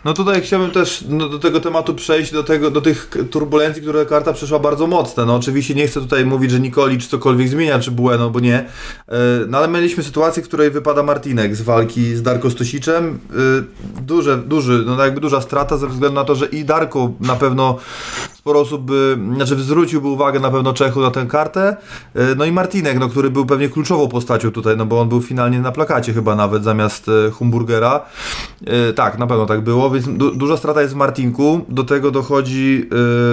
No 0.05 0.15
tutaj 0.15 0.43
chciałbym 0.43 0.71
też 0.71 1.05
no, 1.09 1.29
do 1.29 1.39
tego 1.39 1.61
tematu 1.61 1.95
przejść, 1.95 2.33
do, 2.33 2.45
tego, 2.45 2.71
do 2.71 2.81
tych 2.81 3.11
turbulencji, 3.31 3.83
które 3.83 4.07
karta 4.07 4.33
przeszła 4.33 4.59
bardzo 4.59 4.87
mocne. 4.87 5.27
No 5.27 5.35
oczywiście 5.35 5.75
nie 5.75 5.87
chcę 5.87 6.01
tutaj 6.01 6.25
mówić, 6.25 6.51
że 6.51 6.61
Nikolicz 6.61 7.07
cokolwiek 7.07 7.49
zmienia, 7.49 7.79
czy 7.79 7.91
Bueno, 7.91 8.31
bo 8.31 8.41
nie. 8.41 8.59
E, 8.59 8.67
No 9.49 9.59
ale 9.59 9.69
mieliśmy 9.69 10.03
sytuację, 10.03 10.43
w 10.43 10.49
której 10.49 10.71
wypada 10.71 11.03
Martinek 11.03 11.57
z 11.57 11.63
walki 11.63 12.17
z 12.17 12.23
Darko 12.23 12.51
Stosiczem. 12.51 13.19
E, 13.31 14.03
Duże, 14.03 14.37
duży, 14.37 14.83
no 14.87 15.05
jakby 15.05 15.21
duża 15.21 15.41
strata 15.41 15.77
ze 15.77 15.89
względu 15.89 16.15
na 16.15 16.25
to, 16.25 16.35
że 16.35 16.47
i 16.47 16.65
Darko 16.65 17.13
na 17.21 17.37
pewno 17.37 17.79
sporo 18.45 18.61
osób 18.61 18.83
by, 18.83 19.19
znaczy 19.35 19.57
zwróciłby 19.57 20.09
uwagę 20.09 20.41
na 20.41 20.51
pewno 20.51 20.73
Czechu 20.73 21.01
na 21.01 21.11
tę 21.11 21.27
kartę. 21.27 21.77
E, 22.15 22.35
No 22.35 22.45
i 22.45 22.53
Martinek, 22.53 22.99
no, 22.99 23.09
który 23.09 23.31
był 23.31 23.47
pewnie 23.47 23.69
kluczową 23.69 24.09
postacią 24.09 24.51
tutaj, 24.51 24.77
no 24.77 24.87
bo 24.87 25.01
on 25.01 25.09
był 25.09 25.23
finalnie 25.23 25.61
na 25.61 25.73
plakacie 25.73 26.13
chyba 26.13 26.35
nawet 26.35 26.65
zamiast 26.65 27.09
e, 27.09 27.31
Humburgera. 27.31 28.01
E, 28.67 28.93
Tak, 28.93 29.19
na 29.19 29.27
pewno 29.27 29.47
tak 29.47 29.61
było, 29.61 29.91
więc 29.91 30.09
du 30.09 30.35
duża 30.35 30.57
strata 30.57 30.83
jest 30.83 30.95
w 30.95 30.97
Martinku. 30.97 31.61
Do 31.69 31.85
tego 31.85 32.11
dochodzi 32.11 32.89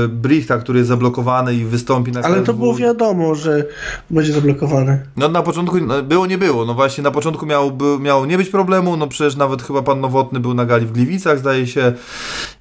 Brichta, 0.09 0.57
który 0.57 0.79
jest 0.79 0.89
zablokowany 0.89 1.55
i 1.55 1.65
wystąpi 1.65 2.11
na 2.11 2.21
Ale 2.21 2.41
to 2.41 2.53
było 2.53 2.75
wiadomo, 2.75 3.35
że 3.35 3.65
będzie 4.09 4.33
zablokowany. 4.33 5.05
No 5.17 5.29
na 5.29 5.41
początku 5.41 5.79
no, 5.79 6.03
było, 6.03 6.25
nie 6.25 6.37
było. 6.37 6.65
No 6.65 6.73
właśnie 6.73 7.03
na 7.03 7.11
początku 7.11 7.45
miał, 7.45 7.71
by, 7.71 7.99
miało 7.99 8.25
nie 8.25 8.37
być 8.37 8.49
problemu, 8.49 8.97
no 8.97 9.07
przecież 9.07 9.35
nawet 9.35 9.61
chyba 9.61 9.81
pan 9.81 10.01
Nowotny 10.01 10.39
był 10.39 10.53
na 10.53 10.65
gali 10.65 10.85
w 10.85 10.91
Gliwicach, 10.91 11.39
zdaje 11.39 11.67
się. 11.67 11.93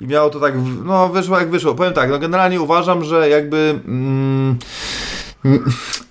I 0.00 0.06
miało 0.06 0.30
to 0.30 0.40
tak, 0.40 0.54
no 0.84 1.08
wyszło 1.08 1.38
jak 1.38 1.50
wyszło. 1.50 1.74
Powiem 1.74 1.92
tak, 1.92 2.10
no 2.10 2.18
generalnie 2.18 2.39
uważam, 2.60 3.04
że 3.04 3.28
jakby... 3.28 3.80
Mm, 3.86 4.58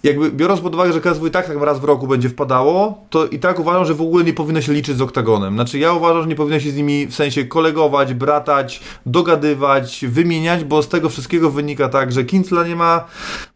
jakby 0.03 0.31
biorąc 0.31 0.61
pod 0.61 0.75
uwagę, 0.75 0.93
że 0.93 1.01
KSW 1.01 1.27
i 1.27 1.31
tak 1.31 1.47
tak 1.47 1.61
raz 1.61 1.79
w 1.79 1.83
roku 1.83 2.07
będzie 2.07 2.29
wpadało, 2.29 3.05
to 3.09 3.25
i 3.25 3.39
tak 3.39 3.59
uważam, 3.59 3.85
że 3.85 3.93
w 3.93 4.01
ogóle 4.01 4.23
nie 4.23 4.33
powinno 4.33 4.61
się 4.61 4.73
liczyć 4.73 4.97
z 4.97 5.01
oktagonem. 5.01 5.53
Znaczy 5.53 5.79
ja 5.79 5.93
uważam, 5.93 6.21
że 6.21 6.27
nie 6.27 6.35
powinno 6.35 6.59
się 6.59 6.71
z 6.71 6.75
nimi 6.75 7.07
w 7.07 7.15
sensie 7.15 7.45
kolegować, 7.45 8.13
bratać, 8.13 8.81
dogadywać, 9.05 10.05
wymieniać, 10.07 10.63
bo 10.63 10.83
z 10.83 10.87
tego 10.87 11.09
wszystkiego 11.09 11.51
wynika 11.51 11.89
tak, 11.89 12.11
że 12.11 12.23
Kincla 12.23 12.67
nie 12.67 12.75
ma, 12.75 13.05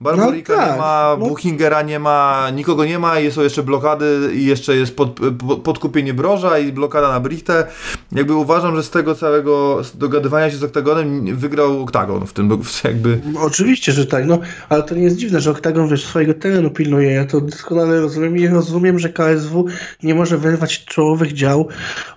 Barbarika 0.01 0.53
No 0.53 0.59
tak, 0.59 0.71
nie 0.71 0.77
ma, 0.77 1.15
no. 1.19 1.25
Buchingera 1.25 1.81
nie 1.81 1.99
ma, 1.99 2.49
nikogo 2.53 2.85
nie 2.85 2.99
ma 2.99 3.19
i 3.19 3.31
są 3.31 3.41
jeszcze 3.41 3.63
blokady 3.63 4.31
i 4.33 4.45
jeszcze 4.45 4.75
jest 4.75 4.95
pod, 4.95 5.19
pod, 5.47 5.61
podkupienie 5.61 6.13
Broża 6.13 6.59
i 6.59 6.71
blokada 6.71 7.09
na 7.09 7.19
Brichtę. 7.19 7.67
Jakby 8.11 8.35
uważam, 8.35 8.75
że 8.75 8.83
z 8.83 8.89
tego 8.89 9.15
całego 9.15 9.81
dogadywania 9.93 10.51
się 10.51 10.57
z 10.57 10.63
oktagonem 10.63 11.35
wygrał 11.35 11.81
oktagon 11.81 12.27
w 12.27 12.33
tym 12.33 12.61
jakby... 12.83 13.21
Oczywiście, 13.39 13.91
że 13.91 14.05
tak, 14.05 14.25
no, 14.25 14.39
ale 14.69 14.83
to 14.83 14.95
nie 14.95 15.03
jest 15.03 15.17
dziwne, 15.17 15.41
że 15.41 15.51
Oktagon 15.51 15.87
wiesz, 15.87 16.05
swojego 16.05 16.32
terenu 16.33 16.69
pilnuje. 16.69 17.11
Ja 17.11 17.25
to 17.25 17.41
doskonale 17.41 18.01
rozumiem 18.01 18.37
i 18.37 18.47
rozumiem, 18.47 18.99
że 18.99 19.09
KSW 19.09 19.65
nie 20.03 20.15
może 20.15 20.37
wyrwać 20.37 20.85
czołowych 20.85 21.33
dział 21.33 21.67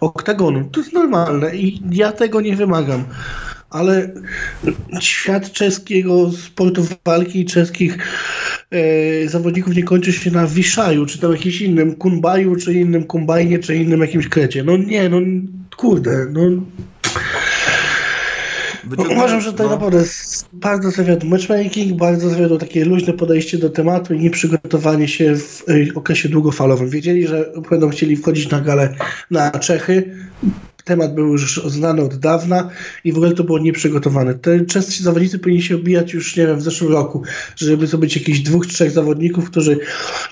Oktagonu. 0.01 0.65
To 0.65 0.81
jest 0.81 0.93
normalne 0.93 1.57
i 1.57 1.83
ja 1.93 2.13
tego 2.13 2.41
nie 2.41 2.57
wymagam. 2.57 3.05
Ale 3.71 4.13
świat 5.01 5.53
czeskiego 5.53 6.31
sportu 6.33 6.87
walki 7.05 7.41
i 7.41 7.45
czeskich 7.45 7.99
e, 8.71 9.29
zawodników 9.29 9.77
nie 9.77 9.83
kończy 9.83 10.13
się 10.13 10.31
na 10.31 10.47
Wiszaju, 10.47 11.07
czy 11.07 11.19
tam 11.19 11.33
jakimś 11.33 11.61
innym 11.61 11.95
Kunbaju, 11.95 12.57
czy 12.57 12.75
innym 12.75 13.05
Kumbajnie, 13.05 13.59
czy 13.59 13.77
innym 13.77 14.01
jakimś 14.01 14.29
krecie. 14.29 14.65
No 14.65 14.77
nie, 14.77 15.09
no 15.09 15.19
kurde, 15.77 16.27
no 16.33 16.41
wyciągnął- 18.87 19.17
uważam, 19.19 19.41
że 19.41 19.53
to 19.53 19.65
no. 19.65 19.71
naprawdę 19.71 19.99
jest 19.99 20.47
bardzo 20.53 20.91
zawiodł 20.91 21.27
matchmaking, 21.27 21.93
bardzo 21.99 22.29
zawiodło 22.31 22.59
takie 22.59 22.85
luźne 22.85 23.13
podejście 23.13 23.59
do 23.59 23.71
tematu 23.71 24.15
i 24.15 24.19
nieprzygotowanie 24.19 25.09
się 25.09 25.37
w 25.37 25.65
y, 25.69 25.89
okresie 25.95 26.29
długofalowym. 26.29 26.89
Wiedzieli, 26.89 27.27
że 27.27 27.53
będą 27.71 27.89
chcieli 27.89 28.17
wchodzić 28.17 28.51
na 28.51 28.61
galę 28.61 28.95
na 29.31 29.51
Czechy. 29.51 30.17
Temat 30.87 31.15
był 31.15 31.33
już 31.33 31.63
znany 31.67 32.03
od 32.03 32.15
dawna 32.15 32.71
i 33.05 33.13
w 33.13 33.17
ogóle 33.17 33.33
to 33.33 33.45
było 33.45 33.59
nieprzygotowane. 33.59 34.35
Te 34.35 34.65
części 34.65 35.03
zawodnicy 35.03 35.39
powinni 35.39 35.63
się 35.63 35.77
obijać 35.77 36.13
już, 36.13 36.37
nie 36.37 36.47
wiem, 36.47 36.57
w 36.57 36.63
zeszłym 36.63 36.93
roku, 36.93 37.23
żeby 37.57 37.87
zdobyć 37.87 38.17
jakichś 38.17 38.39
dwóch, 38.39 38.67
trzech 38.67 38.91
zawodników, 38.91 39.51
którzy 39.51 39.79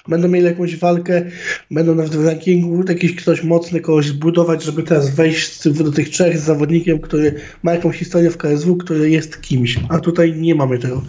będą 0.08 0.28
mieli 0.28 0.46
jakąś 0.46 0.76
walkę, 0.76 1.22
będą 1.70 1.94
nawet 1.94 2.16
w 2.16 2.26
rankingu, 2.26 2.84
jakiś 2.88 3.16
ktoś 3.16 3.42
mocny, 3.42 3.80
kogoś 3.80 4.06
zbudować, 4.06 4.64
żeby 4.64 4.82
teraz 4.82 5.14
wejść 5.14 5.68
do 5.68 5.92
tych 5.92 6.08
trzech 6.08 6.38
z 6.38 6.42
zawodnikiem, 6.42 7.00
który 7.00 7.34
ma 7.62 7.72
jakąś 7.72 7.96
historię 7.96 8.30
w 8.30 8.36
KSW, 8.36 8.76
który 8.76 9.10
jest 9.10 9.40
kimś, 9.40 9.78
a 9.88 9.98
tutaj 9.98 10.32
nie 10.32 10.54
mamy 10.54 10.78
tego. 10.78 11.02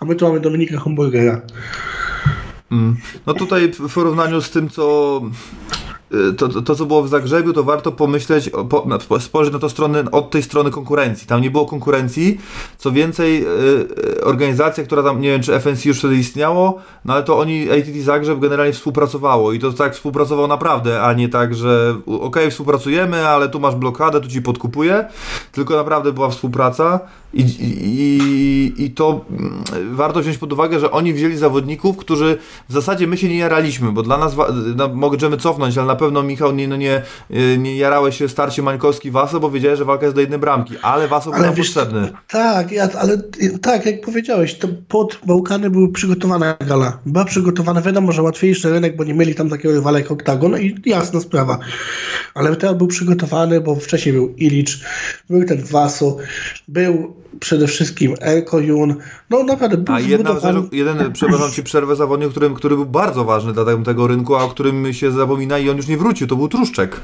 A 0.00 0.04
my 0.04 0.14
tu 0.14 0.28
mamy 0.28 0.40
Dominika 0.40 0.78
Hamburgera. 0.78 1.42
Mm. 2.72 2.96
No 3.26 3.34
tutaj 3.34 3.72
w 3.88 3.94
porównaniu 3.94 4.40
z 4.40 4.50
tym, 4.50 4.68
co 4.68 5.22
to, 6.36 6.48
to, 6.48 6.62
to, 6.62 6.74
co 6.74 6.86
było 6.86 7.02
w 7.02 7.08
Zagrzebiu, 7.08 7.52
to 7.52 7.64
warto 7.64 7.92
pomyśleć, 7.92 8.50
po, 8.68 8.84
na, 8.86 9.20
spojrzeć 9.20 9.52
na 9.52 9.58
to 9.58 9.68
strony, 9.68 10.10
od 10.10 10.30
tej 10.30 10.42
strony 10.42 10.70
konkurencji. 10.70 11.26
Tam 11.26 11.40
nie 11.40 11.50
było 11.50 11.66
konkurencji. 11.66 12.40
Co 12.78 12.92
więcej, 12.92 13.44
y, 13.44 13.48
y 14.18 14.24
organizacja, 14.24 14.84
która 14.84 15.02
tam, 15.02 15.20
nie 15.20 15.30
wiem, 15.30 15.42
czy 15.42 15.60
FNC 15.60 15.84
już 15.84 15.98
wtedy 15.98 16.16
istniało, 16.16 16.80
no 17.04 17.14
ale 17.14 17.22
to 17.22 17.38
oni, 17.38 17.70
ATT 17.70 18.02
Zagrzeb 18.02 18.38
generalnie 18.38 18.72
współpracowało 18.72 19.52
i 19.52 19.58
to 19.58 19.72
tak 19.72 19.94
współpracowało 19.94 20.48
naprawdę, 20.48 21.02
a 21.02 21.12
nie 21.12 21.28
tak, 21.28 21.54
że 21.54 21.96
okej, 22.06 22.20
okay, 22.20 22.50
współpracujemy, 22.50 23.28
ale 23.28 23.48
tu 23.48 23.60
masz 23.60 23.74
blokadę, 23.74 24.20
tu 24.20 24.28
ci 24.28 24.42
podkupuję, 24.42 25.04
tylko 25.52 25.76
naprawdę 25.76 26.12
była 26.12 26.30
współpraca. 26.30 27.00
I, 27.34 27.42
i, 27.42 28.84
I 28.84 28.90
to 28.90 29.24
mm, 29.30 29.64
warto 29.92 30.20
wziąć 30.20 30.38
pod 30.38 30.52
uwagę, 30.52 30.80
że 30.80 30.90
oni 30.90 31.12
wzięli 31.12 31.36
zawodników, 31.36 31.96
którzy 31.96 32.38
w 32.68 32.72
zasadzie 32.72 33.06
my 33.06 33.16
się 33.16 33.28
nie 33.28 33.36
jaraliśmy, 33.36 33.92
bo 33.92 34.02
dla 34.02 34.18
nas, 34.18 34.36
no, 34.76 34.88
możemy 34.88 35.36
cofnąć, 35.36 35.78
ale 35.78 35.86
na 35.86 35.96
pewno 35.96 36.03
Michał 36.22 36.54
nie, 36.54 36.68
no 36.68 36.76
nie, 36.76 37.02
y, 37.30 37.58
nie 37.58 37.76
jarałeś 37.76 38.18
się 38.18 38.28
starcie 38.28 38.62
Mańkowski-Waso, 38.62 39.40
bo 39.40 39.50
wiedziałeś, 39.50 39.78
że 39.78 39.84
walka 39.84 40.04
jest 40.04 40.14
do 40.14 40.20
jednej 40.20 40.38
bramki, 40.38 40.74
ale 40.82 41.08
Waso 41.08 41.30
był 41.30 41.42
nam 41.42 41.54
potrzebny. 41.54 42.12
Tak, 42.28 42.72
ja, 42.72 42.88
ale 42.98 43.18
tak, 43.62 43.86
jak 43.86 44.00
powiedziałeś, 44.00 44.58
to 44.58 44.68
pod 44.88 45.18
Bałkany 45.26 45.70
były 45.70 45.92
przygotowane 45.92 46.56
gala. 46.66 46.98
Była 47.06 47.24
przygotowana, 47.24 47.80
wiadomo, 47.80 48.12
że 48.12 48.22
łatwiejszy 48.22 48.70
rynek, 48.70 48.96
bo 48.96 49.04
nie 49.04 49.14
mieli 49.14 49.34
tam 49.34 49.50
takiego 49.50 49.74
rywala 49.74 49.98
jak 49.98 50.10
Oktagon 50.10 50.60
i 50.60 50.74
jasna 50.86 51.20
sprawa. 51.20 51.58
Ale 52.34 52.56
teraz 52.56 52.76
był 52.76 52.86
przygotowany, 52.86 53.60
bo 53.60 53.74
wcześniej 53.74 54.12
był 54.12 54.34
Ilicz, 54.36 54.84
był 55.30 55.44
ten 55.44 55.64
Waso, 55.64 56.16
był 56.68 57.23
przede 57.40 57.66
wszystkim 57.66 58.14
Elko 58.20 58.60
Jun. 58.60 58.96
No 59.30 59.42
naprawdę 59.42 59.76
był 59.76 59.94
A 59.94 60.00
jedna 60.00 60.40
rzecz, 60.40 60.72
jeden, 60.72 61.12
przepraszam 61.12 61.50
ci, 61.50 61.62
przerwę 61.62 61.96
zawodnik, 61.96 62.30
który, 62.30 62.50
który 62.50 62.76
był 62.76 62.86
bardzo 62.86 63.24
ważny 63.24 63.52
dla 63.52 63.64
tego 63.84 64.06
rynku, 64.06 64.36
a 64.36 64.44
o 64.44 64.48
którym 64.48 64.92
się 64.92 65.10
zapomina 65.10 65.58
i 65.58 65.70
on 65.70 65.76
już 65.76 65.86
nie 65.86 65.96
wrócił, 65.96 66.26
to 66.26 66.36
był 66.36 66.48
Truszczek. 66.48 67.00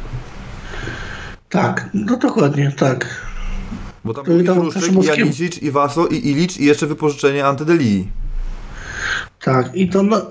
Tak, 1.48 1.90
no 1.94 2.16
dokładnie, 2.16 2.72
tak. 2.76 3.30
Bo 4.04 4.14
tam 4.14 4.24
był 4.24 4.40
i 4.40 4.44
Truszczek, 4.44 4.92
i 4.92 5.06
Janicic, 5.06 5.62
i 5.62 5.70
Waso, 5.70 6.06
i 6.06 6.28
Ilicz, 6.28 6.56
i 6.56 6.64
jeszcze 6.64 6.86
wypożyczenie 6.86 7.46
Antydelii. 7.46 8.08
Tak, 9.44 9.74
i 9.74 9.88
to 9.88 10.02
no... 10.02 10.22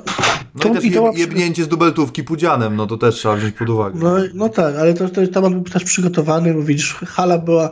No 0.56 0.62
to, 0.62 0.70
i 0.70 0.72
też 0.74 0.86
i 0.86 0.92
to 0.92 1.12
jebnięcie 1.16 1.64
z 1.64 1.68
dubeltówki 1.68 2.24
pudzianem, 2.24 2.76
no 2.76 2.88
to 2.88 2.98
też 2.98 3.16
trzeba 3.16 3.36
wziąć 3.36 3.56
pod 3.56 3.70
uwagę. 3.70 4.00
No, 4.04 4.16
no 4.34 4.50
tak, 4.50 4.76
ale 4.76 4.94
to, 4.94 5.10
to 5.10 5.28
temat 5.28 5.54
był 5.54 5.64
też 5.64 5.84
przygotowany, 5.84 6.54
bo 6.54 6.64
widzisz, 6.64 6.94
hala 6.94 7.38
była 7.38 7.70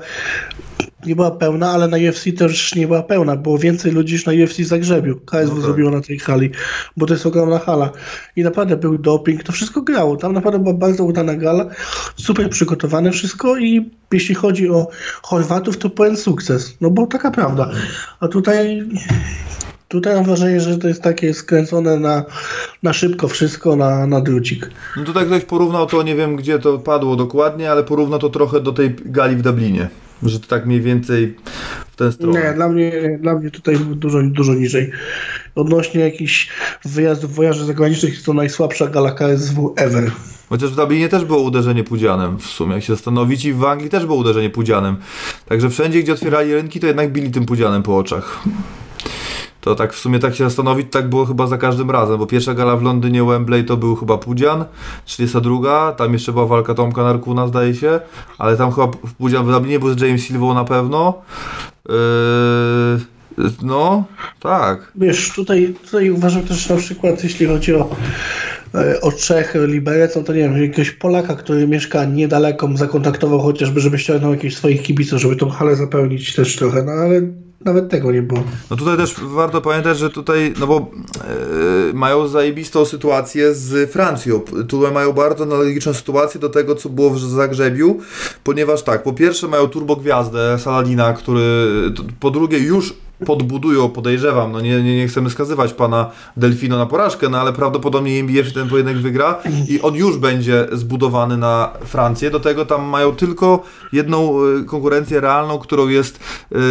nie 1.08 1.16
była 1.16 1.32
pełna, 1.32 1.72
ale 1.72 1.88
na 1.88 1.98
UFC 1.98 2.24
też 2.38 2.76
nie 2.76 2.88
była 2.88 3.04
pełna. 3.04 3.36
Było 3.36 3.58
więcej 3.58 3.92
ludzi 3.92 4.14
niż 4.14 4.26
na 4.26 4.34
UFC 4.34 4.58
Zagrzebiu. 4.58 5.20
KSW 5.26 5.48
no 5.48 5.54
tak. 5.54 5.62
zrobiło 5.62 5.92
na 5.92 6.02
tej 6.02 6.20
hali, 6.20 6.52
bo 6.98 7.06
to 7.06 7.14
jest 7.14 7.26
ogromna 7.26 7.60
hala. 7.60 7.90
I 8.36 8.44
naprawdę 8.44 8.78
był 8.78 8.98
doping, 8.98 9.44
to 9.44 9.52
wszystko 9.52 9.82
grało. 9.82 10.18
Tam 10.18 10.34
naprawdę 10.34 10.60
była 10.60 10.74
bardzo 10.74 11.04
udana 11.04 11.36
gala, 11.36 11.66
super 12.16 12.50
przygotowane 12.50 13.12
wszystko 13.12 13.58
i 13.58 13.92
jeśli 14.12 14.36
chodzi 14.36 14.70
o 14.70 14.88
Chorwatów, 15.24 15.78
to 15.78 15.90
pełen 15.90 16.18
sukces. 16.18 16.78
No 16.82 16.90
bo 16.90 17.08
taka 17.08 17.32
prawda. 17.32 17.72
A 18.20 18.28
tutaj 18.28 18.84
Tutaj 19.88 20.16
mam 20.16 20.24
wrażenie, 20.24 20.62
że 20.62 20.78
to 20.78 20.88
jest 20.88 21.02
takie 21.02 21.34
skręcone 21.34 22.00
na, 22.00 22.26
na 22.84 22.94
szybko 22.94 23.28
wszystko, 23.28 23.76
na, 23.76 24.08
na 24.08 24.22
drucik. 24.22 24.70
No 24.98 25.04
tutaj 25.04 25.26
ktoś 25.26 25.44
porównał 25.44 25.86
to, 25.86 26.04
nie 26.04 26.16
wiem 26.16 26.36
gdzie 26.36 26.60
to 26.60 26.78
padło 26.78 27.16
dokładnie, 27.16 27.72
ale 27.72 27.84
porównał 27.84 28.20
to 28.20 28.30
trochę 28.30 28.62
do 28.62 28.72
tej 28.72 28.96
gali 29.06 29.36
w 29.36 29.42
Dublinie. 29.42 29.90
Że 30.24 30.40
to 30.40 30.48
tak 30.48 30.66
mniej 30.66 30.82
więcej 30.82 31.36
w 31.92 31.96
tę 31.96 32.12
stronę. 32.12 32.44
Nie, 32.44 32.54
dla 32.54 32.70
mnie, 32.70 32.92
dla 33.22 33.36
mnie 33.36 33.52
tutaj 33.52 33.78
dużo, 33.80 34.20
dużo 34.24 34.54
niżej. 34.54 34.92
Odnośnie 35.56 36.02
jakichś 36.02 36.50
wyjazdów, 36.86 37.36
wojaży 37.36 37.66
zagranicznych 37.66 38.14
jest 38.14 38.26
to 38.26 38.34
najsłabsza 38.34 38.88
gala 38.88 39.12
KSW 39.12 39.74
ever. 39.78 40.12
Chociaż 40.50 40.72
w 40.72 40.76
Dublinie 40.76 41.10
też 41.10 41.26
było 41.26 41.42
uderzenie 41.42 41.84
pudzianem 41.84 42.38
w 42.40 42.46
sumie, 42.46 42.76
jak 42.76 42.84
się 42.84 42.94
zastanowić 42.96 43.46
i 43.46 43.54
w 43.54 43.66
Anglii 43.66 43.90
też 43.90 44.06
było 44.06 44.18
uderzenie 44.18 44.50
pudzianem. 44.50 44.96
Także 45.46 45.70
wszędzie, 45.70 46.04
gdzie 46.04 46.14
otwierali 46.14 46.54
rynki, 46.54 46.80
to 46.80 46.88
jednak 46.88 47.12
bili 47.12 47.32
tym 47.32 47.46
pudzianem 47.46 47.84
po 47.84 47.98
oczach. 47.98 48.44
To 49.62 49.76
tak 49.76 49.94
w 49.94 50.00
sumie 50.00 50.20
tak 50.20 50.36
się 50.36 50.44
zastanowić, 50.44 50.88
tak 50.92 51.10
było 51.10 51.26
chyba 51.26 51.48
za 51.48 51.58
każdym 51.58 51.92
razem, 51.92 52.18
bo 52.18 52.28
pierwsza 52.28 52.54
gala 52.54 52.78
w 52.78 52.84
Londynie 52.84 53.24
Wembley 53.24 53.66
to 53.66 53.78
był 53.78 53.96
chyba 53.96 54.18
Pudzian, 54.18 54.66
32, 55.06 55.92
tam 55.92 56.14
jeszcze 56.14 56.32
była 56.32 56.46
walka 56.46 56.74
Tomka 56.74 57.04
Narkuna 57.04 57.48
zdaje 57.48 57.76
się, 57.76 58.00
ale 58.38 58.58
tam 58.58 58.72
chyba 58.72 58.88
Pudzian 59.18 59.46
w 59.46 59.52
Dublinie 59.52 59.80
był 59.80 60.00
z 60.00 60.02
James 60.02 60.22
Silvą 60.22 60.54
na 60.54 60.64
pewno. 60.64 61.22
Yy, 61.90 61.96
no, 63.64 64.04
tak. 64.40 64.92
Wiesz, 64.96 65.32
tutaj, 65.36 65.76
tutaj 65.86 66.10
uważam 66.10 66.44
też 66.44 66.70
na 66.70 66.76
przykład, 66.76 67.24
jeśli 67.24 67.46
chodzi 67.46 67.74
o 67.76 67.90
e, 68.76 69.02
o 69.02 69.12
Czech, 69.12 69.56
Liberec, 69.68 70.16
no 70.16 70.24
to 70.24 70.34
nie 70.34 70.40
wiem, 70.40 70.62
jakiegoś 70.62 70.92
Polaka, 70.92 71.36
który 71.36 71.68
mieszka 71.68 72.06
niedaleko, 72.06 72.70
zakontaktował 72.76 73.40
chociażby, 73.40 73.80
żeby 73.80 74.00
ściągnął 74.00 74.32
jakichś 74.32 74.56
swoich 74.56 74.84
kibiców, 74.84 75.22
żeby 75.22 75.36
tą 75.36 75.50
halę 75.50 75.76
zapełnić 75.76 76.36
też 76.36 76.56
trochę, 76.56 76.84
no 76.84 76.92
ale 76.92 77.22
nawet 77.66 77.90
tego 77.90 78.12
nie 78.12 78.22
było. 78.22 78.44
No 78.70 78.78
tutaj 78.78 78.98
też 78.98 79.16
warto 79.20 79.62
pamiętać, 79.62 79.98
że 79.98 80.10
tutaj, 80.10 80.54
no 80.60 80.68
bo 80.68 80.92
yy, 81.88 81.94
mają 81.94 82.28
zajebistą 82.28 82.86
sytuację 82.86 83.54
z 83.54 83.92
Francją. 83.92 84.40
Tutaj 84.68 84.92
mają 84.92 85.14
bardzo 85.14 85.44
analogiczną 85.44 85.94
sytuację 85.94 86.40
do 86.40 86.50
tego, 86.50 86.76
co 86.76 86.90
było 86.90 87.10
w 87.10 87.20
Zagrzebiu, 87.20 88.00
ponieważ 88.44 88.84
tak, 88.84 89.04
po 89.04 89.14
pierwsze 89.14 89.48
mają 89.48 89.68
turbogwiazdę 89.68 90.60
Saladina, 90.60 91.14
który 91.14 91.68
po 92.20 92.32
drugie 92.32 92.58
już 92.60 92.94
podbudują, 93.26 93.90
podejrzewam, 93.90 94.52
no 94.52 94.62
nie, 94.62 94.84
nie, 94.84 94.98
nie 94.98 95.08
chcemy 95.08 95.30
skazywać 95.30 95.74
pana 95.74 96.12
Delfino 96.38 96.78
na 96.78 96.86
porażkę, 96.86 97.30
no 97.30 97.40
ale 97.40 97.54
prawdopodobnie 97.54 98.20
MBF 98.20 98.54
ten 98.54 98.70
pojedynek 98.70 98.98
wygra 98.98 99.40
i 99.70 99.82
on 99.82 99.96
już 99.96 100.18
będzie 100.18 100.68
zbudowany 100.72 101.38
na 101.38 101.74
Francję. 101.86 102.32
Do 102.32 102.40
tego 102.40 102.66
tam 102.66 102.86
mają 102.86 103.16
tylko 103.16 103.64
jedną 103.94 104.46
y, 104.46 104.64
konkurencję 104.64 105.22
realną, 105.22 105.60
którą 105.60 105.88
jest 105.88 106.20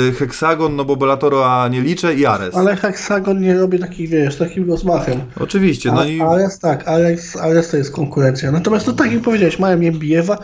y, 0.09 0.13
Hexagon, 0.13 0.77
no 0.77 0.85
bo 0.85 0.97
Bellatoro 0.97 1.53
a 1.53 1.69
nie 1.69 1.81
liczę 1.81 2.15
i 2.15 2.27
Ares. 2.27 2.57
Ale 2.57 2.77
Hexagon 2.77 3.41
nie 3.41 3.55
robi 3.55 3.79
takich, 3.79 4.11
wiesz, 4.11 4.37
takim 4.37 4.71
rozmachem. 4.71 5.21
Oczywiście. 5.41 5.93
No 5.93 6.01
a, 6.01 6.07
i... 6.07 6.21
Ares 6.21 6.59
tak, 6.59 6.89
Ares, 6.89 7.37
Ares 7.37 7.71
to 7.71 7.77
jest 7.77 7.93
konkurencja. 7.93 8.53
Natomiast 8.53 8.87
to 8.87 8.93
tak 8.93 9.13
jak 9.13 9.23
powiedziałeś, 9.23 9.59
mają 9.59 9.77
MBF-a 9.77 10.39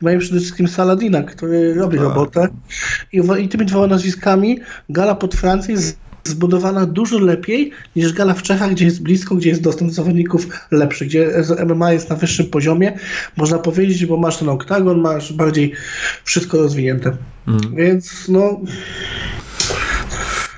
i 0.00 0.04
mają 0.04 0.18
przede 0.18 0.40
wszystkim 0.40 0.68
Saladina, 0.68 1.22
który 1.22 1.74
robi 1.74 1.98
tak. 1.98 2.06
robotę 2.06 2.48
i, 3.12 3.22
i 3.38 3.48
tymi 3.48 3.66
dwoma 3.66 3.86
nazwiskami 3.86 4.60
Gala 4.88 5.14
pod 5.14 5.34
Francji 5.42 5.74
jest 5.74 5.98
zbudowana 6.24 6.86
dużo 6.86 7.18
lepiej 7.18 7.70
niż 7.96 8.12
gala 8.12 8.34
w 8.34 8.42
Czechach, 8.42 8.70
gdzie 8.70 8.84
jest 8.84 9.02
blisko, 9.02 9.34
gdzie 9.34 9.48
jest 9.48 9.62
dostęp 9.62 9.90
do 9.90 9.94
zawodników 9.94 10.46
lepszy, 10.70 11.06
gdzie 11.06 11.30
MMA 11.66 11.92
jest 11.92 12.10
na 12.10 12.16
wyższym 12.16 12.46
poziomie, 12.46 12.98
można 13.36 13.58
powiedzieć, 13.58 14.06
bo 14.06 14.16
masz 14.16 14.36
ten 14.36 14.48
oktagon, 14.48 15.00
masz 15.00 15.32
bardziej 15.32 15.72
wszystko 16.24 16.58
rozwinięte. 16.58 17.16
Mm. 17.48 17.76
Więc 17.76 18.28
no 18.28 18.60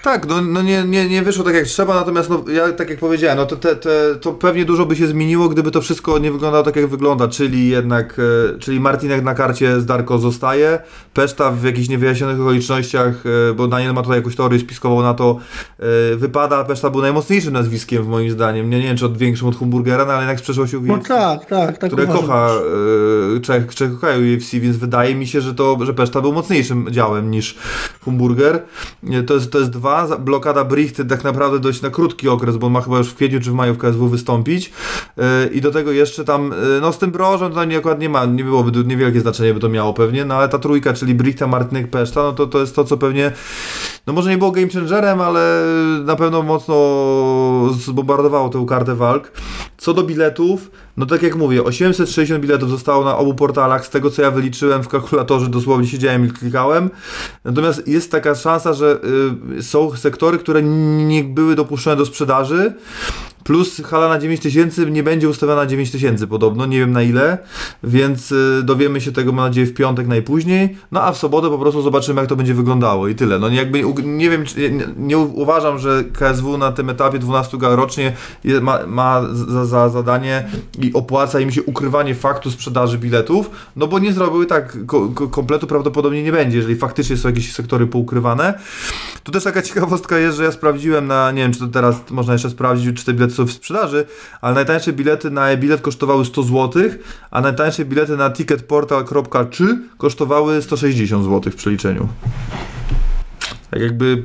tak, 0.04 0.26
no, 0.26 0.40
no 0.40 0.62
nie, 0.62 0.84
nie, 0.84 1.08
nie 1.08 1.22
wyszło 1.22 1.44
tak 1.44 1.54
jak 1.54 1.64
trzeba, 1.64 1.94
natomiast 1.94 2.30
no, 2.30 2.44
ja 2.52 2.72
tak 2.72 2.90
jak 2.90 2.98
powiedziałem, 2.98 3.38
no 3.38 3.46
to, 3.46 3.56
te, 3.56 3.76
te, 3.76 3.90
to 4.20 4.32
pewnie 4.32 4.64
dużo 4.64 4.86
by 4.86 4.96
się 4.96 5.06
zmieniło, 5.06 5.48
gdyby 5.48 5.70
to 5.70 5.80
wszystko 5.80 6.18
nie 6.18 6.32
wyglądało 6.32 6.64
tak 6.64 6.76
jak 6.76 6.86
wygląda, 6.86 7.28
czyli 7.28 7.68
jednak, 7.68 8.16
e, 8.54 8.58
czyli 8.58 8.80
Martinek 8.80 9.24
na 9.24 9.34
karcie 9.34 9.80
z 9.80 9.86
Darko 9.86 10.18
zostaje, 10.18 10.78
Peszta 11.14 11.50
w 11.50 11.64
jakichś 11.64 11.88
niewyjaśnionych 11.88 12.40
okolicznościach, 12.40 13.14
e, 13.50 13.54
bo 13.54 13.68
Daniel 13.68 13.94
ma 13.94 14.02
tutaj 14.02 14.18
jakąś 14.18 14.36
teorię 14.36 14.58
spiskową 14.58 15.02
na 15.02 15.14
to, 15.14 15.38
e, 15.78 16.16
wypada, 16.16 16.64
Peszta 16.64 16.90
był 16.90 17.00
najmocniejszym 17.00 17.52
nazwiskiem 17.52 18.06
moim 18.06 18.30
zdaniem, 18.30 18.70
nie, 18.70 18.78
nie 18.78 18.86
wiem 18.86 18.96
czy 18.96 19.06
od 19.06 19.18
większym 19.18 19.48
od 19.48 19.56
Humburgera, 19.56 20.04
no, 20.04 20.12
ale 20.12 20.22
jednak 20.22 20.38
z 20.38 20.42
przeszłości 20.42 20.76
UFC, 20.76 20.88
no 20.88 20.98
tak, 20.98 21.46
tak, 21.46 21.78
tak 21.78 21.90
które 21.90 22.06
kocha, 22.06 22.50
e, 23.36 23.40
Czech, 23.40 23.74
Czech 23.74 23.92
kochają 23.92 24.18
UFC, 24.18 24.50
więc 24.52 24.76
wydaje 24.76 25.14
mi 25.14 25.26
się, 25.26 25.40
że 25.40 25.54
to, 25.54 25.78
że 25.82 25.94
Peszta 25.94 26.20
był 26.20 26.32
mocniejszym 26.32 26.86
działem 26.90 27.30
niż 27.30 27.58
Humburger, 28.00 28.62
to 29.26 29.34
jest, 29.34 29.52
to 29.52 29.58
jest 29.58 29.70
dwa 29.70 29.93
blokada 30.18 30.64
Brichty 30.64 31.04
tak 31.04 31.24
naprawdę 31.24 31.58
dość 31.58 31.82
na 31.82 31.90
krótki 31.90 32.28
okres, 32.28 32.56
bo 32.56 32.70
ma 32.70 32.80
chyba 32.80 32.98
już 32.98 33.08
w 33.08 33.14
kwietniu 33.14 33.40
czy 33.40 33.50
w 33.50 33.54
maju 33.54 33.74
w 33.74 33.78
KSW 33.78 34.08
wystąpić. 34.08 34.72
Yy, 35.16 35.24
i 35.52 35.60
do 35.60 35.70
tego 35.70 35.92
jeszcze 35.92 36.24
tam, 36.24 36.54
yy, 36.72 36.80
no 36.80 36.92
z 36.92 36.98
tym 36.98 37.10
brożem 37.10 37.52
to 37.52 37.64
nie, 37.64 37.78
akurat 37.78 38.00
nie 38.00 38.08
ma, 38.08 38.24
nie 38.24 38.44
byłoby 38.44 38.84
niewielkie 38.84 39.20
znaczenie 39.20 39.54
by 39.54 39.60
to 39.60 39.68
miało 39.68 39.94
pewnie, 39.94 40.24
no 40.24 40.34
ale 40.34 40.48
ta 40.48 40.58
trójka, 40.58 40.92
czyli 40.92 41.14
Brichta, 41.14 41.46
Martynek, 41.46 41.90
Peszta, 41.90 42.22
no 42.22 42.32
to 42.32 42.46
to 42.46 42.60
jest 42.60 42.76
to, 42.76 42.84
co 42.84 42.96
pewnie, 42.96 43.32
no 44.06 44.12
może 44.12 44.30
nie 44.30 44.38
było 44.38 44.50
game 44.50 44.68
changerem, 44.68 45.20
ale 45.20 45.64
na 46.04 46.16
pewno 46.16 46.42
mocno 46.42 46.74
zbombardowało 47.72 48.48
tę 48.48 48.66
kartę 48.68 48.94
walk, 48.94 49.32
Co 49.84 49.94
do 49.94 50.02
biletów, 50.02 50.70
no 50.96 51.06
tak 51.06 51.22
jak 51.22 51.36
mówię, 51.36 51.64
860 51.64 52.42
biletów 52.42 52.70
zostało 52.70 53.04
na 53.04 53.16
obu 53.16 53.34
portalach, 53.34 53.86
z 53.86 53.90
tego 53.90 54.10
co 54.10 54.22
ja 54.22 54.30
wyliczyłem 54.30 54.82
w 54.82 54.88
kalkulatorze, 54.88 55.48
dosłownie 55.48 55.86
siedziałem 55.86 56.26
i 56.26 56.30
klikałem. 56.30 56.90
Natomiast 57.44 57.88
jest 57.88 58.10
taka 58.10 58.34
szansa, 58.34 58.72
że 58.72 58.98
y, 59.58 59.62
są 59.62 59.96
sektory, 59.96 60.38
które 60.38 60.62
nie 60.62 61.24
były 61.24 61.54
dopuszczone 61.54 61.96
do 61.96 62.06
sprzedaży. 62.06 62.74
Plus 63.44 63.82
hala 63.84 64.08
na 64.08 64.18
9000 64.18 64.90
nie 64.90 65.02
będzie 65.02 65.28
ustawiona 65.28 65.60
na 65.60 65.66
9000 65.66 66.26
podobno, 66.26 66.66
nie 66.66 66.78
wiem 66.78 66.92
na 66.92 67.02
ile, 67.02 67.38
więc 67.82 68.32
y, 68.32 68.62
dowiemy 68.64 69.00
się 69.00 69.12
tego 69.12 69.32
mam 69.32 69.44
nadzieję 69.44 69.66
w 69.66 69.74
piątek 69.74 70.06
najpóźniej. 70.06 70.76
No 70.92 71.02
a 71.02 71.12
w 71.12 71.18
sobotę 71.18 71.48
po 71.50 71.58
prostu 71.58 71.82
zobaczymy 71.82 72.20
jak 72.20 72.28
to 72.28 72.36
będzie 72.36 72.54
wyglądało 72.54 73.08
i 73.08 73.14
tyle. 73.14 73.38
No 73.38 73.48
jakby 73.48 73.82
nie 74.04 74.30
wiem, 74.30 74.44
czy, 74.44 74.70
nie, 74.70 74.86
nie 74.96 75.18
uważam, 75.18 75.78
że 75.78 76.04
KSW 76.04 76.58
na 76.58 76.72
tym 76.72 76.90
etapie 76.90 77.18
12 77.18 77.58
gal 77.58 77.76
rocznie 77.76 78.12
ma, 78.60 78.86
ma 78.86 79.22
za, 79.32 79.64
za 79.64 79.88
zadanie 79.88 80.48
i 80.78 80.92
opłaca 80.92 81.40
im 81.40 81.50
się 81.50 81.62
ukrywanie 81.62 82.14
faktu 82.14 82.50
sprzedaży 82.50 82.98
biletów, 82.98 83.50
no 83.76 83.86
bo 83.86 83.98
nie 83.98 84.12
zrobiły 84.12 84.46
tak 84.46 84.86
ko, 84.86 85.08
kompletu 85.08 85.66
prawdopodobnie 85.66 86.22
nie 86.22 86.32
będzie, 86.32 86.56
jeżeli 86.56 86.76
faktycznie 86.76 87.16
są 87.16 87.28
jakieś 87.28 87.52
sektory 87.52 87.86
poukrywane. 87.86 88.58
Tu 89.22 89.32
też 89.32 89.44
taka 89.44 89.62
ciekawostka 89.62 90.18
jest, 90.18 90.36
że 90.36 90.44
ja 90.44 90.52
sprawdziłem 90.52 91.06
na, 91.06 91.30
nie 91.30 91.42
wiem 91.42 91.52
czy 91.52 91.58
to 91.58 91.68
teraz 91.68 91.96
można 92.10 92.32
jeszcze 92.32 92.50
sprawdzić, 92.50 92.96
czy 92.96 93.04
te 93.04 93.12
bilety 93.12 93.33
są 93.34 93.44
w 93.44 93.52
sprzedaży, 93.52 94.06
ale 94.40 94.54
najtańsze 94.54 94.92
bilety 94.92 95.30
na 95.30 95.50
e-bilet 95.50 95.80
kosztowały 95.80 96.24
100 96.24 96.42
zł, 96.42 96.82
a 97.30 97.40
najtańsze 97.40 97.84
bilety 97.84 98.16
na 98.16 98.30
ticketportal.czy 98.30 99.78
kosztowały 99.98 100.62
160 100.62 101.24
zł 101.24 101.52
w 101.52 101.56
przeliczeniu. 101.56 102.08
Tak 103.70 103.80
jakby 103.80 104.22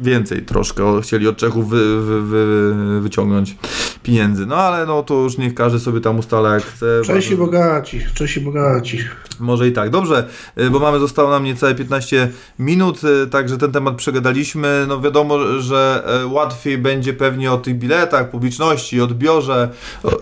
więcej 0.00 0.42
troszkę 0.42 1.00
chcieli 1.02 1.28
od 1.28 1.36
Czechów 1.36 1.70
wy, 1.70 2.00
wy, 2.02 2.22
wy, 2.22 3.00
wyciągnąć 3.00 3.56
pieniędzy. 4.02 4.46
No 4.46 4.56
ale 4.56 4.86
no 4.86 5.02
to 5.02 5.14
już 5.14 5.38
niech 5.38 5.54
każdy 5.54 5.78
sobie 5.80 6.00
tam 6.00 6.18
ustala 6.18 6.54
jak 6.54 6.62
chce. 6.62 6.86
Czesi 7.04 7.28
Bardzo- 7.30 7.44
bogaci, 7.44 8.00
Czesi 8.14 8.40
bogaci. 8.40 8.98
może 9.40 9.68
i 9.68 9.72
tak. 9.72 9.90
Dobrze, 9.90 10.28
y, 10.60 10.70
bo 10.70 10.78
mamy, 10.78 10.98
zostało 10.98 11.30
nam 11.30 11.44
niecałe 11.44 11.74
15 11.74 12.30
minut, 12.58 13.00
y, 13.04 13.26
także 13.26 13.58
ten 13.58 13.72
temat 13.72 13.94
przegadaliśmy. 13.96 14.84
No 14.88 15.00
wiadomo, 15.00 15.38
że 15.60 16.02
e, 16.22 16.26
łatwiej 16.26 16.78
będzie 16.78 17.12
pewnie 17.12 17.52
o 17.52 17.56
tych 17.58 17.78
biletach, 17.78 18.30
publiczności, 18.30 19.00
odbiorze, 19.00 19.68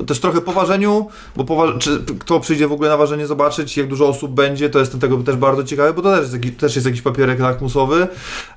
też 0.06 0.20
trochę 0.20 0.40
poważeniu, 0.40 1.08
bo 1.36 1.44
powa- 1.44 1.78
czy 1.78 1.98
kto 2.18 2.40
przyjdzie 2.40 2.68
w 2.68 2.72
ogóle 2.72 2.88
na 2.88 2.96
ważenie 2.96 3.26
zobaczyć, 3.26 3.76
jak 3.76 3.88
dużo 3.88 4.08
osób 4.08 4.32
będzie, 4.34 4.70
to 4.70 4.78
jestem 4.78 5.00
tego 5.00 5.16
też 5.18 5.36
bardzo 5.36 5.64
ciekawy, 5.64 5.92
bo 5.94 6.02
to 6.02 6.10
też 6.10 6.20
jest, 6.20 6.32
jakiś, 6.32 6.52
też 6.56 6.74
jest 6.74 6.86
jakiś 6.86 7.02
papierek 7.02 7.40
lakmusowy. 7.40 8.06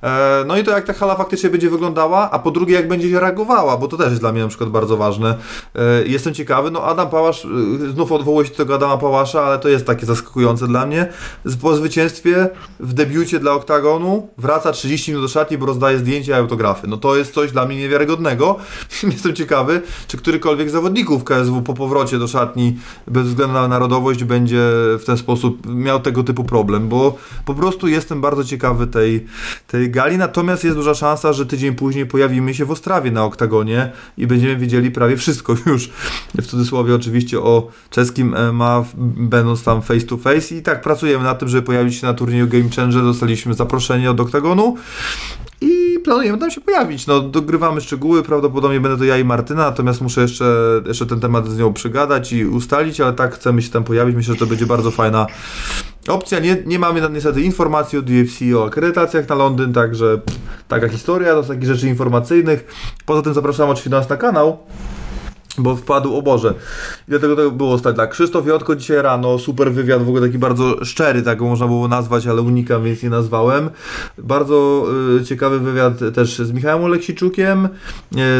E, 0.03 0.43
No 0.47 0.57
i 0.57 0.63
to 0.63 0.71
jak 0.71 0.85
ta 0.85 0.93
hala 0.93 1.14
faktycznie 1.15 1.49
będzie 1.49 1.69
wyglądała, 1.69 2.31
a 2.31 2.39
po 2.39 2.51
drugie 2.51 2.75
jak 2.75 2.87
będzie 2.87 3.09
się 3.09 3.19
reagowała, 3.19 3.77
bo 3.77 3.87
to 3.87 3.97
też 3.97 4.09
jest 4.09 4.21
dla 4.21 4.31
mnie 4.31 4.41
na 4.41 4.47
przykład 4.47 4.69
bardzo 4.69 4.97
ważne. 4.97 5.37
E, 5.75 6.05
Jestem 6.05 6.33
ciekawy, 6.33 6.71
no 6.71 6.83
Adam 6.83 7.09
Pałasz, 7.09 7.45
y, 7.45 7.91
znów 7.91 8.11
odwołuję 8.11 8.47
się 8.47 8.51
do 8.51 8.57
tego 8.57 8.75
Adama 8.75 8.97
Pałasza, 8.97 9.43
ale 9.43 9.59
to 9.59 9.69
jest 9.69 9.85
takie 9.85 10.05
zaskakujące 10.05 10.67
dla 10.67 10.85
mnie. 10.85 11.07
Po 11.61 11.75
zwycięstwie 11.75 12.49
w 12.79 12.93
debiucie 12.93 13.39
dla 13.39 13.51
Oktagonu 13.51 14.29
wraca 14.37 14.71
30 14.71 15.11
minut 15.11 15.23
do 15.25 15.27
szatni, 15.27 15.57
bo 15.57 15.65
rozdaje 15.65 15.97
zdjęcia 15.99 16.37
i 16.37 16.39
autografy. 16.39 16.87
No 16.87 16.97
to 16.97 17.15
jest 17.15 17.33
coś 17.33 17.51
dla 17.51 17.65
mnie 17.65 17.77
niewiarygodnego. 17.77 18.55
Jestem 19.03 19.35
ciekawy, 19.35 19.81
czy 20.07 20.17
którykolwiek 20.17 20.69
z 20.69 20.71
zawodników 20.71 21.23
KSW 21.23 21.61
po 21.61 21.73
powrocie 21.73 22.19
do 22.19 22.27
szatni, 22.27 22.77
bez 23.07 23.27
względu 23.27 23.53
na 23.53 23.67
narodowość, 23.67 24.23
będzie 24.23 24.61
w 24.99 25.03
ten 25.05 25.17
sposób 25.17 25.75
miał 25.75 25.99
tego 25.99 26.23
typu 26.23 26.43
problem, 26.43 26.87
bo 26.89 27.17
po 27.45 27.53
prostu 27.53 27.87
jestem 27.87 28.21
bardzo 28.21 28.43
ciekawy 28.43 28.87
tej, 28.87 29.25
tej 29.67 29.91
gali, 29.91 30.17
natomiast 30.17 30.63
jest 30.63 30.77
duża 30.77 30.93
szansa, 30.95 31.33
że 31.33 31.45
tydzień 31.45 31.75
później 31.75 32.05
pojawimy 32.05 32.53
się 32.53 32.65
w 32.65 32.71
Ostrawie 32.71 33.11
na 33.11 33.23
Oktagonie 33.23 33.91
i 34.17 34.27
będziemy 34.27 34.57
wiedzieli 34.57 34.91
prawie 34.91 35.17
wszystko 35.17 35.55
już, 35.65 35.89
w 36.41 36.45
cudzysłowie 36.45 36.95
oczywiście 36.95 37.39
o 37.39 37.67
czeskim 37.89 38.35
MMA, 38.51 38.85
będąc 39.17 39.63
tam 39.63 39.81
face 39.81 40.05
to 40.05 40.17
face 40.17 40.55
i 40.55 40.61
tak 40.61 40.81
pracujemy 40.81 41.23
nad 41.23 41.39
tym, 41.39 41.47
żeby 41.47 41.63
pojawić 41.63 41.95
się 41.95 42.07
na 42.07 42.13
turnieju 42.13 42.47
Game 42.47 42.69
Changer, 42.75 43.03
dostaliśmy 43.03 43.53
zaproszenie 43.53 44.11
od 44.11 44.19
Oktagonu 44.19 44.75
i 45.65 45.99
planujemy 45.99 46.37
tam 46.37 46.51
się 46.51 46.61
pojawić. 46.61 47.07
No, 47.07 47.19
dogrywamy 47.19 47.81
szczegóły, 47.81 48.23
prawdopodobnie 48.23 48.79
będę 48.79 48.97
to 48.97 49.03
ja 49.03 49.17
i 49.17 49.23
Martyna, 49.23 49.63
natomiast 49.63 50.01
muszę 50.01 50.21
jeszcze, 50.21 50.45
jeszcze 50.85 51.05
ten 51.05 51.19
temat 51.19 51.47
z 51.47 51.57
nią 51.57 51.73
przygadać 51.73 52.33
i 52.33 52.45
ustalić, 52.45 53.01
ale 53.01 53.13
tak 53.13 53.35
chcemy 53.35 53.61
się 53.61 53.71
tam 53.71 53.83
pojawić. 53.83 54.15
Myślę, 54.15 54.33
że 54.33 54.39
to 54.39 54.45
będzie 54.45 54.65
bardzo 54.65 54.91
fajna 54.91 55.27
opcja. 56.07 56.39
Nie, 56.39 56.57
nie 56.65 56.79
mamy 56.79 57.09
niestety 57.09 57.41
informacji 57.41 57.99
od 57.99 58.05
UFC 58.05 58.55
o 58.55 58.65
akredytacjach 58.65 59.29
na 59.29 59.35
Londyn, 59.35 59.73
także 59.73 60.21
taka 60.67 60.87
historia, 60.87 61.33
to 61.33 61.43
z 61.43 61.47
takich 61.47 61.65
rzeczy 61.65 61.87
informacyjnych. 61.87 62.65
Poza 63.05 63.21
tym 63.21 63.33
zapraszam 63.33 63.69
oczywiście 63.69 63.89
nas 63.89 64.09
na 64.09 64.17
kanał. 64.17 64.57
Bo 65.57 65.75
wpadł, 65.75 66.15
o 66.15 66.21
Boże. 66.21 66.53
I 67.07 67.09
dlatego 67.09 67.35
to 67.35 67.51
było 67.51 67.77
stać 67.77 67.95
tak. 67.95 68.11
Krzysztof 68.11 68.47
Jotko 68.47 68.75
dzisiaj 68.75 69.01
rano, 69.01 69.39
super 69.39 69.71
wywiad, 69.71 70.03
w 70.03 70.09
ogóle 70.09 70.27
taki 70.27 70.37
bardzo 70.37 70.85
szczery, 70.85 71.21
tak 71.21 71.37
go 71.37 71.45
można 71.45 71.67
było 71.67 71.87
nazwać, 71.87 72.27
ale 72.27 72.41
unikam, 72.41 72.83
więc 72.83 73.03
nie 73.03 73.09
nazwałem. 73.09 73.69
Bardzo 74.17 74.85
y, 75.21 75.25
ciekawy 75.25 75.59
wywiad 75.59 75.93
też 76.13 76.37
z 76.37 76.51
Michałem 76.51 76.83
Oleksiczukiem, 76.83 77.65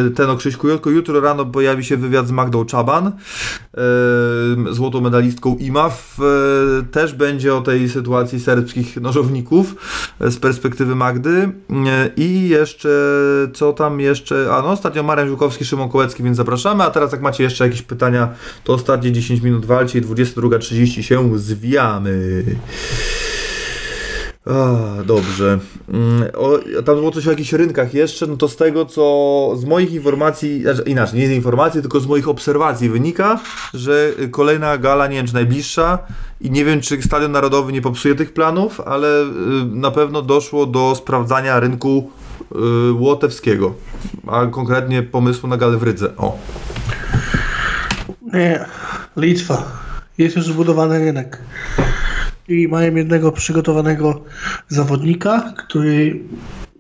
y, 0.08 0.12
ten 0.12 0.30
o 0.30 0.36
Krzyśku 0.36 0.68
Jotko. 0.68 0.90
Jutro 0.90 1.20
rano 1.22 1.46
pojawi 1.46 1.84
się 1.84 1.98
wywiad 1.98 2.28
z 2.28 2.32
Magdą 2.32 2.66
Czaban, 2.66 3.08
y, 3.08 4.74
złotą 4.74 5.02
medalistką 5.02 5.56
IMAF. 5.56 6.20
Y, 6.20 6.84
też 6.84 7.14
będzie 7.14 7.56
o 7.56 7.62
tej 7.62 7.90
sytuacji 7.90 8.40
serbskich 8.40 9.02
nożowników 9.02 9.76
y, 10.22 10.32
z 10.32 10.40
perspektywy 10.40 10.96
Magdy. 10.96 11.50
I 12.18 12.50
jeszcze, 12.50 12.90
co 13.54 13.74
tam 13.74 14.00
jeszcze? 14.00 14.48
A 14.52 14.62
no, 14.62 14.68
ostatnio 14.68 15.04
Marian 15.04 15.28
Żukowski, 15.28 15.66
Szymon 15.66 15.90
Kołecki, 15.90 16.24
więc 16.24 16.38
zapraszamy. 16.38 16.84
A 16.84 16.92
teraz 16.92 17.05
jak 17.12 17.22
macie 17.22 17.44
jeszcze 17.44 17.64
jakieś 17.66 17.82
pytania, 17.82 18.34
to 18.64 18.74
ostatnie 18.74 19.12
10 19.12 19.42
minut 19.42 19.66
walczy 19.66 19.98
i 19.98 20.02
22.30 20.02 21.02
się 21.02 21.40
zwijamy. 21.40 22.44
A, 24.46 25.04
dobrze. 25.04 25.60
Mm, 25.90 26.24
O, 26.34 26.60
tam 26.82 26.96
było 26.96 27.12
coś 27.12 27.28
o 27.28 27.30
jakichś 27.30 27.54
rynkach 27.54 27.94
jeszcze, 27.94 28.28
no 28.28 28.38
to 28.38 28.48
z 28.48 28.56
tego, 28.56 28.86
co 28.86 29.52
z 29.56 29.66
moich 29.66 29.94
informacji, 29.94 30.62
znaczy 30.62 30.82
inaczej, 30.82 31.20
nie 31.20 31.28
z 31.28 31.32
informacji, 31.32 31.82
tylko 31.82 32.00
z 32.00 32.08
moich 32.08 32.28
obserwacji 32.28 32.90
wynika, 32.90 33.40
że 33.74 34.12
kolejna 34.32 34.78
gala, 34.78 35.08
nie 35.08 35.16
wiem 35.16 35.28
czy 35.28 35.34
najbliższa 35.34 36.00
i 36.42 36.52
nie 36.52 36.66
wiem 36.66 36.82
czy 36.82 37.02
Stadion 37.02 37.32
Narodowy 37.32 37.74
nie 37.74 37.82
popsuje 37.82 38.16
tych 38.16 38.34
planów, 38.34 38.82
ale 38.82 39.22
y, 39.22 39.26
na 39.66 39.92
pewno 39.92 40.22
doszło 40.22 40.66
do 40.66 40.96
sprawdzania 40.96 41.60
rynku 41.60 42.12
y, 42.90 42.94
łotewskiego, 42.94 43.74
a 44.28 44.46
konkretnie 44.46 45.04
pomysłu 45.04 45.50
na 45.50 45.58
galę 45.58 45.78
w 45.78 45.84
Rydze. 45.84 46.18
O. 46.18 46.38
Nie, 48.36 48.66
Litwa. 49.18 49.72
Jest 50.18 50.36
już 50.36 50.46
zbudowany 50.46 51.00
rynek. 51.00 51.42
I 52.48 52.68
mają 52.68 52.96
jednego 52.96 53.32
przygotowanego 53.32 54.24
zawodnika, 54.68 55.54
który 55.58 56.20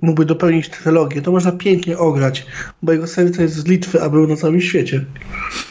mógłby 0.02 0.26
dopełnić 0.26 0.70
trylogię. 0.70 1.22
To 1.22 1.32
można 1.32 1.52
pięknie 1.52 1.98
ograć, 1.98 2.46
bo 2.82 2.92
jego 2.92 3.08
serce 3.08 3.42
jest 3.42 3.56
z 3.56 3.66
Litwy, 3.66 4.02
a 4.02 4.10
był 4.10 4.28
na 4.28 4.36
całym 4.36 4.62
świecie. 4.62 5.06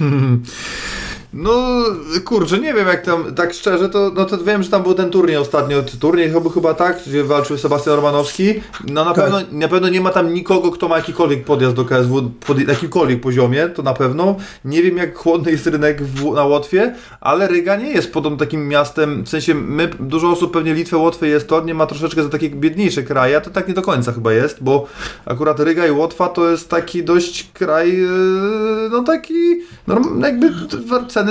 No, 1.36 1.84
kurczę, 2.24 2.58
nie 2.58 2.74
wiem 2.74 2.88
jak 2.88 3.04
tam, 3.04 3.34
tak 3.34 3.54
szczerze, 3.54 3.88
to, 3.88 4.12
no 4.14 4.24
to 4.24 4.38
wiem, 4.38 4.62
że 4.62 4.70
tam 4.70 4.82
był 4.82 4.94
ten 4.94 5.10
turniej 5.10 5.36
ostatnio, 5.36 5.82
turniej 6.00 6.30
chyba, 6.32 6.50
chyba 6.50 6.74
tak, 6.74 6.98
gdzie 7.06 7.24
walczył 7.24 7.58
Sebastian 7.58 7.96
Romanowski. 7.96 8.54
No 8.88 9.04
na 9.04 9.14
Tak. 9.14 9.24
pewno, 9.24 9.40
na 9.52 9.68
pewno 9.68 9.88
nie 9.88 10.00
ma 10.00 10.10
tam 10.10 10.34
nikogo, 10.34 10.70
kto 10.70 10.88
ma 10.88 10.96
jakikolwiek 10.96 11.44
podjazd 11.44 11.76
do 11.76 11.84
KSW, 11.84 12.30
pod 12.46 12.68
jakimkolwiek 12.68 13.20
poziomie, 13.20 13.68
to 13.68 13.82
na 13.82 13.94
pewno. 13.94 14.36
Nie 14.64 14.82
wiem 14.82 14.96
jak 14.96 15.16
chłodny 15.16 15.50
jest 15.50 15.66
rynek 15.66 16.02
w, 16.02 16.34
na 16.34 16.44
Łotwie, 16.44 16.94
ale 17.20 17.48
Ryga 17.48 17.76
nie 17.76 17.90
jest 17.90 18.12
podobno 18.12 18.38
takim 18.38 18.68
miastem, 18.68 19.22
w 19.24 19.28
sensie 19.28 19.54
my, 19.54 19.88
dużo 20.00 20.30
osób 20.30 20.52
pewnie 20.52 20.74
Litwę, 20.74 20.96
Łotwę 20.96 21.28
jest 21.28 21.48
to, 21.48 21.60
nie 21.64 21.74
ma 21.74 21.86
troszeczkę 21.86 22.22
za 22.22 22.28
takie 22.28 22.50
biedniejsze 22.50 23.02
kraje, 23.02 23.36
a 23.36 23.40
to 23.40 23.50
tak 23.50 23.68
nie 23.68 23.74
do 23.74 23.82
końca 23.82 24.12
chyba 24.12 24.32
jest, 24.32 24.62
bo 24.62 24.86
akurat 25.24 25.60
Ryga 25.60 25.86
i 25.86 25.90
Łotwa 25.90 26.28
to 26.28 26.50
jest 26.50 26.68
taki 26.68 27.04
dość 27.04 27.50
kraj, 27.52 27.98
yy, 27.98 28.88
no 28.90 29.02
taki, 29.02 29.34
norm, 29.86 30.20
jakby 30.20 30.50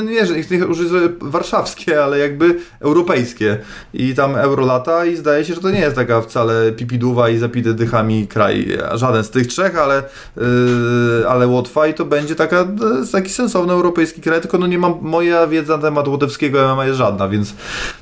nie, 0.02 0.26
że 0.26 0.36
nie 0.36 0.44
że 0.74 1.10
warszawskie, 1.22 2.04
ale 2.04 2.20
jakby 2.20 2.60
europejskie. 2.80 3.58
I 3.94 4.16
tam 4.16 4.36
euro 4.36 4.66
lata 4.66 5.06
i 5.06 5.16
zdaje 5.16 5.46
się, 5.46 5.54
że 5.54 5.62
to 5.62 5.72
nie 5.72 5.80
jest 5.80 5.96
taka 5.96 6.22
wcale 6.22 6.72
pipiduwa 6.72 7.30
i 7.30 7.38
zapity 7.38 7.74
dychami 7.74 8.28
kraj, 8.28 8.78
żaden 8.94 9.24
z 9.24 9.30
tych 9.30 9.48
trzech, 9.48 9.78
ale, 9.78 10.04
yy, 10.38 11.30
ale 11.30 11.48
Łotwa 11.48 11.88
i 11.88 11.94
to 11.94 12.06
będzie 12.06 12.36
taka, 12.36 12.60
yy, 12.60 13.08
taki 13.12 13.30
sensowny 13.30 13.74
europejski 13.74 14.22
kraj, 14.22 14.42
tylko 14.42 14.58
no 14.58 14.68
nie 14.68 14.80
mam, 14.80 14.96
moja 15.02 15.48
wiedza 15.48 15.78
na 15.78 15.84
temat 15.84 16.08
łotewskiego 16.08 16.74
MMA 16.76 16.86
jest 16.86 16.98
żadna, 16.98 17.30
więc 17.30 17.54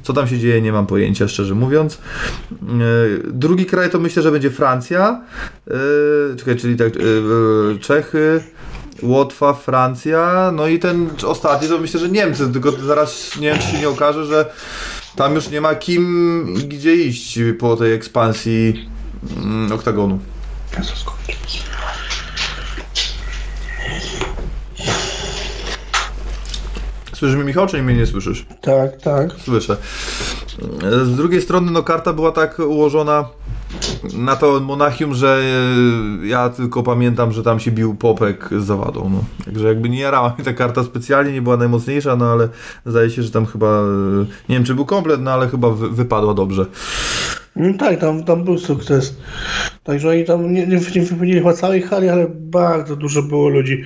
co 0.04 0.14
tam 0.14 0.28
się 0.28 0.40
dzieje 0.40 0.62
nie 0.62 0.72
mam 0.72 0.88
pojęcia, 0.88 1.28
szczerze 1.28 1.56
mówiąc. 1.56 1.98
Yy, 2.52 3.22
drugi 3.26 3.66
kraj 3.66 3.90
to 3.90 4.00
myślę, 4.00 4.24
że 4.24 4.32
będzie 4.32 4.50
Francja, 4.52 5.22
yy, 5.68 5.76
czekaj, 6.38 6.56
czyli 6.56 6.76
tak, 6.76 6.96
yy, 6.96 7.78
Czechy, 7.82 8.42
Łotwa, 9.04 9.54
Francja, 9.54 10.52
no 10.56 10.68
i 10.68 10.80
ten 10.80 11.10
ostatni 11.28 11.68
to 11.68 11.78
myślę, 11.78 12.00
że 12.00 12.10
Niemcy, 12.10 12.50
tylko 12.54 12.72
zaraz 12.72 13.38
nie 13.40 13.50
wiem, 13.50 13.60
czy 13.60 13.68
się 13.68 13.80
nie 13.80 13.90
okaże, 13.90 14.26
że 14.26 14.52
tam 15.16 15.36
już 15.36 15.50
nie 15.50 15.62
ma 15.62 15.76
kim 15.76 16.48
i 16.58 16.68
gdzie 16.68 16.96
iść 16.96 17.40
po 17.60 17.78
tej 17.78 17.94
ekspansji 17.94 18.90
mm, 19.38 19.72
oktagonu. 19.72 20.20
Słyszysz 27.14 27.36
mnie 27.36 27.46
Michał, 27.46 27.68
czy 27.68 27.84
mnie 27.84 27.96
nie 27.96 28.06
słyszysz? 28.06 28.46
Tak, 28.62 29.02
tak. 29.02 29.32
Słyszę. 29.44 29.78
Z 31.04 31.16
drugiej 31.16 31.42
strony, 31.42 31.72
no 31.72 31.84
karta 31.84 32.14
była 32.14 32.32
tak 32.32 32.60
ułożona 32.60 33.30
na 34.14 34.36
to 34.36 34.60
Monachium, 34.60 35.14
że 35.14 35.42
e, 36.24 36.28
ja 36.28 36.50
tylko 36.50 36.84
pamiętam, 36.84 37.32
że 37.32 37.44
tam 37.44 37.60
się 37.60 37.72
bił 37.72 37.96
Popek 37.96 38.50
z 38.60 38.66
Zawadą. 38.66 39.10
No. 39.14 39.46
Także 39.46 39.68
jakby 39.68 39.90
nie 39.90 40.00
jarała 40.00 40.34
mnie 40.36 40.46
ta 40.46 40.54
karta 40.54 40.84
specjalnie, 40.84 41.34
nie 41.34 41.42
była 41.42 41.58
najmocniejsza, 41.58 42.16
no 42.16 42.26
ale 42.26 42.50
zdaje 42.86 43.10
się, 43.10 43.24
że 43.24 43.32
tam 43.32 43.46
chyba, 43.46 43.68
e, 43.68 44.26
nie 44.50 44.56
wiem 44.56 44.64
czy 44.64 44.76
był 44.76 44.86
komplet, 44.86 45.22
no 45.22 45.32
ale 45.32 45.50
chyba 45.50 45.70
wy, 45.70 45.90
wypadła 45.90 46.34
dobrze. 46.34 46.66
No 47.56 47.74
tak, 47.80 48.00
tam, 48.00 48.24
tam 48.24 48.44
był 48.44 48.58
sukces. 48.58 49.16
Także 49.84 50.10
oni 50.10 50.26
tam 50.26 50.54
nie, 50.54 50.68
nie, 50.68 50.80
nie 50.96 51.02
wypełnili 51.02 51.40
chyba 51.40 51.54
całej 51.54 51.82
hali, 51.82 52.10
ale 52.10 52.28
bardzo 52.30 52.96
dużo 52.96 53.24
było 53.24 53.50
ludzi. 53.50 53.84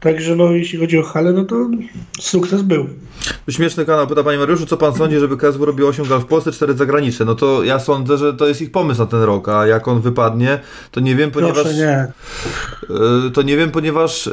Także 0.00 0.36
no 0.36 0.52
jeśli 0.52 0.78
chodzi 0.78 0.98
o 0.98 1.02
halę, 1.02 1.32
no 1.32 1.44
to 1.44 1.68
sukces 2.20 2.62
był. 2.62 2.86
Śmieszny 3.50 3.84
kanał 3.84 4.06
pyta 4.06 4.24
Panie 4.24 4.38
Mariuszu, 4.38 4.66
co 4.66 4.76
Pan 4.76 4.94
sądzi, 4.94 5.18
żeby 5.18 5.36
KSW 5.36 5.64
robił 5.64 5.88
8 5.88 6.08
gal 6.08 6.20
w 6.20 6.24
Polsce, 6.24 6.52
4 6.52 6.74
zagraniczne? 6.74 7.26
No 7.26 7.34
to 7.34 7.64
ja 7.64 7.78
sądzę, 7.78 8.18
że 8.18 8.34
to 8.34 8.48
jest 8.48 8.62
ich 8.62 8.70
pomysł 8.70 9.00
na 9.00 9.06
ten 9.06 9.22
rok, 9.22 9.48
a 9.48 9.66
jak 9.66 9.88
on 9.88 10.00
wypadnie, 10.00 10.58
to 10.90 11.00
nie 11.00 11.16
wiem, 11.16 11.30
ponieważ... 11.30 11.62
Proszę 11.62 11.76
nie. 11.76 12.12
E, 13.26 13.30
To 13.30 13.42
nie 13.42 13.56
wiem, 13.56 13.70
ponieważ 13.70 14.26
e, 14.26 14.32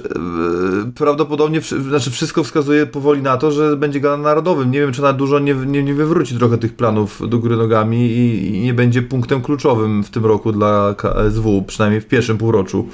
prawdopodobnie, 0.96 1.62
znaczy 1.62 2.12
wszystko 2.12 2.44
wskazuje 2.44 2.86
powoli 2.86 3.22
na 3.22 3.38
to, 3.38 3.52
że 3.52 3.78
będzie 3.78 4.00
gala 4.00 4.18
na 4.18 4.24
narodowym. 4.24 4.72
Nie 4.72 4.80
wiem, 4.80 4.94
czy 4.94 5.02
na 5.02 5.14
dużo 5.14 5.40
nie, 5.40 5.54
nie, 5.54 5.84
nie 5.84 5.94
wywróci 5.94 6.38
trochę 6.38 6.58
tych 6.58 6.76
planów 6.76 7.30
do 7.30 7.40
góry 7.40 7.58
nogami 7.58 8.12
i, 8.12 8.56
i 8.56 8.62
nie 8.62 8.73
będzie 8.74 9.02
punktem 9.02 9.42
kluczowym 9.42 10.04
w 10.04 10.10
tym 10.10 10.26
roku 10.26 10.52
dla 10.52 10.96
KSW, 10.98 11.64
przynajmniej 11.68 12.02
w 12.02 12.06
pierwszym 12.08 12.38
półroczu. 12.38 12.88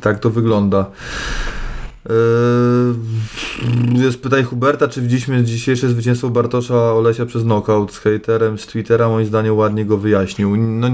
Tak 0.00 0.18
to 0.18 0.30
wygląda. 0.30 0.86
Yy, 2.08 4.02
Jest 4.04 4.22
pytanie 4.22 4.42
Huberta, 4.42 4.88
czy 4.88 5.02
widzieliśmy 5.02 5.44
dzisiejsze 5.44 5.88
zwycięstwo 5.88 6.30
Bartosza 6.30 6.92
Olesia 6.92 7.26
przez 7.26 7.42
knockout 7.42 7.92
z 7.92 7.98
hejterem 7.98 8.58
z 8.58 8.66
Twittera, 8.66 9.08
moim 9.08 9.26
zdaniem 9.26 9.56
ładnie 9.56 9.84
go 9.84 9.96
wyjaśnił. 9.98 10.56
No 10.56 10.88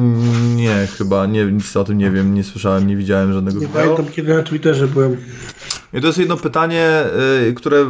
nie, 0.56 0.88
chyba, 0.98 1.26
nie, 1.26 1.44
nic 1.44 1.76
o 1.76 1.84
tym 1.84 1.98
nie 1.98 2.10
wiem, 2.10 2.34
nie 2.34 2.44
słyszałem, 2.44 2.86
nie 2.86 2.96
widziałem 2.96 3.32
żadnego 3.32 3.60
Nie 3.60 3.66
wideo. 3.66 3.82
pamiętam 3.82 4.06
kiedy 4.14 4.34
na 4.34 4.42
Twitterze 4.42 4.88
byłem. 4.88 5.16
I 5.94 6.00
to 6.00 6.06
jest 6.06 6.18
jedno 6.18 6.36
pytanie, 6.36 7.04
y, 7.48 7.54
które, 7.54 7.76
y, 7.76 7.84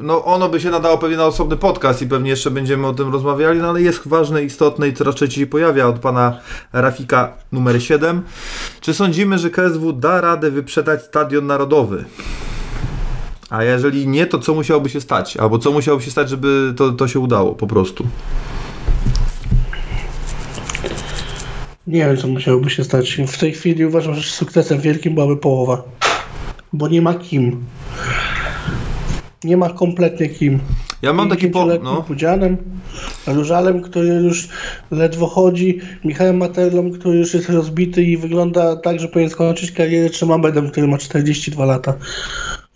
no 0.00 0.24
ono 0.24 0.48
by 0.48 0.60
się 0.60 0.70
nadało 0.70 0.98
pewnie 0.98 1.16
na 1.16 1.26
osobny 1.26 1.56
podcast 1.56 2.02
i 2.02 2.06
pewnie 2.06 2.30
jeszcze 2.30 2.50
będziemy 2.50 2.86
o 2.86 2.94
tym 2.94 3.12
rozmawiali, 3.12 3.58
no 3.60 3.68
ale 3.68 3.82
jest 3.82 4.08
ważne, 4.08 4.42
istotne 4.42 4.88
i 4.88 4.92
coraz 4.92 5.14
częściej 5.14 5.46
pojawia 5.46 5.86
od 5.86 5.98
pana 5.98 6.40
Rafika 6.72 7.32
numer 7.52 7.82
7. 7.82 8.22
Czy 8.80 8.94
sądzimy, 8.94 9.38
że 9.38 9.50
KSW 9.50 9.92
da 9.92 10.20
radę 10.20 10.50
wyprzedać 10.50 11.02
stadion 11.02 11.46
narodowy? 11.46 12.04
A 13.50 13.64
jeżeli 13.64 14.08
nie, 14.08 14.26
to 14.26 14.38
co 14.38 14.54
musiałoby 14.54 14.88
się 14.88 15.00
stać? 15.00 15.36
Albo 15.36 15.58
co 15.58 15.72
musiałoby 15.72 16.04
się 16.04 16.10
stać, 16.10 16.28
żeby 16.28 16.74
to, 16.76 16.92
to 16.92 17.08
się 17.08 17.20
udało 17.20 17.54
po 17.54 17.66
prostu? 17.66 18.06
Nie 21.86 22.06
wiem, 22.06 22.16
co 22.16 22.28
musiałoby 22.28 22.70
się 22.70 22.84
stać. 22.84 23.20
W 23.26 23.38
tej 23.38 23.52
chwili 23.52 23.86
uważam, 23.86 24.14
że 24.14 24.30
sukcesem 24.30 24.80
wielkim 24.80 25.14
byłaby 25.14 25.36
połowa. 25.36 25.82
Bo 26.72 26.88
nie 26.88 27.02
ma 27.02 27.14
kim. 27.14 27.64
Nie 29.44 29.56
ma 29.56 29.70
kompletnie 29.70 30.28
kim. 30.28 30.60
Ja 31.02 31.12
mam 31.12 31.28
taki 31.28 31.48
po... 31.48 31.66
No. 31.66 32.02
Pudzianem, 32.02 32.56
Różalem, 33.26 33.82
który 33.82 34.08
już 34.08 34.48
ledwo 34.90 35.26
chodzi, 35.26 35.80
Michałem 36.04 36.36
Materlą, 36.36 36.90
który 36.90 37.18
już 37.18 37.34
jest 37.34 37.48
rozbity 37.48 38.02
i 38.02 38.16
wygląda 38.16 38.76
tak, 38.76 39.00
że 39.00 39.08
powinien 39.08 39.30
skończyć 39.30 39.72
karierę, 39.72 40.10
czy 40.10 40.26
Mamedem, 40.26 40.70
który 40.70 40.86
ma 40.88 40.98
42 40.98 41.64
lata. 41.64 41.94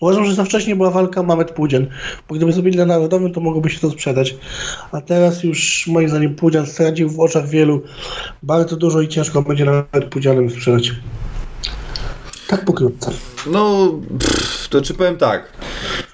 Uważam, 0.00 0.24
że 0.24 0.34
za 0.34 0.44
wcześnie 0.44 0.76
była 0.76 0.90
walka 0.90 1.22
Mamet 1.22 1.50
Pudzian, 1.50 1.86
bo 2.28 2.34
gdyby 2.34 2.52
zrobili 2.52 2.76
na 2.76 2.86
narodowym, 2.86 3.32
to 3.32 3.40
mogłoby 3.40 3.70
się 3.70 3.80
to 3.80 3.90
sprzedać. 3.90 4.36
A 4.92 5.00
teraz 5.00 5.44
już 5.44 5.86
moim 5.86 6.08
zdaniem 6.08 6.34
Pudzian 6.34 6.66
stracił 6.66 7.10
w 7.10 7.20
oczach 7.20 7.48
wielu 7.48 7.82
bardzo 8.42 8.76
dużo 8.76 9.00
i 9.00 9.08
ciężko 9.08 9.42
będzie 9.42 9.64
nawet 9.64 10.04
Pudzianem 10.04 10.50
sprzedać. 10.50 10.92
Tak 12.48 12.64
pokrótce. 12.64 13.10
No, 13.46 13.92
pff, 14.18 14.68
to 14.68 14.82
czy 14.82 14.94
powiem 14.94 15.16
tak. 15.16 15.44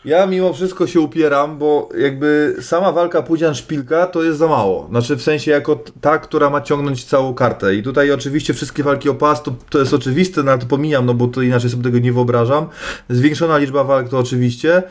Ja 0.05 0.27
mimo 0.27 0.53
wszystko 0.53 0.87
się 0.87 1.01
upieram, 1.01 1.59
bo 1.59 1.89
jakby 1.99 2.57
sama 2.61 2.93
walka 2.93 3.23
Pudzian-Szpilka 3.23 4.07
to 4.07 4.23
jest 4.23 4.39
za 4.39 4.47
mało. 4.47 4.87
Znaczy 4.91 5.17
w 5.17 5.23
sensie 5.23 5.51
jako 5.51 5.85
ta, 6.01 6.19
która 6.19 6.51
ma 6.51 6.61
ciągnąć 6.61 7.05
całą 7.05 7.35
kartę. 7.35 7.75
I 7.75 7.83
tutaj 7.83 8.11
oczywiście 8.11 8.55
wszystkie 8.55 8.83
walki 8.83 9.09
o 9.09 9.15
pas 9.15 9.43
to, 9.43 9.55
to 9.71 9.79
jest 9.79 9.95
oczywiste, 9.95 10.43
no 10.43 10.51
ale 10.51 10.61
to 10.61 10.67
pomijam, 10.67 11.07
no 11.07 11.15
bo 11.15 11.29
to 11.29 11.43
inaczej 11.43 11.71
sobie 11.71 11.83
tego 11.83 11.99
nie 11.99 12.13
wyobrażam. 12.13 12.67
Zwiększona 13.11 13.59
liczba 13.59 13.85
walk 13.85 14.09
to 14.09 14.19
oczywiście. 14.19 14.77
E, 14.77 14.83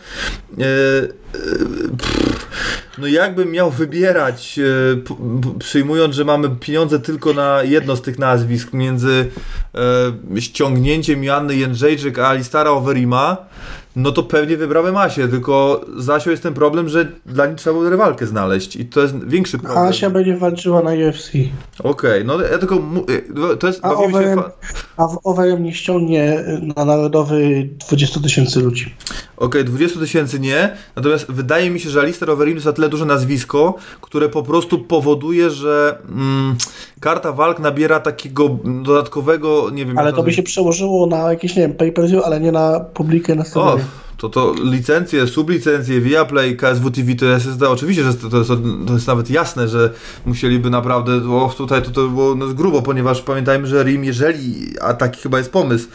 pff, 1.97 2.36
no 2.97 3.07
jakbym 3.07 3.51
miał 3.51 3.71
wybierać, 3.71 4.59
e, 4.59 5.59
przyjmując, 5.59 6.15
że 6.15 6.25
mamy 6.25 6.49
pieniądze 6.59 6.99
tylko 6.99 7.33
na 7.33 7.63
jedno 7.63 7.95
z 7.95 8.01
tych 8.01 8.19
nazwisk 8.19 8.73
między 8.73 9.29
e, 10.35 10.41
ściągnięciem 10.41 11.23
Joanny 11.23 11.55
Jędrzejczyk 11.55 12.19
a 12.19 12.27
Alistara 12.27 12.71
Overima, 12.71 13.37
no 13.97 14.11
to 14.11 14.23
pewnie 14.23 14.57
wybrałem 14.57 14.97
Asię, 14.97 15.27
tylko 15.27 15.85
Zasio 15.97 16.31
jest 16.31 16.43
ten 16.43 16.53
problem, 16.53 16.89
że 16.89 17.07
dla 17.25 17.45
niej 17.45 17.55
trzeba 17.55 17.73
było 17.73 17.89
rywalkę 17.89 18.25
znaleźć 18.25 18.75
i 18.75 18.85
to 18.85 19.01
jest 19.01 19.27
większy 19.27 19.57
problem. 19.57 19.87
Asia 19.87 20.09
będzie 20.09 20.37
walczyła 20.37 20.81
na 20.81 20.91
UFC, 20.91 21.31
Okej, 21.83 22.25
no 22.25 22.41
ja 22.41 22.57
tylko, 22.57 22.75
e, 22.75 23.57
to 23.57 23.67
jest, 23.67 23.85
a 23.85 23.89
się 23.89 23.95
Overem, 23.95 24.41
a 24.97 25.07
w 25.07 25.19
Overem 25.23 25.63
nie 25.63 25.73
ściągnie 25.73 26.43
na 26.75 26.85
narodowy 26.85 27.69
20 27.87 28.19
tysięcy 28.19 28.59
ludzi. 28.59 28.95
Okej, 29.37 29.63
20 29.63 29.99
tysięcy 29.99 30.39
nie, 30.39 30.77
natomiast 30.95 31.31
wydaje 31.31 31.69
mi 31.69 31.79
się, 31.79 31.89
że 31.89 31.99
Alistair 31.99 32.31
Overeem 32.31 32.55
jest 32.55 32.65
na 32.65 32.73
tyle 32.73 32.89
duże 32.89 33.05
nazwisko, 33.05 33.75
które 34.01 34.29
po 34.29 34.43
prostu 34.43 34.79
powoduje, 34.79 35.49
że 35.49 35.97
mm, 36.09 36.55
karta 36.99 37.31
walk 37.31 37.59
nabiera 37.59 37.99
takiego 37.99 38.49
dodatkowego, 38.83 39.69
nie 39.69 39.85
wiem... 39.85 39.97
Ale 39.97 40.13
to 40.13 40.23
by 40.23 40.33
się 40.33 40.43
przełożyło 40.43 41.07
na 41.07 41.17
jakieś, 41.17 41.55
nie 41.55 41.61
wiem, 41.61 41.73
pay-per-view, 41.73 42.23
ale 42.25 42.39
nie 42.39 42.51
na 42.51 42.79
publikę 42.79 43.35
na 43.35 43.43
stadionie. 43.43 43.83
To 44.17 44.29
to 44.29 44.53
licencje, 44.63 45.27
sublicencje, 45.27 46.01
Viaplay, 46.01 46.57
KSW 46.57 46.91
TV 46.91 47.15
to 47.15 47.25
SSD, 47.35 47.69
oczywiście, 47.69 48.03
że 48.03 48.13
to 48.13 48.37
jest, 48.37 48.51
to 48.87 48.93
jest 48.93 49.07
nawet 49.07 49.29
jasne, 49.29 49.67
że 49.67 49.93
musieliby 50.25 50.69
naprawdę, 50.69 51.31
o 51.31 51.53
tutaj 51.57 51.81
to, 51.81 51.91
to 51.91 52.07
było 52.07 52.35
no, 52.35 52.47
grubo, 52.47 52.81
ponieważ 52.81 53.21
pamiętajmy, 53.21 53.67
że 53.67 53.83
RIM, 53.83 54.03
jeżeli, 54.03 54.79
a 54.81 54.93
taki 54.93 55.21
chyba 55.21 55.37
jest 55.37 55.51
pomysł, 55.51 55.87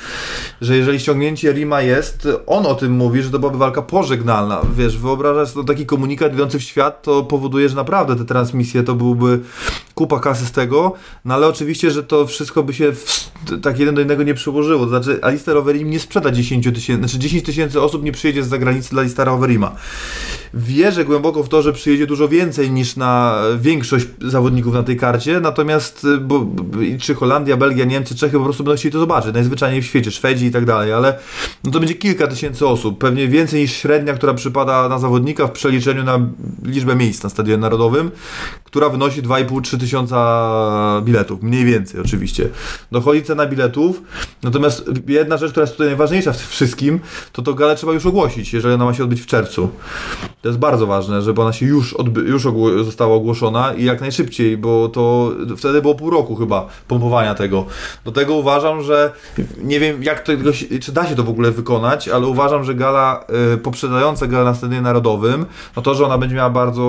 że 0.61 0.77
jeżeli 0.77 1.01
ściągnięcie 1.01 1.53
RIMa 1.53 1.83
jest, 1.83 2.29
on 2.47 2.67
o 2.67 2.75
tym 2.75 2.93
mówi, 2.93 3.23
że 3.23 3.31
to 3.31 3.39
byłaby 3.39 3.59
walka 3.59 3.83
pożegnalna, 3.83 4.63
wiesz, 4.77 4.99
wyobrażasz 4.99 5.49
sobie 5.49 5.67
taki 5.67 5.87
komunikat 5.87 6.35
idący 6.35 6.59
w 6.59 6.63
świat, 6.63 7.03
to 7.03 7.23
powoduje, 7.23 7.69
że 7.69 7.77
naprawdę 7.77 8.17
te 8.17 8.25
transmisje 8.25 8.83
to 8.83 8.95
byłby 8.95 9.41
kupa 9.95 10.21
kasy 10.21 10.47
z 10.47 10.53
tego, 10.53 10.93
no 11.25 11.35
ale 11.35 11.47
oczywiście, 11.47 11.91
że 11.91 12.03
to 12.03 12.27
wszystko 12.27 12.63
by 12.63 12.75
się 12.75 12.93
w, 12.93 13.31
tak 13.63 13.79
jeden 13.79 13.95
do 13.95 14.01
innego 14.01 14.23
nie 14.23 14.35
przyłożyło. 14.35 14.85
To 14.85 14.89
znaczy, 14.89 15.19
Alistair 15.23 15.57
Overeem 15.57 15.91
nie 15.91 16.01
sprzeda 16.01 16.31
10 16.31 16.65
tysięcy, 16.65 17.09
znaczy 17.09 17.19
10 17.19 17.45
tysięcy 17.45 17.81
osób 17.81 18.05
nie 18.05 18.12
przyjedzie 18.13 18.43
z 18.45 18.49
zagranicy 18.49 18.91
dla 18.91 19.01
Alistara 19.01 19.33
Overeema. 19.33 19.77
Wierzę 20.55 21.05
głęboko 21.05 21.43
w 21.43 21.49
to, 21.49 21.63
że 21.63 21.73
przyjedzie 21.73 22.07
dużo 22.07 22.29
więcej 22.29 22.71
niż 22.71 22.97
na 22.97 23.43
większość 23.61 24.07
zawodników 24.21 24.75
na 24.75 24.83
tej 24.83 24.97
karcie, 24.97 25.41
natomiast 25.41 26.07
bo, 26.21 26.41
bo, 26.41 26.79
czy 27.01 27.15
Holandia, 27.15 27.57
Belgia, 27.57 27.85
Niemcy, 27.85 28.15
Czechy 28.15 28.39
po 28.39 28.45
prostu 28.45 28.65
będą 28.65 28.77
chcieli 28.77 28.93
to 28.93 28.99
zobaczyć, 28.99 29.35
najzwyczajniej 29.35 29.83
w 29.83 29.87
świecie, 29.87 30.11
Szwedzi 30.11 30.47
i 30.47 30.51
tak 30.51 30.65
dalej, 30.65 30.93
ale 30.93 31.19
no 31.65 31.71
to 31.71 31.79
będzie 31.79 31.95
kilka 31.95 32.27
tysięcy 32.27 32.67
osób, 32.67 32.99
pewnie 32.99 33.29
więcej 33.29 33.61
niż 33.61 33.73
średnia, 33.73 34.15
która 34.15 34.35
przypada 34.35 34.89
na 34.89 34.99
zawodnika 34.99 35.47
w 35.47 35.53
przeliczeniu 35.53 36.05
na 36.05 36.19
liczbę 36.63 36.97
miejsc 36.97 37.23
na 37.23 37.31
Stadionie 37.31 37.61
Narodowym, 37.61 38.11
która 38.73 38.89
wynosi 38.89 39.23
2,5-3 39.23 39.79
tysiąca 39.81 40.19
biletów, 41.05 41.43
mniej 41.43 41.65
więcej 41.65 42.01
oczywiście. 42.01 42.49
Dochodzi 42.93 43.23
cena 43.23 43.47
biletów, 43.47 44.03
natomiast 44.43 44.91
jedna 45.09 45.37
rzecz, 45.37 45.51
która 45.51 45.63
jest 45.63 45.73
tutaj 45.73 45.87
najważniejsza 45.87 46.33
w 46.33 46.37
tym 46.37 46.47
wszystkim, 46.49 47.01
to 47.33 47.43
to 47.43 47.55
galę 47.55 47.77
trzeba 47.77 47.93
już 47.93 48.07
ogłosić, 48.07 48.53
jeżeli 48.53 48.75
ona 48.75 48.85
ma 48.85 48.95
się 48.95 49.03
odbyć 49.05 49.21
w 49.21 49.27
czerwcu. 49.27 49.69
To 50.43 50.49
jest 50.49 50.59
bardzo 50.59 50.87
ważne, 50.87 51.23
żeby 51.23 51.43
ona 51.43 51.53
się 51.53 51.67
już, 51.67 51.95
odby- 51.95 52.29
już 52.29 52.47
ogło- 52.47 52.85
została 52.85 53.15
ogłoszona 53.15 53.73
i 53.75 53.85
jak 53.85 54.01
najszybciej, 54.01 54.57
bo 54.57 54.89
to 54.89 55.33
wtedy 55.57 55.83
było 55.83 55.95
pół 55.95 56.11
roku 56.11 56.37
chyba 56.37 56.67
pompowania 56.89 57.35
tego. 57.35 57.67
Do 58.05 58.13
tego 58.13 58.35
uważam, 58.35 58.83
że 58.83 59.13
nie 59.63 59.81
wiem 59.81 60.03
jak 60.03 60.27
się- 60.53 60.79
czy 60.79 60.93
da 60.93 61.07
się 61.07 61.15
to 61.17 61.23
w 61.25 61.29
ogóle 61.29 61.51
wykonać, 61.51 62.09
ale 62.09 62.27
uważam, 62.27 62.65
że 62.65 62.75
gala 62.75 63.25
y, 63.55 63.59
poprzedzająca 63.59 64.27
galę 64.27 64.45
na 64.45 64.55
Stadionie 64.55 64.83
Narodowym, 64.83 65.47
no 65.77 65.83
to, 65.83 65.95
że 65.95 66.07
ona 66.07 66.19
będzie 66.19 66.37
miała 66.37 66.51
bardzo, 66.51 66.83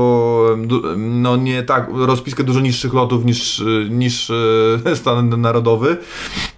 no 0.97 1.35
nie 1.35 1.63
tak, 1.63 1.72
rozpiskę 1.93 2.43
dużo 2.43 2.59
niższych 2.59 2.93
lotów 2.93 3.25
niż, 3.25 3.59
y, 3.59 3.87
niż 3.89 4.29
y, 4.91 4.95
Stadion 4.95 5.41
Narodowy, 5.41 5.97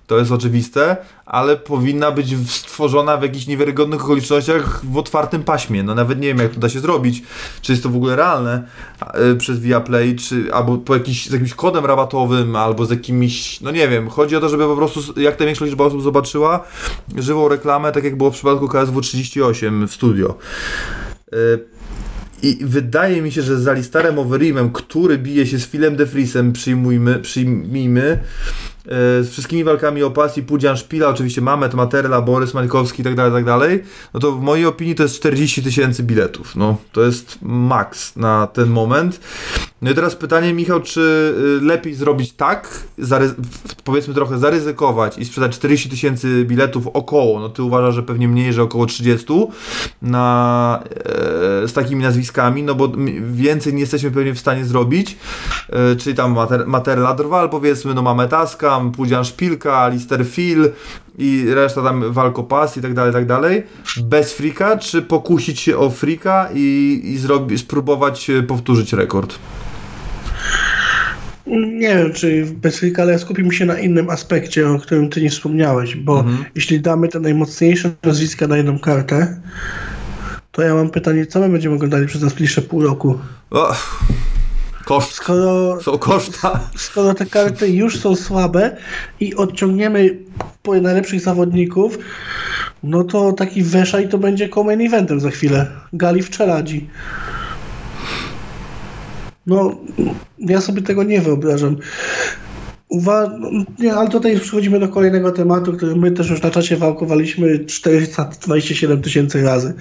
to 0.08 0.18
jest 0.18 0.32
oczywiste, 0.32 0.98
ale 1.26 1.58
powinna 1.58 2.12
być 2.12 2.50
stworzona 2.50 3.18
w 3.18 3.24
jakichś 3.24 3.48
niewiarygodnych 3.48 4.04
okolicznościach 4.04 4.86
w 4.86 4.98
otwartym 4.98 5.44
paśmie. 5.44 5.84
No 5.84 5.96
nawet 5.96 6.20
nie 6.20 6.28
wiem, 6.28 6.38
jak 6.38 6.54
to 6.54 6.60
da 6.60 6.70
się 6.70 6.80
zrobić. 6.80 7.24
Czy 7.62 7.72
jest 7.72 7.84
to 7.84 7.90
w 7.90 7.96
ogóle 7.96 8.16
realne 8.16 8.68
a, 9.00 9.18
y, 9.18 9.36
przez 9.36 9.60
Viaplay, 9.60 10.16
czy 10.16 10.54
albo 10.54 10.78
po 10.78 10.94
jakiś, 10.94 11.30
z 11.30 11.32
jakimś 11.32 11.54
kodem 11.54 11.86
rabatowym, 11.86 12.56
albo 12.56 12.86
z 12.86 12.90
jakimiś, 12.90 13.62
no 13.62 13.72
nie 13.72 13.88
wiem. 13.88 14.10
Chodzi 14.10 14.36
o 14.36 14.40
to, 14.40 14.50
żeby 14.50 14.66
po 14.66 14.76
prostu 14.76 15.22
jak 15.22 15.40
największa 15.40 15.66
liczba 15.66 15.86
osób 15.86 16.02
zobaczyła 16.02 16.64
żywą 17.18 17.48
reklamę, 17.48 17.92
tak 17.92 18.04
jak 18.04 18.18
było 18.18 18.32
w 18.32 18.34
przypadku 18.34 18.68
KSW 18.68 19.02
38 19.02 19.88
w 19.88 19.94
studio. 19.94 20.36
I 22.46 22.58
wydaje 22.62 23.22
mi 23.22 23.32
się, 23.32 23.42
że 23.42 23.60
z 23.60 23.68
Alistarem 23.68 24.20
Overeemem, 24.20 24.72
który 24.72 25.18
bije 25.18 25.48
się 25.48 25.60
z 25.60 25.66
Filem 25.66 25.96
De 25.96 26.06
Vriesem, 26.06 26.54
przyjmujmy, 26.54 27.20
przyjmijmy, 27.20 28.20
z 28.88 29.30
wszystkimi 29.30 29.64
walkami 29.64 30.04
o 30.04 30.12
pasji, 30.12 30.44
Pudzian 30.44 30.78
Szpila, 30.78 31.08
oczywiście 31.08 31.42
Mamet, 31.42 31.74
Materla, 31.74 32.22
Borys 32.22 32.54
Mańkowski 32.54 33.02
i 33.02 33.06
tak 33.06 33.16
tak 33.16 33.46
dalej, 33.46 33.84
no 34.14 34.20
to 34.20 34.32
w 34.32 34.42
mojej 34.42 34.66
opinii 34.66 34.96
to 34.96 35.04
jest 35.04 35.16
40 35.16 35.64
tysięcy 35.64 36.04
biletów. 36.04 36.56
No, 36.56 36.78
to 36.92 37.04
jest 37.04 37.38
maks 37.42 38.16
na 38.16 38.48
ten 38.48 38.70
moment. 38.70 39.20
No 39.82 39.92
i 39.92 39.96
teraz 39.96 40.16
pytanie, 40.16 40.54
Michał, 40.54 40.82
czy 40.82 41.02
y, 41.62 41.66
lepiej 41.66 41.94
zrobić 41.94 42.34
tak, 42.34 42.84
powiedzmy 43.84 44.14
trochę 44.14 44.38
zaryzykować 44.38 45.18
i 45.18 45.26
sprzedać 45.26 45.56
40 45.56 45.90
tysięcy 45.90 46.46
biletów 46.46 46.88
około, 46.88 47.40
no 47.40 47.50
ty 47.50 47.64
uważasz, 47.64 47.96
że 47.96 48.04
pewnie 48.04 48.28
mniej, 48.28 48.54
że 48.54 48.64
około 48.64 48.86
30 48.86 49.26
na, 50.02 50.84
e, 51.64 51.68
z 51.68 51.74
takimi 51.74 52.04
nazwiskami, 52.04 52.64
no 52.64 52.76
bo 52.76 52.92
więcej 53.32 53.74
nie 53.74 53.80
jesteśmy 53.80 54.12
pewnie 54.12 54.34
w 54.34 54.40
stanie 54.40 54.66
zrobić, 54.66 55.18
e, 55.70 55.96
czyli 55.96 56.16
tam 56.16 56.34
Mater, 56.34 56.68
Materla 56.68 57.14
Drwal 57.14 57.50
powiedzmy, 57.50 57.94
no 57.94 58.02
Mametaska, 58.02 58.75
tam 58.76 58.92
Pudzian 58.92 59.26
Szpilka, 59.26 59.88
Lister 59.88 60.26
Phil 60.26 60.70
i 61.18 61.46
reszta 61.56 61.82
tam 61.82 62.14
Walkopas 62.14 62.78
i 62.78 62.82
tak 62.82 62.94
dalej, 62.94 63.14
tak 63.14 63.26
dalej. 63.26 63.64
Bez 64.04 64.34
frika, 64.34 64.78
czy 64.78 65.02
pokusić 65.02 65.60
się 65.60 65.78
o 65.78 65.90
frika 65.90 66.50
i, 66.54 67.02
i 67.04 67.18
zrobi, 67.18 67.58
spróbować 67.58 68.30
e, 68.30 68.44
powtórzyć 68.44 68.94
rekord? 68.94 69.40
Nie 71.48 71.96
wiem, 71.96 72.14
czy 72.14 72.46
bez 72.56 72.80
frika, 72.80 73.02
ale 73.02 73.20
skupimy 73.20 73.54
się 73.54 73.66
na 73.66 73.80
innym 73.80 74.10
aspekcie, 74.10 74.70
o 74.70 74.80
którym 74.80 75.10
ty 75.10 75.22
nie 75.22 75.30
wspomniałeś, 75.30 75.96
bo 75.96 76.20
mhm. 76.20 76.38
jeśli 76.56 76.82
damy 76.82 77.08
te 77.08 77.20
najmocniejsze 77.20 77.92
nazwiska 78.04 78.48
na 78.48 78.58
jedną 78.58 78.80
kartę, 78.80 79.42
to 80.52 80.62
ja 80.62 80.74
mam 80.74 80.90
pytanie, 80.90 81.26
co 81.26 81.40
my 81.40 81.50
będziemy 81.50 81.76
oglądali 81.76 82.08
przez 82.08 82.22
najbliższe 82.22 82.62
pół 82.62 82.84
roku? 82.84 83.20
Koszt. 84.86 85.14
Skoro, 85.14 85.82
są 85.82 85.98
koszta. 85.98 86.60
Skoro 86.76 87.14
te 87.14 87.26
karty 87.26 87.70
już 87.70 88.00
są 88.00 88.16
słabe 88.16 88.78
i 89.20 89.36
odciągniemy 89.36 90.18
po 90.64 90.74
najlepszych 90.74 91.22
zawodników, 91.22 91.98
no 92.84 93.04
to 93.04 93.34
taki 93.34 93.64
Weszaj 93.64 94.10
to 94.10 94.18
będzie 94.18 94.50
main 94.66 94.82
eventem 94.82 95.20
za 95.20 95.30
chwilę. 95.30 95.68
Gali 95.94 96.22
w 96.22 96.30
czeladzi. 96.30 96.90
No, 99.46 99.78
ja 100.38 100.62
sobie 100.62 100.82
tego 100.82 101.04
nie 101.04 101.22
wyobrażam. 101.22 101.78
Uwa 102.96 103.32
nie, 103.80 103.94
ale 103.94 104.10
tutaj 104.10 104.40
przechodzimy 104.40 104.80
do 104.80 104.88
kolejnego 104.88 105.32
tematu, 105.32 105.74
który 105.74 105.96
my 105.96 106.12
też 106.12 106.30
już 106.30 106.42
na 106.42 106.52
czasie 106.52 106.78
wałkowaliśmy 106.78 107.66
427 107.66 109.02
tysięcy 109.02 109.44
razy. 109.44 109.74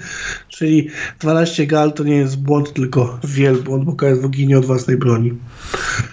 Czyli 0.47 0.89
12 1.19 1.67
gal 1.67 1.93
to 1.93 2.03
nie 2.03 2.15
jest 2.15 2.39
błąd, 2.41 2.73
tylko 2.73 3.19
wielbłąd, 3.23 3.83
bo 3.83 3.93
KSW 3.93 4.29
ginie 4.29 4.57
od 4.57 4.65
własnej 4.65 4.97
broni. 4.97 5.33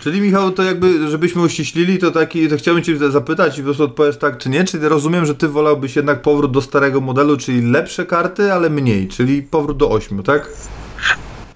Czyli 0.00 0.20
Michał, 0.20 0.50
to 0.50 0.62
jakby, 0.62 1.10
żebyśmy 1.10 1.42
uściślili, 1.42 1.98
to 1.98 2.10
taki, 2.10 2.48
to 2.48 2.56
chciałbym 2.56 2.84
Cię 2.84 3.10
zapytać 3.10 3.58
i 3.58 3.60
po 3.60 3.64
prostu 3.64 3.84
odpowiesz 3.84 4.16
tak 4.16 4.38
czy 4.38 4.48
nie, 4.48 4.64
czyli 4.64 4.88
rozumiem, 4.88 5.26
że 5.26 5.34
Ty 5.34 5.48
wolałbyś 5.48 5.96
jednak 5.96 6.22
powrót 6.22 6.52
do 6.52 6.62
starego 6.62 7.00
modelu, 7.00 7.36
czyli 7.36 7.70
lepsze 7.70 8.06
karty, 8.06 8.52
ale 8.52 8.70
mniej, 8.70 9.08
czyli 9.08 9.42
powrót 9.42 9.76
do 9.76 9.90
8, 9.90 10.22
tak? 10.22 10.50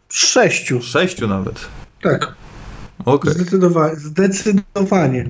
Sześciu. 0.08 0.82
Sześciu 0.82 1.28
nawet. 1.28 1.60
Tak. 2.02 2.45
Okay. 3.04 3.32
Zdecydowanie. 3.32 3.96
Zdecydowanie. 3.96 5.28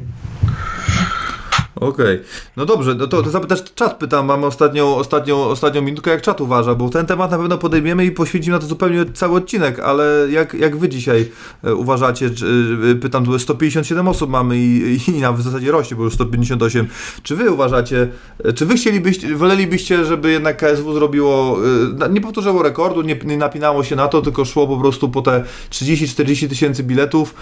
Okej. 1.80 2.14
Okay. 2.14 2.24
No 2.56 2.66
dobrze, 2.66 2.94
no 2.94 3.06
to, 3.06 3.22
to 3.22 3.30
zapytasz 3.30 3.74
czat 3.74 3.98
pytam, 3.98 4.26
mamy 4.26 4.46
ostatnią, 4.46 4.96
ostatnią, 4.96 5.44
ostatnią 5.44 5.82
minutkę, 5.82 6.10
jak 6.10 6.22
czat 6.22 6.40
uważa, 6.40 6.74
bo 6.74 6.88
ten 6.88 7.06
temat 7.06 7.30
na 7.30 7.38
pewno 7.38 7.58
podejmiemy 7.58 8.04
i 8.04 8.10
poświęcimy 8.10 8.56
na 8.56 8.60
to 8.60 8.66
zupełnie 8.66 9.04
cały 9.14 9.36
odcinek, 9.36 9.80
ale 9.80 10.26
jak, 10.30 10.54
jak 10.54 10.76
wy 10.76 10.88
dzisiaj 10.88 11.30
e, 11.64 11.74
uważacie, 11.74 12.30
czy, 12.30 12.46
e, 12.92 12.94
pytam, 12.94 13.24
tu 13.24 13.38
157 13.38 14.08
osób 14.08 14.30
mamy 14.30 14.58
i, 14.58 14.98
i 15.08 15.20
na 15.20 15.32
w 15.32 15.42
zasadzie 15.42 15.70
rośnie, 15.70 15.96
bo 15.96 16.04
już 16.04 16.14
158. 16.14 16.88
Czy 17.22 17.36
wy 17.36 17.50
uważacie, 17.50 18.08
e, 18.44 18.52
czy 18.52 18.66
wy 18.66 18.74
chcielibyście, 18.74 19.34
wolelibyście, 19.34 20.04
żeby 20.04 20.30
jednak 20.30 20.56
KSW 20.56 20.94
zrobiło, 20.94 21.58
nie 22.10 22.20
powtórzyło 22.20 22.62
rekordu, 22.62 23.02
nie, 23.02 23.16
nie 23.24 23.36
napinało 23.36 23.84
się 23.84 23.96
na 23.96 24.08
to, 24.08 24.22
tylko 24.22 24.44
szło 24.44 24.66
po 24.66 24.76
prostu 24.76 25.08
po 25.08 25.22
te 25.22 25.44
30-40 25.70 26.48
tysięcy 26.48 26.82
biletów, 26.82 27.34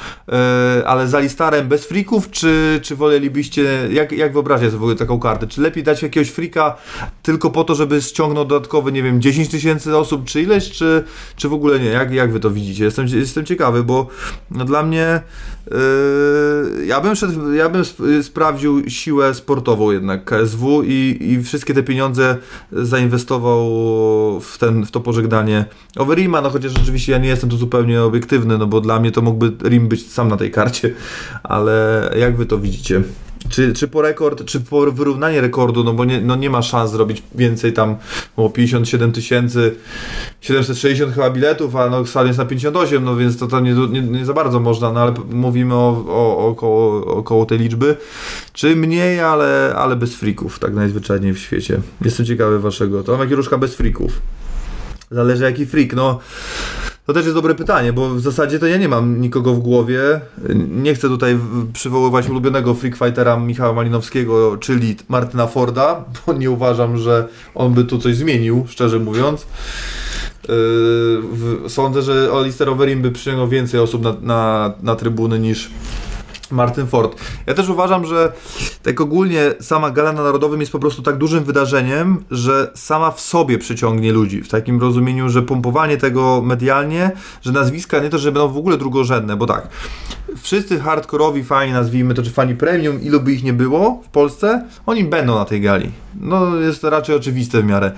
ale 0.86 1.09
za 1.09 1.20
listarem 1.20 1.69
bez 1.69 1.86
frików, 1.86 2.31
czy, 2.31 2.81
czy 2.82 2.97
wolelibyście, 2.97 3.89
jak, 3.90 4.12
jak 4.12 4.23
jak 4.24 4.32
wyobrażacie 4.32 4.66
sobie 4.66 4.78
w 4.78 4.82
ogóle 4.82 4.96
taką 4.96 5.20
kartę? 5.20 5.46
Czy 5.46 5.60
lepiej 5.60 5.84
dać 5.84 6.02
jakiegoś 6.02 6.28
frika 6.28 6.76
tylko 7.22 7.51
po 7.51 7.64
to, 7.64 7.74
żeby 7.74 8.02
ściągnął 8.02 8.44
dodatkowe, 8.44 8.92
nie 8.92 9.02
wiem, 9.02 9.20
10 9.20 9.48
tysięcy 9.48 9.96
osób, 9.96 10.24
czy 10.24 10.42
ileś, 10.42 10.70
czy, 10.70 11.05
czy 11.36 11.48
w 11.48 11.52
ogóle 11.52 11.80
nie? 11.80 11.86
Jak, 11.86 12.12
jak 12.12 12.32
wy 12.32 12.40
to 12.40 12.51
widzicie? 12.51 12.84
Jestem, 12.84 13.06
jestem 13.09 13.44
ciekawy, 13.44 13.84
bo 13.84 14.06
no, 14.51 14.64
dla 14.64 14.82
mnie 14.82 15.20
yy, 15.70 16.86
ja 16.86 17.01
bym 17.01 17.14
szedł, 17.14 17.52
ja 17.52 17.68
bym 17.68 17.80
sp 17.90 17.98
sprawdził 18.22 18.90
siłę 18.90 19.34
sportową 19.34 19.90
jednak 19.90 20.24
KSW 20.24 20.82
i, 20.82 21.18
i 21.20 21.42
wszystkie 21.42 21.74
te 21.74 21.82
pieniądze 21.82 22.36
zainwestował 22.72 23.60
w, 24.40 24.59
ten, 24.59 24.86
w 24.86 24.90
to 24.90 25.01
pożegnanie 25.01 25.64
Overima, 25.96 26.40
no 26.40 26.51
chociaż 26.51 26.72
rzeczywiście 26.72 27.12
ja 27.12 27.18
nie 27.18 27.28
jestem 27.28 27.51
tu 27.51 27.56
zupełnie 27.56 28.02
obiektywny, 28.02 28.59
no 28.59 28.66
bo 28.66 28.80
dla 28.80 29.01
mnie 29.01 29.12
to 29.12 29.22
mógłby 29.22 29.68
Rim 29.68 29.88
być 29.88 30.12
sam 30.12 30.28
na 30.28 30.36
tej 30.36 30.51
karcie, 30.51 30.94
ale 31.42 32.10
jak 32.18 32.36
wy 32.36 32.46
to 32.46 32.59
widzicie? 32.59 33.02
Czy, 33.49 33.73
czy 33.73 33.89
po 33.89 34.03
rekord, 34.03 34.45
czy 34.45 34.61
po 34.61 34.93
wyrównanie 34.93 35.41
rekordu, 35.41 35.85
no 35.85 35.93
bo 35.93 36.05
nie, 36.05 36.21
no 36.21 36.37
nie 36.37 36.51
ma 36.51 36.62
szans 36.62 36.91
zrobić 36.91 37.23
więcej 37.35 37.73
tam, 37.73 37.97
bo 38.37 38.51
57 38.51 39.12
tysięcy, 39.12 39.77
760 40.41 41.15
chyba 41.15 41.31
biletów, 41.31 41.77
a 41.77 41.91
no 41.91 42.07
stadion 42.07 42.27
jest 42.27 42.39
na 42.39 42.45
58, 42.45 43.05
no 43.05 43.16
więc 43.16 43.39
to 43.39 43.47
tam 43.47 43.65
nie, 43.65 43.73
nie, 43.73 44.03
nie, 44.03 44.25
za 44.25 44.33
bardzo 44.33 44.61
można, 44.61 44.93
no 44.93 45.01
ale 45.01 45.15
mówimy 45.31 45.75
o, 45.75 46.05
o, 46.09 46.49
około, 46.49 47.07
około 47.07 47.47
tej 47.47 47.59
liczby. 47.59 47.97
Czy 48.53 48.77
mniej, 48.77 49.21
ale, 49.21 49.75
ale 49.77 49.97
bez 49.97 50.15
frików, 50.15 50.59
tak 50.59 50.75
najzwyczajniej 50.75 51.35
w 51.35 51.39
świecie. 51.39 51.81
Jestem 52.05 52.27
ciekawy 52.27 52.61
waszego. 52.61 53.03
To 53.03 53.16
mam 53.16 53.33
różka 53.33 53.59
bez 53.59 53.75
frików. 53.75 54.12
Zależy 55.11 55.45
jaki 55.45 55.66
freak, 55.66 55.95
no 55.95 56.21
to 57.06 57.12
też 57.12 57.24
jest 57.24 57.36
dobre 57.36 57.55
pytanie, 57.55 57.93
bo 57.93 58.10
w 58.10 58.20
zasadzie 58.20 58.59
to 58.59 58.66
ja 58.66 58.76
nie 58.76 58.89
mam 58.89 59.20
nikogo 59.20 59.55
w 59.55 59.59
głowie. 59.59 60.20
Nie 60.68 60.94
chcę 60.94 61.09
tutaj 61.09 61.39
przywoływać 61.72 62.28
ulubionego 62.28 62.74
freak 62.74 62.97
fightera 62.97 63.36
Michała 63.36 63.72
Malinowskiego, 63.72 64.56
czyli 64.56 64.97
Martyna 65.09 65.47
Forda, 65.47 66.05
bo 66.26 66.32
nie 66.32 66.51
uważam, 66.51 66.98
że 66.98 67.28
on 67.55 67.74
by 67.74 67.85
tu 67.85 67.98
coś 67.98 68.16
zmienił, 68.16 68.64
szczerze 68.68 68.98
mówiąc. 68.98 69.47
Yy, 70.48 71.70
sądzę, 71.70 72.02
że 72.02 72.31
Alistair 72.35 72.68
Overeem 72.68 73.02
by 73.02 73.10
przyciągnął 73.10 73.48
więcej 73.48 73.81
osób 73.81 74.02
na, 74.02 74.16
na, 74.22 74.72
na 74.82 74.97
trybuny 74.97 75.39
niż 75.39 75.70
Martin 76.55 76.86
Ford. 76.86 77.20
Ja 77.47 77.55
też 77.55 77.68
uważam, 77.68 78.06
że 78.06 78.32
tak 78.82 79.01
ogólnie 79.01 79.55
sama 79.60 79.90
gala 79.90 80.12
na 80.12 80.22
Narodowym 80.22 80.60
jest 80.60 80.72
po 80.72 80.78
prostu 80.78 81.02
tak 81.02 81.16
dużym 81.16 81.44
wydarzeniem, 81.44 82.24
że 82.31 82.70
sama 82.74 83.10
w 83.10 83.20
sobie 83.20 83.59
przyciągnie 83.59 84.12
ludzi. 84.12 84.43
W 84.43 84.48
takim 84.48 84.81
rozumieniu, 84.81 85.28
że 85.28 85.43
pompowanie 85.43 85.97
tego 85.97 86.43
medialnie, 86.43 87.10
że 87.43 87.52
nazwiska 87.52 87.98
nie 87.98 88.10
to, 88.10 88.18
że 88.18 88.32
będą 88.32 88.48
w 88.48 88.56
ogóle 88.56 88.78
drugorzędne, 88.78 89.36
bo 89.36 89.47
tak, 89.47 89.68
wszyscy 90.43 90.81
hardkorowi 90.81 91.44
fani, 91.44 91.72
nazwijmy 91.72 92.14
to, 92.14 92.22
czy 92.22 92.31
fani 92.31 92.55
premium, 92.55 93.02
ilu 93.02 93.20
by 93.20 93.32
ich 93.32 93.44
nie 93.44 93.52
było 93.52 94.02
w 94.05 94.09
Polsce, 94.09 94.64
oni 94.86 95.05
będą 95.05 95.35
na 95.35 95.44
tej 95.44 95.60
gali. 95.60 95.90
No, 96.20 96.56
jest 96.56 96.82
to 96.82 96.90
raczej 96.90 97.16
oczywiste 97.16 97.62
w 97.62 97.64
miarę. 97.64 97.93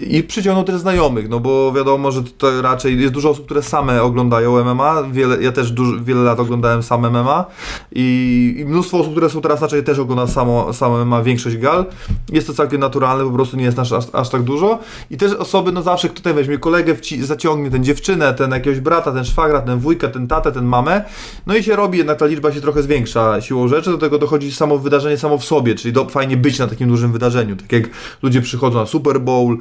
I 0.00 0.22
przyciągną 0.22 0.64
też 0.64 0.80
znajomych, 0.80 1.28
no 1.28 1.40
bo 1.40 1.72
wiadomo, 1.72 2.10
że 2.10 2.22
to 2.38 2.62
raczej 2.62 3.00
jest 3.00 3.14
dużo 3.14 3.30
osób, 3.30 3.44
które 3.44 3.62
same 3.62 4.02
oglądają 4.02 4.64
MMA. 4.64 5.02
Wiele, 5.12 5.42
ja 5.42 5.52
też 5.52 5.70
dużo, 5.72 6.04
wiele 6.04 6.20
lat 6.20 6.40
oglądałem 6.40 6.82
sam 6.82 7.10
MMA 7.10 7.44
i, 7.92 8.54
i 8.58 8.64
mnóstwo 8.64 8.98
osób, 8.98 9.12
które 9.12 9.30
są 9.30 9.40
teraz 9.40 9.62
raczej 9.62 9.84
też 9.84 9.98
ogląda 9.98 10.26
samo, 10.26 10.72
samo 10.72 11.04
MMA, 11.04 11.22
większość 11.22 11.56
gal. 11.56 11.84
Jest 12.32 12.46
to 12.46 12.54
całkiem 12.54 12.80
naturalne, 12.80 13.24
po 13.24 13.30
prostu 13.30 13.56
nie 13.56 13.64
jest 13.64 13.78
aż, 13.78 13.92
aż 14.12 14.28
tak 14.28 14.42
dużo. 14.42 14.78
I 15.10 15.16
też 15.16 15.32
osoby, 15.32 15.72
no 15.72 15.82
zawsze 15.82 16.08
tutaj 16.08 16.34
weźmie 16.34 16.58
kolegę, 16.58 16.94
wci, 16.94 17.24
zaciągnie 17.24 17.70
ten 17.70 17.84
dziewczynę, 17.84 18.34
ten 18.34 18.50
jakiegoś 18.50 18.80
brata, 18.80 19.12
ten 19.12 19.24
szwagra, 19.24 19.60
ten 19.60 19.78
wujka, 19.78 20.08
ten 20.08 20.28
tatę, 20.28 20.52
ten 20.52 20.64
mamę. 20.64 21.04
No 21.46 21.56
i 21.56 21.62
się 21.62 21.76
robi, 21.76 21.98
jednak 21.98 22.18
ta 22.18 22.26
liczba 22.26 22.52
się 22.52 22.60
trochę 22.60 22.82
zwiększa 22.82 23.40
siłą 23.40 23.68
rzeczy. 23.68 23.90
Do 23.90 23.98
tego 23.98 24.18
dochodzi 24.18 24.52
samo 24.52 24.78
wydarzenie 24.78 25.16
samo 25.16 25.38
w 25.38 25.44
sobie, 25.44 25.74
czyli 25.74 25.92
do, 25.92 26.04
fajnie 26.04 26.36
być 26.36 26.58
na 26.58 26.66
takim 26.66 26.88
dużym 26.88 27.12
wydarzeniu. 27.12 27.56
Tak 27.56 27.72
jak 27.72 27.84
ludzie 28.22 28.40
przychodzą 28.40 28.78
na 28.78 28.86
Super 28.86 29.20
Bowl 29.20 29.58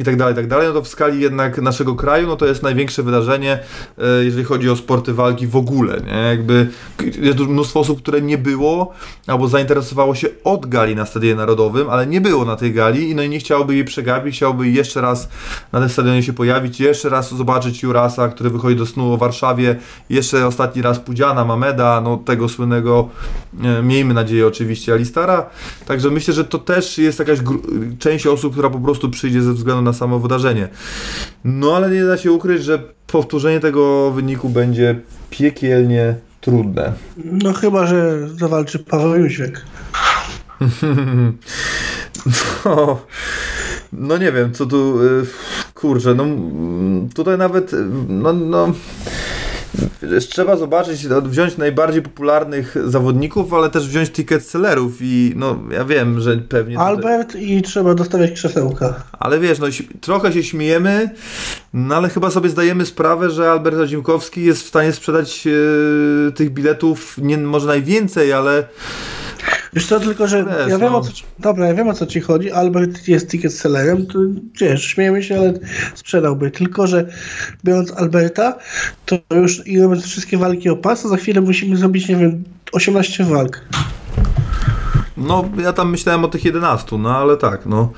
i 0.00 0.04
tak 0.04 0.16
dalej, 0.16 0.32
i 0.32 0.36
tak 0.36 0.46
dalej. 0.46 0.68
No 0.68 0.74
to 0.74 0.82
w 0.82 0.88
skali 0.88 1.20
jednak 1.20 1.58
naszego 1.58 1.94
kraju, 1.94 2.26
no 2.26 2.36
to 2.36 2.46
jest 2.46 2.62
największe 2.62 3.02
wydarzenie, 3.02 3.58
e, 3.98 4.24
jeżeli 4.24 4.44
chodzi 4.44 4.70
o 4.70 4.76
sporty 4.76 5.14
walki 5.14 5.46
w 5.46 5.56
ogóle. 5.56 6.00
Nie? 6.06 6.12
Jakby 6.12 6.68
jest 7.18 7.38
mnóstwo 7.38 7.80
osób, 7.80 8.02
które 8.02 8.22
nie 8.22 8.38
było 8.38 8.92
albo 9.26 9.48
zainteresowało 9.48 10.14
się 10.14 10.28
od 10.44 10.66
gali 10.66 10.96
na 10.96 11.06
Stadionie 11.06 11.34
Narodowym, 11.34 11.90
ale 11.90 12.06
nie 12.06 12.20
było 12.20 12.44
na 12.44 12.56
tej 12.56 12.72
gali 12.72 13.10
i 13.10 13.14
no 13.14 13.22
i 13.22 13.28
nie 13.28 13.38
chciałoby 13.38 13.74
jej 13.74 13.84
przegapić, 13.84 14.36
chciałoby 14.36 14.68
jeszcze 14.68 15.00
raz 15.00 15.28
na 15.72 15.80
tym 15.80 15.88
stadionie 15.88 16.22
się 16.22 16.32
pojawić, 16.32 16.80
jeszcze 16.80 17.08
raz 17.08 17.34
zobaczyć 17.34 17.82
Jurasa, 17.82 18.28
który 18.28 18.50
wychodzi 18.50 18.76
do 18.76 18.86
snu 18.86 19.12
o 19.12 19.16
Warszawie, 19.16 19.76
jeszcze 20.10 20.46
ostatni 20.46 20.82
raz 20.82 20.98
Pudziana, 20.98 21.44
Mameda, 21.44 22.00
no 22.00 22.16
tego 22.16 22.48
słynnego, 22.48 23.08
e, 23.62 23.82
miejmy 23.82 24.14
nadzieję 24.14 24.46
oczywiście, 24.46 24.92
Alistara. 24.92 25.50
Także 25.86 26.10
myślę, 26.10 26.34
że 26.34 26.44
to 26.44 26.58
też 26.58 26.98
jest 26.98 27.18
jakaś 27.18 27.38
część 27.98 28.26
osób, 28.26 28.52
która 28.52 28.70
po 28.70 28.80
prostu 28.80 29.10
przyjdzie 29.10 29.42
ze 29.42 29.52
względu 29.52 29.82
na 29.82 29.89
samo 29.92 30.18
wydarzenie. 30.18 30.68
No 31.44 31.76
ale 31.76 31.90
nie 31.90 32.04
da 32.04 32.16
się 32.16 32.32
ukryć, 32.32 32.64
że 32.64 32.78
powtórzenie 33.06 33.60
tego 33.60 34.10
wyniku 34.10 34.48
będzie 34.48 35.00
piekielnie 35.30 36.14
trudne. 36.40 36.92
No 37.24 37.52
chyba, 37.52 37.86
że 37.86 38.28
zawalczy 38.28 38.78
Paweł 38.78 39.14
Jóźwiek. 39.14 39.64
No, 42.64 43.00
no 43.92 44.16
nie 44.16 44.32
wiem, 44.32 44.52
co 44.52 44.66
tu, 44.66 45.02
y, 45.02 45.26
kurczę, 45.74 46.14
no 46.14 46.24
tutaj 47.14 47.38
nawet, 47.38 47.72
y, 47.72 47.86
no, 48.08 48.32
no 48.32 48.72
trzeba 50.30 50.56
zobaczyć, 50.56 51.04
no, 51.04 51.22
wziąć 51.22 51.56
najbardziej 51.56 52.02
popularnych 52.02 52.76
zawodników, 52.86 53.54
ale 53.54 53.70
też 53.70 53.88
wziąć 53.88 54.10
ticket 54.10 54.46
sellerów 54.46 54.92
i 55.00 55.32
no 55.36 55.58
ja 55.70 55.84
wiem, 55.84 56.20
że 56.20 56.36
pewnie... 56.36 56.74
tutaj- 56.74 56.88
Albert 56.88 57.34
i 57.34 57.62
trzeba 57.62 57.94
dostawiać 57.94 58.32
krzesełka. 58.32 59.02
Ale 59.12 59.38
wiesz, 59.38 59.58
no 59.58 59.66
trochę 60.00 60.32
się 60.32 60.42
śmiejemy, 60.42 61.10
no 61.74 61.94
ale 61.94 62.08
chyba 62.08 62.30
sobie 62.30 62.48
zdajemy 62.48 62.86
sprawę, 62.86 63.30
że 63.30 63.50
Albert 63.50 63.76
Radzimkowski 63.76 64.44
jest 64.44 64.62
w 64.62 64.68
stanie 64.68 64.92
sprzedać 64.92 65.46
e, 65.46 66.32
tych 66.32 66.50
biletów 66.50 67.18
nie 67.18 67.38
może 67.38 67.66
najwięcej, 67.66 68.32
ale 68.32 68.64
Wiesz 69.72 69.86
co, 69.86 70.00
tylko 70.00 70.26
że 70.28 70.44
Wiesz, 70.44 70.68
ja 70.68 70.78
wiem 70.78 70.92
no. 70.92 70.98
o 70.98 71.00
co, 71.00 71.12
ci- 71.12 71.24
dobra, 71.38 71.66
ja 71.66 71.74
wiem 71.74 71.88
o 71.88 71.92
co 71.94 72.06
ci 72.06 72.20
chodzi, 72.20 72.50
Albert 72.50 73.08
jest 73.08 73.30
ticket 73.30 73.54
sellerem, 73.54 74.06
to 74.06 74.18
wiesz, 74.60 74.84
śmiejemy 74.84 75.22
się, 75.22 75.38
ale 75.38 75.52
sprzedałby, 75.94 76.50
tylko 76.50 76.86
że 76.86 77.06
biorąc 77.64 77.92
Alberta, 77.92 78.58
to 79.06 79.16
już 79.34 79.66
i 79.66 79.80
robiąc 79.80 80.04
wszystkie 80.06 80.38
walki 80.38 80.68
o 80.68 80.76
pas, 80.76 81.02
to 81.02 81.08
za 81.08 81.16
chwilę 81.16 81.40
musimy 81.40 81.76
zrobić, 81.76 82.08
nie 82.08 82.16
wiem, 82.16 82.44
18 82.72 83.24
walk. 83.24 83.60
no 85.16 85.48
ja 85.62 85.72
tam 85.72 85.90
myślałem 85.90 86.24
o 86.24 86.28
tych 86.28 86.44
11, 86.44 86.98
no 86.98 87.16
ale 87.16 87.36
tak, 87.36 87.66
no. 87.66 87.92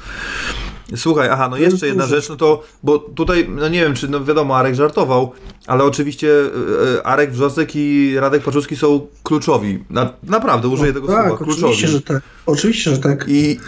Słuchaj, 0.97 1.29
aha, 1.29 1.49
no 1.49 1.57
jeszcze 1.57 1.87
jedna 1.87 2.07
rzecz, 2.07 2.29
no 2.29 2.37
to, 2.37 2.63
bo 2.83 2.99
tutaj, 2.99 3.49
no 3.49 3.69
nie 3.69 3.81
wiem, 3.81 3.95
czy, 3.95 4.09
no 4.09 4.25
wiadomo, 4.25 4.57
Arek 4.57 4.75
żartował, 4.75 5.33
ale 5.67 5.85
oczywiście 5.85 6.29
e, 6.99 7.07
Arek 7.07 7.33
Wrzosek 7.33 7.77
i 7.77 8.15
Radek 8.17 8.43
Paczuski 8.43 8.77
są 8.77 9.07
kluczowi. 9.23 9.85
Na, 9.91 10.13
naprawdę, 10.23 10.69
użyję 10.69 10.93
tego 10.93 11.07
tak, 11.07 11.27
słowa, 11.27 11.45
kluczowi. 11.45 11.65
oczywiście, 11.65 11.89
że 11.89 12.03
tak. 12.03 12.23
Oczywiście, 12.47 12.91
że 12.91 12.99
tak. 12.99 13.25
I, 13.29 13.51
i 13.51 13.59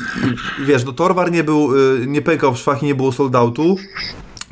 wiesz, 0.66 0.84
no 0.84 0.92
Torwar 0.92 1.32
nie 1.32 1.44
był, 1.44 1.76
y, 1.76 2.06
nie 2.06 2.22
pękał 2.22 2.54
w 2.54 2.58
szwach 2.58 2.82
i 2.82 2.86
nie 2.86 2.94
było 2.94 3.12
sold 3.12 3.34
outu. 3.34 3.76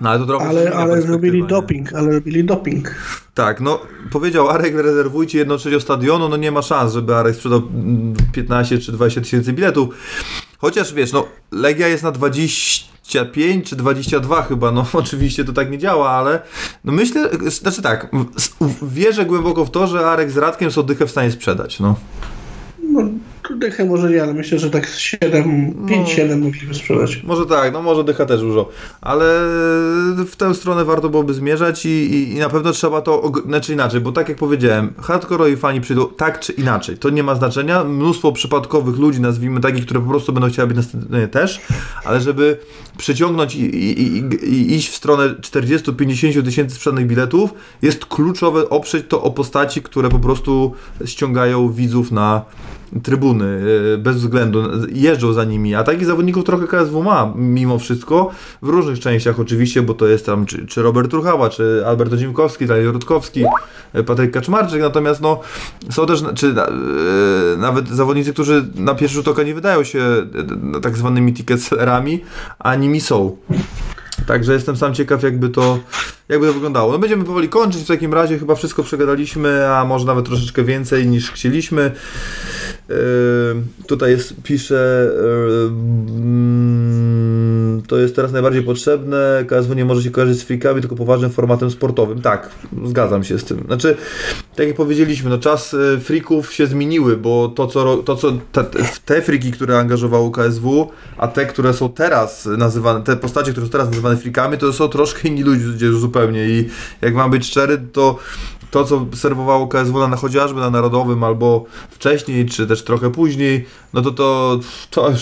No 0.02 0.10
ale 0.10 0.18
to 0.18 0.26
trochę 0.26 0.48
Ale, 0.48 0.72
ale 0.72 1.00
nie? 1.00 1.44
doping, 1.46 1.94
ale 1.94 2.12
robili 2.12 2.44
doping. 2.44 2.94
Tak, 3.34 3.60
no 3.60 3.80
powiedział 4.10 4.48
Arek, 4.48 4.74
rezerwujcie 4.74 5.38
jedną 5.38 5.56
trzecią 5.56 5.80
stadionu, 5.80 6.28
no 6.28 6.36
nie 6.36 6.52
ma 6.52 6.62
szans, 6.62 6.92
żeby 6.92 7.16
Arek 7.16 7.36
sprzedał 7.36 7.58
mm, 7.58 8.14
15 8.32 8.78
czy 8.78 8.92
20 8.92 9.20
tysięcy 9.20 9.52
biletów. 9.52 9.94
Chociaż 10.58 10.94
wiesz, 10.94 11.12
no 11.12 11.28
Legia 11.52 11.88
jest 11.88 12.02
na 12.02 12.12
25 12.12 13.68
czy 13.68 13.76
22 13.76 14.42
chyba, 14.42 14.72
no 14.72 14.86
oczywiście 14.92 15.44
to 15.44 15.52
tak 15.52 15.70
nie 15.70 15.78
działa, 15.78 16.10
ale 16.10 16.42
no 16.84 16.92
myślę, 16.92 17.30
znaczy 17.48 17.82
tak, 17.82 18.10
wierzę 18.82 19.24
głęboko 19.24 19.64
w 19.64 19.70
to, 19.70 19.86
że 19.86 20.06
Arek 20.06 20.30
z 20.30 20.36
Radkiem 20.36 20.70
są 20.70 20.82
dychę 20.82 21.06
w 21.06 21.10
stanie 21.10 21.30
sprzedać, 21.30 21.80
no. 21.80 21.96
No, 23.50 23.56
dychę 23.56 23.84
może 23.84 24.10
nie, 24.10 24.22
ale 24.22 24.34
myślę, 24.34 24.58
że 24.58 24.70
tak 24.70 24.88
z 24.88 24.98
7, 24.98 25.74
No. 25.76 25.86
5-7 25.88 26.40
mogliby 26.40 26.74
sprzedać. 26.74 27.22
Może 27.22 27.46
tak, 27.46 27.72
no 27.72 27.82
może 27.82 28.04
dycha 28.04 28.26
też 28.26 28.40
dużo, 28.40 28.68
ale 29.00 29.24
w 30.26 30.32
tę 30.36 30.54
stronę 30.54 30.84
warto 30.84 31.08
byłoby 31.08 31.34
zmierzać 31.34 31.86
i, 31.86 31.88
i, 31.88 32.32
i 32.32 32.38
na 32.38 32.48
pewno 32.48 32.72
trzeba 32.72 33.00
to, 33.02 33.22
og- 33.22 33.46
znaczy 33.46 33.72
inaczej, 33.72 34.00
bo 34.00 34.12
tak 34.12 34.28
jak 34.28 34.38
powiedziałem, 34.38 34.92
hardcore 35.00 35.56
fani 35.56 35.80
przyjdą 35.80 36.08
tak 36.16 36.40
czy 36.40 36.52
inaczej, 36.52 36.98
to 36.98 37.10
nie 37.10 37.22
ma 37.22 37.34
znaczenia, 37.34 37.84
mnóstwo 37.84 38.32
przypadkowych 38.32 38.96
ludzi, 38.96 39.20
nazwijmy 39.20 39.60
takich, 39.60 39.84
które 39.86 40.00
po 40.00 40.08
prostu 40.08 40.32
będą 40.32 40.48
chciały 40.48 40.68
być 40.74 40.86
na 41.10 41.26
też, 41.28 41.60
ale 42.04 42.20
żeby 42.20 42.58
przyciągnąć 42.98 43.54
i, 43.54 43.60
i, 43.60 44.02
i, 44.02 44.24
i 44.54 44.74
iść 44.74 44.88
w 44.88 44.96
stronę 44.96 45.28
40-50 45.28 46.44
tysięcy 46.44 46.74
sprzedanych 46.74 47.06
biletów, 47.06 47.54
jest 47.82 48.06
kluczowe 48.06 48.70
oprzeć 48.70 49.06
to 49.08 49.22
o 49.22 49.30
postaci, 49.30 49.82
które 49.82 50.08
po 50.08 50.18
prostu 50.18 50.72
ściągają 51.04 51.72
widzów 51.72 52.12
na 52.12 52.42
trybuny, 53.02 53.60
e, 53.94 53.98
bez 53.98 54.16
względu, 54.16 54.62
jeżdżą 54.92 55.32
za 55.32 55.44
nimi, 55.44 55.74
a 55.74 55.84
takich 55.84 56.06
zawodników 56.06 56.44
trochę 56.44 56.66
KSW 56.66 57.02
ma, 57.02 57.32
mimo 57.36 57.78
wszystko, 57.78 58.30
w 58.62 58.68
różnych 58.68 59.00
częściach 59.00 59.40
oczywiście, 59.40 59.82
bo 59.82 59.94
to 59.94 60.06
jest 60.06 60.26
tam 60.26 60.46
czy, 60.46 60.66
czy 60.66 60.82
Robert 60.82 61.10
Truchała, 61.10 61.50
czy 61.50 61.82
Albert 61.86 62.12
Odzimkowski, 62.12 62.66
Daniel 62.66 62.92
Rutkowski, 62.92 63.44
e, 63.92 64.02
Patryk 64.02 64.30
Kaczmarczyk, 64.30 64.80
natomiast 64.80 65.20
no, 65.20 65.40
są 65.90 66.06
też, 66.06 66.22
czy 66.34 66.46
e, 66.46 67.56
nawet 67.56 67.88
zawodnicy, 67.88 68.32
którzy 68.32 68.64
na 68.74 68.94
pierwszy 68.94 69.14
rzut 69.16 69.28
oka 69.28 69.42
nie 69.42 69.54
wydają 69.54 69.84
się 69.84 70.02
tak 70.82 70.96
zwanymi 70.96 71.34
ticket 71.34 71.62
sellerami, 71.62 72.24
a 72.58 72.74
nimi 72.74 73.00
są. 73.00 73.36
Także 74.26 74.52
jestem 74.52 74.76
sam 74.76 74.94
ciekaw, 74.94 75.22
jakby 75.22 75.48
to, 75.48 75.78
jakby 76.28 76.46
to 76.46 76.52
wyglądało. 76.52 76.92
No 76.92 76.98
będziemy 76.98 77.24
powoli 77.24 77.48
kończyć, 77.48 77.82
w 77.82 77.86
takim 77.86 78.14
razie 78.14 78.38
chyba 78.38 78.54
wszystko 78.54 78.82
przegadaliśmy, 78.82 79.68
a 79.68 79.84
może 79.84 80.06
nawet 80.06 80.26
troszeczkę 80.26 80.64
więcej 80.64 81.06
niż 81.06 81.30
chcieliśmy. 81.30 81.92
Yy, 82.88 82.96
tutaj 83.86 84.10
jest, 84.10 84.34
pisze, 84.42 85.10
yy, 85.22 85.70
to 87.86 87.98
jest 87.98 88.16
teraz 88.16 88.32
najbardziej 88.32 88.62
potrzebne, 88.62 89.44
KSW 89.48 89.74
nie 89.74 89.84
może 89.84 90.02
się 90.02 90.10
kojarzyć 90.10 90.38
z 90.38 90.42
freakami, 90.42 90.80
tylko 90.80 90.96
poważnym 90.96 91.30
formatem 91.30 91.70
sportowym. 91.70 92.22
Tak, 92.22 92.48
zgadzam 92.84 93.24
się 93.24 93.38
z 93.38 93.44
tym. 93.44 93.64
Znaczy, 93.66 93.96
tak 94.56 94.66
jak 94.66 94.76
powiedzieliśmy, 94.76 95.30
no 95.30 95.38
czas 95.38 95.74
y, 95.74 96.00
freaków 96.00 96.52
się 96.52 96.66
zmieniły, 96.66 97.16
bo 97.16 97.48
to 97.48 97.66
co, 97.66 97.96
to, 97.96 98.16
co 98.16 98.32
te, 98.52 98.64
te 99.04 99.22
freaki, 99.22 99.52
które 99.52 99.78
angażowało 99.78 100.30
KSW, 100.30 100.90
a 101.16 101.28
te, 101.28 101.46
które 101.46 101.74
są 101.74 101.88
teraz 101.88 102.46
nazywane, 102.46 103.04
te 103.04 103.16
postacie, 103.16 103.50
które 103.50 103.66
są 103.66 103.72
teraz 103.72 103.88
nazywane 103.88 104.16
freakami, 104.16 104.58
to 104.58 104.72
są 104.72 104.88
troszkę 104.88 105.28
inni 105.28 105.42
ludzie 105.42 105.92
zupełnie 105.92 106.48
i 106.48 106.68
jak 107.00 107.14
mam 107.14 107.30
być 107.30 107.46
szczery, 107.46 107.78
to 107.92 108.18
to, 108.72 108.84
co 108.84 109.06
serwowało 109.14 109.68
KSW 109.68 110.08
na 110.08 110.16
chociażby 110.16 110.60
na 110.60 110.70
Narodowym 110.70 111.24
albo 111.24 111.64
wcześniej, 111.90 112.46
czy 112.46 112.66
też 112.66 112.84
trochę 112.84 113.10
później, 113.10 113.66
no 113.92 114.02
to 114.02 114.10
to, 114.10 114.60
to 114.90 115.12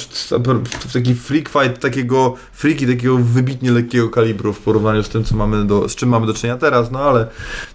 taki 0.93 1.15
freak 1.15 1.49
fight 1.49 1.81
takiego, 1.81 2.35
freaki 2.53 2.87
takiego 2.87 3.17
wybitnie 3.17 3.71
lekkiego 3.71 4.09
kalibru 4.09 4.53
w 4.53 4.59
porównaniu 4.59 5.03
z 5.03 5.09
tym, 5.09 5.25
co 5.25 5.37
mamy 5.37 5.65
do, 5.65 5.89
z 5.89 5.95
czym 5.95 6.09
mamy 6.09 6.27
do 6.27 6.35
czynienia 6.35 6.59
teraz, 6.59 6.91
no 6.91 7.01
ale 7.01 7.27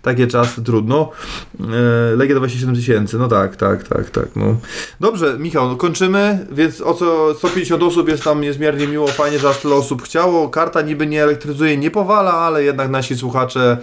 takie 0.02 0.28
czasy 0.28 0.64
trudno. 0.64 1.12
E, 1.60 2.16
Legia 2.16 2.36
27 2.36 2.76
tysięcy, 2.76 3.18
no 3.18 3.28
tak, 3.28 3.56
tak, 3.56 3.88
tak, 3.88 4.10
tak, 4.10 4.28
no. 4.36 4.56
Dobrze, 5.00 5.36
Michał, 5.40 5.68
no 5.68 5.76
kończymy, 5.76 6.48
więc 6.52 6.82
o 6.82 6.94
co 6.94 7.34
150 7.34 7.84
osób 7.84 8.10
jest 8.10 8.26
nam 8.26 8.42
niezmiernie 8.42 8.88
miło, 8.88 9.08
fajnie, 9.08 9.40
że 9.40 9.50
aż 9.50 9.58
tyle 9.58 9.76
osób 9.76 10.04
chciało. 10.04 10.50
Karta 10.50 10.82
niby 10.82 11.08
nie 11.08 11.24
elektryzuje, 11.24 11.78
nie 11.78 11.92
powala, 11.92 12.34
ale 12.34 12.64
jednak 12.64 12.90
nasi 12.90 13.18
słuchacze, 13.18 13.78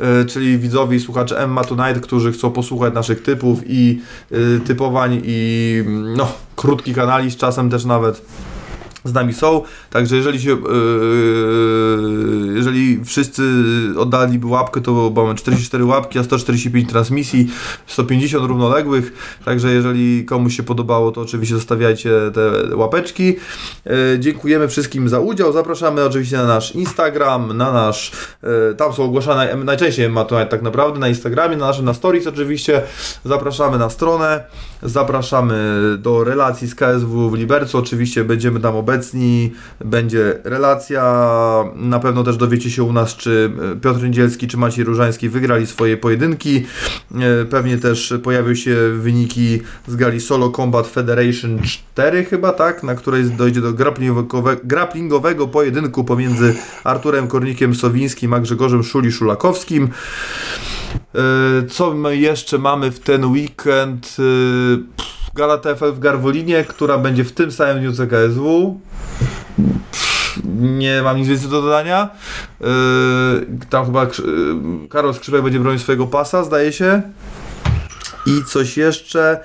e, 0.00 0.24
czyli 0.24 0.58
widzowie 0.58 0.96
i 0.96 1.00
słuchacze 1.00 1.37
Emma 1.38 1.64
Tonight, 1.64 2.00
którzy 2.02 2.32
chcą 2.32 2.50
posłuchać 2.50 2.94
naszych 2.94 3.22
typów 3.22 3.60
i 3.66 4.00
e, 4.30 4.36
typowań 4.60 5.20
i 5.24 5.82
mm, 5.86 6.16
no, 6.16 6.32
krótkich 6.56 6.98
analiz, 6.98 7.36
czasem 7.36 7.70
też 7.70 7.84
nawet 7.84 8.22
z 9.08 9.14
nami 9.14 9.34
są, 9.34 9.62
także 9.90 10.16
jeżeli 10.16 10.40
się 10.40 10.50
yy, 10.50 10.58
jeżeli 12.54 13.04
wszyscy 13.04 13.42
oddaliby 13.98 14.46
łapkę, 14.46 14.80
to 14.80 15.12
mamy 15.16 15.34
44 15.34 15.84
łapki, 15.84 16.18
a 16.18 16.24
145 16.24 16.88
transmisji, 16.88 17.48
150 17.86 18.46
równoległych, 18.46 19.38
także 19.44 19.72
jeżeli 19.72 20.24
komuś 20.24 20.56
się 20.56 20.62
podobało, 20.62 21.12
to 21.12 21.20
oczywiście 21.20 21.54
zostawiajcie 21.54 22.10
te 22.34 22.76
łapeczki. 22.76 23.26
Yy, 23.26 23.92
dziękujemy 24.18 24.68
wszystkim 24.68 25.08
za 25.08 25.20
udział, 25.20 25.52
zapraszamy 25.52 26.04
oczywiście 26.04 26.36
na 26.36 26.46
nasz 26.46 26.74
Instagram, 26.74 27.56
na 27.56 27.72
nasz, 27.72 28.12
yy, 28.42 28.74
tam 28.76 28.92
są 28.92 29.04
ogłaszane 29.04 29.56
najczęściej 29.56 30.08
ma 30.08 30.24
to 30.24 30.46
tak 30.46 30.62
naprawdę 30.62 31.00
na 31.00 31.08
Instagramie, 31.08 31.56
na 31.56 31.66
naszym, 31.66 31.84
na 31.84 31.94
stories 31.94 32.26
oczywiście, 32.26 32.82
zapraszamy 33.24 33.78
na 33.78 33.90
stronę, 33.90 34.44
zapraszamy 34.82 35.78
do 35.98 36.24
relacji 36.24 36.68
z 36.68 36.74
KSW 36.74 37.30
w 37.30 37.34
Libercu, 37.34 37.78
oczywiście 37.78 38.24
będziemy 38.24 38.60
tam 38.60 38.76
obecni, 38.76 38.97
będzie 39.84 40.38
relacja, 40.44 41.04
na 41.74 41.98
pewno 41.98 42.24
też 42.24 42.36
dowiecie 42.36 42.70
się 42.70 42.82
u 42.82 42.92
nas, 42.92 43.16
czy 43.16 43.50
Piotr 43.82 44.02
Niedzielski, 44.02 44.48
czy 44.48 44.56
Maciej 44.56 44.84
Różański 44.84 45.28
wygrali 45.28 45.66
swoje 45.66 45.96
pojedynki, 45.96 46.64
E, 47.14 47.44
pewnie 47.44 47.78
też 47.78 48.14
pojawią 48.22 48.54
się 48.54 48.76
wyniki 48.92 49.60
z 49.86 49.96
gali 49.96 50.20
Solo 50.20 50.50
Combat 50.50 50.86
Federation 50.86 51.62
4 51.62 52.24
chyba, 52.24 52.52
tak, 52.52 52.82
na 52.82 52.94
której 52.94 53.24
dojdzie 53.24 53.60
do 53.60 53.72
grapplingowe, 53.72 54.56
grapplingowego 54.64 55.48
pojedynku 55.48 56.04
pomiędzy 56.04 56.56
Arturem 56.84 57.28
Kornikiem 57.28 57.74
Sowińskim, 57.74 58.34
a 58.34 58.40
Grzegorzem 58.40 58.82
Szuli-Szulakowskim. 58.82 59.88
E, 61.14 61.66
Co 61.68 61.94
my 61.94 62.16
jeszcze 62.16 62.58
mamy 62.58 62.90
w 62.90 63.00
ten 63.00 63.24
weekend? 63.24 64.16
E, 64.18 64.22
pff, 64.96 65.17
Gala 65.38 65.58
TFL 65.58 65.92
w 65.92 65.98
Garwolinie, 65.98 66.64
która 66.64 66.98
będzie 66.98 67.24
w 67.24 67.32
tym 67.32 67.52
samym 67.52 67.78
dniu 67.78 67.92
co 67.92 68.06
KSW. 68.06 68.80
Pff, 69.90 70.38
Nie 70.60 71.02
mam 71.02 71.16
nic 71.16 71.28
więcej 71.28 71.48
do 71.50 71.62
dodania. 71.62 72.08
E, 72.60 72.66
Tam 73.70 73.86
chyba 73.86 74.06
Krzy- 74.06 74.88
Karol 74.88 75.14
Skrzypek 75.14 75.42
będzie 75.42 75.60
bronił 75.60 75.78
swojego 75.78 76.06
pasa, 76.06 76.44
zdaje 76.44 76.72
się. 76.72 77.02
I 78.26 78.44
coś 78.44 78.76
jeszcze. 78.76 79.40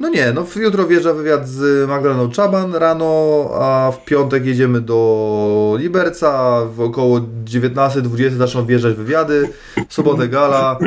No 0.00 0.08
nie, 0.08 0.32
no 0.32 0.46
jutro 0.56 0.86
wjeżdża 0.86 1.14
wywiad 1.14 1.48
z 1.48 1.88
Magdaleną 1.88 2.30
Czaban 2.30 2.74
rano, 2.74 3.44
a 3.54 3.92
w 3.92 4.04
piątek 4.04 4.46
jedziemy 4.46 4.80
do 4.80 5.76
Liberca. 5.78 6.60
W 6.74 6.80
około 6.80 7.20
19-20 7.44 8.30
zaczną 8.30 8.66
wjeżdżać 8.66 8.94
wywiady. 8.94 9.48
W 9.88 9.94
sobotę 9.94 10.28
gala. 10.28 10.78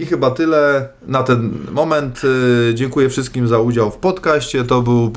I 0.00 0.06
chyba 0.06 0.30
tyle 0.30 0.88
na 1.06 1.22
ten 1.22 1.58
moment. 1.72 2.22
Y, 2.70 2.74
Dziękuję 2.74 3.08
wszystkim 3.08 3.48
za 3.48 3.58
udział 3.58 3.90
w 3.90 3.96
podcaście. 3.96 4.64
To 4.64 4.82
był, 4.82 5.12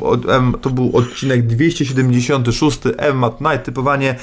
to 0.61 0.69
był 0.69 0.97
odcinek 0.97 1.47
276 1.47 2.80
M 2.97 3.23
at 3.23 3.41
Night, 3.41 3.64
typowanie 3.64 4.15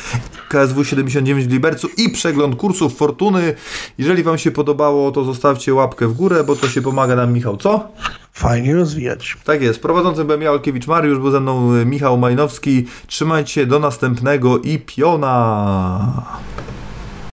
KSW 0.48 0.84
79 0.84 1.44
w 1.46 1.50
Libercu 1.50 1.88
i 1.96 2.10
przegląd 2.10 2.56
kursów 2.56 2.96
Fortuny. 2.96 3.54
Jeżeli 3.98 4.22
Wam 4.22 4.38
się 4.38 4.50
podobało, 4.50 5.12
to 5.12 5.24
zostawcie 5.24 5.74
łapkę 5.74 6.08
w 6.08 6.12
górę, 6.12 6.44
bo 6.44 6.56
to 6.56 6.68
się 6.68 6.82
pomaga 6.82 7.16
nam 7.16 7.32
Michał, 7.32 7.56
co? 7.56 7.88
Fajnie 8.40 8.74
rozwijać. 8.74 9.36
Tak 9.44 9.62
jest. 9.62 9.82
Prowadzącym 9.82 10.26
byłem 10.26 10.42
ja, 10.42 10.50
Olkiewicz 10.50 10.86
Mariusz, 10.86 11.18
był 11.18 11.30
ze 11.30 11.40
mną 11.40 11.74
y, 11.74 11.86
Michał 11.86 12.18
Majnowski. 12.18 12.86
Trzymajcie 13.06 13.52
się, 13.52 13.66
do 13.66 13.78
następnego 13.78 14.58
i 14.58 14.78
piona! 14.78 16.22